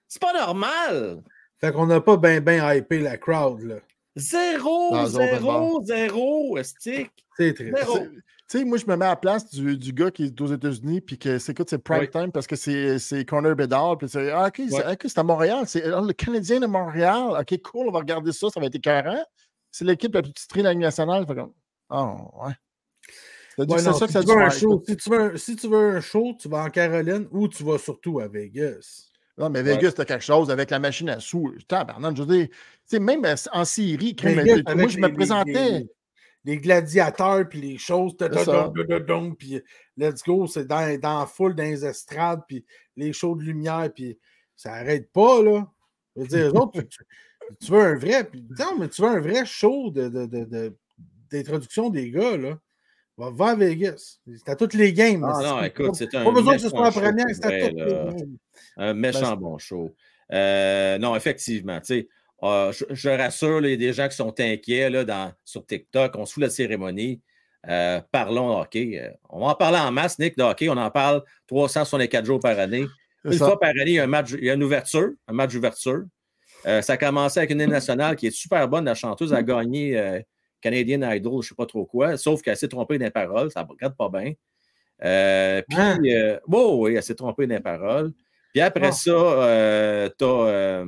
C'est 0.08 0.22
pas 0.22 0.34
normal. 0.34 1.22
Fait 1.60 1.72
qu'on 1.72 1.88
n'a 1.88 2.01
pas 2.01 2.18
bien 2.18 2.39
ben 2.41 2.76
hypé 2.76 2.99
la 2.99 3.18
crowd, 3.18 3.62
là. 3.62 3.76
Zéro, 4.16 5.05
zéro, 5.05 5.84
zéro, 5.84 6.58
stick. 6.64 7.12
C'est 7.38 7.53
très 7.53 7.72
Tu 7.72 8.24
sais, 8.47 8.66
moi, 8.66 8.78
je 8.78 8.86
me 8.88 8.95
mets 8.95 9.05
à 9.05 9.10
la 9.10 9.16
place 9.16 9.47
du, 9.53 9.78
du 9.78 9.93
gars 9.93 10.10
qui 10.10 10.26
est 10.26 10.41
aux 10.41 10.47
États-Unis, 10.47 11.01
puis 11.01 11.20
que 11.20 11.38
c'est 11.38 11.70
c'est 11.70 11.78
prime 11.78 12.08
time 12.08 12.32
parce 12.32 12.47
que 12.47 12.55
c'est 12.55 13.26
Corner 13.26 13.55
Bedard, 13.55 13.97
puis 13.97 14.10
c'est 14.10 14.32
ah, 14.32 14.47
OK, 14.47 14.62
c'est 15.05 15.18
à 15.20 15.24
Montréal, 15.24 15.66
c'est 15.68 15.84
ah, 15.84 16.01
le 16.01 16.14
Canadien 16.14 16.60
de 16.60 16.66
Montréal. 16.66 17.38
OK, 17.39 17.62
cool, 17.62 17.88
on 17.89 17.91
va 17.91 17.99
regarder 17.99 18.32
ça, 18.32 18.49
ça 18.49 18.60
va 18.60 18.66
être 18.66 18.76
écœurant. 18.76 19.24
C'est 19.70 19.86
l'équipe 19.86 20.14
la 20.14 20.24
plus 20.24 20.34
titrée 20.34 20.62
de 20.62 20.68
la 20.68 20.74
nationale. 20.74 21.28
Fait 21.28 21.36
comme, 21.36 21.53
oh, 21.91 22.16
ouais. 22.43 22.53
Ouais, 23.60 23.66
non, 23.66 23.93
ça 23.93 24.05
que 24.05 24.14
ça 24.14 24.24
tu 24.24 24.32
un 24.32 24.49
show, 24.49 24.84
si, 24.88 24.95
tu 24.97 25.10
veux, 25.10 25.38
si 25.38 25.55
tu 25.55 25.68
veux 25.68 25.97
un 25.97 26.01
show, 26.01 26.36
tu 26.39 26.47
vas 26.47 26.64
en 26.64 26.70
Caroline 26.70 27.28
ou 27.32 27.47
tu 27.47 27.64
vas 27.64 27.78
surtout 27.78 28.20
à 28.20 28.28
Vegas. 28.28 29.07
Non, 29.38 29.50
mais 29.52 29.62
Vegas, 29.62 29.92
t'as 29.92 30.06
quelque 30.06 30.24
chose 30.24 30.50
avec 30.50 30.72
la 30.72 30.80
machine 30.80 31.10
à 31.10 31.20
sous. 31.20 31.54
Tabarnak, 31.68 32.16
je 32.16 32.24
veux 32.24 32.48
dire, 32.90 33.02
même 33.02 33.24
en 33.52 33.66
Syrie, 33.66 34.16
moi, 34.24 34.88
je 34.88 34.98
me 35.00 35.14
présentais. 35.14 35.86
Les, 36.46 36.58
gladiateurs, 36.60 37.48
puis 37.50 37.60
les 37.60 37.78
choses, 37.78 38.16
puis 38.16 39.62
let's 39.98 40.24
go, 40.24 40.48
c'est 40.48 40.66
dans, 40.66 40.98
dans 41.00 41.20
la 41.20 41.26
foule, 41.26 41.56
dans 41.56 41.64
les 41.64 41.86
estrades, 41.86 42.42
puis 42.48 42.66
les 42.96 43.12
shows 43.12 43.36
de 43.36 43.44
lumière, 43.44 43.90
puis 43.94 44.18
ça 44.56 44.72
n'arrête 44.72 45.12
pas, 45.12 45.44
là. 45.44 45.68
Je 46.16 46.22
veux 46.22 46.28
dire, 46.28 46.56
autres, 46.56 46.82
tu, 47.60 47.72
veux 47.72 47.82
un 47.82 47.96
vrai, 47.96 48.30
non, 48.58 48.78
mais 48.80 48.88
tu 48.88 49.02
veux 49.02 49.10
un 49.10 49.20
vrai 49.20 49.46
show 49.46 49.92
d'introduction 49.92 51.90
de, 51.90 51.98
de, 51.98 52.04
des 52.04 52.12
gars, 52.12 52.38
là. 52.38 52.58
Va, 53.18 53.32
va 53.32 53.45
à 53.47 53.55
Vegas. 53.55 54.20
C'est 54.28 54.49
à 54.49 54.55
toutes 54.55 54.76
les 54.76 54.93
games. 54.93 55.24
Ah 55.24 55.41
non, 55.43 55.63
écoute, 55.63 55.95
c'est 55.95 56.13
un. 56.13 56.24
Pas 56.24 56.32
besoin 56.32 56.55
que 56.55 56.61
ce 56.61 56.70
soit 56.70 56.84
la 56.84 56.91
première, 56.91 57.26
c'est 57.34 57.45
à 57.45 57.68
toutes 57.68 57.78
les 57.78 57.86
games. 57.86 58.38
Un 58.78 58.93
méchant 58.93 59.32
ben, 59.32 59.38
bon 59.38 59.57
show. 59.57 59.95
Euh, 60.32 60.97
non, 60.99 61.15
effectivement, 61.15 61.80
tu 61.80 61.86
sais, 61.86 62.07
ah, 62.41 62.70
je, 62.72 63.09
rassure, 63.09 63.57
a 63.57 63.76
des 63.76 63.93
gens 63.93 64.07
qui 64.07 64.15
sont 64.15 64.39
inquiets 64.39 64.89
là, 64.89 65.03
dans, 65.03 65.34
sur 65.43 65.65
TikTok. 65.65 66.15
On 66.15 66.26
se 66.26 66.34
fout 66.34 66.43
la 66.43 66.49
cérémonie. 66.49 67.22
Euh, 67.68 67.99
parlons 68.11 68.59
hockey. 68.59 68.99
Euh, 69.01 69.09
on 69.30 69.39
va 69.39 69.47
en 69.47 69.55
parler 69.55 69.80
en 69.80 69.91
masse, 69.91 70.20
Nick, 70.20 70.38
de 70.38 70.43
hockey. 70.43 70.70
On 70.70 70.78
en 70.78 70.91
parle 70.91 71.24
364 71.47 72.26
jours 72.26 72.39
par 72.39 72.59
année. 72.59 72.86
Une 73.26 73.34
fois 73.34 73.59
par 73.59 73.70
année, 73.70 73.84
il 73.88 73.93
y 73.93 73.99
a, 73.99 74.03
un 74.03 74.07
match, 74.07 74.32
il 74.38 74.45
y 74.45 74.49
a 74.49 74.53
une 74.53 74.63
ouverture, 74.63 75.09
un 75.28 75.34
match 75.34 75.53
d'ouverture. 75.53 76.03
ça 76.63 76.93
a 76.93 76.97
commencé 76.97 77.39
avec 77.39 77.49
une 77.49 77.59
hymne 77.59 77.72
nationale 77.72 78.15
qui 78.15 78.28
est 78.28 78.32
super 78.32 78.68
bonne. 78.70 78.86
La 78.86 78.93
chanteuse 78.93 79.34
a 79.34 79.41
gagné 79.41 80.22
Canadian 80.70 81.11
Idol, 81.11 81.34
je 81.34 81.38
ne 81.38 81.41
sais 81.49 81.55
pas 81.55 81.65
trop 81.65 81.86
quoi, 81.86 82.18
sauf 82.18 82.41
qu'elle 82.41 82.57
s'est 82.57 82.68
trompée 82.68 82.97
dans 82.97 83.05
les 83.05 83.11
paroles, 83.11 83.51
ça 83.51 83.63
ne 83.63 83.68
regarde 83.68 83.95
pas 83.95 84.09
bien. 84.09 84.34
Euh, 85.03 85.61
puis, 85.68 85.78
ah. 85.80 85.97
euh, 86.03 86.39
oui, 86.47 86.95
elle 86.95 87.03
s'est 87.03 87.15
trompée 87.15 87.47
dans 87.47 87.55
les 87.55 87.61
paroles. 87.61 88.11
Puis 88.53 88.61
après 88.61 88.91
ça, 88.91 89.11
euh, 89.11 90.09
tu 90.18 90.26
as. 90.26 90.86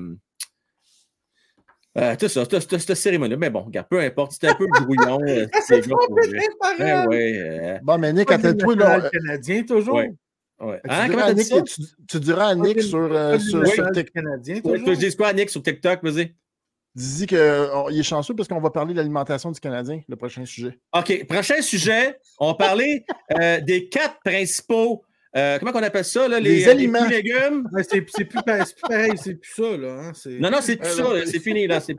Euh, 1.98 2.16
tout 2.16 2.28
ça, 2.28 2.44
cette 2.46 2.96
cérémonie. 2.96 3.36
Mais 3.36 3.50
bon, 3.50 3.62
regarde, 3.62 3.88
peu 3.90 4.00
importe, 4.00 4.34
c'était 4.34 4.50
un 4.50 4.56
peu 4.56 4.68
brouillon. 4.68 5.20
euh, 5.28 5.48
ces 5.66 5.82
gars, 5.82 5.96
pour 6.08 6.16
vrai. 6.16 6.40
Ouais, 6.80 7.08
ouais, 7.08 7.40
euh, 7.40 7.80
Bon, 7.82 7.98
mais 7.98 8.14
Nick, 8.14 8.32
attends-toi, 8.32 8.76
là. 8.76 9.10
Canadien, 9.10 9.64
toujours. 9.64 9.96
Ouais. 9.96 10.14
ouais. 10.60 10.80
Tu, 10.86 10.92
Hein, 10.92 11.08
diras 11.10 11.34
Nick, 11.34 11.48
tu, 11.66 11.82
tu 12.08 12.20
diras 12.20 12.48
à 12.48 12.56
Nick 12.56 12.82
sur, 12.84 13.00
euh, 13.00 13.40
sur, 13.40 13.62
Oui. 13.62 13.72
sur 13.72 13.92
TikTok. 13.92 14.24
Je 14.24 14.96
dise 14.96 15.16
quoi, 15.16 15.34
Nick, 15.34 15.50
sur 15.50 15.64
TikTok, 15.64 16.04
vas-y? 16.04 16.36
Dis 16.96 17.28
qu'il 17.28 17.38
est 17.38 18.04
chanceux 18.04 18.36
parce 18.36 18.48
qu'on 18.50 18.60
va 18.60 18.72
parler 18.72 18.94
de 18.94 18.98
l'alimentation 18.98 19.52
du 19.52 19.60
Canadien, 19.60 20.02
le 20.08 20.16
prochain 20.16 20.44
sujet. 20.46 20.80
OK, 20.98 21.26
prochain 21.28 21.62
sujet. 21.62 22.18
On 22.40 22.54
parlait 22.56 23.06
euh, 23.40 23.62
des 23.62 23.88
quatre 23.88 24.20
principaux. 24.26 25.04
euh, 25.38 25.60
comment 25.60 25.72
on 25.76 25.84
appelle 25.84 26.04
ça? 26.04 26.28
Là, 26.28 26.40
les, 26.40 26.56
Les 26.58 26.68
euh, 26.68 26.72
aliments. 26.72 27.00
fruits 27.06 27.14
et 27.18 27.22
légumes? 27.22 27.70
Ouais, 27.72 27.84
c'est 27.84 28.04
c'est 28.10 28.26
plus, 28.26 28.42
pa- 28.44 28.66
c'est 28.66 28.74
plus 28.76 28.82
pareil, 28.82 29.12
c'est 29.18 29.36
plus 29.36 29.54
ça, 29.56 29.78
là. 29.78 30.00
hein, 30.08 30.12
c'est- 30.16 30.40
Non, 30.40 30.50
non, 30.50 30.58
c'est 30.62 30.78
plus 30.78 30.90
Euh, 30.90 30.92
ça. 31.06 31.14
là, 31.14 31.26
C'est 31.28 31.40
fini. 31.40 31.68
Là. 31.68 31.80
C'est- 31.80 31.96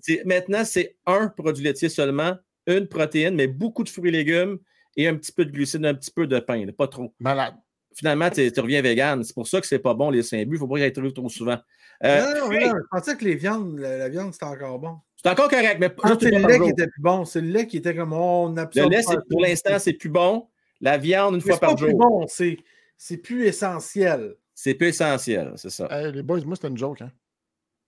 c'est- 0.00 0.24
maintenant, 0.24 0.64
c'est 0.64 0.96
un 1.06 1.28
produit 1.28 1.62
laitier 1.62 1.90
seulement, 1.90 2.34
une 2.66 2.88
protéine, 2.88 3.34
mais 3.34 3.46
beaucoup 3.46 3.84
de 3.84 3.90
fruits 3.90 4.08
et 4.08 4.12
légumes 4.12 4.58
et 4.96 5.06
un 5.06 5.16
petit 5.16 5.32
peu 5.32 5.44
de 5.44 5.50
glucides, 5.50 5.84
un 5.84 5.94
petit 5.94 6.10
peu 6.10 6.26
de 6.26 6.38
pain, 6.40 6.64
là, 6.64 6.72
pas 6.72 6.88
trop. 6.88 7.14
Malade. 7.20 7.54
Finalement, 7.94 8.30
tu 8.30 8.50
tu 8.50 8.60
reviens 8.60 8.80
vegan. 8.80 9.22
C'est 9.22 9.34
pour 9.34 9.46
ça 9.46 9.60
que 9.60 9.66
c'est 9.66 9.78
pas 9.80 9.92
bon, 9.94 10.10
les 10.10 10.22
saint 10.22 10.38
buts. 10.44 10.46
Il 10.50 10.52
ne 10.54 10.58
faut 10.58 10.68
pas 10.68 10.78
y 10.78 10.82
être 10.82 10.98
trop, 11.00 11.10
trop 11.10 11.28
souvent. 11.28 11.58
Euh, 12.04 12.34
non, 12.34 12.48
non, 12.48 12.60
non, 12.60 12.76
je 12.78 12.86
pensais 12.90 13.16
que 13.16 13.24
les 13.24 13.34
viandes, 13.34 13.78
la, 13.78 13.98
la 13.98 14.08
viande, 14.08 14.32
c'était 14.32 14.46
encore 14.46 14.78
bon. 14.78 14.98
c'est 15.22 15.28
encore 15.30 15.50
correct, 15.50 15.76
mais 15.80 15.90
Ah, 16.02 16.16
c'est 16.18 16.30
le 16.30 16.40
par 16.40 16.48
lait 16.50 16.56
jour. 16.56 16.66
qui 16.66 16.72
était 16.72 16.86
plus 16.90 17.02
bon. 17.02 17.24
C'est 17.26 17.40
le 17.42 17.48
lait 17.48 17.66
qui 17.66 17.76
était 17.76 17.94
comme 17.94 18.12
oh, 18.14 18.46
on 18.48 18.52
Le 18.54 18.62
absorbe. 18.62 18.90
lait, 18.90 19.02
pas 19.02 19.12
c'est- 19.12 19.28
pour 19.28 19.40
l'instant, 19.42 19.78
c'est 19.78 19.92
plus 19.92 20.08
bon. 20.08 20.48
La 20.80 20.96
viande, 20.96 21.34
une 21.34 21.40
Mais 21.40 21.42
fois 21.42 21.54
c'est 21.54 21.60
pas 21.60 21.66
par 21.68 21.76
plus 21.76 21.90
jour. 21.90 21.98
bon, 21.98 22.26
c'est 22.26 22.56
c'est 22.96 23.16
plus 23.18 23.44
essentiel. 23.46 24.34
C'est 24.54 24.74
peu 24.74 24.86
essentiel, 24.86 25.52
c'est 25.56 25.70
ça. 25.70 25.88
Hey, 25.90 26.12
les 26.12 26.22
boys, 26.22 26.40
moi, 26.44 26.56
c'était 26.56 26.68
une 26.68 26.76
joke. 26.78 27.00
Hein. 27.02 27.10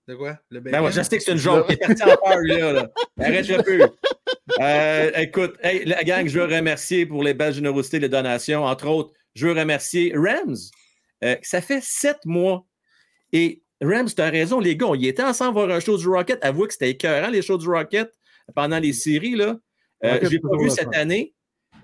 De 0.09 0.15
quoi? 0.15 0.39
Le 0.51 0.61
Ben 0.61 0.73
bacon? 0.73 0.87
ouais, 0.87 0.93
je 0.93 1.01
sais 1.03 1.17
que 1.17 1.23
c'est 1.23 1.33
une 1.33 1.39
joke. 1.39 1.69
T'es 1.69 1.77
parti 1.77 2.03
en 2.03 2.07
peur, 2.17 2.39
là. 2.43 2.73
là. 2.73 2.91
Arrête 3.21 3.51
un 3.51 3.63
peu. 3.63 3.81
Euh, 4.61 5.11
écoute, 5.17 5.55
hey, 5.63 5.85
la 5.85 6.03
gang, 6.03 6.27
je 6.27 6.39
veux 6.39 6.45
remercier 6.47 7.07
pour 7.07 7.23
les 7.23 7.35
belles 7.35 7.55
générosités, 7.55 7.99
les 7.99 8.09
donations. 8.09 8.65
Entre 8.65 8.89
autres, 8.89 9.13
je 9.35 9.47
veux 9.47 9.53
remercier 9.59 10.13
Rams. 10.15 10.57
Euh, 11.25 11.37
ça 11.43 11.61
fait 11.61 11.81
sept 11.83 12.19
mois. 12.25 12.67
Et 13.33 13.62
Rams, 13.83 14.09
tu 14.09 14.23
as 14.23 14.31
raison, 14.31 14.61
les 14.61 14.77
gars, 14.77 14.87
on 14.87 14.95
y 14.95 15.07
était 15.07 15.23
ensemble 15.23 15.55
voir 15.55 15.71
un 15.71 15.81
show 15.81 15.97
du 15.97 16.09
Rocket. 16.09 16.39
Avouez 16.45 16.69
que 16.69 16.73
c'était 16.73 16.91
écœurant, 16.91 17.31
les 17.31 17.43
shows 17.43 17.59
du 17.59 17.69
Rocket, 17.69 18.11
pendant 18.55 18.79
les 18.79 18.93
séries. 18.93 19.37
là. 19.37 19.57
Euh, 20.05 20.19
je 20.23 20.29
l'ai 20.29 20.41
pas 20.41 20.57
vu 20.59 20.71
cette 20.71 20.95
année. 20.95 21.35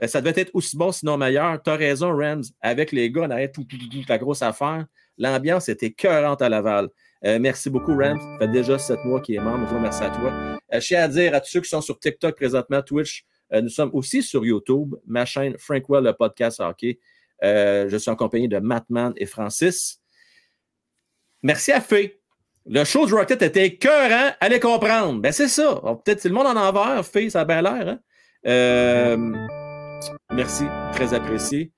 Euh, 0.02 0.06
ça 0.06 0.20
devait 0.20 0.40
être 0.40 0.50
aussi 0.54 0.76
bon, 0.76 0.92
sinon 0.92 1.16
meilleur. 1.16 1.62
Tu 1.62 1.70
as 1.70 1.76
raison, 1.76 2.16
Rams. 2.16 2.42
Avec 2.60 2.92
les 2.92 3.10
gars, 3.10 3.22
on 3.22 3.30
avait 3.30 3.50
tout, 3.50 3.64
tout, 3.64 3.76
tout, 3.76 4.02
la 4.08 4.18
grosse 4.18 4.42
affaire. 4.42 4.86
L'ambiance 5.18 5.68
était 5.68 5.86
écœurante 5.86 6.42
à 6.42 6.48
Laval. 6.48 6.88
Euh, 7.24 7.38
merci 7.40 7.68
beaucoup, 7.68 7.96
Rams. 7.96 8.20
Ça 8.20 8.38
fait 8.38 8.48
déjà 8.52 8.78
sept 8.78 9.04
mois 9.04 9.20
qu'il 9.20 9.34
est 9.34 9.40
membre. 9.40 9.66
Je 9.66 9.70
vous 9.70 9.76
remercie 9.76 10.04
à 10.04 10.10
toi. 10.10 10.32
Euh, 10.32 10.80
je 10.80 10.86
tiens 10.86 11.02
à 11.02 11.08
dire 11.08 11.34
à 11.34 11.40
tous 11.40 11.50
ceux 11.50 11.60
qui 11.60 11.68
sont 11.68 11.80
sur 11.80 11.98
TikTok 11.98 12.36
présentement, 12.36 12.82
Twitch, 12.82 13.24
euh, 13.52 13.60
nous 13.60 13.68
sommes 13.68 13.90
aussi 13.92 14.22
sur 14.22 14.44
YouTube, 14.44 14.94
ma 15.06 15.24
chaîne 15.24 15.56
Frankwell, 15.58 16.04
le 16.04 16.12
podcast 16.12 16.60
hockey. 16.60 16.98
Je 17.42 17.96
suis 17.98 18.10
en 18.10 18.16
compagnie 18.16 18.48
de 18.48 18.58
Mattman 18.58 19.12
et 19.16 19.26
Francis. 19.26 20.00
Merci 21.42 21.72
à 21.72 21.80
Fé. 21.80 22.20
Le 22.66 22.84
show 22.84 23.06
du 23.06 23.14
Rocket 23.14 23.40
était 23.42 23.66
écœurant. 23.66 24.32
Allez 24.40 24.60
comprendre. 24.60 25.20
Ben, 25.20 25.32
c'est 25.32 25.48
ça. 25.48 25.70
Alors, 25.70 26.02
Peut-être 26.02 26.20
c'est 26.20 26.28
le 26.28 26.34
monde 26.34 26.46
en 26.46 26.56
envers. 26.56 27.04
Fé, 27.06 27.30
ça 27.30 27.40
a 27.40 27.44
bien 27.44 27.62
l'air. 27.62 27.88
Hein? 27.88 27.98
Euh, 28.46 29.16
merci. 30.32 30.64
Très 30.92 31.14
apprécié. 31.14 31.72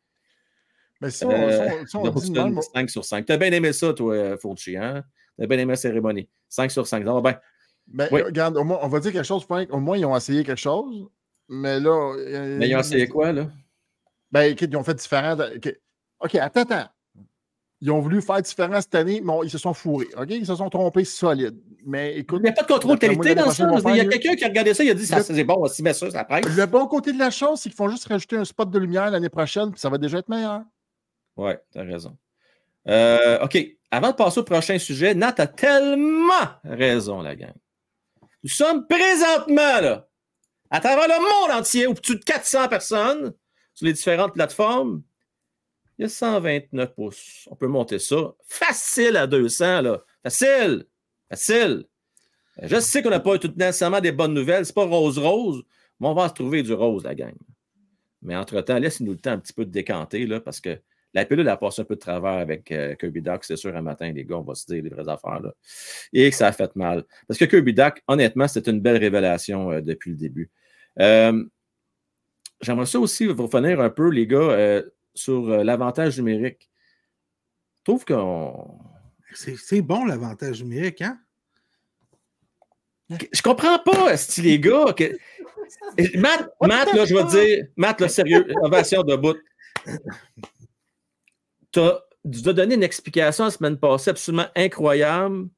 Mais 1.00 1.10
si 1.10 1.24
on, 1.24 1.30
Euh, 1.30 1.50
si 1.68 1.72
on- 1.82 1.86
si 1.86 1.96
on 1.96 2.02
donc, 2.04 2.14
dit 2.16 2.30
de 2.30 2.36
c'est 2.36 2.42
même, 2.44 2.54
une 2.54 2.62
5 2.62 2.90
sur 2.90 3.04
5. 3.04 3.24
T'as 3.24 3.36
bien 3.38 3.52
aimé 3.52 3.72
ça, 3.72 3.92
toi, 3.94 4.14
euh, 4.14 4.36
Fauci, 4.36 4.76
hein? 4.76 5.02
T'as 5.38 5.46
bien 5.46 5.58
aimé 5.58 5.72
la 5.72 5.76
cérémonie. 5.76 6.28
5 6.48 6.70
sur 6.70 6.86
5. 6.86 7.04
Ça 7.04 7.12
va 7.14 7.20
bien. 7.20 7.38
ben, 7.86 8.08
Oui. 8.12 8.22
regarde, 8.22 8.56
au 8.56 8.64
moins, 8.64 8.78
on 8.82 8.88
va 8.88 9.00
dire 9.00 9.10
quelque 9.12 9.24
chose, 9.24 9.44
Frank. 9.44 9.66
Au 9.72 9.80
moins, 9.80 9.96
ils 9.96 10.04
ont 10.04 10.14
essayé 10.16 10.44
quelque 10.44 10.58
chose. 10.60 11.08
Mais 11.48 11.80
là. 11.80 12.14
euh, 12.18 12.56
Mais 12.58 12.68
ils 12.68 12.76
ont 12.76 12.80
essayé 12.80 13.08
quoi, 13.08 13.32
là? 13.32 13.46
Ben, 14.30 14.42
écoute, 14.52 14.68
ils 14.70 14.76
ont 14.76 14.84
fait 14.84 14.94
différent. 14.94 15.34
de- 15.36 15.58
OK, 16.20 16.34
attends, 16.34 16.60
attends. 16.62 16.88
Ils 17.82 17.90
ont 17.90 18.00
voulu 18.00 18.20
faire 18.20 18.42
différent 18.42 18.78
cette 18.80 18.94
année, 18.94 19.22
mais 19.24 19.32
on- 19.32 19.42
ils 19.42 19.50
se 19.50 19.56
sont 19.56 19.72
fourrés. 19.72 20.08
Ils 20.28 20.44
se 20.44 20.54
sont 20.54 20.68
trompés 20.68 21.04
solide. 21.04 21.58
Mais 21.86 22.18
écoute. 22.18 22.40
Il 22.40 22.44
n'y 22.44 22.48
a 22.50 22.52
pas 22.52 22.62
de 22.62 22.66
contrôle 22.66 22.98
qualité 22.98 23.34
dans 23.34 23.50
ils 23.50 23.64
vont 23.64 23.88
Il 23.94 23.96
y 23.96 24.00
a 24.00 24.04
quelqu'un 24.04 24.36
qui 24.36 24.44
a 24.44 24.48
regardé 24.48 24.74
ça, 24.74 24.84
il 24.84 24.90
a 24.90 24.94
dit 24.94 25.06
ça, 25.06 25.16
Le- 25.18 25.22
c'est 25.22 25.44
bon, 25.44 25.66
si 25.66 25.82
met 25.82 25.94
ça, 25.94 26.10
ça 26.10 26.24
presse. 26.24 26.44
Le 26.54 26.66
bon 26.66 26.86
côté 26.86 27.12
de 27.12 27.18
la 27.18 27.30
chose, 27.30 27.58
c'est 27.60 27.70
qu'ils 27.70 27.76
font 27.76 27.88
juste 27.88 28.06
rajouter 28.06 28.36
un 28.36 28.44
spot 28.44 28.70
de 28.70 28.78
lumière 28.78 29.10
l'année 29.10 29.30
prochaine, 29.30 29.70
puis 29.70 29.80
ça 29.80 29.88
va 29.88 29.96
déjà 29.96 30.18
être 30.18 30.28
meilleur. 30.28 30.60
Ouais, 31.36 31.58
t'as 31.72 31.82
raison. 31.84 32.16
Euh, 32.88 33.38
OK. 33.44 33.56
Avant 33.90 34.10
de 34.10 34.14
passer 34.14 34.40
au 34.40 34.44
prochain 34.44 34.78
sujet, 34.78 35.14
Nat 35.14 35.34
a 35.38 35.46
tellement 35.46 36.32
raison, 36.64 37.22
la 37.22 37.34
gang. 37.34 37.54
Nous 38.42 38.50
sommes 38.50 38.86
présentement, 38.86 39.80
là, 39.80 40.06
à 40.70 40.80
travers 40.80 41.08
le 41.08 41.18
monde 41.48 41.58
entier, 41.60 41.86
au 41.86 41.94
plus 41.94 42.16
de 42.16 42.24
400 42.24 42.68
personnes 42.68 43.32
sur 43.74 43.86
les 43.86 43.92
différentes 43.94 44.34
plateformes. 44.34 45.02
Il 46.00 46.04
y 46.04 46.06
a 46.06 46.08
129 46.08 46.94
pouces. 46.94 47.46
On 47.50 47.56
peut 47.56 47.66
monter 47.66 47.98
ça. 47.98 48.32
Facile 48.46 49.18
à 49.18 49.26
200, 49.26 49.82
là. 49.82 50.02
Facile. 50.22 50.86
Facile. 51.28 51.84
Je 52.62 52.80
sais 52.80 53.02
qu'on 53.02 53.10
n'a 53.10 53.20
pas 53.20 53.36
tout 53.36 53.52
nécessairement 53.54 54.00
des 54.00 54.10
bonnes 54.10 54.32
nouvelles. 54.32 54.64
C'est 54.64 54.74
pas 54.74 54.86
rose-rose, 54.86 55.62
mais 56.00 56.08
on 56.08 56.14
va 56.14 56.30
se 56.30 56.32
trouver 56.32 56.62
du 56.62 56.72
rose, 56.72 57.04
la 57.04 57.14
gang. 57.14 57.34
Mais 58.22 58.34
entre-temps, 58.34 58.78
laissez-nous 58.78 59.12
le 59.12 59.18
temps 59.18 59.32
un 59.32 59.38
petit 59.38 59.52
peu 59.52 59.66
de 59.66 59.70
décanter, 59.70 60.24
là, 60.24 60.40
parce 60.40 60.62
que 60.62 60.80
la 61.12 61.26
pilule 61.26 61.46
a 61.50 61.58
passé 61.58 61.82
un 61.82 61.84
peu 61.84 61.96
de 61.96 62.00
travers 62.00 62.32
avec 62.32 62.72
euh, 62.72 62.94
Kirby 62.94 63.20
Duck, 63.20 63.44
c'est 63.44 63.56
sûr, 63.56 63.76
un 63.76 63.82
matin, 63.82 64.10
les 64.10 64.24
gars, 64.24 64.38
on 64.38 64.42
va 64.42 64.54
se 64.54 64.64
dire 64.64 64.82
les 64.82 64.88
vraies 64.88 65.08
affaires. 65.08 65.40
Là. 65.40 65.52
Et 66.14 66.30
que 66.30 66.36
ça 66.36 66.46
a 66.46 66.52
fait 66.52 66.74
mal. 66.76 67.04
Parce 67.28 67.38
que 67.38 67.44
Kirby 67.44 67.74
Duck, 67.74 68.02
honnêtement, 68.08 68.48
c'était 68.48 68.70
une 68.70 68.80
belle 68.80 68.96
révélation 68.96 69.70
euh, 69.70 69.82
depuis 69.82 70.12
le 70.12 70.16
début. 70.16 70.50
Euh, 70.98 71.44
J'aimerais 72.60 72.86
ça 72.86 73.00
aussi 73.00 73.26
vous 73.26 73.46
revenir 73.46 73.80
un 73.80 73.88
peu, 73.88 74.10
les 74.10 74.26
gars, 74.26 74.38
euh, 74.38 74.82
sur 75.14 75.50
euh, 75.50 75.64
l'avantage 75.64 76.18
numérique. 76.18 76.70
Je 77.78 77.84
trouve 77.84 78.04
qu'on. 78.04 78.78
C'est 79.34 79.56
c'est 79.56 79.82
bon 79.82 80.04
l'avantage 80.04 80.62
numérique, 80.62 81.02
hein? 81.02 81.18
Je 83.32 83.42
comprends 83.42 83.78
pas, 83.78 84.12
esti, 84.12 84.42
les 84.42 84.60
gars. 84.60 84.92
Que... 84.96 85.16
Matt, 86.16 86.48
Matt, 86.60 86.92
là, 86.92 87.04
je 87.04 87.14
vais 87.14 87.24
te 87.24 87.30
dire, 87.30 87.66
Matt, 87.76 88.00
là, 88.00 88.08
sérieux, 88.08 88.46
ovation 88.62 89.02
de 89.02 89.16
bout. 89.16 89.36
Tu 91.72 91.80
as, 91.80 92.52
donné 92.52 92.74
une 92.74 92.82
explication 92.82 93.44
la 93.44 93.50
semaine 93.50 93.78
passée 93.78 94.10
absolument 94.10 94.46
incroyable. 94.54 95.48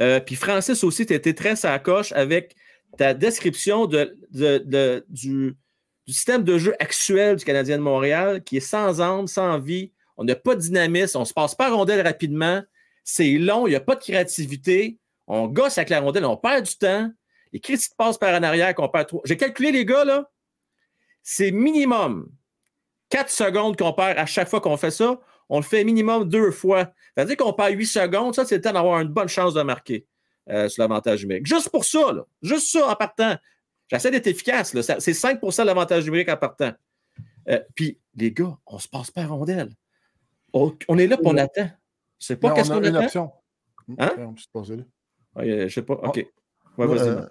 Euh, 0.00 0.20
puis 0.20 0.34
Francis 0.36 0.82
aussi, 0.84 1.06
tu 1.06 1.14
été 1.14 1.34
très 1.34 1.56
sacoche 1.56 2.12
avec 2.12 2.56
ta 2.96 3.14
description 3.14 3.86
de, 3.86 4.16
de- 4.30 4.58
de- 4.58 5.04
du, 5.08 5.56
du 6.06 6.12
système 6.12 6.44
de 6.44 6.58
jeu 6.58 6.74
actuel 6.80 7.36
du 7.36 7.44
Canadien 7.44 7.78
de 7.78 7.82
Montréal 7.82 8.42
qui 8.42 8.58
est 8.58 8.60
sans 8.60 9.00
âme, 9.00 9.26
sans 9.26 9.58
vie. 9.58 9.92
On 10.16 10.24
n'a 10.24 10.36
pas 10.36 10.54
de 10.54 10.60
dynamisme, 10.60 11.18
on 11.18 11.24
se 11.24 11.32
passe 11.32 11.54
pas 11.54 11.70
rondelle 11.70 12.06
rapidement. 12.06 12.62
C'est 13.02 13.32
long, 13.32 13.66
il 13.66 13.70
n'y 13.70 13.76
a 13.76 13.80
pas 13.80 13.94
de 13.94 14.00
créativité. 14.00 14.98
On 15.26 15.46
gosse 15.46 15.78
avec 15.78 15.90
la 15.90 16.00
rondelle, 16.00 16.24
on 16.24 16.36
perd 16.36 16.64
du 16.64 16.76
temps. 16.76 17.10
Les 17.52 17.60
critiques 17.60 17.96
passent 17.96 18.18
par 18.18 18.34
en 18.34 18.42
arrière 18.42 18.74
qu'on 18.74 18.88
perd 18.88 19.08
trop. 19.08 19.22
J'ai 19.24 19.36
calculé, 19.36 19.72
les 19.72 19.84
gars, 19.84 20.04
là. 20.04 20.30
C'est 21.22 21.50
minimum 21.50 22.28
4 23.10 23.30
secondes 23.30 23.76
qu'on 23.76 23.92
perd 23.92 24.18
à 24.18 24.26
chaque 24.26 24.48
fois 24.48 24.60
qu'on 24.60 24.76
fait 24.76 24.90
ça. 24.90 25.20
On 25.48 25.58
le 25.58 25.64
fait 25.64 25.84
minimum 25.84 26.28
deux 26.28 26.50
fois. 26.50 26.92
C'est-à-dire 27.14 27.36
qu'on 27.36 27.52
perd 27.52 27.72
8 27.74 27.86
secondes. 27.86 28.34
Ça, 28.34 28.44
c'est 28.44 28.56
le 28.56 28.60
temps 28.60 28.72
d'avoir 28.72 29.00
une 29.00 29.08
bonne 29.08 29.28
chance 29.28 29.54
de 29.54 29.62
marquer 29.62 30.06
euh, 30.50 30.68
sur 30.68 30.82
l'avantage 30.82 31.22
numérique. 31.22 31.46
Juste 31.46 31.70
pour 31.70 31.84
ça, 31.84 32.12
là. 32.12 32.26
Juste 32.42 32.72
ça 32.72 32.88
en 32.88 32.94
partant. 32.94 33.36
J'essaie 33.88 34.10
d'être 34.10 34.26
efficace. 34.26 34.74
là. 34.74 34.82
C'est 34.82 35.14
5 35.14 35.40
de 35.40 35.62
l'avantage 35.62 36.04
numérique 36.04 36.28
en 36.28 36.36
partant. 36.36 36.72
Euh, 37.48 37.60
Puis, 37.74 37.98
les 38.14 38.32
gars, 38.32 38.56
on 38.66 38.78
se 38.78 38.88
passe 38.88 39.10
pas 39.10 39.22
à 39.22 39.26
rondelle. 39.26 39.70
On, 40.52 40.74
on 40.88 40.98
est 40.98 41.06
là, 41.06 41.16
puis 41.16 41.26
on 41.28 41.36
attend. 41.36 41.68
C'est 42.18 42.36
pas 42.36 42.52
qu'est-ce 42.54 42.70
on 42.70 42.76
a 42.76 42.80
qu'on 42.80 42.84
une 42.86 42.96
attend. 42.96 43.04
option. 43.04 43.32
Hein? 43.98 44.14
On 44.18 44.34
peut. 44.34 44.84
Ouais, 45.36 45.50
euh, 45.50 45.68
je 45.68 45.74
sais 45.74 45.82
pas. 45.82 45.94
OK. 45.94 46.26
Ouais, 46.78 46.86
Euh, 46.86 47.26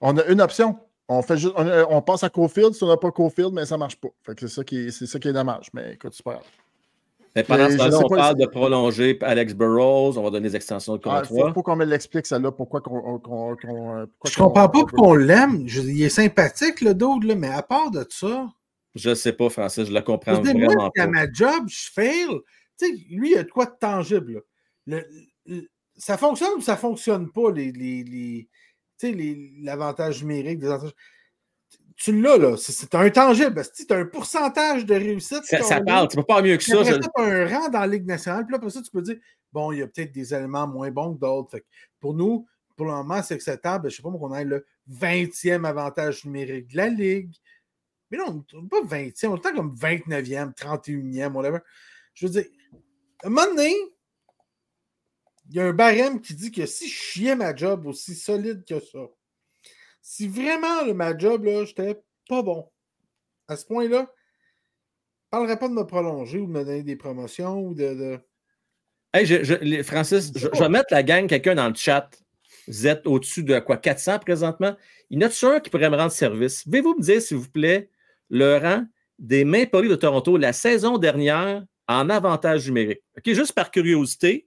on 0.00 0.16
a 0.16 0.24
une 0.26 0.40
option. 0.40 0.78
On, 1.08 1.22
fait 1.22 1.36
juste, 1.36 1.54
on, 1.56 2.02
passe 2.02 2.22
à 2.24 2.30
Cofield. 2.30 2.74
Si 2.74 2.84
on 2.84 2.88
n'a 2.88 2.96
pas 2.96 3.10
Cofield, 3.10 3.52
mais 3.52 3.66
ça 3.66 3.74
ne 3.74 3.80
marche 3.80 3.96
pas. 3.96 4.08
C'est 4.38 4.48
ça, 4.48 4.64
qui 4.64 4.86
est, 4.86 4.90
c'est 4.90 5.06
ça 5.06 5.18
qui 5.18 5.28
est 5.28 5.32
dommage. 5.32 5.68
Mais 5.74 5.94
écoute, 5.94 6.14
grave. 6.24 6.44
Mais 7.34 7.44
pendant 7.44 7.66
ce 7.66 7.72
je 7.72 7.78
temps-là, 7.78 7.98
on 7.98 8.08
pas, 8.08 8.16
parle 8.16 8.36
de 8.38 8.46
prolonger 8.46 9.18
Alex 9.22 9.54
Burrows, 9.54 10.18
on 10.18 10.22
va 10.22 10.30
donner 10.30 10.48
des 10.50 10.56
extensions 10.56 10.96
de 10.96 11.00
Ah, 11.06 11.22
contrat. 11.22 11.24
faut, 11.24 11.54
faut 11.54 11.62
qu'on 11.62 11.76
me 11.76 11.84
l'explique, 11.86 12.26
celle-là. 12.26 12.52
Pourquoi 12.52 12.80
qu'on. 12.82 13.18
qu'on- 13.20 13.56
qu'on- 13.56 13.96
euh, 14.00 14.06
Je 14.26 14.36
comprends 14.36 14.68
pas 14.68 14.80
qu'on- 14.80 14.86
pourquoi 14.86 15.08
on 15.08 15.14
l'aime. 15.14 15.66
Je- 15.66 15.80
Il 15.80 16.02
est 16.02 16.08
sympathique, 16.10 16.80
le 16.82 16.94
dude, 16.94 17.24
là, 17.24 17.34
mais 17.34 17.48
à 17.48 17.62
part 17.62 17.90
de 17.90 18.04
ça, 18.10 18.48
Je 18.94 19.14
sais 19.14 19.32
pas, 19.32 19.48
Francis, 19.48 19.86
je 19.86 19.92
le 19.92 20.00
je 20.00 20.04
comprends 20.04 20.34
veux 20.34 20.42
dire, 20.42 20.54
moi, 20.54 20.66
vraiment 20.66 20.90
si 20.94 21.00
à 21.00 21.04
pas. 21.06 21.10
ma 21.10 21.32
job, 21.32 21.64
je 21.68 21.90
fail. 21.90 22.26
Tu 22.78 22.86
sais, 22.86 22.92
lui, 23.10 23.30
il 23.30 23.34
y 23.36 23.38
a 23.38 23.42
de 23.44 23.50
quoi 23.50 23.64
de 23.64 23.74
tangible. 23.80 24.34
là. 24.34 24.40
Le- 24.86 25.06
le- 25.46 25.68
ça 25.96 26.18
fonctionne 26.18 26.50
ou 26.58 26.60
ça 26.60 26.76
fonctionne 26.76 27.30
pas, 27.32 27.50
les, 27.52 27.72
les, 27.72 28.04
les- 28.04 28.48
tu 29.00 29.06
sais, 29.08 29.12
les- 29.12 29.52
l'avantage 29.62 30.22
numérique 30.22 30.58
des 30.58 30.66
avantages? 30.66 30.92
Tu 32.02 32.20
l'as, 32.20 32.36
là. 32.36 32.56
C'est, 32.56 32.92
un 32.96 33.10
tangible. 33.10 33.62
Tu 33.76 33.92
as 33.92 33.96
un 33.96 34.06
pourcentage 34.06 34.84
de 34.84 34.94
réussite. 34.94 35.44
Ça, 35.44 35.62
ça 35.62 35.80
parle, 35.80 36.08
tu 36.08 36.16
peux 36.16 36.24
pas 36.24 36.42
mieux 36.42 36.56
que 36.56 36.64
ça. 36.64 36.84
ça, 36.84 36.98
t'as 36.98 37.22
un 37.22 37.46
rang 37.46 37.68
dans 37.68 37.78
la 37.78 37.86
Ligue 37.86 38.06
nationale. 38.06 38.44
Puis 38.44 38.50
là, 38.50 38.56
après 38.56 38.70
ça, 38.70 38.82
tu 38.82 38.90
peux 38.90 39.02
dire, 39.02 39.18
bon, 39.52 39.70
il 39.70 39.78
y 39.78 39.82
a 39.82 39.86
peut-être 39.86 40.10
des 40.10 40.34
éléments 40.34 40.66
moins 40.66 40.90
bons 40.90 41.14
que 41.14 41.20
d'autres. 41.20 41.60
Pour 42.00 42.14
nous, 42.14 42.44
pour 42.76 42.86
le 42.86 42.92
moment, 42.92 43.22
c'est 43.22 43.34
acceptable. 43.34 43.88
Je 43.88 43.94
ne 43.94 43.96
sais 43.98 44.02
pas 44.02 44.18
qu'on 44.18 44.34
ait 44.34 44.44
le 44.44 44.66
20e 44.90 45.64
avantage 45.64 46.24
numérique 46.24 46.72
de 46.72 46.76
la 46.76 46.88
Ligue. 46.88 47.36
Mais 48.10 48.18
non, 48.18 48.44
pas 48.68 48.82
20e, 48.82 49.28
on 49.28 49.36
est 49.36 49.52
comme 49.54 49.76
29e, 49.76 50.54
31e, 50.54 51.32
whatever. 51.32 51.58
Je 52.14 52.26
veux 52.26 52.32
dire, 52.32 52.46
à 53.22 53.28
un 53.28 53.30
moment 53.30 53.46
donné, 53.46 53.76
il 55.50 55.54
y 55.54 55.60
a 55.60 55.66
un 55.66 55.72
barème 55.72 56.20
qui 56.20 56.34
dit 56.34 56.50
que 56.50 56.66
si 56.66 56.88
je 56.88 56.94
chiais 56.94 57.36
ma 57.36 57.54
job 57.54 57.86
aussi 57.86 58.16
solide 58.16 58.64
que 58.68 58.80
ça, 58.80 59.06
si 60.02 60.28
vraiment 60.28 60.92
ma 60.94 61.16
job, 61.16 61.44
là, 61.44 61.64
j'étais 61.64 62.02
pas 62.28 62.42
bon, 62.42 62.68
à 63.48 63.56
ce 63.56 63.64
point-là, 63.64 64.12
je 65.24 65.30
parlerais 65.30 65.58
pas 65.58 65.68
de 65.68 65.74
me 65.74 65.86
prolonger 65.86 66.40
ou 66.40 66.46
de 66.46 66.52
me 66.52 66.64
donner 66.64 66.82
des 66.82 66.96
promotions 66.96 67.60
ou 67.60 67.74
de. 67.74 68.18
Hey, 69.14 69.24
je, 69.26 69.82
Francis, 69.82 70.32
je, 70.34 70.48
vais 70.48 70.68
mettre 70.68 70.92
la 70.92 71.02
gang, 71.02 71.26
quelqu'un 71.26 71.54
dans 71.54 71.68
le 71.68 71.74
chat. 71.74 72.10
Vous 72.68 72.86
êtes 72.86 73.06
au-dessus 73.06 73.42
de 73.42 73.58
quoi 73.60 73.76
400 73.76 74.18
présentement? 74.20 74.76
Il 75.10 75.20
y 75.20 75.24
en 75.24 75.28
a 75.28 75.30
sûr 75.30 75.60
qui 75.62 75.70
pourrait 75.70 75.90
me 75.90 75.96
rendre 75.96 76.12
service? 76.12 76.64
Pouvez-vous 76.64 76.96
me 76.96 77.02
dire, 77.02 77.20
s'il 77.20 77.36
vous 77.36 77.50
plaît, 77.50 77.90
le 78.30 78.56
rang 78.56 78.84
des 79.18 79.44
Maple 79.44 79.82
Leafs 79.82 79.90
de 79.90 79.96
Toronto 79.96 80.36
la 80.36 80.52
saison 80.52 80.98
dernière 80.98 81.64
en 81.88 82.08
avantage 82.08 82.66
numérique? 82.66 83.02
OK, 83.18 83.32
juste 83.32 83.52
par 83.52 83.70
curiosité. 83.70 84.46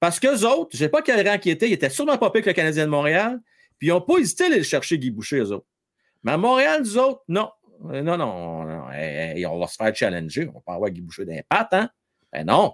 Parce 0.00 0.20
qu'eux 0.20 0.44
autres, 0.46 0.76
je 0.76 0.84
ne 0.84 0.88
pas 0.88 1.02
quel 1.02 1.26
rang 1.26 1.38
qui 1.38 1.50
était, 1.50 1.68
ils 1.68 1.74
étaient 1.74 1.90
sûrement 1.90 2.18
pas 2.18 2.30
pire 2.30 2.42
que 2.42 2.50
le 2.50 2.54
Canadien 2.54 2.84
de 2.84 2.90
Montréal, 2.90 3.40
puis 3.78 3.88
ils 3.88 3.90
n'ont 3.90 4.00
pas 4.00 4.18
hésité 4.18 4.44
à 4.44 4.46
aller 4.46 4.62
chercher 4.62 4.98
Guy 4.98 5.10
Boucher, 5.10 5.38
eux 5.38 5.52
autres. 5.52 5.66
Mais 6.22 6.32
à 6.32 6.36
Montréal, 6.36 6.80
nous 6.82 6.98
autres, 6.98 7.22
non. 7.28 7.50
Euh, 7.90 8.02
non, 8.02 8.16
non, 8.16 8.66
on 9.46 9.58
va 9.58 9.66
se 9.66 9.76
faire 9.76 9.94
challenger. 9.94 10.48
On 10.48 10.54
va 10.54 10.60
pas 10.64 10.74
avoir 10.74 10.90
Guy 10.90 11.00
Boucher 11.00 11.24
d'impact, 11.24 11.74
hein? 11.74 11.90
Ben 12.32 12.46
non. 12.46 12.72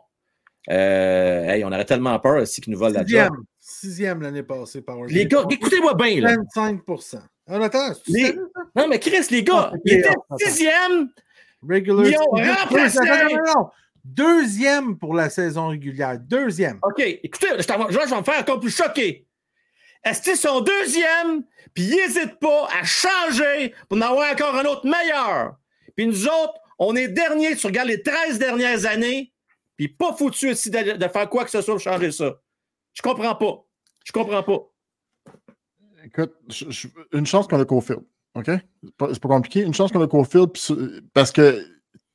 Euh, 0.68 1.62
on 1.64 1.72
aurait 1.72 1.84
tellement 1.84 2.18
peur 2.18 2.42
aussi 2.42 2.60
qu'ils 2.60 2.72
nous 2.72 2.78
volent 2.78 3.00
la 3.00 3.06
job. 3.06 3.32
Sixième 3.58 4.20
l'année 4.22 4.42
passée 4.42 4.82
par 4.82 5.02
Les 5.04 5.26
gars, 5.26 5.44
écoutez-moi 5.50 5.94
bien. 5.94 6.20
Là. 6.20 6.36
25 6.54 6.80
On 7.46 7.62
attend. 7.62 7.92
Les... 8.08 8.34
Non, 8.76 8.88
mais 8.88 8.98
Chris, 8.98 9.26
les 9.30 9.42
gars, 9.42 9.72
il 9.84 9.94
était 9.94 10.10
sixième. 10.38 11.08
Regular 11.62 12.06
ils 12.06 12.16
ont 12.16 12.52
remplacé. 12.52 12.98
Deuxième 14.04 14.98
pour 14.98 15.14
la 15.14 15.28
saison 15.28 15.68
régulière. 15.68 16.18
Deuxième. 16.18 16.78
OK, 16.82 17.00
écoutez, 17.00 17.48
je, 17.58 17.62
je 17.62 17.98
vais 17.98 18.16
me 18.16 18.22
faire 18.22 18.40
encore 18.40 18.60
plus 18.60 18.74
choqué. 18.74 19.26
Est-ce 20.04 20.22
qu'ils 20.22 20.36
sont 20.36 20.60
deuxième, 20.60 21.44
puis 21.74 21.84
ils 21.84 21.96
n'hésitent 21.96 22.38
pas 22.38 22.68
à 22.72 22.84
changer 22.84 23.74
pour 23.88 23.98
en 23.98 24.02
avoir 24.02 24.32
encore 24.32 24.54
un 24.54 24.64
autre 24.64 24.86
meilleur. 24.86 25.56
Puis 25.96 26.06
nous 26.06 26.26
autres, 26.26 26.54
on 26.78 26.96
est 26.96 27.08
dernier, 27.08 27.54
tu 27.56 27.66
regardes 27.66 27.88
les 27.88 28.02
13 28.02 28.38
dernières 28.38 28.86
années, 28.86 29.32
puis 29.76 29.88
pas 29.88 30.14
foutu 30.14 30.50
aussi 30.50 30.70
de, 30.70 31.08
faire 31.08 31.28
quoi 31.28 31.44
que 31.44 31.50
ce 31.50 31.60
soit 31.60 31.74
pour 31.74 31.82
changer 31.82 32.10
ça. 32.12 32.40
Je 32.94 33.02
comprends 33.02 33.34
pas. 33.34 33.64
Je 34.04 34.12
comprends 34.12 34.42
pas. 34.42 34.60
Écoute, 36.04 36.32
une 37.12 37.26
chance 37.26 37.46
qu'on 37.46 37.60
a 37.60 37.64
Cofield. 37.64 38.02
OK? 38.34 38.46
C'est 38.46 38.96
pas, 38.96 39.08
pas, 39.08 39.28
compliqué. 39.28 39.60
Une 39.60 39.74
chance 39.74 39.92
qu'on 39.92 40.02
a 40.02 40.08
Cofield 40.08 40.50
parce 41.12 41.30
que 41.30 41.62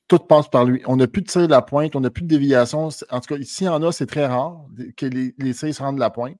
tout 0.08 0.18
passe 0.18 0.48
par 0.48 0.64
lui. 0.64 0.82
On 0.86 0.96
n'a 0.96 1.06
plus 1.06 1.22
de 1.22 1.28
tir 1.28 1.42
de 1.42 1.50
la 1.50 1.62
pointe, 1.62 1.94
on 1.96 2.00
n'a 2.00 2.10
plus 2.10 2.22
de 2.22 2.28
déviation. 2.28 2.88
En 3.10 3.20
tout 3.20 3.34
cas, 3.34 3.42
s'il 3.42 3.66
y 3.66 3.68
en 3.68 3.82
a, 3.82 3.92
c'est 3.92 4.06
très 4.06 4.26
rare 4.26 4.64
que 4.96 5.06
les, 5.06 5.34
les 5.38 5.54
tirs 5.54 5.74
se 5.74 5.82
rendent 5.82 5.96
de 5.96 6.00
la 6.00 6.10
pointe. 6.10 6.36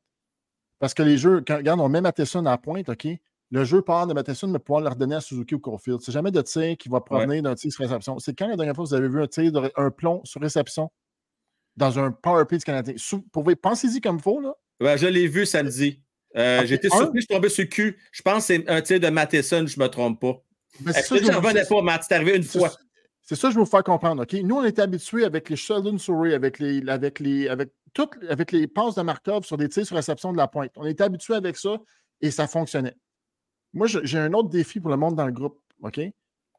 Parce 0.78 0.94
que 0.94 1.02
les 1.02 1.16
jeux, 1.18 1.42
quand, 1.46 1.56
regarde, 1.56 1.80
on 1.80 1.88
met 1.88 2.00
Matheson 2.00 2.44
à 2.46 2.50
la 2.50 2.58
pointe, 2.58 2.88
OK? 2.88 3.06
Le 3.50 3.64
jeu 3.64 3.80
part 3.80 4.06
de 4.06 4.12
Matheson, 4.12 4.48
mais 4.48 4.58
pouvoir 4.58 4.82
le 4.82 4.88
redonner 4.88 5.14
à 5.14 5.20
Suzuki 5.20 5.54
ou 5.54 5.60
Caulfield. 5.60 6.00
C'est 6.00 6.12
jamais 6.12 6.32
de 6.32 6.42
tir 6.42 6.76
qui 6.76 6.88
va 6.88 7.00
provenir 7.00 7.42
d'un 7.42 7.54
tir 7.54 7.72
sur 7.72 7.84
réception. 7.84 8.18
C'est 8.18 8.36
quand 8.36 8.48
la 8.48 8.56
dernière 8.56 8.74
fois 8.74 8.84
que 8.84 8.88
vous 8.88 8.94
avez 8.94 9.08
vu 9.08 9.22
un 9.22 9.28
tir, 9.28 9.52
de, 9.52 9.70
un 9.76 9.90
plomb 9.90 10.20
sur 10.24 10.40
réception 10.40 10.90
dans 11.76 11.98
un 11.98 12.10
power 12.10 12.44
play 12.44 12.58
du 12.58 12.64
Canadien? 12.64 12.94
Pensez-y 13.62 14.00
comme 14.00 14.16
il 14.16 14.22
faut, 14.22 14.40
là. 14.40 14.54
Ouais, 14.80 14.98
je 14.98 15.06
l'ai 15.06 15.28
vu 15.28 15.46
samedi. 15.46 16.02
Euh, 16.36 16.66
J'étais 16.66 16.88
surpris, 16.88 17.20
je 17.20 17.20
suis 17.20 17.28
tombé 17.28 17.48
sur 17.48 17.62
le 17.62 17.68
cul. 17.68 17.98
Je 18.10 18.22
pense 18.22 18.38
que 18.38 18.54
c'est 18.54 18.68
un 18.68 18.82
tir 18.82 19.00
de 19.00 19.08
Matheson, 19.08 19.66
je 19.66 19.78
ne 19.78 19.84
me 19.84 19.88
trompe 19.88 20.20
pas. 20.20 20.42
Mais 20.84 20.92
c'est 20.92 21.02
ça, 21.02 21.16
je 21.16 21.22
ne 21.22 21.36
revenais 21.36 21.64
pas, 21.64 21.82
Matt? 21.82 22.04
C'est 22.06 22.14
arrivé 22.14 22.36
une 22.36 22.42
fois. 22.42 22.72
C'est 23.22 23.34
ça 23.34 23.48
que 23.48 23.54
je 23.54 23.58
veux 23.58 23.64
vous 23.64 23.70
faire 23.70 23.82
comprendre. 23.82 24.22
OK? 24.22 24.34
Nous, 24.34 24.56
on 24.56 24.64
était 24.64 24.82
habitués 24.82 25.24
avec 25.24 25.50
les 25.50 25.56
Sheldon 25.56 25.98
Surrey, 25.98 26.34
avec 26.34 26.58
les, 26.58 26.86
avec 26.88 27.20
les, 27.20 27.48
avec 27.48 27.70
toutes, 27.92 28.12
avec 28.28 28.52
les 28.52 28.66
passes 28.66 28.94
de 28.94 29.02
Markov 29.02 29.44
sur 29.44 29.56
des 29.56 29.68
tirs 29.68 29.86
sur 29.86 29.96
réception 29.96 30.32
de 30.32 30.36
la 30.36 30.48
pointe. 30.48 30.72
On 30.76 30.84
était 30.84 31.04
habitués 31.04 31.34
avec 31.34 31.56
ça 31.56 31.78
et 32.20 32.30
ça 32.30 32.46
fonctionnait. 32.46 32.94
Moi, 33.72 33.86
j'ai 33.86 34.18
un 34.18 34.32
autre 34.32 34.48
défi 34.48 34.80
pour 34.80 34.90
le 34.90 34.96
monde 34.96 35.16
dans 35.16 35.26
le 35.26 35.32
groupe. 35.32 35.60
OK? 35.82 36.00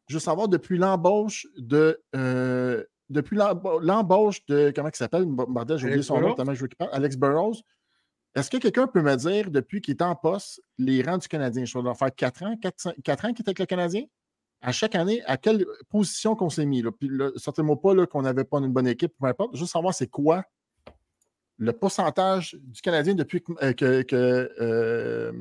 Je 0.08 0.14
veux 0.14 0.20
savoir 0.20 0.48
depuis 0.48 0.78
l'embauche 0.78 1.48
de. 1.58 2.02
Euh, 2.16 2.84
depuis 3.10 3.38
l'embauche 3.38 4.46
de. 4.46 4.72
Comment 4.76 4.90
il 4.90 4.96
s'appelle? 4.96 5.26
j'ai 5.78 5.88
oublié 5.88 6.04
son 6.04 6.20
nom, 6.20 6.34
tellement 6.34 6.54
je 6.54 6.62
veux 6.62 6.68
qu'il 6.68 6.78
parle. 6.78 6.92
Alex 6.94 7.16
Burrows. 7.16 7.56
Est-ce 8.36 8.52
que 8.52 8.58
quelqu'un 8.58 8.86
peut 8.86 9.02
me 9.02 9.16
dire, 9.16 9.50
depuis 9.50 9.82
qu'il 9.82 9.96
est 9.96 10.02
en 10.04 10.16
poste, 10.16 10.62
les 10.78 11.02
rangs 11.02 11.18
du 11.18 11.28
Canadien? 11.28 11.66
Je 11.66 11.80
vais 11.80 11.96
faire 11.96 12.14
4 12.14 12.44
ans, 12.44 12.56
4, 12.62 12.88
ans 12.88 12.94
qu'il 13.34 13.44
est 13.44 13.48
avec 13.48 13.60
le 13.60 13.66
Canadien? 13.66 14.04
à 14.62 14.72
chaque 14.72 14.96
année, 14.96 15.22
à 15.26 15.38
quelle 15.38 15.66
position 15.90 16.36
qu'on 16.36 16.50
s'est 16.50 16.66
mis. 16.66 16.82
Là? 16.82 16.92
Puis 16.92 17.10
certainement 17.36 17.78
pas 17.78 18.06
qu'on 18.08 18.22
n'avait 18.22 18.44
pas 18.44 18.58
une 18.60 18.72
bonne 18.72 18.88
équipe, 18.88 19.14
peu 19.20 19.28
importe. 19.28 19.56
Juste 19.56 19.72
savoir 19.72 19.94
c'est 19.94 20.08
quoi 20.08 20.44
le 21.58 21.74
pourcentage 21.74 22.56
du 22.62 22.82
Canadien 22.82 23.16
depuis 23.16 23.42
que, 23.42 23.52
euh, 23.64 23.74
que, 23.74 24.02
que, 24.04 24.52
euh, 24.60 25.32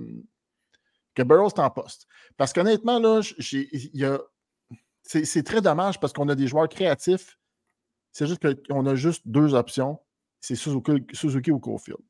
Burroughs 1.18 1.48
est 1.48 1.60
en 1.60 1.70
poste. 1.70 2.06
Parce 2.36 2.52
qu'honnêtement, 2.52 2.98
là, 2.98 3.20
c'est 5.02 5.42
très 5.44 5.60
dommage 5.60 5.98
parce 6.00 6.12
qu'on 6.12 6.28
a 6.28 6.34
des 6.34 6.46
joueurs 6.46 6.68
créatifs. 6.68 7.38
C'est 8.12 8.26
juste 8.26 8.42
qu'on 8.66 8.86
a 8.86 8.94
juste 8.94 9.22
deux 9.26 9.54
options. 9.54 9.98
C'est 10.40 10.54
Suzuki, 10.54 11.50
ou 11.50 11.58
Cofield. 11.58 12.00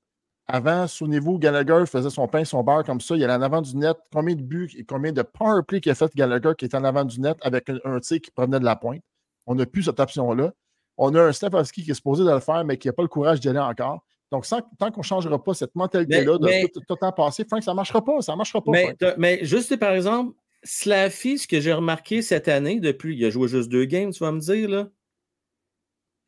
Avant, 0.49 0.87
souvenez-vous, 0.87 1.39
Gallagher 1.39 1.87
faisait 1.87 2.11
son 2.11 2.29
pain, 2.29 2.45
son 2.45 2.63
beurre 2.63 2.85
comme 2.85 3.01
ça. 3.01 3.17
Il 3.17 3.25
allait 3.25 3.35
en 3.35 3.43
avant 3.43 3.63
du 3.63 3.77
net. 3.77 3.97
Combien 4.13 4.35
de 4.37 4.43
buts 4.43 4.71
et 4.77 4.85
combien 4.85 5.13
de 5.13 5.23
power 5.23 5.63
play 5.67 5.81
qu'il 5.81 5.91
a 5.91 5.95
fait 5.97 6.15
Gallagher 6.15 6.53
qui 6.57 6.65
était 6.65 6.77
en 6.77 6.85
avant 6.85 7.05
du 7.05 7.21
net 7.21 7.37
avec 7.41 7.69
un, 7.85 7.99
tir 8.01 8.21
qui 8.21 8.31
provenait 8.31 8.61
de 8.61 8.65
la 8.65 8.77
pointe? 8.77 9.03
On 9.47 9.57
n'a 9.57 9.67
plus 9.67 9.85
cette 9.85 9.99
option-là. 9.99 10.53
On 10.97 11.15
a 11.15 11.23
un 11.23 11.33
Stefanski 11.33 11.85
qui 11.85 11.91
est 11.91 11.95
supposé 11.95 12.25
de 12.25 12.31
le 12.31 12.41
faire, 12.41 12.65
mais 12.65 12.79
qui 12.79 12.89
n'a 12.89 12.93
pas 12.93 13.03
le 13.03 13.09
courage 13.09 13.41
d'y 13.41 13.49
aller 13.49 13.59
encore. 13.59 14.05
Donc, 14.33 14.45
tant 14.49 14.91
qu'on 14.91 15.01
ne 15.01 15.05
changera 15.05 15.43
pas 15.43 15.55
cette 15.55 15.75
mentalité-là 15.75 16.39
de 16.39 16.67
tout, 16.73 16.81
le 16.89 16.97
temps 16.97 17.13
passé, 17.13 17.45
Frank, 17.45 17.63
ça 17.63 17.71
ne 17.71 17.77
marchera 17.77 18.05
pas. 18.05 18.21
Ça 18.23 18.35
marchera 18.35 18.63
pas. 18.63 18.73
Mais, 18.73 18.97
mais, 19.19 19.45
juste, 19.45 19.77
par 19.77 19.93
exemple, 19.93 20.37
Slaffy, 20.65 21.39
ce 21.39 21.47
que 21.47 21.61
j'ai 21.61 21.73
remarqué 21.73 22.23
cette 22.23 22.49
année, 22.49 22.81
depuis, 22.81 23.17
il 23.17 23.25
a 23.25 23.31
joué 23.31 23.47
juste 23.47 23.69
deux 23.69 23.85
games, 23.85 24.11
tu 24.11 24.25
vas 24.25 24.33
me 24.33 24.41
dire, 24.41 24.69
là 24.69 24.89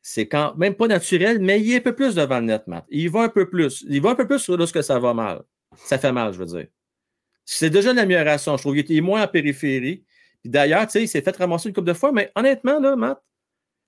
c'est 0.01 0.27
quand 0.27 0.55
même 0.55 0.75
pas 0.75 0.87
naturel, 0.87 1.39
mais 1.39 1.61
il 1.61 1.71
est 1.71 1.77
un 1.77 1.81
peu 1.81 1.95
plus 1.95 2.15
devant 2.15 2.39
le 2.39 2.45
net, 2.45 2.65
Matt. 2.67 2.85
Il 2.89 3.09
va 3.09 3.21
un 3.21 3.29
peu 3.29 3.49
plus. 3.49 3.85
Il 3.87 4.01
va 4.01 4.11
un 4.11 4.15
peu 4.15 4.27
plus 4.27 4.47
lorsque 4.49 4.83
ça 4.83 4.99
va 4.99 5.13
mal. 5.13 5.43
Ça 5.75 5.99
fait 5.99 6.11
mal, 6.11 6.33
je 6.33 6.39
veux 6.39 6.45
dire. 6.45 6.67
C'est 7.45 7.69
déjà 7.69 7.91
une 7.91 7.99
amélioration, 7.99 8.55
je 8.57 8.61
trouve. 8.61 8.77
Il 8.77 8.97
est 8.97 9.01
moins 9.01 9.23
en 9.23 9.27
périphérie. 9.27 10.05
D'ailleurs, 10.45 10.85
tu 10.85 10.93
sais, 10.93 11.03
il 11.03 11.07
s'est 11.07 11.21
fait 11.21 11.35
ramasser 11.35 11.69
une 11.69 11.75
couple 11.75 11.87
de 11.87 11.93
fois, 11.93 12.11
mais 12.11 12.31
honnêtement, 12.35 12.79
là, 12.79 12.95
Matt, 12.95 13.21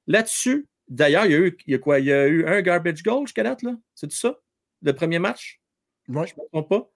là-dessus, 0.08 0.68
d'ailleurs, 0.92 1.26
il 1.26 1.32
y 1.32 1.36
a 1.36 1.40
eu, 1.40 1.58
il 1.66 1.72
y 1.72 1.76
a 1.76 1.80
quoi? 1.80 2.00
Il 2.00 2.06
y 2.06 2.12
a 2.12 2.28
eu 2.28 2.46
un 2.46 2.62
garbage 2.62 3.02
goal 3.02 3.26
jusqu'à 3.26 3.44
date, 3.44 3.64
là? 3.64 3.76
C'est 3.96 4.08
tout 4.08 4.16
ça? 4.16 4.38
Le 4.84 4.94
premier 4.94 5.20
match? 5.20 5.60
Moi, 6.08 6.26
je 6.26 6.34
ne 6.34 6.44
me 6.44 6.48
trompe 6.50 6.70
pas. 6.70 6.92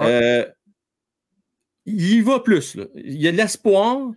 Euh, 0.00 0.46
il 1.84 2.22
va 2.22 2.40
plus, 2.40 2.76
là. 2.76 2.86
Il 2.94 3.20
y 3.20 3.28
a 3.28 3.32
de 3.32 3.36
l'espoir. 3.36 4.12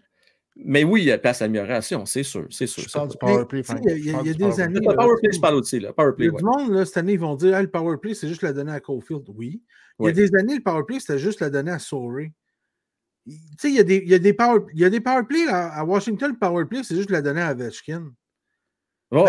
Mais 0.57 0.85
oui, 0.85 1.01
il 1.01 1.05
y 1.07 1.11
a 1.11 1.17
place 1.17 1.41
à 1.41 1.45
amélioration, 1.45 2.05
c'est 2.05 2.23
sûr. 2.23 2.47
C'est 2.49 2.67
sûr. 2.67 2.83
Je 2.83 2.89
parle 2.89 3.09
du 3.09 3.17
powerplay. 3.17 3.61
Il 3.61 4.05
y 4.05 4.15
a, 4.15 4.21
des 4.23 4.61
années. 4.61 4.79
Le 4.79 4.95
powerplay, 4.95 5.33
je 5.33 5.39
parle 5.41 5.55
aussi. 5.55 5.81
Là. 5.81 5.91
Powerplay, 5.91 6.27
il 6.27 6.31
y 6.31 6.35
a 6.35 6.37
du 6.37 6.45
monde, 6.45 6.71
là, 6.71 6.85
cette 6.85 6.97
année, 6.97 7.13
ils 7.13 7.19
vont 7.19 7.35
dire 7.35 7.55
ah, 7.55 7.61
le 7.61 7.69
powerplay, 7.69 8.13
c'est 8.13 8.29
juste 8.29 8.41
la 8.41 8.53
donner 8.53 8.71
à 8.71 8.79
Cofield. 8.79 9.23
Oui. 9.35 9.61
Il 9.99 10.05
y 10.05 10.09
a 10.09 10.11
des 10.13 10.33
années, 10.35 10.55
le 10.55 10.63
powerplay, 10.63 11.01
c'était 11.01 11.19
juste 11.19 11.41
la 11.41 11.49
donner 11.49 11.71
à 11.71 11.79
Sorey. 11.79 12.31
Tu 13.25 13.33
sais, 13.59 13.69
il 13.69 13.75
y 13.75 13.79
a 13.79 13.83
des, 13.83 13.97
il 13.97 14.09
y 14.09 14.13
a 14.13 14.19
des, 14.19 14.33
power, 14.33 14.61
il 14.73 14.79
y 14.79 14.85
a 14.85 14.89
des 14.89 15.01
powerplays 15.01 15.47
à 15.49 15.83
Washington, 15.83 16.31
le 16.31 16.37
powerplay, 16.37 16.83
c'est 16.83 16.95
juste 16.95 17.09
la 17.09 17.21
donner 17.21 17.41
à 17.41 17.51
Ovechkin. 17.51 18.13
Oh, 19.11 19.25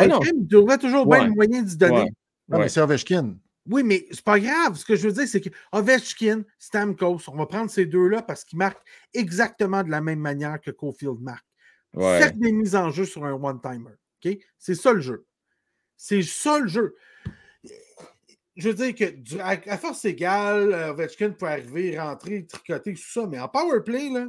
trouverait 0.51 0.79
toujours 0.79 1.07
bien 1.07 1.27
le 1.27 1.35
moyen 1.35 1.63
d'y 1.63 1.77
donner. 1.77 2.11
Non, 2.49 2.59
mais 2.59 2.69
c'est 2.69 2.81
Ovechkin. 2.81 3.37
Oui, 3.69 3.83
mais 3.83 4.07
c'est 4.11 4.25
pas 4.25 4.39
grave. 4.39 4.77
Ce 4.77 4.85
que 4.85 4.95
je 4.95 5.09
veux 5.09 5.13
dire, 5.13 5.27
c'est 5.27 5.41
que 5.41 5.51
Ovechkin, 5.73 6.45
Stamkos, 6.59 7.23
on 7.29 7.37
va 7.37 7.47
prendre 7.47 7.71
ces 7.71 7.85
deux-là 7.85 8.23
parce 8.23 8.45
qu'ils 8.45 8.59
marquent 8.59 8.87
exactement 9.13 9.83
de 9.83 9.91
la 9.91 10.01
même 10.01 10.21
manière 10.21 10.61
que 10.61 10.71
Cofield 10.71 11.21
marque. 11.21 11.45
Ouais. 11.95 12.31
des 12.33 12.53
mises 12.53 12.77
en 12.77 12.91
jeu 12.91 13.07
sur 13.07 13.25
un 13.25 13.33
one-timer. 13.33 13.95
C'est 14.59 14.75
ça 14.75 14.93
le 14.93 15.01
jeu. 15.01 15.27
C'est 15.97 16.23
ça 16.23 16.59
le 16.59 16.69
jeu. 16.69 16.95
Je 18.57 18.69
veux 18.71 18.75
dire 18.75 18.95
que 18.95 19.41
à, 19.41 19.77
force 19.77 20.05
égale, 20.05 20.73
Ovechkin 20.91 21.31
peut 21.31 21.47
arriver, 21.47 21.99
rentrer, 21.99 22.47
tricoter, 22.47 22.95
tout 22.95 23.03
ça, 23.03 23.27
mais 23.27 23.39
en 23.39 23.49
power 23.49 23.81
play, 23.85 24.09
là, 24.11 24.29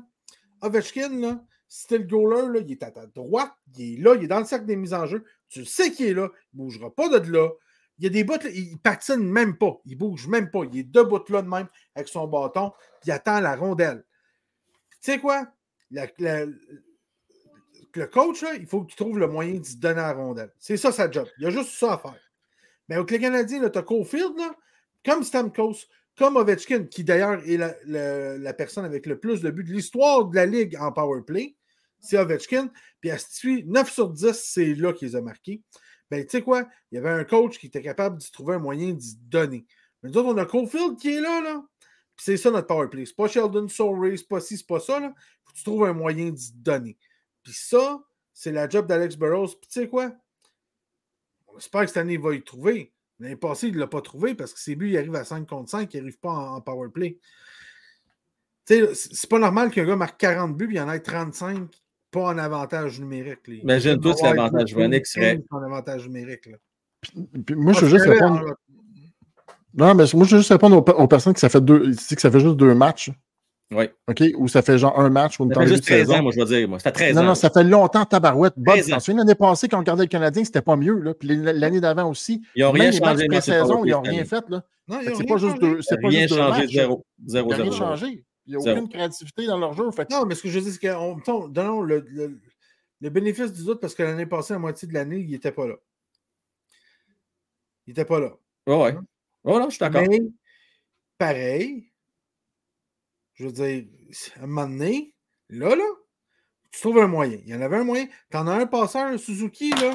Ovechkin, 0.61 1.19
là, 1.19 1.43
c'était 1.67 1.97
le 1.97 2.05
goaler, 2.05 2.53
là, 2.53 2.65
il 2.65 2.71
est 2.71 2.83
à 2.83 2.91
ta 2.91 3.05
droite, 3.05 3.53
il 3.77 3.99
est 3.99 4.01
là, 4.01 4.15
il 4.15 4.23
est 4.23 4.27
dans 4.27 4.39
le 4.39 4.45
cercle 4.45 4.65
des 4.65 4.75
mises 4.75 4.93
en 4.93 5.05
jeu. 5.05 5.23
Tu 5.49 5.65
sais 5.65 5.91
qu'il 5.91 6.07
est 6.07 6.13
là, 6.13 6.29
il 6.53 6.59
ne 6.59 6.65
bougera 6.65 6.93
pas 6.93 7.07
de 7.19 7.31
là. 7.31 7.49
Il 7.99 8.03
y 8.03 8.07
a 8.07 8.09
des 8.09 8.23
bouts, 8.23 8.35
il 8.53 8.73
ne 8.73 8.77
patine 8.77 9.23
même 9.23 9.57
pas. 9.57 9.79
Il 9.85 9.93
ne 9.93 9.97
bouge 9.97 10.27
même 10.27 10.51
pas. 10.51 10.63
Il 10.71 10.79
est 10.79 10.83
debout 10.83 11.23
là 11.29 11.41
de 11.41 11.47
même 11.47 11.67
avec 11.95 12.07
son 12.07 12.27
bâton, 12.27 12.71
puis 13.01 13.07
il 13.07 13.11
attend 13.11 13.39
la 13.39 13.55
rondelle. 13.55 14.03
Tu 15.01 15.11
sais 15.11 15.19
quoi? 15.19 15.47
le 17.97 18.05
coach, 18.05 18.43
il 18.59 18.67
faut 18.67 18.83
qu'il 18.83 18.95
trouve 18.95 19.17
le 19.17 19.27
moyen 19.27 19.59
de 19.59 19.65
se 19.65 19.77
donner 19.77 19.95
la 19.95 20.13
rondelle. 20.13 20.51
C'est 20.59 20.77
ça 20.77 20.91
sa 20.91 21.09
job. 21.09 21.27
Il 21.37 21.43
y 21.43 21.47
a 21.47 21.49
juste 21.49 21.71
ça 21.71 21.93
à 21.93 21.97
faire. 21.97 22.19
Mais 22.87 22.95
avec 22.95 23.11
les 23.11 23.19
Canadiens, 23.19 23.69
tu 23.69 23.77
as 23.77 23.81
Cofield, 23.81 24.37
là, 24.37 24.55
comme 25.03 25.23
Stamkos, 25.23 25.85
comme 26.17 26.37
Ovechkin, 26.37 26.85
qui 26.85 27.03
d'ailleurs 27.03 27.41
est 27.45 27.57
la, 27.57 28.53
personne 28.53 28.85
avec 28.85 29.05
le 29.05 29.19
plus 29.19 29.41
de 29.41 29.49
buts 29.49 29.63
de 29.63 29.73
l'histoire 29.73 30.25
de 30.25 30.35
la 30.35 30.45
Ligue 30.45 30.77
en 30.79 30.91
power 30.91 31.21
play, 31.25 31.55
c'est 31.99 32.17
Ovechkin. 32.17 32.69
Puis 33.01 33.11
à 33.11 33.17
9 33.43 33.91
sur 33.91 34.09
10, 34.09 34.31
c'est 34.33 34.73
là 34.75 34.93
qu'ils 34.93 35.17
ont 35.17 35.21
marqué. 35.21 35.61
Ben, 36.09 36.23
tu 36.23 36.31
sais 36.31 36.41
quoi? 36.41 36.67
Il 36.91 36.95
y 36.95 36.97
avait 36.97 37.09
un 37.09 37.23
coach 37.23 37.59
qui 37.59 37.67
était 37.67 37.81
capable 37.81 38.17
d'y 38.17 38.31
trouver 38.31 38.55
un 38.55 38.59
moyen 38.59 38.93
d'y 38.93 39.17
donner. 39.17 39.65
Mais 40.01 40.09
nous 40.09 40.17
autres, 40.17 40.29
on 40.29 40.37
a 40.37 40.45
Cofield 40.45 40.97
qui 40.97 41.09
est 41.09 41.21
là, 41.21 41.41
là. 41.41 41.63
Puis 42.15 42.25
c'est 42.25 42.37
ça 42.37 42.49
notre 42.49 42.67
power 42.67 42.87
play. 42.89 43.05
C'est 43.05 43.15
pas 43.15 43.27
Sheldon 43.27 43.67
Sorey, 43.67 44.17
c'est 44.17 44.27
pas 44.27 44.39
ci, 44.39 44.57
c'est 44.57 44.67
pas 44.67 44.79
ça, 44.79 44.99
là. 44.99 45.13
Faut 45.43 45.51
que 45.51 45.57
tu 45.57 45.63
trouves 45.63 45.85
un 45.85 45.93
moyen 45.93 46.31
d'y 46.31 46.53
donner. 46.53 46.97
Puis 47.43 47.53
ça, 47.53 47.99
c'est 48.33 48.51
la 48.51 48.69
job 48.69 48.87
d'Alex 48.87 49.15
Burrows. 49.17 49.47
Puis 49.47 49.69
tu 49.69 49.81
sais 49.81 49.87
quoi? 49.87 50.13
On 51.47 51.57
espère 51.57 51.81
que 51.81 51.87
cette 51.87 51.97
année, 51.97 52.13
il 52.13 52.21
va 52.21 52.33
y 52.33 52.43
trouver. 52.43 52.93
L'année 53.19 53.35
passée, 53.35 53.67
il 53.67 53.75
ne 53.75 53.79
l'a 53.79 53.87
pas 53.87 54.01
trouvé 54.01 54.35
parce 54.35 54.53
que 54.53 54.59
ses 54.59 54.75
buts, 54.75 54.89
il 54.89 54.97
arrive 54.97 55.15
à 55.15 55.25
5 55.25 55.47
contre 55.47 55.71
5, 55.71 55.93
il 55.93 55.97
n'arrive 55.97 56.19
pas 56.19 56.29
en, 56.29 56.61
power 56.61 56.89
play. 56.89 57.19
C'est 58.65 59.29
pas 59.29 59.39
normal 59.39 59.71
qu'un 59.71 59.85
gars 59.85 59.95
marque 59.95 60.19
40 60.19 60.55
buts 60.55 60.65
et 60.65 60.73
il 60.73 60.75
y 60.75 60.79
en 60.79 60.91
ait 60.91 60.99
35 60.99 61.71
pas 62.11 62.21
en 62.21 62.37
avantage 62.37 62.99
numérique. 62.99 63.39
Imagine-toi 63.47 64.13
si 64.15 64.23
l'avantage 64.23 64.75
numérique 64.75 65.05
serait. 65.07 65.39
En 65.51 65.61
avantage 65.61 66.07
numérique. 66.07 66.49
moi, 67.55 67.73
je 67.73 67.81
veux 67.81 67.89
juste 67.89 68.05
répondre. 68.05 68.55
Non, 69.73 69.93
mais 69.93 70.05
moi, 70.13 70.25
je 70.25 70.35
veux 70.35 70.37
juste 70.37 70.51
répondre 70.51 70.77
aux, 70.77 71.07
personnes 71.07 71.33
que 71.33 71.39
ça 71.39 71.49
fait 71.49 71.61
deux. 71.61 71.91
que 71.91 72.21
ça 72.21 72.31
fait 72.31 72.39
juste 72.39 72.55
deux 72.55 72.73
matchs. 72.73 73.11
Oui. 73.71 73.85
OK? 74.07 74.23
Ou 74.37 74.47
ça 74.47 74.61
fait 74.61 74.77
genre 74.77 74.97
un 74.97 75.09
match. 75.09 75.39
Ou 75.39 75.51
ça 75.53 75.61
fait 75.61 75.67
juste 75.67 75.85
13 75.85 76.11
ans, 76.11 76.23
moi, 76.23 76.31
je 76.33 76.39
veux 76.39 76.45
dire. 76.45 76.67
Moi. 76.69 76.79
Ça 76.79 76.85
fait 76.85 77.11
13 77.11 77.15
non, 77.15 77.21
ans. 77.21 77.25
Non, 77.25 77.35
ça 77.35 77.49
fait 77.49 77.63
longtemps, 77.63 78.05
tabarouette. 78.05 78.53
Bob, 78.55 78.79
t'en 78.89 78.99
souviens, 78.99 79.19
l'année 79.19 79.35
passée, 79.35 79.67
quand 79.67 79.77
on 79.77 79.81
regardait 79.81 80.03
le 80.03 80.09
Canadien, 80.09 80.43
c'était 80.43 80.61
pas 80.61 80.75
mieux. 80.77 80.97
Là. 80.99 81.13
Puis 81.13 81.27
l'année 81.27 81.81
d'avant 81.81 82.09
aussi. 82.09 82.41
Ils 82.55 82.63
n'ont 82.63 82.71
rien 82.71 82.91
changé. 82.91 83.27
Les 83.27 83.41
saison, 83.41 83.83
ils 83.83 83.91
n'ont 83.91 84.01
rien 84.01 84.23
fait. 84.23 84.43
Là. 84.49 84.63
Non, 84.87 84.99
ils 85.01 85.15
C'est 85.15 85.27
pas 85.27 85.37
juste 85.37 85.59
deux. 85.59 85.81
C'est 85.81 85.99
pas 86.01 86.07
rien 86.07 86.27
changé. 86.27 86.67
Zéro. 86.67 87.05
Zéro. 87.25 87.51
Ils 87.51 87.57
n'ont 87.57 87.63
rien 87.63 87.71
changé. 87.71 88.23
Il 88.47 88.57
n'y 88.57 88.69
a 88.69 88.71
aucune 88.71 88.89
créativité 88.89 89.45
dans 89.45 89.57
leur 89.57 89.73
jeu. 89.73 89.89
Non, 90.09 90.25
mais 90.25 90.35
ce 90.35 90.43
que 90.43 90.49
je 90.49 90.59
dis, 90.59 90.71
c'est 90.71 90.79
que 90.79 91.47
donnons 91.49 91.81
le, 91.81 91.99
le, 92.07 92.39
le, 93.01 93.09
bénéfice 93.09 93.51
du 93.51 93.63
doute 93.63 93.81
parce 93.81 93.93
que 93.93 94.03
l'année 94.03 94.25
passée, 94.25 94.53
la 94.53 94.59
moitié 94.59 94.87
de 94.87 94.93
l'année, 94.93 95.19
il 95.19 95.29
n'était 95.29 95.51
pas 95.51 95.67
là. 95.67 95.75
Il 97.85 97.91
n'était 97.91 98.05
pas 98.05 98.19
là. 98.19 98.33
Oui, 98.65 98.75
oui. 98.75 98.91
Oh, 99.43 99.59
non, 99.59 99.65
je 99.65 99.75
suis 99.75 99.79
d'accord. 99.79 100.03
Mais 100.09 100.21
pareil, 101.17 101.91
je 103.33 103.45
veux 103.45 103.51
dire, 103.51 103.85
à 104.37 104.43
un 104.43 104.47
moment 104.47 104.67
donné, 104.67 105.13
là, 105.49 105.75
là, 105.75 105.85
tu 106.71 106.79
trouves 106.79 106.99
un 106.99 107.07
moyen. 107.07 107.39
Il 107.45 107.49
y 107.49 107.55
en 107.55 107.61
avait 107.61 107.77
un 107.77 107.83
moyen. 107.83 108.07
Tu 108.31 108.37
en 108.37 108.47
as 108.47 108.53
un 108.53 108.65
passeur, 108.65 109.07
un 109.07 109.17
Suzuki, 109.17 109.71
là. 109.71 109.93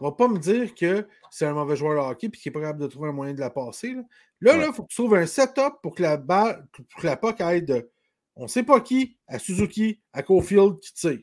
On 0.00 0.06
va 0.06 0.12
pas 0.12 0.28
me 0.28 0.38
dire 0.38 0.74
que 0.74 1.06
c'est 1.30 1.46
un 1.46 1.54
mauvais 1.54 1.76
joueur 1.76 1.94
de 1.94 2.10
hockey 2.10 2.28
et 2.28 2.30
qu'il 2.30 2.50
est 2.50 2.52
pas 2.52 2.60
capable 2.60 2.82
de 2.82 2.86
trouver 2.86 3.08
un 3.08 3.12
moyen 3.12 3.34
de 3.34 3.40
la 3.40 3.50
passer. 3.50 3.94
Là, 4.40 4.56
là, 4.56 4.66
il 4.68 4.72
faut 4.72 4.84
que 4.84 4.88
tu 4.88 4.96
trouves 4.96 5.14
un 5.14 5.26
setup 5.26 5.80
pour 5.82 5.94
que 5.94 6.02
la 6.02 6.16
balle, 6.16 6.66
pour 6.72 7.00
que 7.02 7.06
la 7.06 7.16
POC 7.16 7.40
aille 7.40 7.62
de 7.62 7.90
on 8.38 8.44
ne 8.44 8.48
sait 8.48 8.62
pas 8.62 8.80
qui, 8.80 9.16
à 9.26 9.38
Suzuki, 9.38 10.00
à 10.12 10.22
Cofield 10.22 10.78
qui 10.78 10.94
tire. 10.94 11.18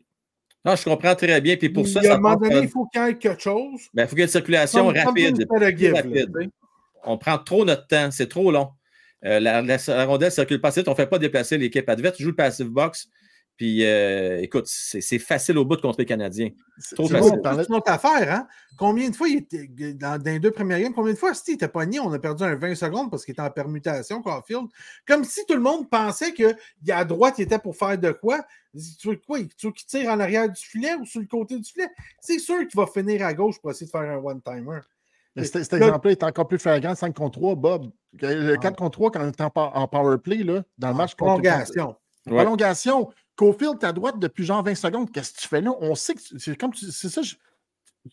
Non, 0.65 0.75
je 0.75 0.83
comprends 0.83 1.15
très 1.15 1.39
bien. 1.39 1.55
Puis 1.55 1.69
pour 1.69 1.87
ça, 1.87 2.01
à 2.01 2.15
un 2.15 2.17
moment 2.17 2.35
donné, 2.35 2.59
il 2.63 2.67
faut 2.67 2.85
qu'il 2.87 3.01
y 3.01 3.05
ait 3.05 3.17
quelque 3.17 3.41
chose. 3.41 3.81
Ben, 3.93 4.03
il 4.03 4.07
faut 4.07 4.15
qu'il 4.15 4.19
y 4.19 4.21
ait 4.21 4.25
une 4.25 4.31
circulation 4.31 4.87
rapide. 4.87 5.47
on 7.03 7.17
prend 7.17 7.37
trop 7.37 7.63
notre 7.63 7.87
temps. 7.87 8.11
C'est 8.11 8.27
trop 8.27 8.51
long. 8.51 8.69
Euh, 9.23 9.39
la, 9.39 9.61
rondelle 10.05 10.27
ne 10.27 10.33
circule 10.33 10.59
pas 10.59 10.77
on 10.85 10.91
ne 10.91 10.95
fait 10.95 11.07
pas 11.07 11.19
déplacer 11.19 11.57
l'équipe 11.57 11.87
adverse. 11.87 12.17
Tu 12.17 12.23
joues 12.23 12.29
le 12.29 12.35
passive 12.35 12.67
box. 12.67 13.07
Puis, 13.57 13.85
euh, 13.85 14.41
écoute, 14.41 14.65
c'est 14.67 15.19
facile 15.19 15.57
au 15.57 15.63
bout 15.63 15.77
de 15.77 15.81
contre 15.81 15.99
les 15.99 16.05
Canadiens. 16.05 16.49
Trop 16.93 17.07
facile. 17.07 17.39
C'est 17.41 17.69
notre 17.69 17.89
affaire, 17.89 18.33
hein? 18.33 18.47
Combien 18.77 19.09
de 19.09 19.15
fois, 19.15 19.29
il 19.29 19.37
était, 19.37 19.93
dans, 19.93 20.21
les 20.21 20.39
deux 20.39 20.51
premières 20.51 20.81
games, 20.81 20.93
combien 20.93 21.13
de 21.13 21.17
fois, 21.17 21.33
si 21.33 21.51
il 21.51 21.53
était 21.53 21.69
pogné, 21.69 22.01
on 22.01 22.11
a 22.11 22.19
perdu 22.19 22.43
un 22.43 22.55
20 22.55 22.75
secondes 22.75 23.09
parce 23.09 23.23
qu'il 23.23 23.31
était 23.31 23.41
en 23.41 23.49
permutation, 23.49 24.21
Caulfield? 24.21 24.67
Comme 25.07 25.23
si 25.23 25.45
tout 25.45 25.53
le 25.53 25.61
monde 25.61 25.89
pensait 25.89 26.33
qu'à 26.33 27.05
droite, 27.05 27.35
il 27.37 27.43
était 27.43 27.59
pour 27.59 27.77
faire 27.77 27.97
de 27.97 28.11
quoi? 28.11 28.41
Tu 28.99 29.07
veux 29.07 29.15
quoi? 29.25 29.39
Tu 29.57 29.67
veux 29.67 29.71
qu'il 29.71 29.85
tire 29.87 30.11
en 30.11 30.19
arrière 30.19 30.49
du 30.49 30.61
filet 30.61 30.95
ou 30.95 31.05
sur 31.05 31.21
le 31.21 31.27
côté 31.27 31.57
du 31.57 31.71
filet? 31.71 31.87
C'est 32.19 32.39
sûr 32.39 32.59
qu'il 32.67 32.77
va 32.77 32.87
finir 32.87 33.25
à 33.25 33.33
gauche 33.33 33.61
pour 33.61 33.71
essayer 33.71 33.85
de 33.85 33.91
faire 33.91 34.01
un 34.01 34.17
one-timer. 34.17 34.79
Cet 35.37 35.73
exemple-là 35.73 36.11
est 36.11 36.23
encore 36.23 36.47
plus 36.47 36.59
flagrant 36.59 36.95
5 36.95 37.13
contre 37.15 37.39
3, 37.39 37.55
Bob. 37.55 37.91
Le 38.21 38.55
4 38.57 38.75
contre 38.75 38.91
3, 38.91 39.11
quand 39.11 39.21
on 39.21 39.27
est 39.29 39.41
en, 39.41 39.87
power 39.87 40.17
play, 40.17 40.43
là, 40.43 40.63
dans 40.77 40.89
le 40.89 40.95
match 40.95 41.15
contre. 41.15 41.41
Prolongation. 41.41 41.95
Prolongation. 42.25 43.09
Cofield, 43.35 43.83
à 43.83 43.91
droite 43.91 44.19
depuis 44.19 44.45
genre 44.45 44.63
20 44.63 44.75
secondes. 44.75 45.11
Qu'est-ce 45.11 45.33
que 45.33 45.39
tu 45.39 45.47
fais 45.47 45.61
là? 45.61 45.71
On 45.79 45.95
sait 45.95 46.15
que 46.15 46.21
c'est 46.21 46.55
comme 46.55 46.73
c'est 46.73 47.09
ça. 47.09 47.21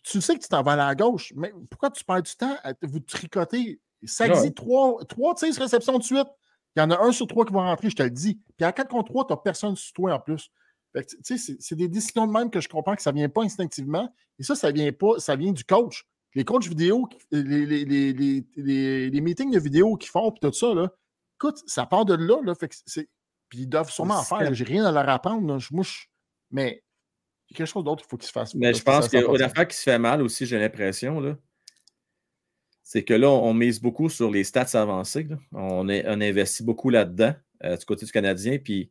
tu 0.03 0.21
sais 0.21 0.35
que 0.37 0.43
tu 0.43 0.49
t'en 0.49 0.63
vas 0.63 0.73
à 0.73 0.77
la 0.77 0.95
gauche, 0.95 1.33
mais 1.37 1.53
pourquoi 1.71 1.91
tu 1.91 2.05
perds 2.05 2.23
du 2.23 2.35
temps 2.35 2.57
à 2.63 2.73
vous 2.83 3.01
tricoter? 3.01 3.81
Ça 4.05 4.29
dit 4.29 4.53
3, 4.53 5.05
3 5.09 5.35
tirs 5.37 5.55
réception 5.55 5.99
de 5.99 6.03
suite. 6.03 6.27
Il 6.75 6.81
y 6.81 6.83
en 6.83 6.91
a 6.91 6.99
un 7.01 7.13
sur 7.13 7.27
trois 7.27 7.45
qui 7.45 7.53
va 7.53 7.61
rentrer, 7.65 7.91
je 7.91 7.97
te 7.97 8.03
le 8.03 8.11
dis. 8.11 8.41
Puis 8.57 8.65
à 8.65 8.73
4 8.73 8.89
contre 8.89 9.11
3, 9.11 9.27
tu 9.27 9.33
n'as 9.33 9.37
personne 9.37 9.77
sur 9.77 9.93
toi 9.93 10.15
en 10.15 10.21
plus. 10.21 10.51
C'est 11.23 11.75
des 11.75 11.89
décisions 11.89 12.27
de 12.27 12.33
même 12.33 12.51
que 12.51 12.61
je 12.61 12.69
comprends 12.69 12.97
que 12.97 13.03
ça 13.03 13.13
ne 13.13 13.17
vient 13.19 13.29
pas 13.29 13.43
instinctivement. 13.43 14.13
Et 14.39 14.43
ça, 14.43 14.55
ça 14.55 14.71
vient 14.71 14.91
pas, 14.93 15.19
ça 15.19 15.37
vient 15.37 15.53
du 15.53 15.65
coach. 15.65 16.07
Les 16.35 16.45
coachs 16.45 16.67
vidéo, 16.67 17.09
les, 17.31 17.67
les, 17.67 17.85
les, 17.85 19.11
les 19.11 19.21
meetings 19.21 19.51
de 19.51 19.59
vidéo 19.59 19.97
qu'ils 19.97 20.11
font, 20.11 20.31
puis 20.31 20.41
tout 20.41 20.53
ça, 20.53 20.73
là, 20.73 20.91
écoute, 21.37 21.63
ça 21.67 21.85
part 21.85 22.07
de 22.07 22.15
là. 22.15 22.41
là 22.43 22.55
fait 22.55 22.69
que 22.69 22.75
puis 23.53 23.61
ils 23.61 23.67
doivent 23.67 23.91
sûrement 23.91 24.15
en 24.15 24.23
faire. 24.23 24.55
J'ai 24.55 24.65
rien 24.65 24.87
à 24.87 24.93
leur 24.93 25.07
apprendre. 25.11 25.59
Je, 25.59 25.75
mouche. 25.75 26.09
mais 26.51 26.83
il 27.51 27.53
y 27.53 27.55
a 27.55 27.57
quelque 27.59 27.67
chose 27.67 27.85
d'autre 27.85 28.01
qu'il 28.01 28.09
faut 28.09 28.17
qu'ils 28.17 28.29
se 28.29 28.33
fassent. 28.33 28.55
Mais 28.55 28.73
je 28.73 28.83
pense 28.83 29.11
qu'une 29.11 29.43
affaire 29.43 29.69
qui 29.69 29.77
se 29.77 29.83
fait 29.83 29.99
mal 29.99 30.23
aussi, 30.23 30.47
j'ai 30.47 30.59
l'impression, 30.59 31.37
c'est 32.83 33.05
que 33.05 33.13
là, 33.13 33.29
on 33.29 33.53
mise 33.53 33.79
beaucoup 33.79 34.09
sur 34.09 34.31
les 34.31 34.43
stats 34.43 34.71
avancées. 34.73 35.29
On, 35.53 35.87
est, 35.91 36.03
on 36.07 36.23
investit 36.23 36.63
beaucoup 36.63 36.89
là-dedans, 36.89 37.35
euh, 37.65 37.77
du 37.77 37.85
côté 37.85 38.07
du 38.07 38.13
Canadien. 38.13 38.57
Puis, 38.57 38.91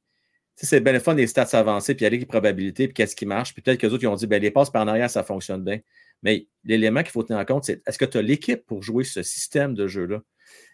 c'est 0.55 0.80
bien 0.80 0.93
le 0.93 0.99
fun, 0.99 1.16
les 1.16 1.26
stats 1.26 1.49
avancées, 1.53 1.95
puis 1.95 2.05
il 2.05 2.14
y 2.14 2.14
a 2.14 2.20
les 2.20 2.26
probabilités, 2.28 2.88
puis 2.88 2.93
qu'est-ce 2.93 3.16
qui 3.16 3.26
marche. 3.26 3.55
Puis 3.55 3.64
peut-être 3.64 3.80
que 3.80 3.88
les 3.88 3.93
autres, 3.93 4.03
ils 4.03 4.09
ont 4.09 4.16
dit, 4.16 4.28
ben, 4.28 4.39
les 4.39 4.51
passes 4.51 4.70
par 4.70 4.84
en 4.84 4.88
arrière, 4.89 5.09
ça 5.09 5.24
fonctionne 5.24 5.64
bien. 5.64 5.80
Mais 6.22 6.45
l'élément 6.66 7.01
qu'il 7.01 7.14
faut 7.14 7.24
tenir 7.24 7.39
en 7.39 7.45
compte, 7.45 7.66
c'est 7.66 7.82
est-ce 7.88 7.97
que 7.97 8.05
tu 8.05 8.20
as 8.20 8.22
l'équipe 8.22 8.64
pour 8.68 8.84
jouer 8.84 9.05
ce 9.05 9.24
système 9.24 9.74
de 9.74 9.88
jeu-là? 9.88 10.22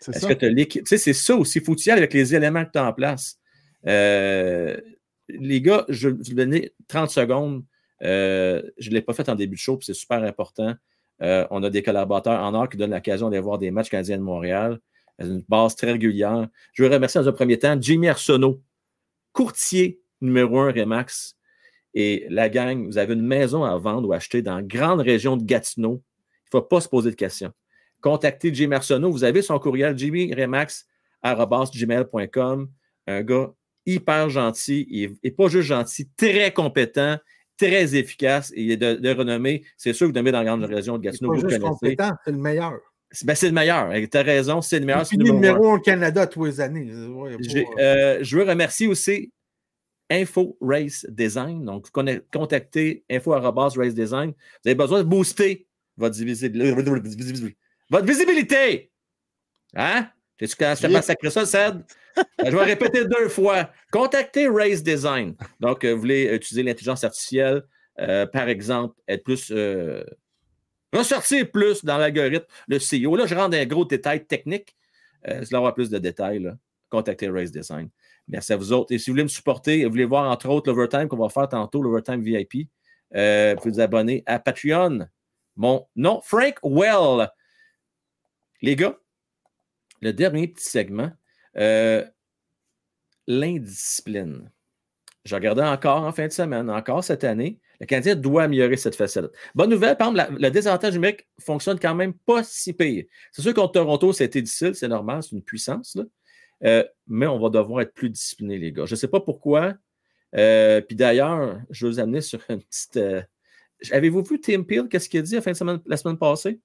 Est-ce 0.09 0.27
que 0.27 0.33
tu 0.33 0.45
as 0.45 0.49
l'équipe? 0.49 0.83
Tu 0.83 0.89
sais, 0.89 0.97
c'est 0.97 1.13
ça 1.13 1.37
aussi. 1.37 1.61
Faut 1.61 1.75
il 1.75 1.91
avec 1.91 2.13
les 2.13 2.35
éléments 2.35 2.65
que 2.65 2.71
tu 2.71 2.79
as 2.79 2.85
en 2.85 2.91
place? 2.91 3.39
Euh, 3.85 4.77
les 5.29 5.61
gars, 5.61 5.85
je 5.89 6.09
vais 6.09 6.15
vous 6.15 6.33
donner 6.33 6.73
30 6.87 7.09
secondes. 7.09 7.63
Euh, 8.03 8.61
je 8.77 8.89
ne 8.89 8.95
l'ai 8.95 9.01
pas 9.01 9.13
fait 9.13 9.29
en 9.29 9.35
début 9.35 9.55
de 9.55 9.59
show, 9.59 9.79
c'est 9.81 9.93
super 9.93 10.23
important. 10.23 10.75
Euh, 11.21 11.47
on 11.49 11.63
a 11.63 11.69
des 11.69 11.83
collaborateurs 11.83 12.41
en 12.41 12.53
or 12.53 12.69
qui 12.69 12.77
donnent 12.77 12.91
l'occasion 12.91 13.29
d'aller 13.29 13.41
voir 13.41 13.57
des 13.57 13.71
matchs 13.71 13.89
canadiens 13.89 14.17
de 14.17 14.23
Montréal. 14.23 14.79
Une 15.19 15.43
base 15.49 15.75
très 15.75 15.93
régulière. 15.93 16.47
Je 16.73 16.83
veux 16.83 16.89
remercier 16.89 17.19
dans 17.19 17.27
un 17.27 17.33
premier 17.33 17.57
temps 17.57 17.75
Jimmy 17.79 18.07
Arsenault, 18.07 18.61
courtier 19.33 19.99
numéro 20.21 20.59
un 20.59 20.71
Remax. 20.71 21.35
Et 21.95 22.27
la 22.29 22.49
gang, 22.49 22.85
vous 22.85 22.99
avez 22.99 23.15
une 23.15 23.25
maison 23.25 23.63
à 23.63 23.75
vendre 23.77 24.07
ou 24.07 24.13
acheter 24.13 24.43
dans 24.43 24.57
la 24.57 24.61
grande 24.61 25.01
région 25.01 25.35
de 25.35 25.43
Gatineau. 25.43 26.03
Il 26.45 26.49
ne 26.55 26.59
faut 26.59 26.61
pas 26.61 26.81
se 26.81 26.87
poser 26.87 27.09
de 27.09 27.15
questions. 27.15 27.51
Contactez 28.01 28.53
Jimmy 28.53 28.75
Arsenault. 28.75 29.11
Vous 29.11 29.23
avez 29.23 29.41
son 29.41 29.57
courriel 29.57 29.97
jimmyremax.gmail.com. 29.97 32.69
Un 33.07 33.23
gars 33.23 33.51
hyper 33.87 34.29
gentil, 34.29 35.09
et 35.23 35.31
pas 35.31 35.47
juste 35.47 35.67
gentil, 35.67 36.07
très 36.15 36.53
compétent, 36.53 37.17
très 37.57 37.95
efficace 37.95 38.51
et 38.55 38.77
de, 38.77 38.95
de 38.95 39.09
renommée. 39.09 39.63
C'est 39.77 39.93
sûr 39.93 40.11
que 40.11 40.17
vous 40.17 40.23
dans 40.31 40.31
la 40.31 40.45
grande 40.45 40.63
région 40.65 40.97
de 40.97 41.03
Gatineau. 41.03 41.33
Pas 41.33 41.49
juste 41.49 41.59
compétent, 41.59 42.11
c'est 42.23 42.31
le 42.31 42.37
meilleur. 42.37 42.73
Ben, 43.23 43.35
c'est 43.35 43.47
le 43.47 43.53
meilleur. 43.53 43.89
Tu 44.11 44.17
as 44.17 44.21
raison, 44.21 44.61
c'est 44.61 44.79
le 44.79 44.85
meilleur. 44.85 45.05
C'est 45.05 45.15
le 45.15 45.23
numéro 45.23 45.71
un 45.71 45.75
au 45.75 45.79
Canada 45.79 46.27
tous 46.27 46.45
les 46.45 46.61
années. 46.61 46.91
Euh, 46.91 48.19
je 48.21 48.37
veux 48.37 48.43
remercier 48.43 48.87
aussi 48.87 49.31
Info 50.09 50.57
Race 50.61 51.05
Design. 51.09 51.63
Donc, 51.63 51.89
contactez 52.31 53.05
info 53.09 53.31
Race 53.31 53.93
Design. 53.95 54.31
Vous 54.31 54.69
avez 54.69 54.75
besoin 54.75 54.99
de 54.99 55.07
booster 55.07 55.67
votre 55.95 56.15
visibilité. 56.17 57.57
Votre 57.89 58.05
visibilité. 58.05 58.91
Hein? 59.73 60.09
Tu 60.37 60.47
sais 60.47 60.75
je 60.75 60.87
pas 60.87 61.01
sacré 61.01 61.29
ça, 61.29 61.45
Ced? 61.45 61.83
je 62.45 62.51
vais 62.51 62.63
répéter 62.63 63.05
deux 63.05 63.29
fois. 63.29 63.69
Contactez 63.91 64.47
Race 64.47 64.83
Design. 64.83 65.35
Donc, 65.59 65.83
euh, 65.83 65.93
vous 65.93 65.99
voulez 65.99 66.35
utiliser 66.35 66.63
l'intelligence 66.63 67.03
artificielle, 67.03 67.63
euh, 67.99 68.25
par 68.25 68.47
exemple, 68.47 68.95
être 69.07 69.23
plus. 69.23 69.51
Euh, 69.51 70.03
ressortir 70.93 71.49
plus 71.51 71.83
dans 71.83 71.97
l'algorithme, 71.97 72.45
le 72.67 72.77
CEO. 72.77 73.15
Là, 73.15 73.25
je 73.25 73.35
rentre 73.35 73.49
dans 73.49 73.57
un 73.57 73.65
gros 73.65 73.85
détail 73.85 74.25
technique. 74.25 74.75
Euh, 75.27 75.43
si 75.43 75.49
vous 75.49 75.55
avoir 75.55 75.73
plus 75.73 75.89
de 75.89 75.97
détails, 75.97 76.39
là, 76.39 76.55
contactez 76.89 77.29
Race 77.29 77.51
Design. 77.51 77.89
Merci 78.27 78.53
à 78.53 78.57
vous 78.57 78.71
autres. 78.73 78.93
Et 78.93 78.99
si 78.99 79.09
vous 79.09 79.13
voulez 79.13 79.23
me 79.23 79.29
supporter, 79.29 79.83
vous 79.85 79.91
voulez 79.91 80.05
voir 80.05 80.29
entre 80.29 80.49
autres 80.49 80.71
l'overtime 80.71 81.07
qu'on 81.07 81.17
va 81.17 81.29
faire 81.29 81.49
tantôt, 81.49 81.81
l'overtime 81.81 82.21
VIP, 82.21 82.53
vous 82.53 82.65
pouvez 83.11 83.55
vous 83.63 83.79
abonner 83.79 84.23
à 84.25 84.37
Patreon. 84.37 85.07
Mon 85.55 85.87
nom, 85.95 86.21
Frank 86.23 86.55
Well. 86.61 87.29
Les 88.61 88.75
gars, 88.75 88.97
le 90.01 90.13
dernier 90.13 90.47
petit 90.47 90.69
segment, 90.69 91.11
euh, 91.57 92.05
l'indiscipline. 93.27 94.51
Je 95.25 95.35
regardais 95.35 95.63
encore 95.63 96.03
en 96.03 96.11
fin 96.11 96.27
de 96.27 96.31
semaine, 96.31 96.69
encore 96.69 97.03
cette 97.03 97.23
année. 97.23 97.59
Le 97.79 97.85
Canadien 97.85 98.15
doit 98.15 98.43
améliorer 98.43 98.77
cette 98.77 98.95
facette. 98.95 99.25
Bonne 99.53 99.69
nouvelle, 99.69 99.97
par 99.97 100.09
exemple, 100.09 100.39
le 100.39 100.49
désavantage 100.49 100.93
numérique 100.93 101.27
fonctionne 101.39 101.79
quand 101.79 101.93
même 101.93 102.13
pas 102.13 102.43
si 102.43 102.73
pire. 102.73 103.05
C'est 103.31 103.41
sûr 103.41 103.53
contre 103.53 103.73
Toronto, 103.73 104.11
été 104.13 104.41
difficile, 104.41 104.73
c'est 104.73 104.87
normal, 104.87 105.21
c'est 105.21 105.33
une 105.33 105.43
puissance. 105.43 105.97
Euh, 106.63 106.83
mais 107.05 107.27
on 107.27 107.39
va 107.39 107.49
devoir 107.49 107.81
être 107.81 107.93
plus 107.93 108.09
discipliné, 108.09 108.57
les 108.57 108.71
gars. 108.71 108.85
Je 108.85 108.93
ne 108.93 108.97
sais 108.97 109.07
pas 109.07 109.19
pourquoi. 109.19 109.75
Euh, 110.35 110.81
puis 110.81 110.95
d'ailleurs, 110.95 111.59
je 111.69 111.85
vais 111.85 111.91
vous 111.91 111.99
amener 111.99 112.21
sur 112.21 112.39
une 112.49 112.63
petite. 112.63 112.99
Avez-vous 113.91 114.23
vu 114.23 114.39
Tim 114.39 114.63
Peel, 114.63 114.87
qu'est-ce 114.87 115.07
qu'il 115.07 115.19
a 115.19 115.23
dit 115.23 115.35
la, 115.35 115.41
fin 115.41 115.51
de 115.51 115.57
semaine, 115.57 115.81
la 115.85 115.97
semaine 115.97 116.17
passée? 116.17 116.59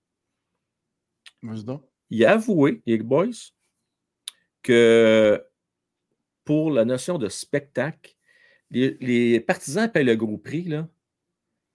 Il 2.13 2.27
a 2.27 2.33
avoué, 2.33 2.83
les 2.85 2.99
boys, 2.99 3.31
que 4.63 5.43
pour 6.45 6.71
la 6.71 6.85
notion 6.85 7.17
de 7.17 7.31
spectacle, 7.31 8.15
les, 8.71 9.41
partisans 9.41 9.91
payent 9.91 10.05
le 10.05 10.15
gros 10.15 10.37
prix 10.37 10.65
là, 10.65 10.87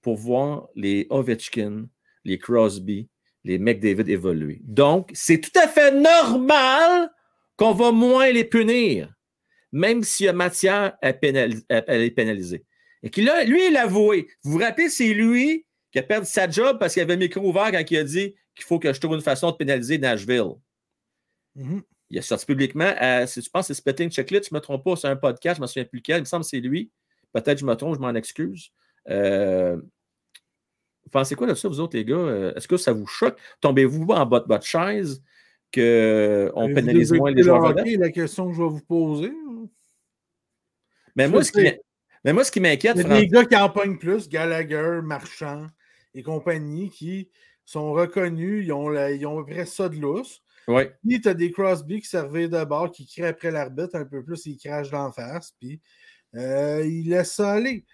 pour 0.03 0.15
voir 0.15 0.67
les 0.75 1.07
Ovechkin, 1.09 1.87
les 2.23 2.37
Crosby, 2.37 3.09
les 3.45 3.57
McDavid 3.57 4.07
évoluer. 4.11 4.61
Donc, 4.63 5.09
c'est 5.15 5.41
tout 5.41 5.59
à 5.59 5.67
fait 5.67 5.91
normal 5.91 7.09
qu'on 7.55 7.73
va 7.73 7.91
moins 7.91 8.29
les 8.29 8.45
punir, 8.45 9.11
même 9.71 10.03
s'il 10.03 10.27
y 10.27 10.29
a 10.29 10.33
matière 10.33 10.95
à, 11.01 11.13
les. 11.97 12.13
Et 13.01 13.09
qu'il 13.09 13.31
lui, 13.47 13.67
il 13.69 13.75
a 13.75 13.85
avoué. 13.85 14.27
Vous 14.43 14.51
vous 14.51 14.59
rappelez, 14.59 14.89
c'est 14.89 15.15
lui 15.15 15.65
qui 15.91 15.97
a 15.97 16.03
perdu 16.03 16.27
sa 16.27 16.47
job 16.47 16.77
parce 16.79 16.93
qu'il 16.93 17.01
avait 17.01 17.15
le 17.15 17.21
micro 17.21 17.41
ouvert 17.41 17.71
quand 17.71 17.83
il 17.89 17.97
a 17.97 18.03
dit 18.03 18.35
qu'il 18.57 18.65
faut 18.65 18.79
que 18.79 18.91
je 18.91 18.99
trouve 18.99 19.15
une 19.15 19.21
façon 19.21 19.51
de 19.51 19.55
pénaliser 19.55 19.97
Nashville. 19.97 20.55
Mm-hmm. 21.55 21.81
Il 22.09 22.19
a 22.19 22.21
sorti 22.21 22.45
publiquement, 22.45 22.93
à, 22.97 23.25
je 23.25 23.49
pense 23.49 23.67
que 23.67 23.73
c'est 23.73 23.81
Spitting 23.81 24.09
Checklist, 24.09 24.49
je 24.49 24.55
ne 24.55 24.59
me 24.59 24.61
trompe 24.61 24.83
pas, 24.83 24.95
c'est 24.95 25.07
un 25.07 25.15
podcast, 25.15 25.57
je 25.57 25.61
ne 25.61 25.63
me 25.63 25.67
souviens 25.67 25.85
plus 25.85 25.99
lequel, 25.99 26.17
il 26.17 26.21
me 26.21 26.25
semble 26.25 26.43
que 26.43 26.49
c'est 26.49 26.59
lui. 26.59 26.91
Peut-être 27.33 27.55
que 27.55 27.59
je 27.59 27.65
me 27.65 27.75
trompe, 27.75 27.95
je 27.95 27.99
m'en 27.99 28.15
excuse. 28.15 28.71
Euh, 29.09 29.75
vous 29.75 31.11
pensez 31.11 31.35
quoi 31.35 31.47
de 31.47 31.53
ça, 31.53 31.67
vous 31.67 31.79
autres, 31.79 31.97
les 31.97 32.05
gars? 32.05 32.15
Euh, 32.15 32.53
est-ce 32.55 32.67
que 32.67 32.77
ça 32.77 32.93
vous 32.93 33.07
choque? 33.07 33.37
Tombez-vous 33.61 34.05
en 34.07 34.25
bas 34.25 34.39
de 34.39 34.47
votre 34.47 34.65
chaise 34.65 35.21
qu'on 35.73 36.73
pénalise 36.73 37.11
moins 37.13 37.31
les 37.31 37.43
joueurs 37.43 37.73
C'est 37.77 37.97
la 37.97 38.11
question 38.11 38.49
que 38.49 38.55
je 38.55 38.61
vais 38.61 38.69
vous 38.69 38.85
poser. 38.85 39.31
Mais 41.15 41.27
moi, 41.27 41.43
ce 41.43 41.51
qui, 41.51 41.67
mais 42.23 42.33
moi, 42.33 42.43
ce 42.43 42.51
qui 42.51 42.59
m'inquiète. 42.59 42.95
Il 42.97 43.07
y 43.07 43.11
a 43.11 43.19
des 43.19 43.27
gars 43.27 43.45
qui 43.45 43.55
en 43.55 43.69
pognent 43.69 43.97
plus, 43.97 44.29
Gallagher, 44.29 45.01
Marchand 45.03 45.67
et 46.13 46.23
compagnie, 46.23 46.89
qui 46.89 47.29
sont 47.67 47.91
reconnus, 47.91 48.65
ils 48.65 48.71
ont, 48.71 48.89
la, 48.89 49.11
ils 49.11 49.27
ont 49.27 49.45
ça 49.65 49.89
de 49.89 49.97
lousse. 49.97 50.41
Oui. 50.67 50.83
Puis 51.05 51.21
tu 51.21 51.29
as 51.29 51.33
des 51.33 51.51
Crosby 51.51 52.01
qui 52.01 52.07
servaient 52.07 52.47
de 52.47 52.63
bord, 52.63 52.91
qui 52.91 53.05
crient 53.05 53.25
après 53.25 53.51
l'arbitre 53.51 53.95
un 53.95 54.05
peu 54.05 54.23
plus, 54.23 54.45
ils 54.45 54.57
crachent 54.57 54.89
d'en 54.89 55.11
face, 55.11 55.53
puis 55.59 55.81
euh, 56.35 56.83
ils 56.85 57.09
laissent 57.09 57.35
ça 57.35 57.53
aller. 57.53 57.85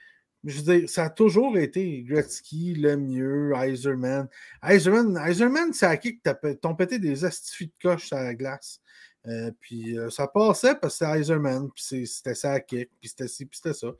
Je 0.43 0.57
veux 0.57 0.79
dire, 0.79 0.89
ça 0.89 1.05
a 1.05 1.09
toujours 1.09 1.57
été 1.57 2.03
Gretzky, 2.03 2.75
le 2.75 2.97
mieux, 2.97 3.53
Eiserman. 3.55 4.27
Eiserman, 4.63 5.17
Eiserman 5.17 5.73
c'est 5.73 5.85
à 5.85 5.97
qui 5.97 6.19
que 6.19 6.53
t'ont 6.53 6.75
pété 6.75 6.99
des 6.99 7.25
astifies 7.25 7.67
de 7.67 7.73
coche 7.81 8.11
à 8.13 8.23
la 8.23 8.35
glace. 8.35 8.79
Euh, 9.25 9.51
puis 9.59 9.97
euh, 9.97 10.09
ça 10.09 10.27
passait 10.27 10.75
parce 10.75 10.99
que 10.99 11.05
c'est 11.05 11.19
Eiserman, 11.19 11.69
puis 11.71 12.05
c'était 12.05 12.35
ça 12.35 12.51
à 12.51 12.59
kick, 12.59 12.89
puis 12.99 13.09
c'était 13.09 13.27
ci, 13.27 13.45
puis 13.45 13.57
c'était 13.57 13.73
ça. 13.73 13.91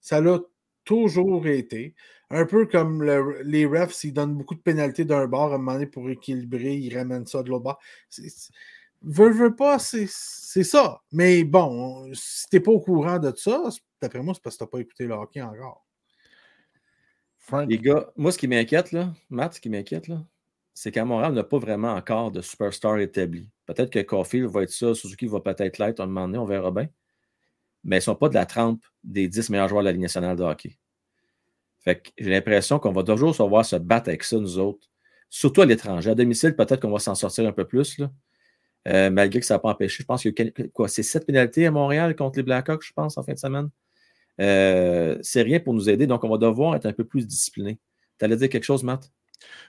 Ça 0.00 0.20
l'a 0.20 0.40
toujours 0.84 1.46
été. 1.46 1.94
Un 2.30 2.46
peu 2.46 2.66
comme 2.66 3.02
les 3.42 3.66
refs, 3.66 3.92
s'ils 3.92 4.12
donnent 4.12 4.36
beaucoup 4.36 4.54
de 4.54 4.60
pénalités 4.60 5.04
d'un 5.04 5.26
bord, 5.26 5.52
à 5.52 5.56
un 5.56 5.58
moment 5.58 5.72
donné, 5.72 5.86
pour 5.86 6.08
équilibrer, 6.10 6.76
ils 6.76 6.96
ramènent 6.96 7.26
ça 7.26 7.42
de 7.42 7.48
l'autre 7.50 7.64
bord. 7.64 7.80
Veux, 9.02 9.30
veux 9.30 9.56
pas, 9.56 9.78
c'est 9.78 10.06
ça. 10.06 11.00
Mais 11.10 11.42
bon, 11.44 12.08
si 12.12 12.48
t'es 12.48 12.60
pas 12.60 12.70
au 12.70 12.80
courant 12.80 13.18
de 13.18 13.32
ça, 13.36 13.64
d'après 14.00 14.22
moi, 14.22 14.34
c'est 14.34 14.42
parce 14.42 14.56
que 14.56 14.64
t'as 14.64 14.70
pas 14.70 14.78
écouté 14.78 15.06
le 15.06 15.14
hockey 15.14 15.42
encore. 15.42 15.84
Les 17.66 17.78
gars, 17.78 18.12
moi, 18.16 18.30
ce 18.30 18.38
qui 18.38 18.46
m'inquiète, 18.46 18.92
là, 18.92 19.12
Matt, 19.28 19.54
ce 19.54 19.60
qui 19.60 19.70
m'inquiète, 19.70 20.06
là, 20.06 20.24
c'est 20.72 20.92
qu'à 20.92 21.04
Montréal, 21.04 21.32
on 21.32 21.34
n'a 21.34 21.42
pas 21.42 21.58
vraiment 21.58 21.94
encore 21.94 22.30
de 22.30 22.42
superstar 22.42 22.98
établi. 22.98 23.48
Peut-être 23.66 23.90
que 23.90 23.98
Caulfield 23.98 24.48
va 24.48 24.62
être 24.62 24.70
ça, 24.70 24.94
Suzuki 24.94 25.26
va 25.26 25.40
peut-être 25.40 25.78
l'être 25.78 25.98
à 25.98 26.04
un 26.04 26.06
moment 26.06 26.26
donné, 26.28 26.38
on 26.38 26.44
verra 26.44 26.70
bien. 26.70 26.88
Mais 27.84 27.96
ils 27.96 27.98
ne 27.98 28.04
sont 28.04 28.14
pas 28.14 28.28
de 28.28 28.34
la 28.34 28.46
trempe 28.46 28.84
des 29.04 29.28
10 29.28 29.50
meilleurs 29.50 29.68
joueurs 29.68 29.82
de 29.82 29.86
la 29.86 29.92
Ligue 29.92 30.02
nationale 30.02 30.36
de 30.36 30.42
hockey. 30.42 30.76
Fait 31.80 32.02
que 32.02 32.10
j'ai 32.18 32.30
l'impression 32.30 32.78
qu'on 32.78 32.92
va 32.92 33.02
toujours 33.02 33.34
se 33.34 33.42
voir 33.42 33.64
se 33.64 33.76
battre 33.76 34.08
avec 34.08 34.22
ça, 34.22 34.36
nous 34.36 34.58
autres. 34.58 34.88
Surtout 35.30 35.62
à 35.62 35.66
l'étranger. 35.66 36.10
À 36.10 36.14
domicile, 36.14 36.54
peut-être 36.54 36.80
qu'on 36.80 36.90
va 36.90 36.98
s'en 36.98 37.14
sortir 37.14 37.46
un 37.46 37.52
peu 37.52 37.66
plus, 37.66 37.98
là. 37.98 38.10
Euh, 38.88 39.10
malgré 39.10 39.40
que 39.40 39.46
ça 39.46 39.54
n'a 39.54 39.58
pas 39.58 39.70
empêché. 39.70 40.02
Je 40.02 40.06
pense 40.06 40.22
qu'il 40.22 40.52
quoi, 40.72 40.88
c'est 40.88 41.02
sept 41.02 41.26
pénalités 41.26 41.66
à 41.66 41.70
Montréal 41.70 42.16
contre 42.16 42.38
les 42.38 42.42
Blackhawks, 42.42 42.84
je 42.84 42.92
pense, 42.92 43.18
en 43.18 43.22
fin 43.22 43.34
de 43.34 43.38
semaine. 43.38 43.68
Euh, 44.40 45.18
c'est 45.22 45.42
rien 45.42 45.60
pour 45.60 45.74
nous 45.74 45.90
aider, 45.90 46.06
donc 46.06 46.24
on 46.24 46.30
va 46.30 46.38
devoir 46.38 46.74
être 46.74 46.86
un 46.86 46.92
peu 46.92 47.04
plus 47.04 47.26
discipliné. 47.26 47.78
Tu 48.18 48.24
allais 48.24 48.36
dire 48.36 48.48
quelque 48.48 48.64
chose, 48.64 48.82
Matt? 48.82 49.12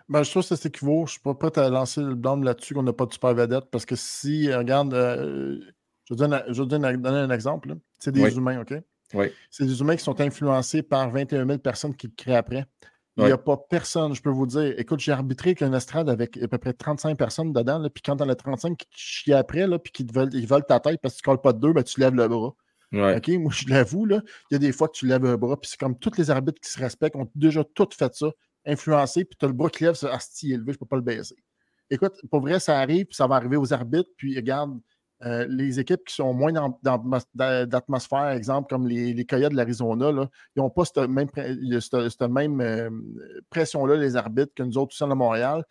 Ben, 0.07 0.23
je 0.23 0.31
trouve 0.31 0.47
que 0.47 0.55
c'est 0.55 0.67
équivaut. 0.67 0.99
Je 0.99 1.01
ne 1.01 1.07
suis 1.07 1.19
pas 1.19 1.33
prêt 1.33 1.57
à 1.61 1.69
lancer 1.69 2.01
le 2.01 2.15
blâme 2.15 2.43
là-dessus 2.43 2.73
qu'on 2.73 2.83
n'a 2.83 2.93
pas 2.93 3.05
de 3.05 3.13
super 3.13 3.33
vedette 3.33 3.65
parce 3.69 3.85
que 3.85 3.95
si, 3.95 4.53
regarde, 4.53 4.93
euh, 4.93 5.59
je, 6.05 6.15
vais 6.15 6.65
donner, 6.67 6.87
un 6.87 7.29
exemple. 7.29 7.75
C'est 7.99 8.11
des 8.11 8.35
humains, 8.35 8.61
OK? 8.61 8.73
Oui. 9.13 9.27
C'est 9.49 9.65
des 9.65 9.81
humains 9.81 9.95
qui 9.95 10.03
sont 10.03 10.19
influencés 10.21 10.83
par 10.83 11.09
21 11.11 11.45
000 11.45 11.59
personnes 11.59 11.95
qui 11.95 12.11
créent 12.13 12.35
après. 12.35 12.65
Il 13.17 13.25
n'y 13.25 13.31
a 13.31 13.37
pas 13.37 13.57
personne, 13.57 14.15
je 14.15 14.21
peux 14.21 14.29
vous 14.29 14.47
dire. 14.47 14.73
Écoute, 14.77 14.99
j'ai 14.99 15.11
arbitré 15.11 15.49
avec 15.49 15.61
une 15.61 15.73
estrade 15.73 16.09
avec 16.09 16.37
à 16.37 16.47
peu 16.47 16.57
près 16.57 16.73
35 16.73 17.17
personnes 17.17 17.51
dedans, 17.51 17.85
puis 17.93 18.01
quand 18.01 18.15
dans 18.15 18.25
les 18.25 18.35
35 18.35 18.77
qui 18.77 18.87
chient 18.91 19.33
après, 19.33 19.67
puis 19.79 19.91
qui 19.91 20.05
veulent, 20.05 20.33
ils 20.33 20.47
veulent 20.47 20.65
ta 20.65 20.79
tête 20.79 20.99
parce 21.01 21.15
que 21.15 21.19
tu 21.19 21.29
ne 21.29 21.33
colles 21.33 21.41
pas 21.41 21.53
de 21.53 21.59
deux, 21.59 21.73
ben, 21.73 21.83
tu 21.83 21.99
lèves 21.99 22.15
le 22.15 22.27
bras. 22.27 22.55
OK, 22.93 23.27
moi 23.39 23.51
je 23.53 23.69
l'avoue, 23.69 24.07
il 24.09 24.21
y 24.51 24.55
a 24.55 24.59
des 24.59 24.71
fois 24.71 24.87
que 24.87 24.93
tu 24.93 25.07
lèves 25.07 25.25
un 25.25 25.37
bras, 25.37 25.59
puis 25.59 25.69
c'est 25.69 25.79
comme 25.79 25.97
tous 25.97 26.17
les 26.17 26.29
arbitres 26.29 26.59
qui 26.59 26.69
se 26.69 26.79
respectent 26.79 27.15
ont 27.15 27.29
déjà 27.35 27.63
tout 27.63 27.87
fait 27.91 28.13
ça, 28.13 28.31
influencé, 28.65 29.23
puis 29.23 29.37
tu 29.37 29.45
as 29.45 29.47
le 29.47 29.53
bras 29.53 29.69
qui 29.69 29.83
lève, 29.83 29.93
c'est 29.93 30.09
asti 30.09 30.51
élevé, 30.51 30.73
je 30.73 30.77
ne 30.77 30.79
peux 30.79 30.85
pas 30.85 30.97
le 30.97 31.01
baisser. 31.01 31.35
Écoute, 31.89 32.13
pour 32.29 32.41
vrai, 32.41 32.59
ça 32.59 32.79
arrive, 32.79 33.05
puis 33.05 33.15
ça 33.15 33.27
va 33.27 33.35
arriver 33.35 33.57
aux 33.57 33.71
arbitres, 33.71 34.09
puis 34.17 34.35
regarde, 34.35 34.77
euh, 35.23 35.45
les 35.49 35.79
équipes 35.79 36.03
qui 36.05 36.15
sont 36.15 36.33
moins 36.33 36.51
d'atmosphère, 36.83 38.29
exemple, 38.29 38.69
comme 38.69 38.87
les, 38.87 39.13
les 39.13 39.25
Coyotes 39.25 39.51
de 39.51 39.57
l'Arizona, 39.57 40.09
ils 40.55 40.59
n'ont 40.59 40.69
pas 40.69 40.85
cette 40.85 40.97
même, 41.07 41.27
cette, 41.79 42.21
même 42.23 42.59
euh, 42.61 42.89
pression-là, 43.51 43.97
les 43.97 44.15
arbitres, 44.15 44.53
que 44.55 44.63
nous 44.63 44.77
autres, 44.77 44.91
tout 44.91 44.97
ça 44.97 45.05
à 45.05 45.15
Montréal. 45.15 45.63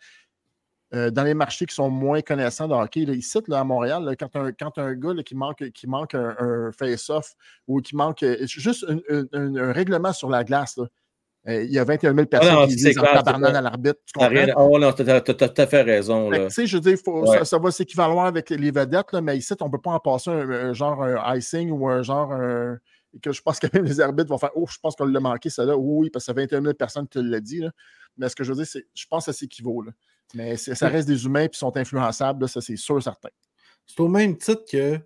Euh, 0.93 1.09
dans 1.09 1.23
les 1.23 1.33
marchés 1.33 1.65
qui 1.65 1.73
sont 1.73 1.89
moins 1.89 2.21
connaissants 2.21 2.67
de 2.67 2.73
hockey. 2.73 3.05
Là, 3.05 3.13
ici, 3.13 3.39
là, 3.47 3.61
à 3.61 3.63
Montréal, 3.63 4.13
quand, 4.19 4.35
un, 4.35 4.51
quand 4.51 4.77
un 4.77 4.93
gars 4.93 5.23
qui 5.23 5.35
manque, 5.35 5.69
qui 5.71 5.87
manque 5.87 6.15
un, 6.15 6.69
face-off 6.77 7.33
ou 7.67 7.79
qui 7.79 7.95
manque 7.95 8.25
juste 8.43 8.85
un, 9.33 9.71
règlement 9.71 10.11
sur 10.11 10.29
la 10.29 10.43
glace, 10.43 10.77
il 11.47 11.71
y 11.71 11.79
a 11.79 11.83
21 11.83 12.13
000 12.13 12.27
personnes 12.27 12.67
qui 12.67 12.75
disent 12.75 12.97
en 12.99 13.03
tabarnane 13.03 13.55
à 13.55 13.61
l'arbitre. 13.61 13.99
Tu 14.05 14.13
comprends? 14.13 14.45
Oh 14.57 14.77
non, 14.77 14.93
tu 14.93 15.09
as, 15.09 15.21
tout 15.21 15.35
à 15.57 15.67
fait 15.67 15.81
raison. 15.81 16.29
Tu 16.31 16.49
sais, 16.49 16.67
je 16.67 16.77
veux 16.77 16.81
dire, 16.81 16.97
ça, 17.43 17.57
va 17.57 17.71
s'équivaloir 17.71 18.27
avec 18.27 18.49
les 18.49 18.71
vedettes, 18.71 19.11
là, 19.11 19.21
mais 19.21 19.37
ici, 19.37 19.53
on 19.59 19.65
ne 19.65 19.71
peut 19.71 19.81
pas 19.81 19.91
en 19.91 19.99
passer 19.99 20.29
un, 20.29 20.73
genre 20.73 21.03
un 21.03 21.35
icing 21.35 21.71
ou 21.71 21.87
un 21.87 22.03
genre 22.03 22.31
que 23.21 23.31
je 23.31 23.41
pense 23.41 23.59
que 23.59 23.67
même 23.73 23.85
les 23.85 23.99
arbitres 23.99 24.29
vont 24.29 24.37
faire 24.37 24.51
Oh, 24.55 24.65
je 24.69 24.77
pense 24.81 24.95
qu'on 24.95 25.05
l'a 25.05 25.19
manqué, 25.19 25.49
ça 25.49 25.65
là. 25.65 25.75
Oui, 25.75 26.09
parce 26.09 26.25
que 26.25 26.31
c'est 26.31 26.39
21 26.39 26.61
000 26.61 26.73
personnes 26.75 27.07
qui 27.07 27.19
te 27.19 27.19
l'ont 27.19 27.39
dit. 27.39 27.63
Mais 28.17 28.29
ce 28.29 28.35
que 28.35 28.43
je 28.43 28.51
veux 28.51 28.57
dire, 28.57 28.67
c'est 28.67 28.85
je 28.93 29.05
pense 29.07 29.25
que 29.25 29.31
ça 29.31 29.37
s'équivaut. 29.37 29.83
Mais 30.33 30.55
ça 30.55 30.87
reste 30.87 31.07
des 31.07 31.25
humains 31.25 31.47
qui 31.47 31.57
sont 31.57 31.75
influençables, 31.75 32.47
ça 32.47 32.61
c'est 32.61 32.77
sûr 32.77 33.01
certain. 33.01 33.29
C'est 33.85 33.99
au 33.99 34.07
même 34.07 34.37
titre 34.37 34.63
que 34.71 34.99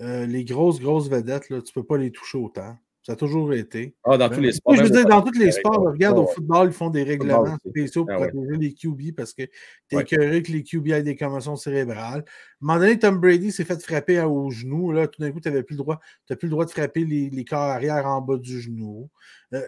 euh, 0.00 0.26
les 0.26 0.44
grosses, 0.44 0.80
grosses 0.80 1.08
vedettes, 1.08 1.48
là, 1.50 1.60
tu 1.60 1.70
ne 1.70 1.74
peux 1.74 1.86
pas 1.86 1.98
les 1.98 2.10
toucher 2.10 2.38
autant. 2.38 2.76
Ça 3.02 3.14
a 3.14 3.16
toujours 3.16 3.52
été. 3.52 3.96
Ah, 4.04 4.16
dans 4.16 4.28
tous 4.28 4.40
les 4.40 4.52
sports. 4.52 4.76
je 4.76 4.82
veux 4.82 4.90
dire, 4.90 5.06
dans 5.06 5.22
tous 5.22 5.36
les 5.36 5.50
sports, 5.50 5.80
regarde, 5.80 6.18
au 6.18 6.26
football, 6.26 6.68
ils 6.68 6.72
font 6.72 6.88
des 6.88 7.02
règlements 7.02 7.56
spéciaux 7.66 8.04
pour 8.04 8.22
ah 8.22 8.28
protéger 8.28 8.56
les 8.58 8.74
QB 8.74 9.16
parce 9.16 9.32
que 9.32 9.42
tu 9.88 9.96
es 9.96 10.00
écœuré 10.00 10.42
que 10.42 10.52
les 10.52 10.62
QB 10.62 10.88
aient 10.88 11.02
des 11.02 11.16
commotions 11.16 11.56
cérébrales. 11.56 12.20
À 12.20 12.22
un 12.22 12.24
moment 12.60 12.78
donné, 12.78 12.98
Tom 12.98 13.18
Brady 13.18 13.50
s'est 13.50 13.64
fait 13.64 13.82
frapper 13.82 14.20
au 14.20 14.50
genou. 14.50 14.92
Là, 14.92 15.08
tout 15.08 15.20
d'un 15.20 15.32
coup, 15.32 15.40
tu 15.40 15.48
n'avais 15.48 15.64
plus 15.64 15.74
le 15.74 15.82
droit. 15.82 15.98
Tu 16.28 16.36
plus 16.36 16.46
le 16.46 16.52
droit 16.52 16.64
de 16.64 16.70
frapper 16.70 17.04
les, 17.04 17.28
les 17.28 17.44
corps 17.44 17.58
arrière 17.58 18.06
en 18.06 18.20
bas 18.20 18.36
du 18.36 18.60
genou. 18.60 19.10
Euh, 19.52 19.66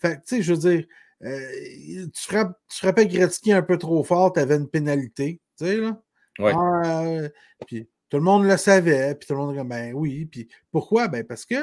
fait 0.00 0.16
tu 0.16 0.36
sais, 0.36 0.42
je 0.42 0.52
veux 0.52 0.58
dire, 0.58 0.84
euh, 1.24 2.06
tu, 2.12 2.22
frappes, 2.22 2.58
tu 2.68 2.78
frappais 2.78 3.06
Gretzky 3.06 3.52
un 3.52 3.62
peu 3.62 3.78
trop 3.78 4.02
fort, 4.02 4.32
tu 4.32 4.40
avais 4.40 4.56
une 4.56 4.68
pénalité. 4.68 5.40
Tu 5.56 5.66
sais, 5.66 5.76
là? 5.76 6.02
Ah, 6.40 7.04
euh, 7.04 7.28
puis 7.66 7.88
tout 8.08 8.16
le 8.16 8.22
monde 8.22 8.44
le 8.44 8.56
savait, 8.56 9.14
puis 9.14 9.26
tout 9.26 9.34
le 9.34 9.40
monde 9.40 9.68
ben 9.68 9.92
oui. 9.94 10.26
Puis 10.26 10.48
pourquoi? 10.70 11.08
Ben 11.08 11.24
parce 11.24 11.44
que, 11.44 11.54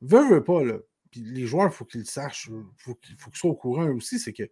veut, 0.00 0.28
veut 0.28 0.44
pas, 0.44 0.64
là. 0.64 0.78
Puis 1.10 1.20
les 1.20 1.46
joueurs, 1.46 1.66
il 1.66 1.72
faut 1.72 1.84
qu'ils 1.84 2.00
le 2.00 2.06
sachent, 2.06 2.48
il 2.48 2.62
faut 2.78 2.94
qu'ils 2.94 3.16
soient 3.34 3.50
au 3.50 3.54
courant 3.54 3.88
aussi, 3.90 4.18
c'est 4.18 4.32
que 4.32 4.44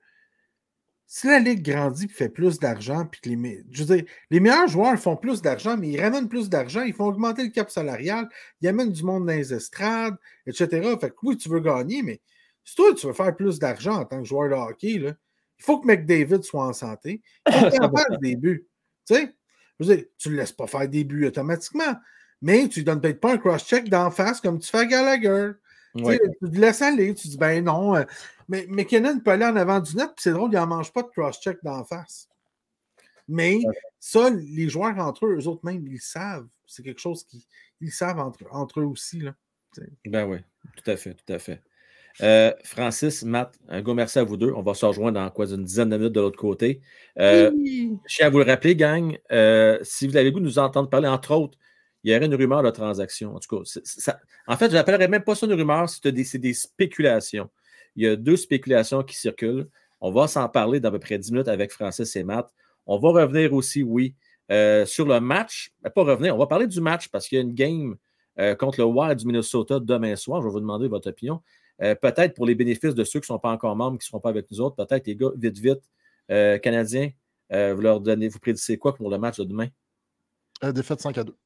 si 1.07 1.27
la 1.27 1.39
Ligue 1.39 1.63
grandit 1.63 2.07
et 2.07 2.09
fait 2.09 2.29
plus 2.29 2.59
d'argent, 2.59 3.07
puis 3.07 3.21
que 3.21 3.29
les, 3.29 3.65
je 3.71 3.85
veux 3.85 3.97
dire, 3.97 4.05
les 4.31 4.41
meilleurs 4.41 4.69
joueurs 4.69 4.99
font 4.99 5.17
plus 5.17 5.43
d'argent, 5.43 5.77
mais 5.77 5.91
ils 5.91 6.01
ramènent 6.01 6.29
plus 6.29 6.49
d'argent, 6.49 6.83
ils 6.83 6.95
font 6.95 7.07
augmenter 7.07 7.45
le 7.45 7.51
cap 7.51 7.71
salarial, 7.71 8.29
ils 8.61 8.69
amènent 8.69 8.91
du 8.91 9.03
monde 9.05 9.27
dans 9.27 9.33
les 9.33 9.53
estrades, 9.53 10.17
etc. 10.47 10.97
Fait 11.01 11.11
que 11.11 11.17
oui, 11.23 11.37
tu 11.37 11.49
veux 11.49 11.61
gagner, 11.61 12.03
mais 12.03 12.21
si 12.65 12.75
toi, 12.75 12.95
tu 12.95 13.07
veux 13.07 13.13
faire 13.13 13.37
plus 13.37 13.59
d'argent 13.59 14.01
en 14.01 14.05
tant 14.07 14.19
que 14.19 14.25
joueur 14.25 14.49
de 14.49 14.55
hockey, 14.55 14.93
il 14.93 15.15
faut 15.61 15.79
que 15.79 15.87
McDavid 15.87 16.43
soit 16.43 16.67
en 16.67 16.73
santé. 16.73 17.23
Il 17.47 17.53
faut 17.53 17.69
qu'il 17.71 17.81
fasse 17.81 18.19
des 18.21 18.37
buts. 18.37 18.67
Tu 19.07 19.15
sais, 19.15 19.37
tu 20.19 20.29
ne 20.29 20.33
le 20.33 20.39
laisses 20.39 20.53
pas 20.53 20.67
faire 20.67 20.89
des 20.89 21.05
buts 21.05 21.27
automatiquement, 21.27 21.95
mais 22.45 22.69
tu 22.69 22.81
ne 22.81 22.85
donnes 22.85 23.01
peut-être 23.01 23.21
pas 23.21 23.33
un 23.33 23.39
cross-check 23.39 23.89
d'en 23.89 24.11
face 24.11 24.39
comme 24.41 24.59
tu 24.59 24.69
fais 24.69 24.81
à 24.81 24.85
Gallagher. 24.85 25.53
Tu 25.97 26.03
le 26.03 26.61
laisses 26.61 26.83
aller, 26.83 27.15
tu 27.15 27.29
dis 27.29 27.39
ben 27.39 27.65
non. 27.65 27.97
Euh, 27.97 28.05
mais 28.49 28.67
McKinnon 28.69 29.19
peut 29.21 29.31
aller 29.31 29.47
en 29.47 29.57
avant 29.57 29.81
du 29.81 29.97
net, 29.97 30.09
puis 30.09 30.25
c'est 30.25 30.33
drôle, 30.33 30.51
il 30.53 30.57
n'en 30.57 30.67
mange 30.67 30.93
pas 30.93 31.03
de 31.03 31.09
cross-check 31.09 31.59
d'en 31.63 31.85
face. 31.85 32.29
Mais 33.29 33.61
ça, 33.99 34.29
les 34.29 34.69
joueurs 34.69 34.99
entre 34.99 35.25
eux, 35.25 35.39
eux 35.39 35.49
autres 35.49 35.65
même, 35.65 35.87
ils 35.89 36.01
savent. 36.01 36.47
C'est 36.67 36.83
quelque 36.83 37.01
chose 37.01 37.25
qu'ils 37.25 37.93
savent 37.93 38.19
entre, 38.19 38.45
entre 38.51 38.81
eux 38.81 38.85
aussi. 38.85 39.21
Là. 39.21 39.35
Ben 40.05 40.27
oui, 40.27 40.39
tout 40.77 40.91
à 40.91 40.97
fait, 40.97 41.15
tout 41.15 41.33
à 41.33 41.39
fait. 41.39 41.63
Euh, 42.21 42.53
Francis, 42.63 43.25
Matt, 43.25 43.59
un 43.69 43.81
gros 43.81 43.95
merci 43.95 44.19
à 44.19 44.25
vous 44.25 44.37
deux. 44.37 44.53
On 44.53 44.63
va 44.63 44.75
se 44.75 44.85
rejoindre 44.85 45.19
dans 45.19 45.31
quoi, 45.31 45.47
une 45.47 45.65
dizaine 45.65 45.89
de 45.89 45.97
minutes 45.97 46.13
de 46.13 46.21
l'autre 46.21 46.39
côté. 46.39 46.83
Euh, 47.19 47.51
Je 48.07 48.17
tiens 48.17 48.27
à 48.27 48.31
vous 48.31 48.39
le 48.39 48.45
rappeler, 48.45 48.77
gang, 48.77 49.19
euh, 49.33 49.79
si 49.83 50.07
vous 50.07 50.17
avez 50.17 50.27
le 50.27 50.31
goût 50.33 50.41
de 50.41 50.45
nous 50.45 50.59
entendre 50.59 50.91
parler, 50.91 51.09
entre 51.09 51.35
autres, 51.35 51.59
il 52.05 52.13
y 52.13 52.17
aurait 52.17 52.27
une 52.27 52.35
rumeur 52.35 52.63
de 52.63 52.71
transaction. 52.71 53.35
En 53.35 53.41
tout 53.41 53.65
cas, 53.65 54.13
en 54.47 54.57
fait, 54.57 54.71
je 54.71 54.75
n'appellerais 54.75 55.09
même 55.09 55.25
pas 55.25 55.35
ça 55.35 55.47
une 55.47 55.55
rumeur, 55.55 55.89
c'est 55.89 56.13
des, 56.13 56.55
spéculations. 56.55 57.51
Il 57.97 58.05
y 58.05 58.09
a 58.09 58.17
deux 58.17 58.37
spéculations 58.37 59.03
qui 59.03 59.17
circulent. 59.17 59.69
On 60.01 60.13
va 60.13 60.29
s'en 60.29 60.49
parler 60.49 60.81
dans 60.81 60.91
à 60.91 60.93
peu 60.93 60.99
près 60.99 61.19
10 61.19 61.33
minutes 61.33 61.49
avec 61.49 61.73
Francis 61.73 62.15
et 62.17 62.25
Matt. 62.25 62.53
On 62.87 62.99
va 62.99 63.23
revenir 63.23 63.53
aussi, 63.55 63.83
oui, 63.83 64.15
euh, 64.53 64.85
sur 64.85 65.07
le 65.07 65.19
match. 65.21 65.73
Pas 65.95 66.03
revenir, 66.03 66.35
on 66.35 66.39
va 66.39 66.47
parler 66.47 66.67
du 66.67 66.81
match 66.81 67.09
parce 67.09 67.27
qu'il 67.27 67.37
y 67.37 67.41
a 67.41 67.45
une 67.45 67.55
game 67.55 67.97
contre 68.59 68.81
le 68.81 68.85
Wild 68.85 69.21
du 69.21 69.27
Minnesota 69.27 69.79
demain 69.81 70.17
soir. 70.17 70.43
Je 70.43 70.49
vais 70.49 70.53
vous 70.53 70.61
demander 70.61 70.89
votre 70.89 71.09
opinion. 71.09 71.41
Euh, 71.83 71.95
peut-être 71.95 72.35
pour 72.35 72.47
les 72.47 72.55
bénéfices 72.55 72.95
de 72.95 73.05
ceux 73.05 73.21
qui 73.21 73.25
ne 73.25 73.35
sont 73.35 73.39
pas 73.39 73.51
encore 73.51 73.75
membres, 73.75 73.99
qui 73.99 74.05
ne 74.05 74.09
seront 74.09 74.21
pas 74.21 74.29
avec 74.29 74.51
nous 74.51 74.61
autres, 74.61 74.77
peut-être 74.77 75.07
les 75.07 75.17
gars, 75.17 75.31
vite, 75.37 75.59
vite, 75.59 75.91
euh, 76.31 76.59
Canadiens, 76.59 77.11
euh, 77.53 77.75
vous 77.75 77.81
leur 77.81 78.01
donnez, 78.01 78.29
vous 78.29 78.39
prédisez 78.39 78.79
quoi 78.79 78.95
pour 78.95 79.11
le 79.11 79.19
match 79.19 79.39
de 79.39 79.45
demain? 79.45 79.69
défaite 80.73 81.01
5 81.01 81.19
à 81.19 81.25
2. 81.25 81.37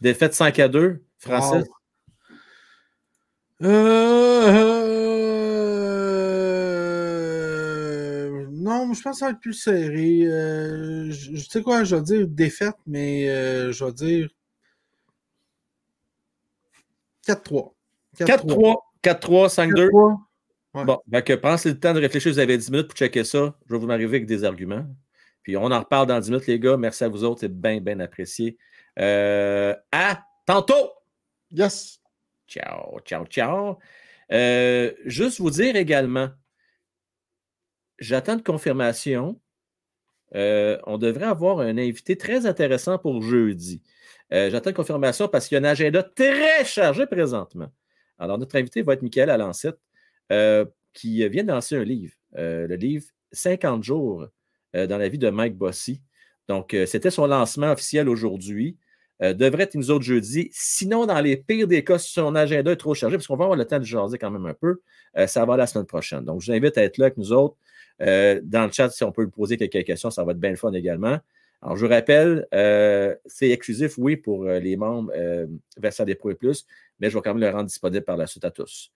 Défaite 0.00 0.34
5 0.34 0.58
à 0.58 0.68
2, 0.68 1.02
Francis? 1.18 1.64
non, 3.60 3.70
je 8.92 9.02
pense 9.02 9.14
que 9.14 9.18
ça 9.18 9.26
va 9.26 9.32
être 9.32 9.40
plus 9.40 9.54
serré. 9.54 10.20
je, 11.10 11.46
sais 11.48 11.62
quoi, 11.62 11.84
je 11.84 11.96
vais 11.96 12.02
dire 12.02 12.28
défaite, 12.28 12.76
mais 12.86 13.26
je 13.72 13.84
vais 13.84 13.92
dire 13.92 14.28
4-3. 17.26 17.72
4-3. 18.18 18.76
4-3, 19.02 19.48
5-2. 19.48 19.90
Bon, 20.84 20.98
ben 21.06 21.22
que 21.22 21.32
prends 21.32 21.56
le 21.64 21.78
temps 21.78 21.94
de 21.94 22.00
réfléchir. 22.00 22.32
Vous 22.32 22.38
avez 22.38 22.58
10 22.58 22.70
minutes 22.70 22.88
pour 22.88 22.96
checker 22.96 23.24
ça. 23.24 23.56
Je 23.66 23.74
vais 23.74 23.78
vous 23.78 23.90
arriver 23.90 24.16
avec 24.16 24.26
des 24.26 24.44
arguments. 24.44 24.84
Puis 25.42 25.56
on 25.56 25.64
en 25.64 25.78
reparle 25.78 26.06
dans 26.06 26.20
10 26.20 26.30
minutes, 26.30 26.46
les 26.46 26.58
gars. 26.58 26.76
Merci 26.76 27.04
à 27.04 27.08
vous 27.08 27.24
autres. 27.24 27.40
C'est 27.40 27.52
bien, 27.52 27.80
bien 27.80 27.98
apprécié. 28.00 28.58
Euh, 28.98 29.74
à 29.92 30.24
tantôt! 30.46 30.92
Yes! 31.50 32.00
Ciao, 32.46 33.00
ciao, 33.00 33.26
ciao. 33.26 33.78
Euh, 34.32 34.92
juste 35.04 35.40
vous 35.40 35.50
dire 35.50 35.76
également, 35.76 36.30
j'attends 37.98 38.36
de 38.36 38.42
confirmation. 38.42 39.40
Euh, 40.34 40.78
on 40.86 40.98
devrait 40.98 41.26
avoir 41.26 41.60
un 41.60 41.78
invité 41.78 42.16
très 42.16 42.46
intéressant 42.46 42.98
pour 42.98 43.22
jeudi. 43.22 43.82
j'attends 44.30 44.70
de 44.70 44.76
confirmation 44.76 45.28
parce 45.28 45.46
qu'il 45.46 45.56
y 45.56 45.58
a 45.58 45.60
un 45.60 45.70
agenda 45.70 46.02
très 46.02 46.64
chargé 46.64 47.06
présentement. 47.06 47.68
Alors, 48.18 48.38
notre 48.38 48.56
invité 48.56 48.82
va 48.82 48.94
être 48.94 49.02
Michael 49.02 49.30
Alancette, 49.30 49.78
qui 50.92 51.28
vient 51.28 51.44
de 51.44 51.52
lancer 51.52 51.76
un 51.76 51.84
livre, 51.84 52.14
le 52.32 52.74
livre 52.74 53.06
50 53.32 53.84
jours 53.84 54.26
dans 54.72 54.98
la 54.98 55.08
vie 55.08 55.18
de 55.18 55.30
Mike 55.30 55.56
Bossy. 55.56 56.02
Donc, 56.48 56.74
c'était 56.86 57.10
son 57.10 57.26
lancement 57.26 57.72
officiel 57.72 58.08
aujourd'hui. 58.08 58.78
Devrait 59.20 59.64
être 59.64 59.74
nous 59.74 59.90
autres 59.90 60.04
jeudi. 60.04 60.50
Sinon, 60.52 61.06
dans 61.06 61.20
les 61.20 61.36
pires 61.36 61.66
des 61.66 61.84
cas, 61.84 61.98
si 61.98 62.12
son 62.12 62.34
agenda 62.34 62.72
est 62.72 62.76
trop 62.76 62.94
chargé, 62.94 63.16
parce 63.16 63.26
qu'on 63.26 63.36
va 63.36 63.44
avoir 63.44 63.58
le 63.58 63.64
temps 63.64 63.78
de 63.78 63.84
jaser 63.84 64.18
quand 64.18 64.30
même 64.30 64.46
un 64.46 64.54
peu, 64.54 64.80
ça 65.26 65.44
va 65.44 65.56
la 65.56 65.66
semaine 65.66 65.86
prochaine. 65.86 66.24
Donc, 66.24 66.40
je 66.40 66.46
vous 66.46 66.56
invite 66.56 66.76
à 66.76 66.82
être 66.82 66.98
là 66.98 67.06
avec 67.06 67.16
nous 67.16 67.32
autres. 67.32 67.56
dans 67.98 68.66
le 68.66 68.72
chat, 68.72 68.90
si 68.90 69.04
on 69.04 69.12
peut 69.12 69.22
lui 69.22 69.30
poser 69.30 69.56
quelques 69.56 69.86
questions, 69.86 70.10
ça 70.10 70.24
va 70.24 70.32
être 70.32 70.40
bien 70.40 70.50
le 70.50 70.56
fun 70.56 70.72
également. 70.72 71.18
Alors, 71.62 71.76
je 71.76 71.86
vous 71.86 71.90
rappelle, 71.90 72.46
c'est 73.26 73.50
exclusif, 73.50 73.94
oui, 73.96 74.16
pour 74.16 74.44
les 74.44 74.76
membres 74.76 75.12
versant 75.78 76.04
des 76.04 76.14
Pro 76.14 76.30
et 76.30 76.34
Plus, 76.34 76.66
mais 77.00 77.08
je 77.10 77.16
vais 77.16 77.22
quand 77.22 77.34
même 77.34 77.42
le 77.42 77.50
rendre 77.50 77.66
disponible 77.66 78.04
par 78.04 78.16
la 78.16 78.26
suite 78.26 78.44
à 78.44 78.50
tous. 78.50 78.92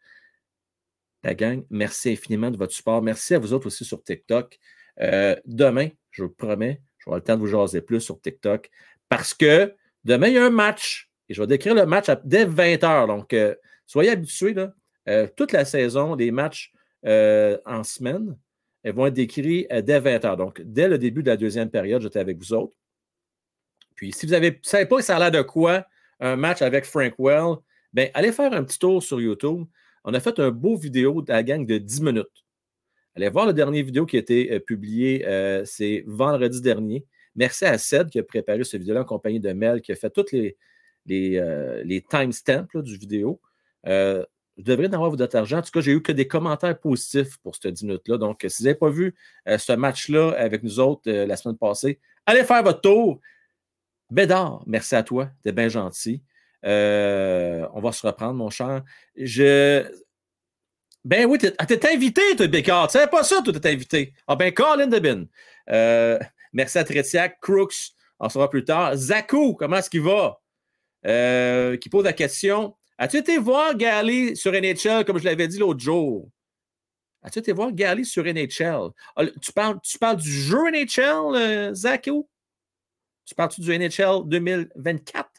La 1.22 1.34
gang, 1.34 1.64
merci 1.68 2.10
infiniment 2.10 2.51
de 2.51 2.56
votre 2.56 2.72
support. 2.72 3.02
Merci 3.02 3.34
à 3.34 3.38
vous 3.38 3.52
autres 3.52 3.66
aussi 3.66 3.84
sur 3.84 4.02
TikTok. 4.02 4.59
Euh, 5.01 5.36
demain, 5.44 5.88
je 6.10 6.22
vous 6.22 6.30
promets, 6.30 6.80
avoir 7.06 7.18
le 7.18 7.24
temps 7.24 7.34
de 7.34 7.40
vous 7.40 7.47
jaser 7.47 7.82
plus 7.82 8.01
sur 8.01 8.20
TikTok 8.20 8.70
parce 9.09 9.34
que 9.34 9.74
demain, 10.05 10.28
il 10.28 10.35
y 10.35 10.39
a 10.39 10.44
un 10.44 10.51
match 10.51 11.10
et 11.28 11.35
je 11.35 11.40
vais 11.40 11.47
décrire 11.47 11.74
le 11.74 11.86
match 11.86 12.06
dès 12.24 12.47
20h. 12.47 13.06
Donc, 13.06 13.32
euh, 13.32 13.55
soyez 13.86 14.10
habitués. 14.10 14.55
Là, 14.55 14.72
euh, 15.09 15.27
toute 15.36 15.52
la 15.52 15.64
saison, 15.64 16.14
les 16.14 16.31
matchs 16.31 16.72
en 17.05 17.82
semaine 17.82 18.36
elles 18.82 18.94
vont 18.94 19.06
être 19.06 19.14
décrits 19.14 19.66
dès 19.70 20.01
20h. 20.01 20.36
Donc, 20.36 20.62
dès 20.62 20.89
le 20.89 20.97
début 20.97 21.22
de 21.22 21.28
la 21.28 21.36
deuxième 21.36 21.70
période, 21.70 22.01
j'étais 22.01 22.18
avec 22.18 22.39
vous 22.39 22.55
autres. 22.55 22.74
Puis, 23.94 24.12
si 24.12 24.24
vous 24.24 24.32
ne 24.32 24.52
savez 24.62 24.86
pas 24.86 25.02
ça 25.02 25.16
a 25.16 25.18
l'air 25.18 25.31
de 25.31 25.43
quoi, 25.43 25.86
un 26.20 26.36
match 26.36 26.62
avec 26.62 26.85
Frank 26.86 27.14
Well, 27.18 27.56
ben, 27.93 28.10
allez 28.14 28.32
faire 28.32 28.52
un 28.52 28.64
petit 28.64 28.78
tour 28.78 29.02
sur 29.02 29.20
YouTube. 29.20 29.66
On 30.05 30.14
a 30.14 30.20
fait 30.20 30.39
un 30.39 30.51
beau 30.51 30.77
vidéo 30.77 31.22
de 31.22 31.32
la 31.32 31.43
gang 31.43 31.66
de 31.66 31.78
10 31.78 32.02
minutes. 32.02 32.44
Allez 33.16 33.28
voir 33.28 33.47
le 33.47 33.52
dernier 33.52 33.82
vidéo 33.82 34.06
qui 34.06 34.16
a 34.16 34.20
été 34.20 34.52
euh, 34.52 34.60
publié, 34.60 35.27
euh, 35.27 35.64
c'est 35.64 36.05
vendredi 36.06 36.60
dernier. 36.62 37.05
Merci 37.36 37.65
à 37.65 37.78
Ced 37.78 38.11
qui 38.11 38.19
a 38.19 38.23
préparé 38.23 38.65
ce 38.65 38.77
vidéo-là 38.77 39.02
en 39.02 39.05
compagnie 39.05 39.40
de 39.40 39.52
Mel, 39.52 39.81
qui 39.81 39.93
a 39.93 39.94
fait 39.94 40.11
tous 40.11 40.32
les, 40.32 40.57
euh, 41.39 42.01
timestamps 42.09 42.66
du 42.74 42.97
vidéo. 42.97 43.40
vous 43.85 44.65
devrez 44.65 44.89
en 44.89 44.93
avoir 44.93 45.11
votre 45.11 45.36
argent. 45.36 45.59
En 45.59 45.62
tout 45.62 45.70
cas, 45.70 45.81
j'ai 45.81 45.93
eu 45.93 46.02
que 46.02 46.12
des 46.12 46.28
commentaires 46.28 46.78
positifs 46.78 47.39
pour 47.39 47.55
cette 47.55 47.74
10 47.74 47.85
minutes-là. 47.85 48.19
Donc, 48.19 48.44
si 48.47 48.62
vous 48.62 48.65
n'avez 48.65 48.78
pas 48.78 48.90
vu 48.90 49.15
ce 49.47 49.73
match-là 49.73 50.32
avec 50.32 50.62
nous 50.62 50.81
autres 50.81 51.11
la 51.11 51.36
semaine 51.36 51.57
passée, 51.57 51.98
allez 52.27 52.44
faire 52.44 52.62
votre 52.62 52.81
tour. 52.81 53.20
Bédard, 54.11 54.62
merci 54.66 54.94
à 54.97 55.02
toi. 55.02 55.31
T'es 55.43 55.52
bien 55.52 55.69
gentil. 55.69 56.23
Euh, 56.65 57.66
on 57.73 57.81
va 57.81 57.93
se 57.93 58.07
reprendre, 58.07 58.35
mon 58.35 58.51
cher. 58.51 58.82
Je. 59.16 59.85
Ben 61.05 61.24
oui, 61.24 61.39
t'es 61.39 61.55
ah, 61.59 61.65
invité, 61.93 62.36
toi, 62.36 62.47
Bécard. 62.47 62.89
Tu 62.89 62.98
pas 63.11 63.23
ça, 63.23 63.40
toi, 63.43 63.52
t'es 63.52 63.70
invité. 63.70 64.12
Ah 64.27 64.36
ben, 64.36 64.52
Colin 64.52 64.89
Debin. 64.89 65.24
Euh, 65.70 66.19
merci 66.52 66.78
à 66.78 66.85
Tretiak, 66.85 67.39
Crooks, 67.40 67.93
on 68.18 68.28
verra 68.28 68.51
plus 68.51 68.64
tard. 68.64 68.97
Zakou, 68.97 69.55
comment 69.55 69.77
est-ce 69.77 69.90
qu'il 69.90 70.02
va? 70.02 70.40
Euh, 71.06 71.77
qui 71.78 71.89
pose 71.89 72.05
la 72.05 72.12
question. 72.12 72.77
As-tu 72.98 73.16
été 73.16 73.39
voir 73.39 73.74
Gally 73.74 74.36
sur 74.36 74.52
NHL, 74.52 75.05
comme 75.06 75.18
je 75.18 75.24
l'avais 75.24 75.48
dit 75.48 75.59
l'autre 75.59 75.81
jour? 75.81 76.28
As-tu 77.22 77.39
été 77.39 77.52
voir 77.52 77.72
Gally 77.72 78.05
sur 78.05 78.24
NHL? 78.24 78.90
Ah, 79.16 79.24
tu, 79.40 79.52
parles, 79.52 79.78
tu 79.82 79.98
parles 79.98 80.18
du 80.18 80.31
jeu 80.31 80.70
NHL, 80.70 81.74
Zakou? 81.74 82.28
Tu 83.24 83.35
parles-tu 83.35 83.60
du 83.62 83.78
NHL 83.78 84.27
2024? 84.27 85.31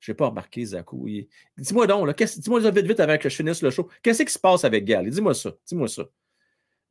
Je 0.00 0.12
n'ai 0.12 0.16
pas 0.16 0.28
remarqué, 0.28 0.64
Zakou. 0.64 1.08
Dis-moi 1.56 1.86
donc, 1.86 2.14
dis-moi 2.16 2.60
vite, 2.70 2.86
vite 2.86 3.00
avant 3.00 3.18
que 3.18 3.28
je 3.28 3.36
finisse 3.36 3.62
le 3.62 3.70
show. 3.70 3.88
Qu'est-ce 4.02 4.22
qui 4.22 4.32
se 4.32 4.38
passe 4.38 4.64
avec 4.64 4.84
Gal? 4.84 5.08
Dis-moi 5.08 5.34
ça. 5.34 5.52
Dis-moi 5.66 5.88
ça. 5.88 6.04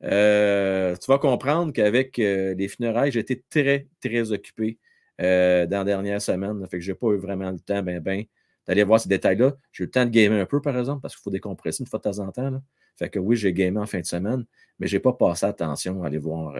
Euh, 0.04 0.94
tu 0.96 1.10
vas 1.10 1.18
comprendre 1.18 1.72
qu'avec 1.72 2.18
euh, 2.18 2.54
les 2.54 2.68
funérailles, 2.68 3.16
été 3.16 3.42
très, 3.48 3.88
très 4.02 4.32
occupé 4.32 4.78
euh, 5.20 5.66
dans 5.66 5.78
la 5.78 5.84
dernière 5.84 6.20
semaine. 6.20 6.66
Fait 6.68 6.78
que 6.78 6.84
je 6.84 6.92
n'ai 6.92 6.94
pas 6.94 7.08
eu 7.08 7.16
vraiment 7.16 7.50
le 7.50 7.58
temps 7.58 7.82
ben, 7.82 8.00
ben, 8.00 8.24
d'aller 8.66 8.84
voir 8.84 9.00
ces 9.00 9.08
détails-là. 9.08 9.54
J'ai 9.72 9.84
eu 9.84 9.86
le 9.86 9.90
temps 9.90 10.04
de 10.04 10.10
gamer 10.10 10.42
un 10.42 10.46
peu, 10.46 10.60
par 10.60 10.78
exemple, 10.78 11.00
parce 11.00 11.14
qu'il 11.14 11.22
faut 11.22 11.30
décompresser 11.30 11.82
une 11.82 11.86
fois 11.86 11.98
de 11.98 12.04
temps 12.04 12.18
en 12.18 12.30
temps. 12.32 12.62
Fait 12.98 13.08
que 13.08 13.18
oui, 13.18 13.36
j'ai 13.36 13.52
gamé 13.52 13.78
en 13.80 13.86
fin 13.86 14.00
de 14.00 14.06
semaine, 14.06 14.44
mais 14.78 14.86
je 14.86 14.96
n'ai 14.96 15.00
pas 15.00 15.12
passé 15.12 15.46
attention 15.46 16.02
à 16.04 16.08
aller 16.08 16.18
voir. 16.18 16.54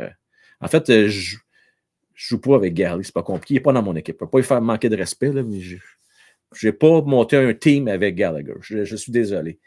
En 0.61 0.69
fait, 0.69 0.87
je 1.09 1.37
ne 1.37 1.41
joue 2.15 2.41
pas 2.41 2.57
avec 2.57 2.75
Gary, 2.75 3.05
c'est 3.05 3.15
pas 3.15 3.23
compliqué. 3.23 3.55
Il 3.55 3.57
n'est 3.59 3.63
pas 3.63 3.73
dans 3.73 3.83
mon 3.83 3.95
équipe. 3.95 4.17
Je 4.19 4.25
ne 4.25 4.27
peux 4.27 4.31
pas 4.31 4.39
lui 4.39 4.45
faire 4.45 4.61
manquer 4.61 4.89
de 4.89 4.97
respect, 4.97 5.31
mais 5.31 5.61
je 5.61 5.79
n'ai 6.63 6.73
pas 6.73 7.03
monté 7.03 7.37
un 7.37 7.53
team 7.55 7.89
avec 7.89 8.15
Gallagher. 8.17 8.55
Je, 8.61 8.97
suis 8.97 9.13
désolé. 9.13 9.61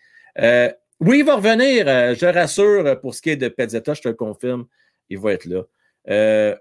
Euh, 1.01 1.05
oui, 1.05 1.19
il 1.19 1.25
va 1.25 1.35
revenir, 1.35 1.87
euh, 1.87 2.15
je 2.15 2.25
rassure, 2.25 2.99
pour 3.01 3.13
ce 3.15 3.21
qui 3.21 3.29
est 3.31 3.37
de 3.37 3.47
Pezzetta, 3.49 3.93
je 3.93 4.01
te 4.01 4.07
le 4.07 4.15
confirme, 4.15 4.65
il 5.09 5.19
va 5.19 5.33
être 5.33 5.45
là. 5.45 5.63
Euh, 6.09 6.55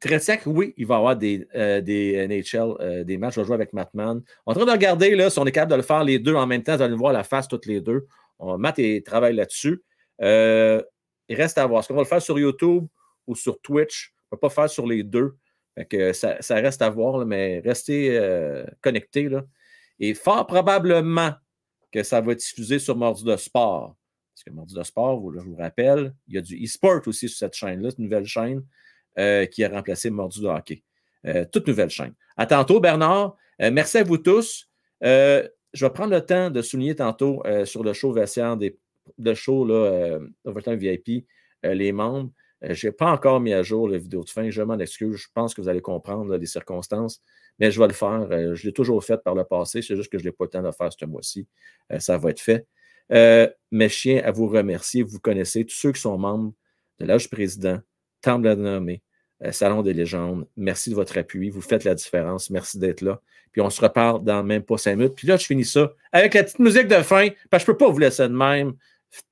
Tretiak, 0.00 0.42
oui, 0.46 0.74
il 0.76 0.86
va 0.86 0.96
avoir 0.96 1.16
des, 1.16 1.46
euh, 1.54 1.80
des 1.80 2.26
NHL, 2.28 3.04
des 3.04 3.16
matchs. 3.16 3.36
Je 3.36 3.40
vais 3.40 3.46
jouer 3.46 3.54
avec 3.54 3.72
Mattman. 3.72 4.22
On 4.44 4.52
est 4.52 4.56
en 4.56 4.60
train 4.60 4.66
de 4.66 4.70
regarder 4.70 5.14
là, 5.16 5.30
si 5.30 5.38
on 5.38 5.46
est 5.46 5.52
capable 5.52 5.72
de 5.72 5.76
le 5.76 5.82
faire 5.82 6.04
les 6.04 6.18
deux 6.18 6.34
en 6.34 6.46
même 6.46 6.62
temps. 6.62 6.76
Vous 6.76 6.82
allez 6.82 6.94
voir 6.94 7.14
la 7.14 7.24
face 7.24 7.48
toutes 7.48 7.64
les 7.64 7.80
deux. 7.80 8.06
Matt 8.38 8.78
travaille 9.06 9.34
là-dessus. 9.34 9.82
il 10.20 11.34
reste 11.34 11.56
à 11.56 11.66
voir. 11.66 11.80
Est-ce 11.80 11.88
qu'on 11.88 11.94
va 11.94 12.02
le 12.02 12.06
faire 12.06 12.20
sur 12.20 12.38
YouTube 12.38 12.86
ou 13.26 13.34
sur 13.34 13.58
Twitch? 13.62 14.12
On 14.30 14.36
ne 14.36 14.36
peut 14.36 14.48
pas 14.48 14.50
faire 14.50 14.68
sur 14.68 14.86
les 14.86 15.02
deux 15.02 15.34
ça, 16.12 16.54
reste 16.54 16.82
à 16.82 16.90
voir, 16.90 17.24
mais 17.26 17.60
restez 17.64 18.16
euh, 18.16 18.64
connectés. 18.80 19.28
Et 19.98 20.14
fort 20.14 20.46
probablement 20.46 21.32
que 21.96 22.02
ça 22.02 22.20
va 22.20 22.34
diffusé 22.34 22.78
sur 22.78 22.94
Mordu 22.94 23.24
de 23.24 23.36
Sport. 23.36 23.96
Parce 24.34 24.44
que 24.44 24.50
Mordu 24.50 24.74
de 24.74 24.82
Sport, 24.82 25.32
je 25.32 25.40
vous 25.40 25.56
rappelle, 25.56 26.14
il 26.28 26.34
y 26.34 26.38
a 26.38 26.42
du 26.42 26.62
e-sport 26.62 27.00
aussi 27.06 27.26
sur 27.26 27.38
cette 27.38 27.54
chaîne-là, 27.54 27.88
une 27.96 28.04
nouvelle 28.04 28.26
chaîne 28.26 28.62
euh, 29.18 29.46
qui 29.46 29.64
a 29.64 29.70
remplacé 29.70 30.10
Mordu 30.10 30.42
de 30.42 30.46
hockey. 30.46 30.82
Euh, 31.24 31.46
toute 31.50 31.66
nouvelle 31.66 31.88
chaîne. 31.88 32.12
À 32.36 32.44
tantôt, 32.44 32.80
Bernard. 32.80 33.34
merci 33.58 33.96
à 33.96 34.04
vous 34.04 34.18
tous. 34.18 34.68
je 35.00 35.48
vais 35.72 35.90
prendre 35.90 36.12
le 36.12 36.20
temps 36.20 36.50
de 36.50 36.60
souligner 36.60 36.94
tantôt 36.94 37.42
sur 37.64 37.82
le 37.82 37.94
show 37.94 38.12
vestiaire 38.12 38.58
de 38.58 39.34
show 39.34 39.64
là, 39.64 40.18
Overtime 40.44 40.76
VIP, 40.76 41.26
les 41.62 41.92
membres. 41.92 42.30
Je 42.62 42.86
n'ai 42.86 42.92
pas 42.92 43.10
encore 43.10 43.40
mis 43.40 43.52
à 43.52 43.62
jour 43.62 43.88
la 43.88 43.98
vidéo 43.98 44.24
de 44.24 44.30
fin. 44.30 44.50
Je 44.50 44.62
m'en 44.62 44.78
excuse. 44.78 45.16
Je 45.16 45.28
pense 45.34 45.54
que 45.54 45.60
vous 45.60 45.68
allez 45.68 45.80
comprendre 45.80 46.36
les 46.36 46.46
circonstances, 46.46 47.20
mais 47.58 47.70
je 47.70 47.80
vais 47.80 47.88
le 47.88 47.92
faire. 47.92 48.54
je 48.54 48.66
l'ai 48.66 48.72
toujours 48.72 49.02
fait 49.04 49.22
par 49.22 49.34
le 49.34 49.44
passé. 49.44 49.82
C'est 49.82 49.96
juste 49.96 50.10
que 50.10 50.18
je 50.18 50.24
n'ai 50.24 50.32
pas 50.32 50.44
le 50.44 50.50
temps 50.50 50.62
de 50.62 50.66
le 50.66 50.72
faire 50.72 50.90
ce 50.92 51.04
mois-ci. 51.04 51.46
ça 51.98 52.18
va 52.18 52.30
être 52.30 52.40
fait. 52.40 52.66
mes 53.10 53.88
chiens, 53.88 54.22
à 54.24 54.30
vous 54.30 54.48
remercier. 54.48 55.02
Vous 55.02 55.20
connaissez 55.20 55.64
tous 55.64 55.76
ceux 55.76 55.92
qui 55.92 56.00
sont 56.00 56.18
membres 56.18 56.52
de 56.98 57.06
l'âge 57.06 57.28
président, 57.28 57.80
Temple 58.22 58.56
de 58.56 58.62
la 58.62 58.80
euh, 59.44 59.52
Salon 59.52 59.82
des 59.82 59.92
légendes. 59.92 60.46
Merci 60.56 60.90
de 60.90 60.94
votre 60.94 61.18
appui. 61.18 61.50
Vous 61.50 61.60
faites 61.60 61.84
la 61.84 61.94
différence. 61.94 62.50
Merci 62.50 62.78
d'être 62.78 63.02
là. 63.02 63.20
Puis 63.52 63.60
on 63.60 63.70
se 63.70 63.80
reparle 63.80 64.24
dans 64.24 64.42
même 64.42 64.62
pas 64.62 64.78
cinq 64.78 64.96
minutes. 64.96 65.14
Puis 65.14 65.26
là, 65.26 65.36
je 65.36 65.46
finis 65.46 65.64
ça 65.64 65.92
avec 66.12 66.34
la 66.34 66.44
petite 66.44 66.58
musique 66.58 66.88
de 66.88 67.02
fin, 67.02 67.28
parce 67.50 67.62
que 67.62 67.66
je 67.66 67.72
ne 67.72 67.76
peux 67.76 67.86
pas 67.86 67.90
vous 67.90 67.98
laisser 67.98 68.22
de 68.22 68.34
même. 68.34 68.74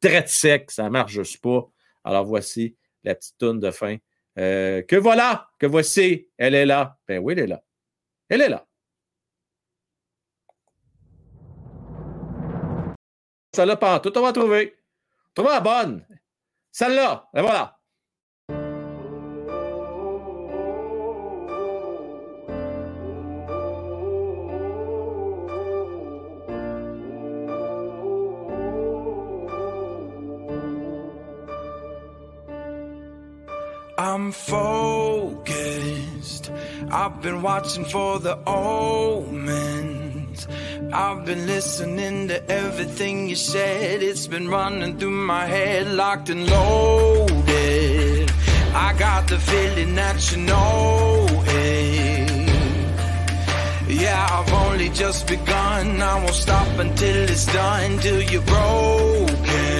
Très 0.00 0.26
sec, 0.26 0.70
ça 0.70 0.84
ne 0.84 0.88
marche 0.90 1.12
juste 1.12 1.42
pas. 1.42 1.68
Alors 2.04 2.24
voici 2.24 2.76
la 3.04 3.14
petite 3.14 3.38
toune 3.38 3.60
de 3.60 3.70
fin. 3.70 3.96
Euh, 4.38 4.82
que 4.82 4.96
voilà, 4.96 5.48
que 5.58 5.66
voici, 5.66 6.28
elle 6.36 6.54
est 6.54 6.66
là. 6.66 6.98
Ben 7.06 7.18
oui, 7.18 7.34
elle 7.34 7.40
est 7.40 7.46
là. 7.46 7.62
Elle 8.28 8.42
est 8.42 8.48
là. 8.48 8.66
Celle-là, 13.54 13.76
pas 13.76 14.00
tout, 14.00 14.16
on 14.18 14.22
va 14.22 14.32
trouver. 14.32 14.76
Trouve 15.34 15.48
la 15.48 15.60
bonne. 15.60 16.06
Celle-là, 16.72 17.28
et 17.36 17.40
voilà. 17.40 17.73
I've 37.14 37.22
been 37.22 37.42
watching 37.42 37.84
for 37.84 38.18
the 38.18 38.36
omens. 38.44 40.48
I've 40.92 41.24
been 41.24 41.46
listening 41.46 42.26
to 42.28 42.50
everything 42.50 43.28
you 43.28 43.36
said. 43.36 44.02
It's 44.02 44.26
been 44.26 44.48
running 44.48 44.98
through 44.98 45.12
my 45.12 45.46
head, 45.46 45.92
locked 45.92 46.30
and 46.30 46.50
loaded. 46.50 48.32
I 48.74 48.94
got 48.98 49.28
the 49.28 49.38
feeling 49.38 49.94
that 49.94 50.32
you 50.32 50.38
know 50.38 51.26
it. 51.46 52.50
Yeah, 53.88 54.26
I've 54.30 54.52
only 54.52 54.88
just 54.88 55.28
begun. 55.28 56.02
I 56.02 56.16
won't 56.16 56.34
stop 56.34 56.66
until 56.78 57.30
it's 57.30 57.46
done, 57.46 57.98
till 58.00 58.22
you're 58.22 58.42
broken. 58.42 59.73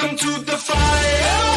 Welcome 0.00 0.16
to 0.16 0.44
the 0.44 0.56
fire. 0.56 1.49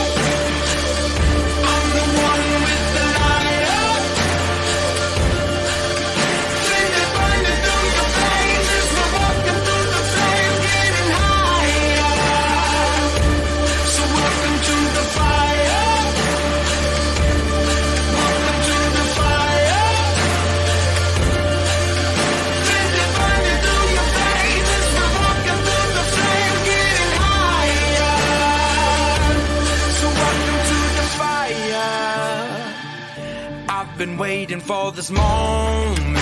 Waiting 34.44 34.60
for 34.60 34.92
this 34.92 35.10
moment. 35.10 36.16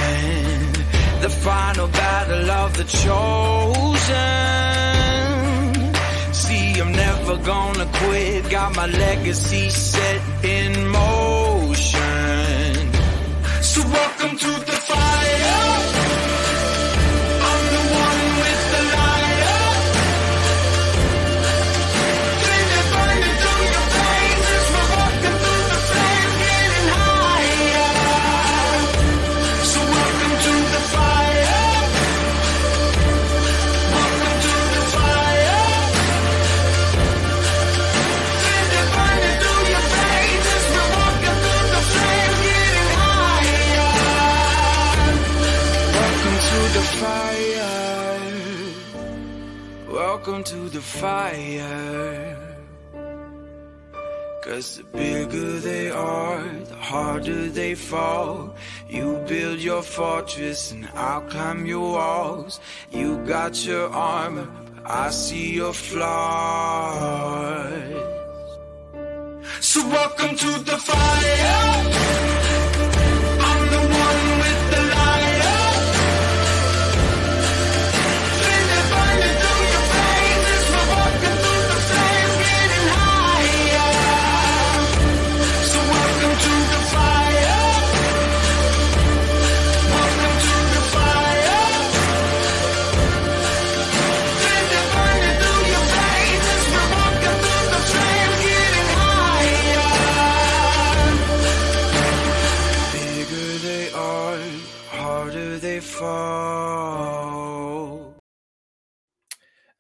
The 1.22 1.30
final 1.30 1.88
battle 1.88 2.52
of 2.52 2.78
the 2.78 2.84
chosen. 2.84 4.04
See, 6.34 6.80
I'm 6.82 6.92
never 6.92 7.38
gonna 7.38 7.88
quit. 8.00 8.50
Got 8.52 8.76
my 8.76 8.86
legacy 8.86 9.70
set 9.70 10.22
in 10.44 10.88
motion. 10.90 12.12
So 13.64 13.82
welcome 13.82 14.38
to 14.38 14.52
the 14.70 14.78
fire. 14.90 15.51
To 50.44 50.70
the 50.70 50.82
fire. 50.82 52.38
Cause 54.44 54.78
the 54.78 54.84
bigger 54.84 55.60
they 55.60 55.92
are, 55.92 56.44
the 56.66 56.76
harder 56.76 57.48
they 57.50 57.76
fall. 57.76 58.56
You 58.90 59.24
build 59.28 59.60
your 59.60 59.84
fortress 59.84 60.72
and 60.72 60.90
I'll 60.96 61.22
climb 61.22 61.66
your 61.66 61.92
walls. 61.92 62.60
You 62.90 63.18
got 63.26 63.66
your 63.66 63.90
armor, 63.90 64.48
but 64.74 64.90
I 64.90 65.12
see 65.12 65.54
your 65.54 65.74
flaws. 65.74 66.12
So 69.60 69.88
welcome 69.88 70.36
to 70.36 70.60
the 70.64 70.78
fire. 70.78 72.41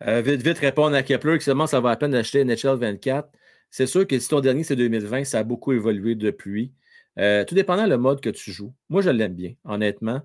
Euh, 0.07 0.21
vite, 0.21 0.41
vite 0.41 0.57
répondre 0.57 0.95
à 0.95 1.03
Kepler 1.03 1.37
que 1.37 1.43
seulement 1.43 1.67
ça 1.67 1.79
va 1.79 1.91
à 1.91 1.95
peine 1.95 2.11
d'acheter 2.11 2.43
NHL 2.43 2.77
24. 2.77 3.29
C'est 3.69 3.87
sûr 3.87 4.07
que 4.07 4.17
si 4.19 4.27
ton 4.27 4.39
dernier 4.39 4.63
c'est 4.63 4.75
2020, 4.75 5.25
ça 5.25 5.39
a 5.39 5.43
beaucoup 5.43 5.73
évolué 5.73 6.15
depuis. 6.15 6.73
Euh, 7.19 7.45
tout 7.45 7.55
dépendant 7.55 7.85
le 7.85 7.97
mode 7.97 8.21
que 8.21 8.29
tu 8.29 8.51
joues. 8.51 8.73
Moi, 8.89 9.01
je 9.01 9.09
l'aime 9.09 9.33
bien, 9.35 9.53
honnêtement. 9.65 10.21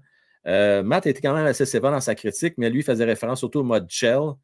Euh, 0.47 0.83
Matt 0.83 1.07
était 1.07 1.21
quand 1.21 1.35
même 1.35 1.47
assez 1.47 1.67
sévère 1.67 1.91
dans 1.91 2.01
sa 2.01 2.15
critique, 2.15 2.55
mais 2.59 2.71
lui 2.71 2.83
faisait 2.83 3.05
référence 3.05 3.41
surtout 3.41 3.61
au 3.61 3.65
mode 3.65 3.91
shell. 3.91 4.35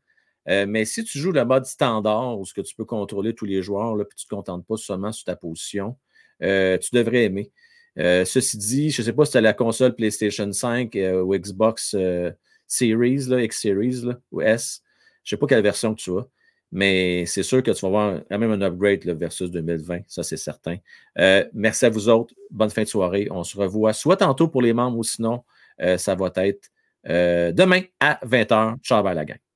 mais 0.47 0.85
si 0.85 1.05
tu 1.05 1.19
joues 1.19 1.33
le 1.33 1.45
mode 1.45 1.65
standard, 1.67 2.39
où 2.39 2.45
ce 2.45 2.53
que 2.55 2.61
tu 2.61 2.75
peux 2.75 2.85
contrôler 2.85 3.35
tous 3.35 3.45
les 3.47 3.63
joueurs, 3.63 3.97
là, 3.97 4.05
puis 4.05 4.17
tu 4.17 4.27
ne 4.27 4.29
te 4.29 4.35
contentes 4.35 4.67
pas 4.67 4.77
seulement 4.77 5.13
sur 5.13 5.25
ta 5.25 5.37
position, 5.37 5.97
tu 6.41 6.91
devrais 6.93 7.25
aimer. 7.25 7.53
ceci 7.97 8.59
dit, 8.59 8.91
je 8.91 9.03
ne 9.03 9.07
sais 9.07 9.13
pas 9.13 9.25
si 9.25 9.33
tu 9.33 9.39
as 9.39 9.41
la 9.41 9.55
console 9.55 9.95
PlayStation 9.95 10.51
5 10.53 10.97
ou 11.25 11.37
Xbox 11.37 11.97
Series, 12.67 13.27
X 13.31 13.61
Series 13.61 14.03
ou 14.33 14.41
S. 14.43 14.83
Je 15.25 15.35
ne 15.35 15.37
sais 15.37 15.41
pas 15.41 15.47
quelle 15.47 15.63
version 15.63 15.95
tu 15.95 16.11
as, 16.19 16.27
mais 16.73 17.27
c'est 17.27 17.43
sûr 17.43 17.63
que 17.63 17.71
tu 17.71 17.81
vas 17.83 17.89
avoir 17.89 18.21
quand 18.31 18.39
même 18.39 18.51
un 18.51 18.63
upgrade 18.63 19.05
versus 19.19 19.51
2020, 19.51 20.01
ça 20.07 20.23
c'est 20.23 20.37
certain. 20.37 20.77
Euh, 21.19 21.45
merci 21.53 21.85
à 21.85 21.91
vous 21.91 22.09
autres. 22.09 22.35
Bonne 22.51 22.71
fin 22.71 22.83
de 22.83 22.89
soirée. 22.89 23.29
On 23.31 23.45
se 23.45 23.57
revoit 23.57 23.93
soit 23.93 24.17
tantôt 24.17 24.49
pour 24.49 24.63
les 24.63 24.73
membres 24.73 24.99
ou 24.99 25.05
sinon, 25.05 25.45
euh, 25.81 25.99
ça 25.99 26.15
va 26.15 26.33
être 26.37 26.71
euh, 27.09 27.53
demain 27.53 27.83
à 28.01 28.19
20h. 28.25 28.81
Ciao, 28.83 29.03
bye 29.03 29.15
la 29.15 29.25
gang. 29.25 29.52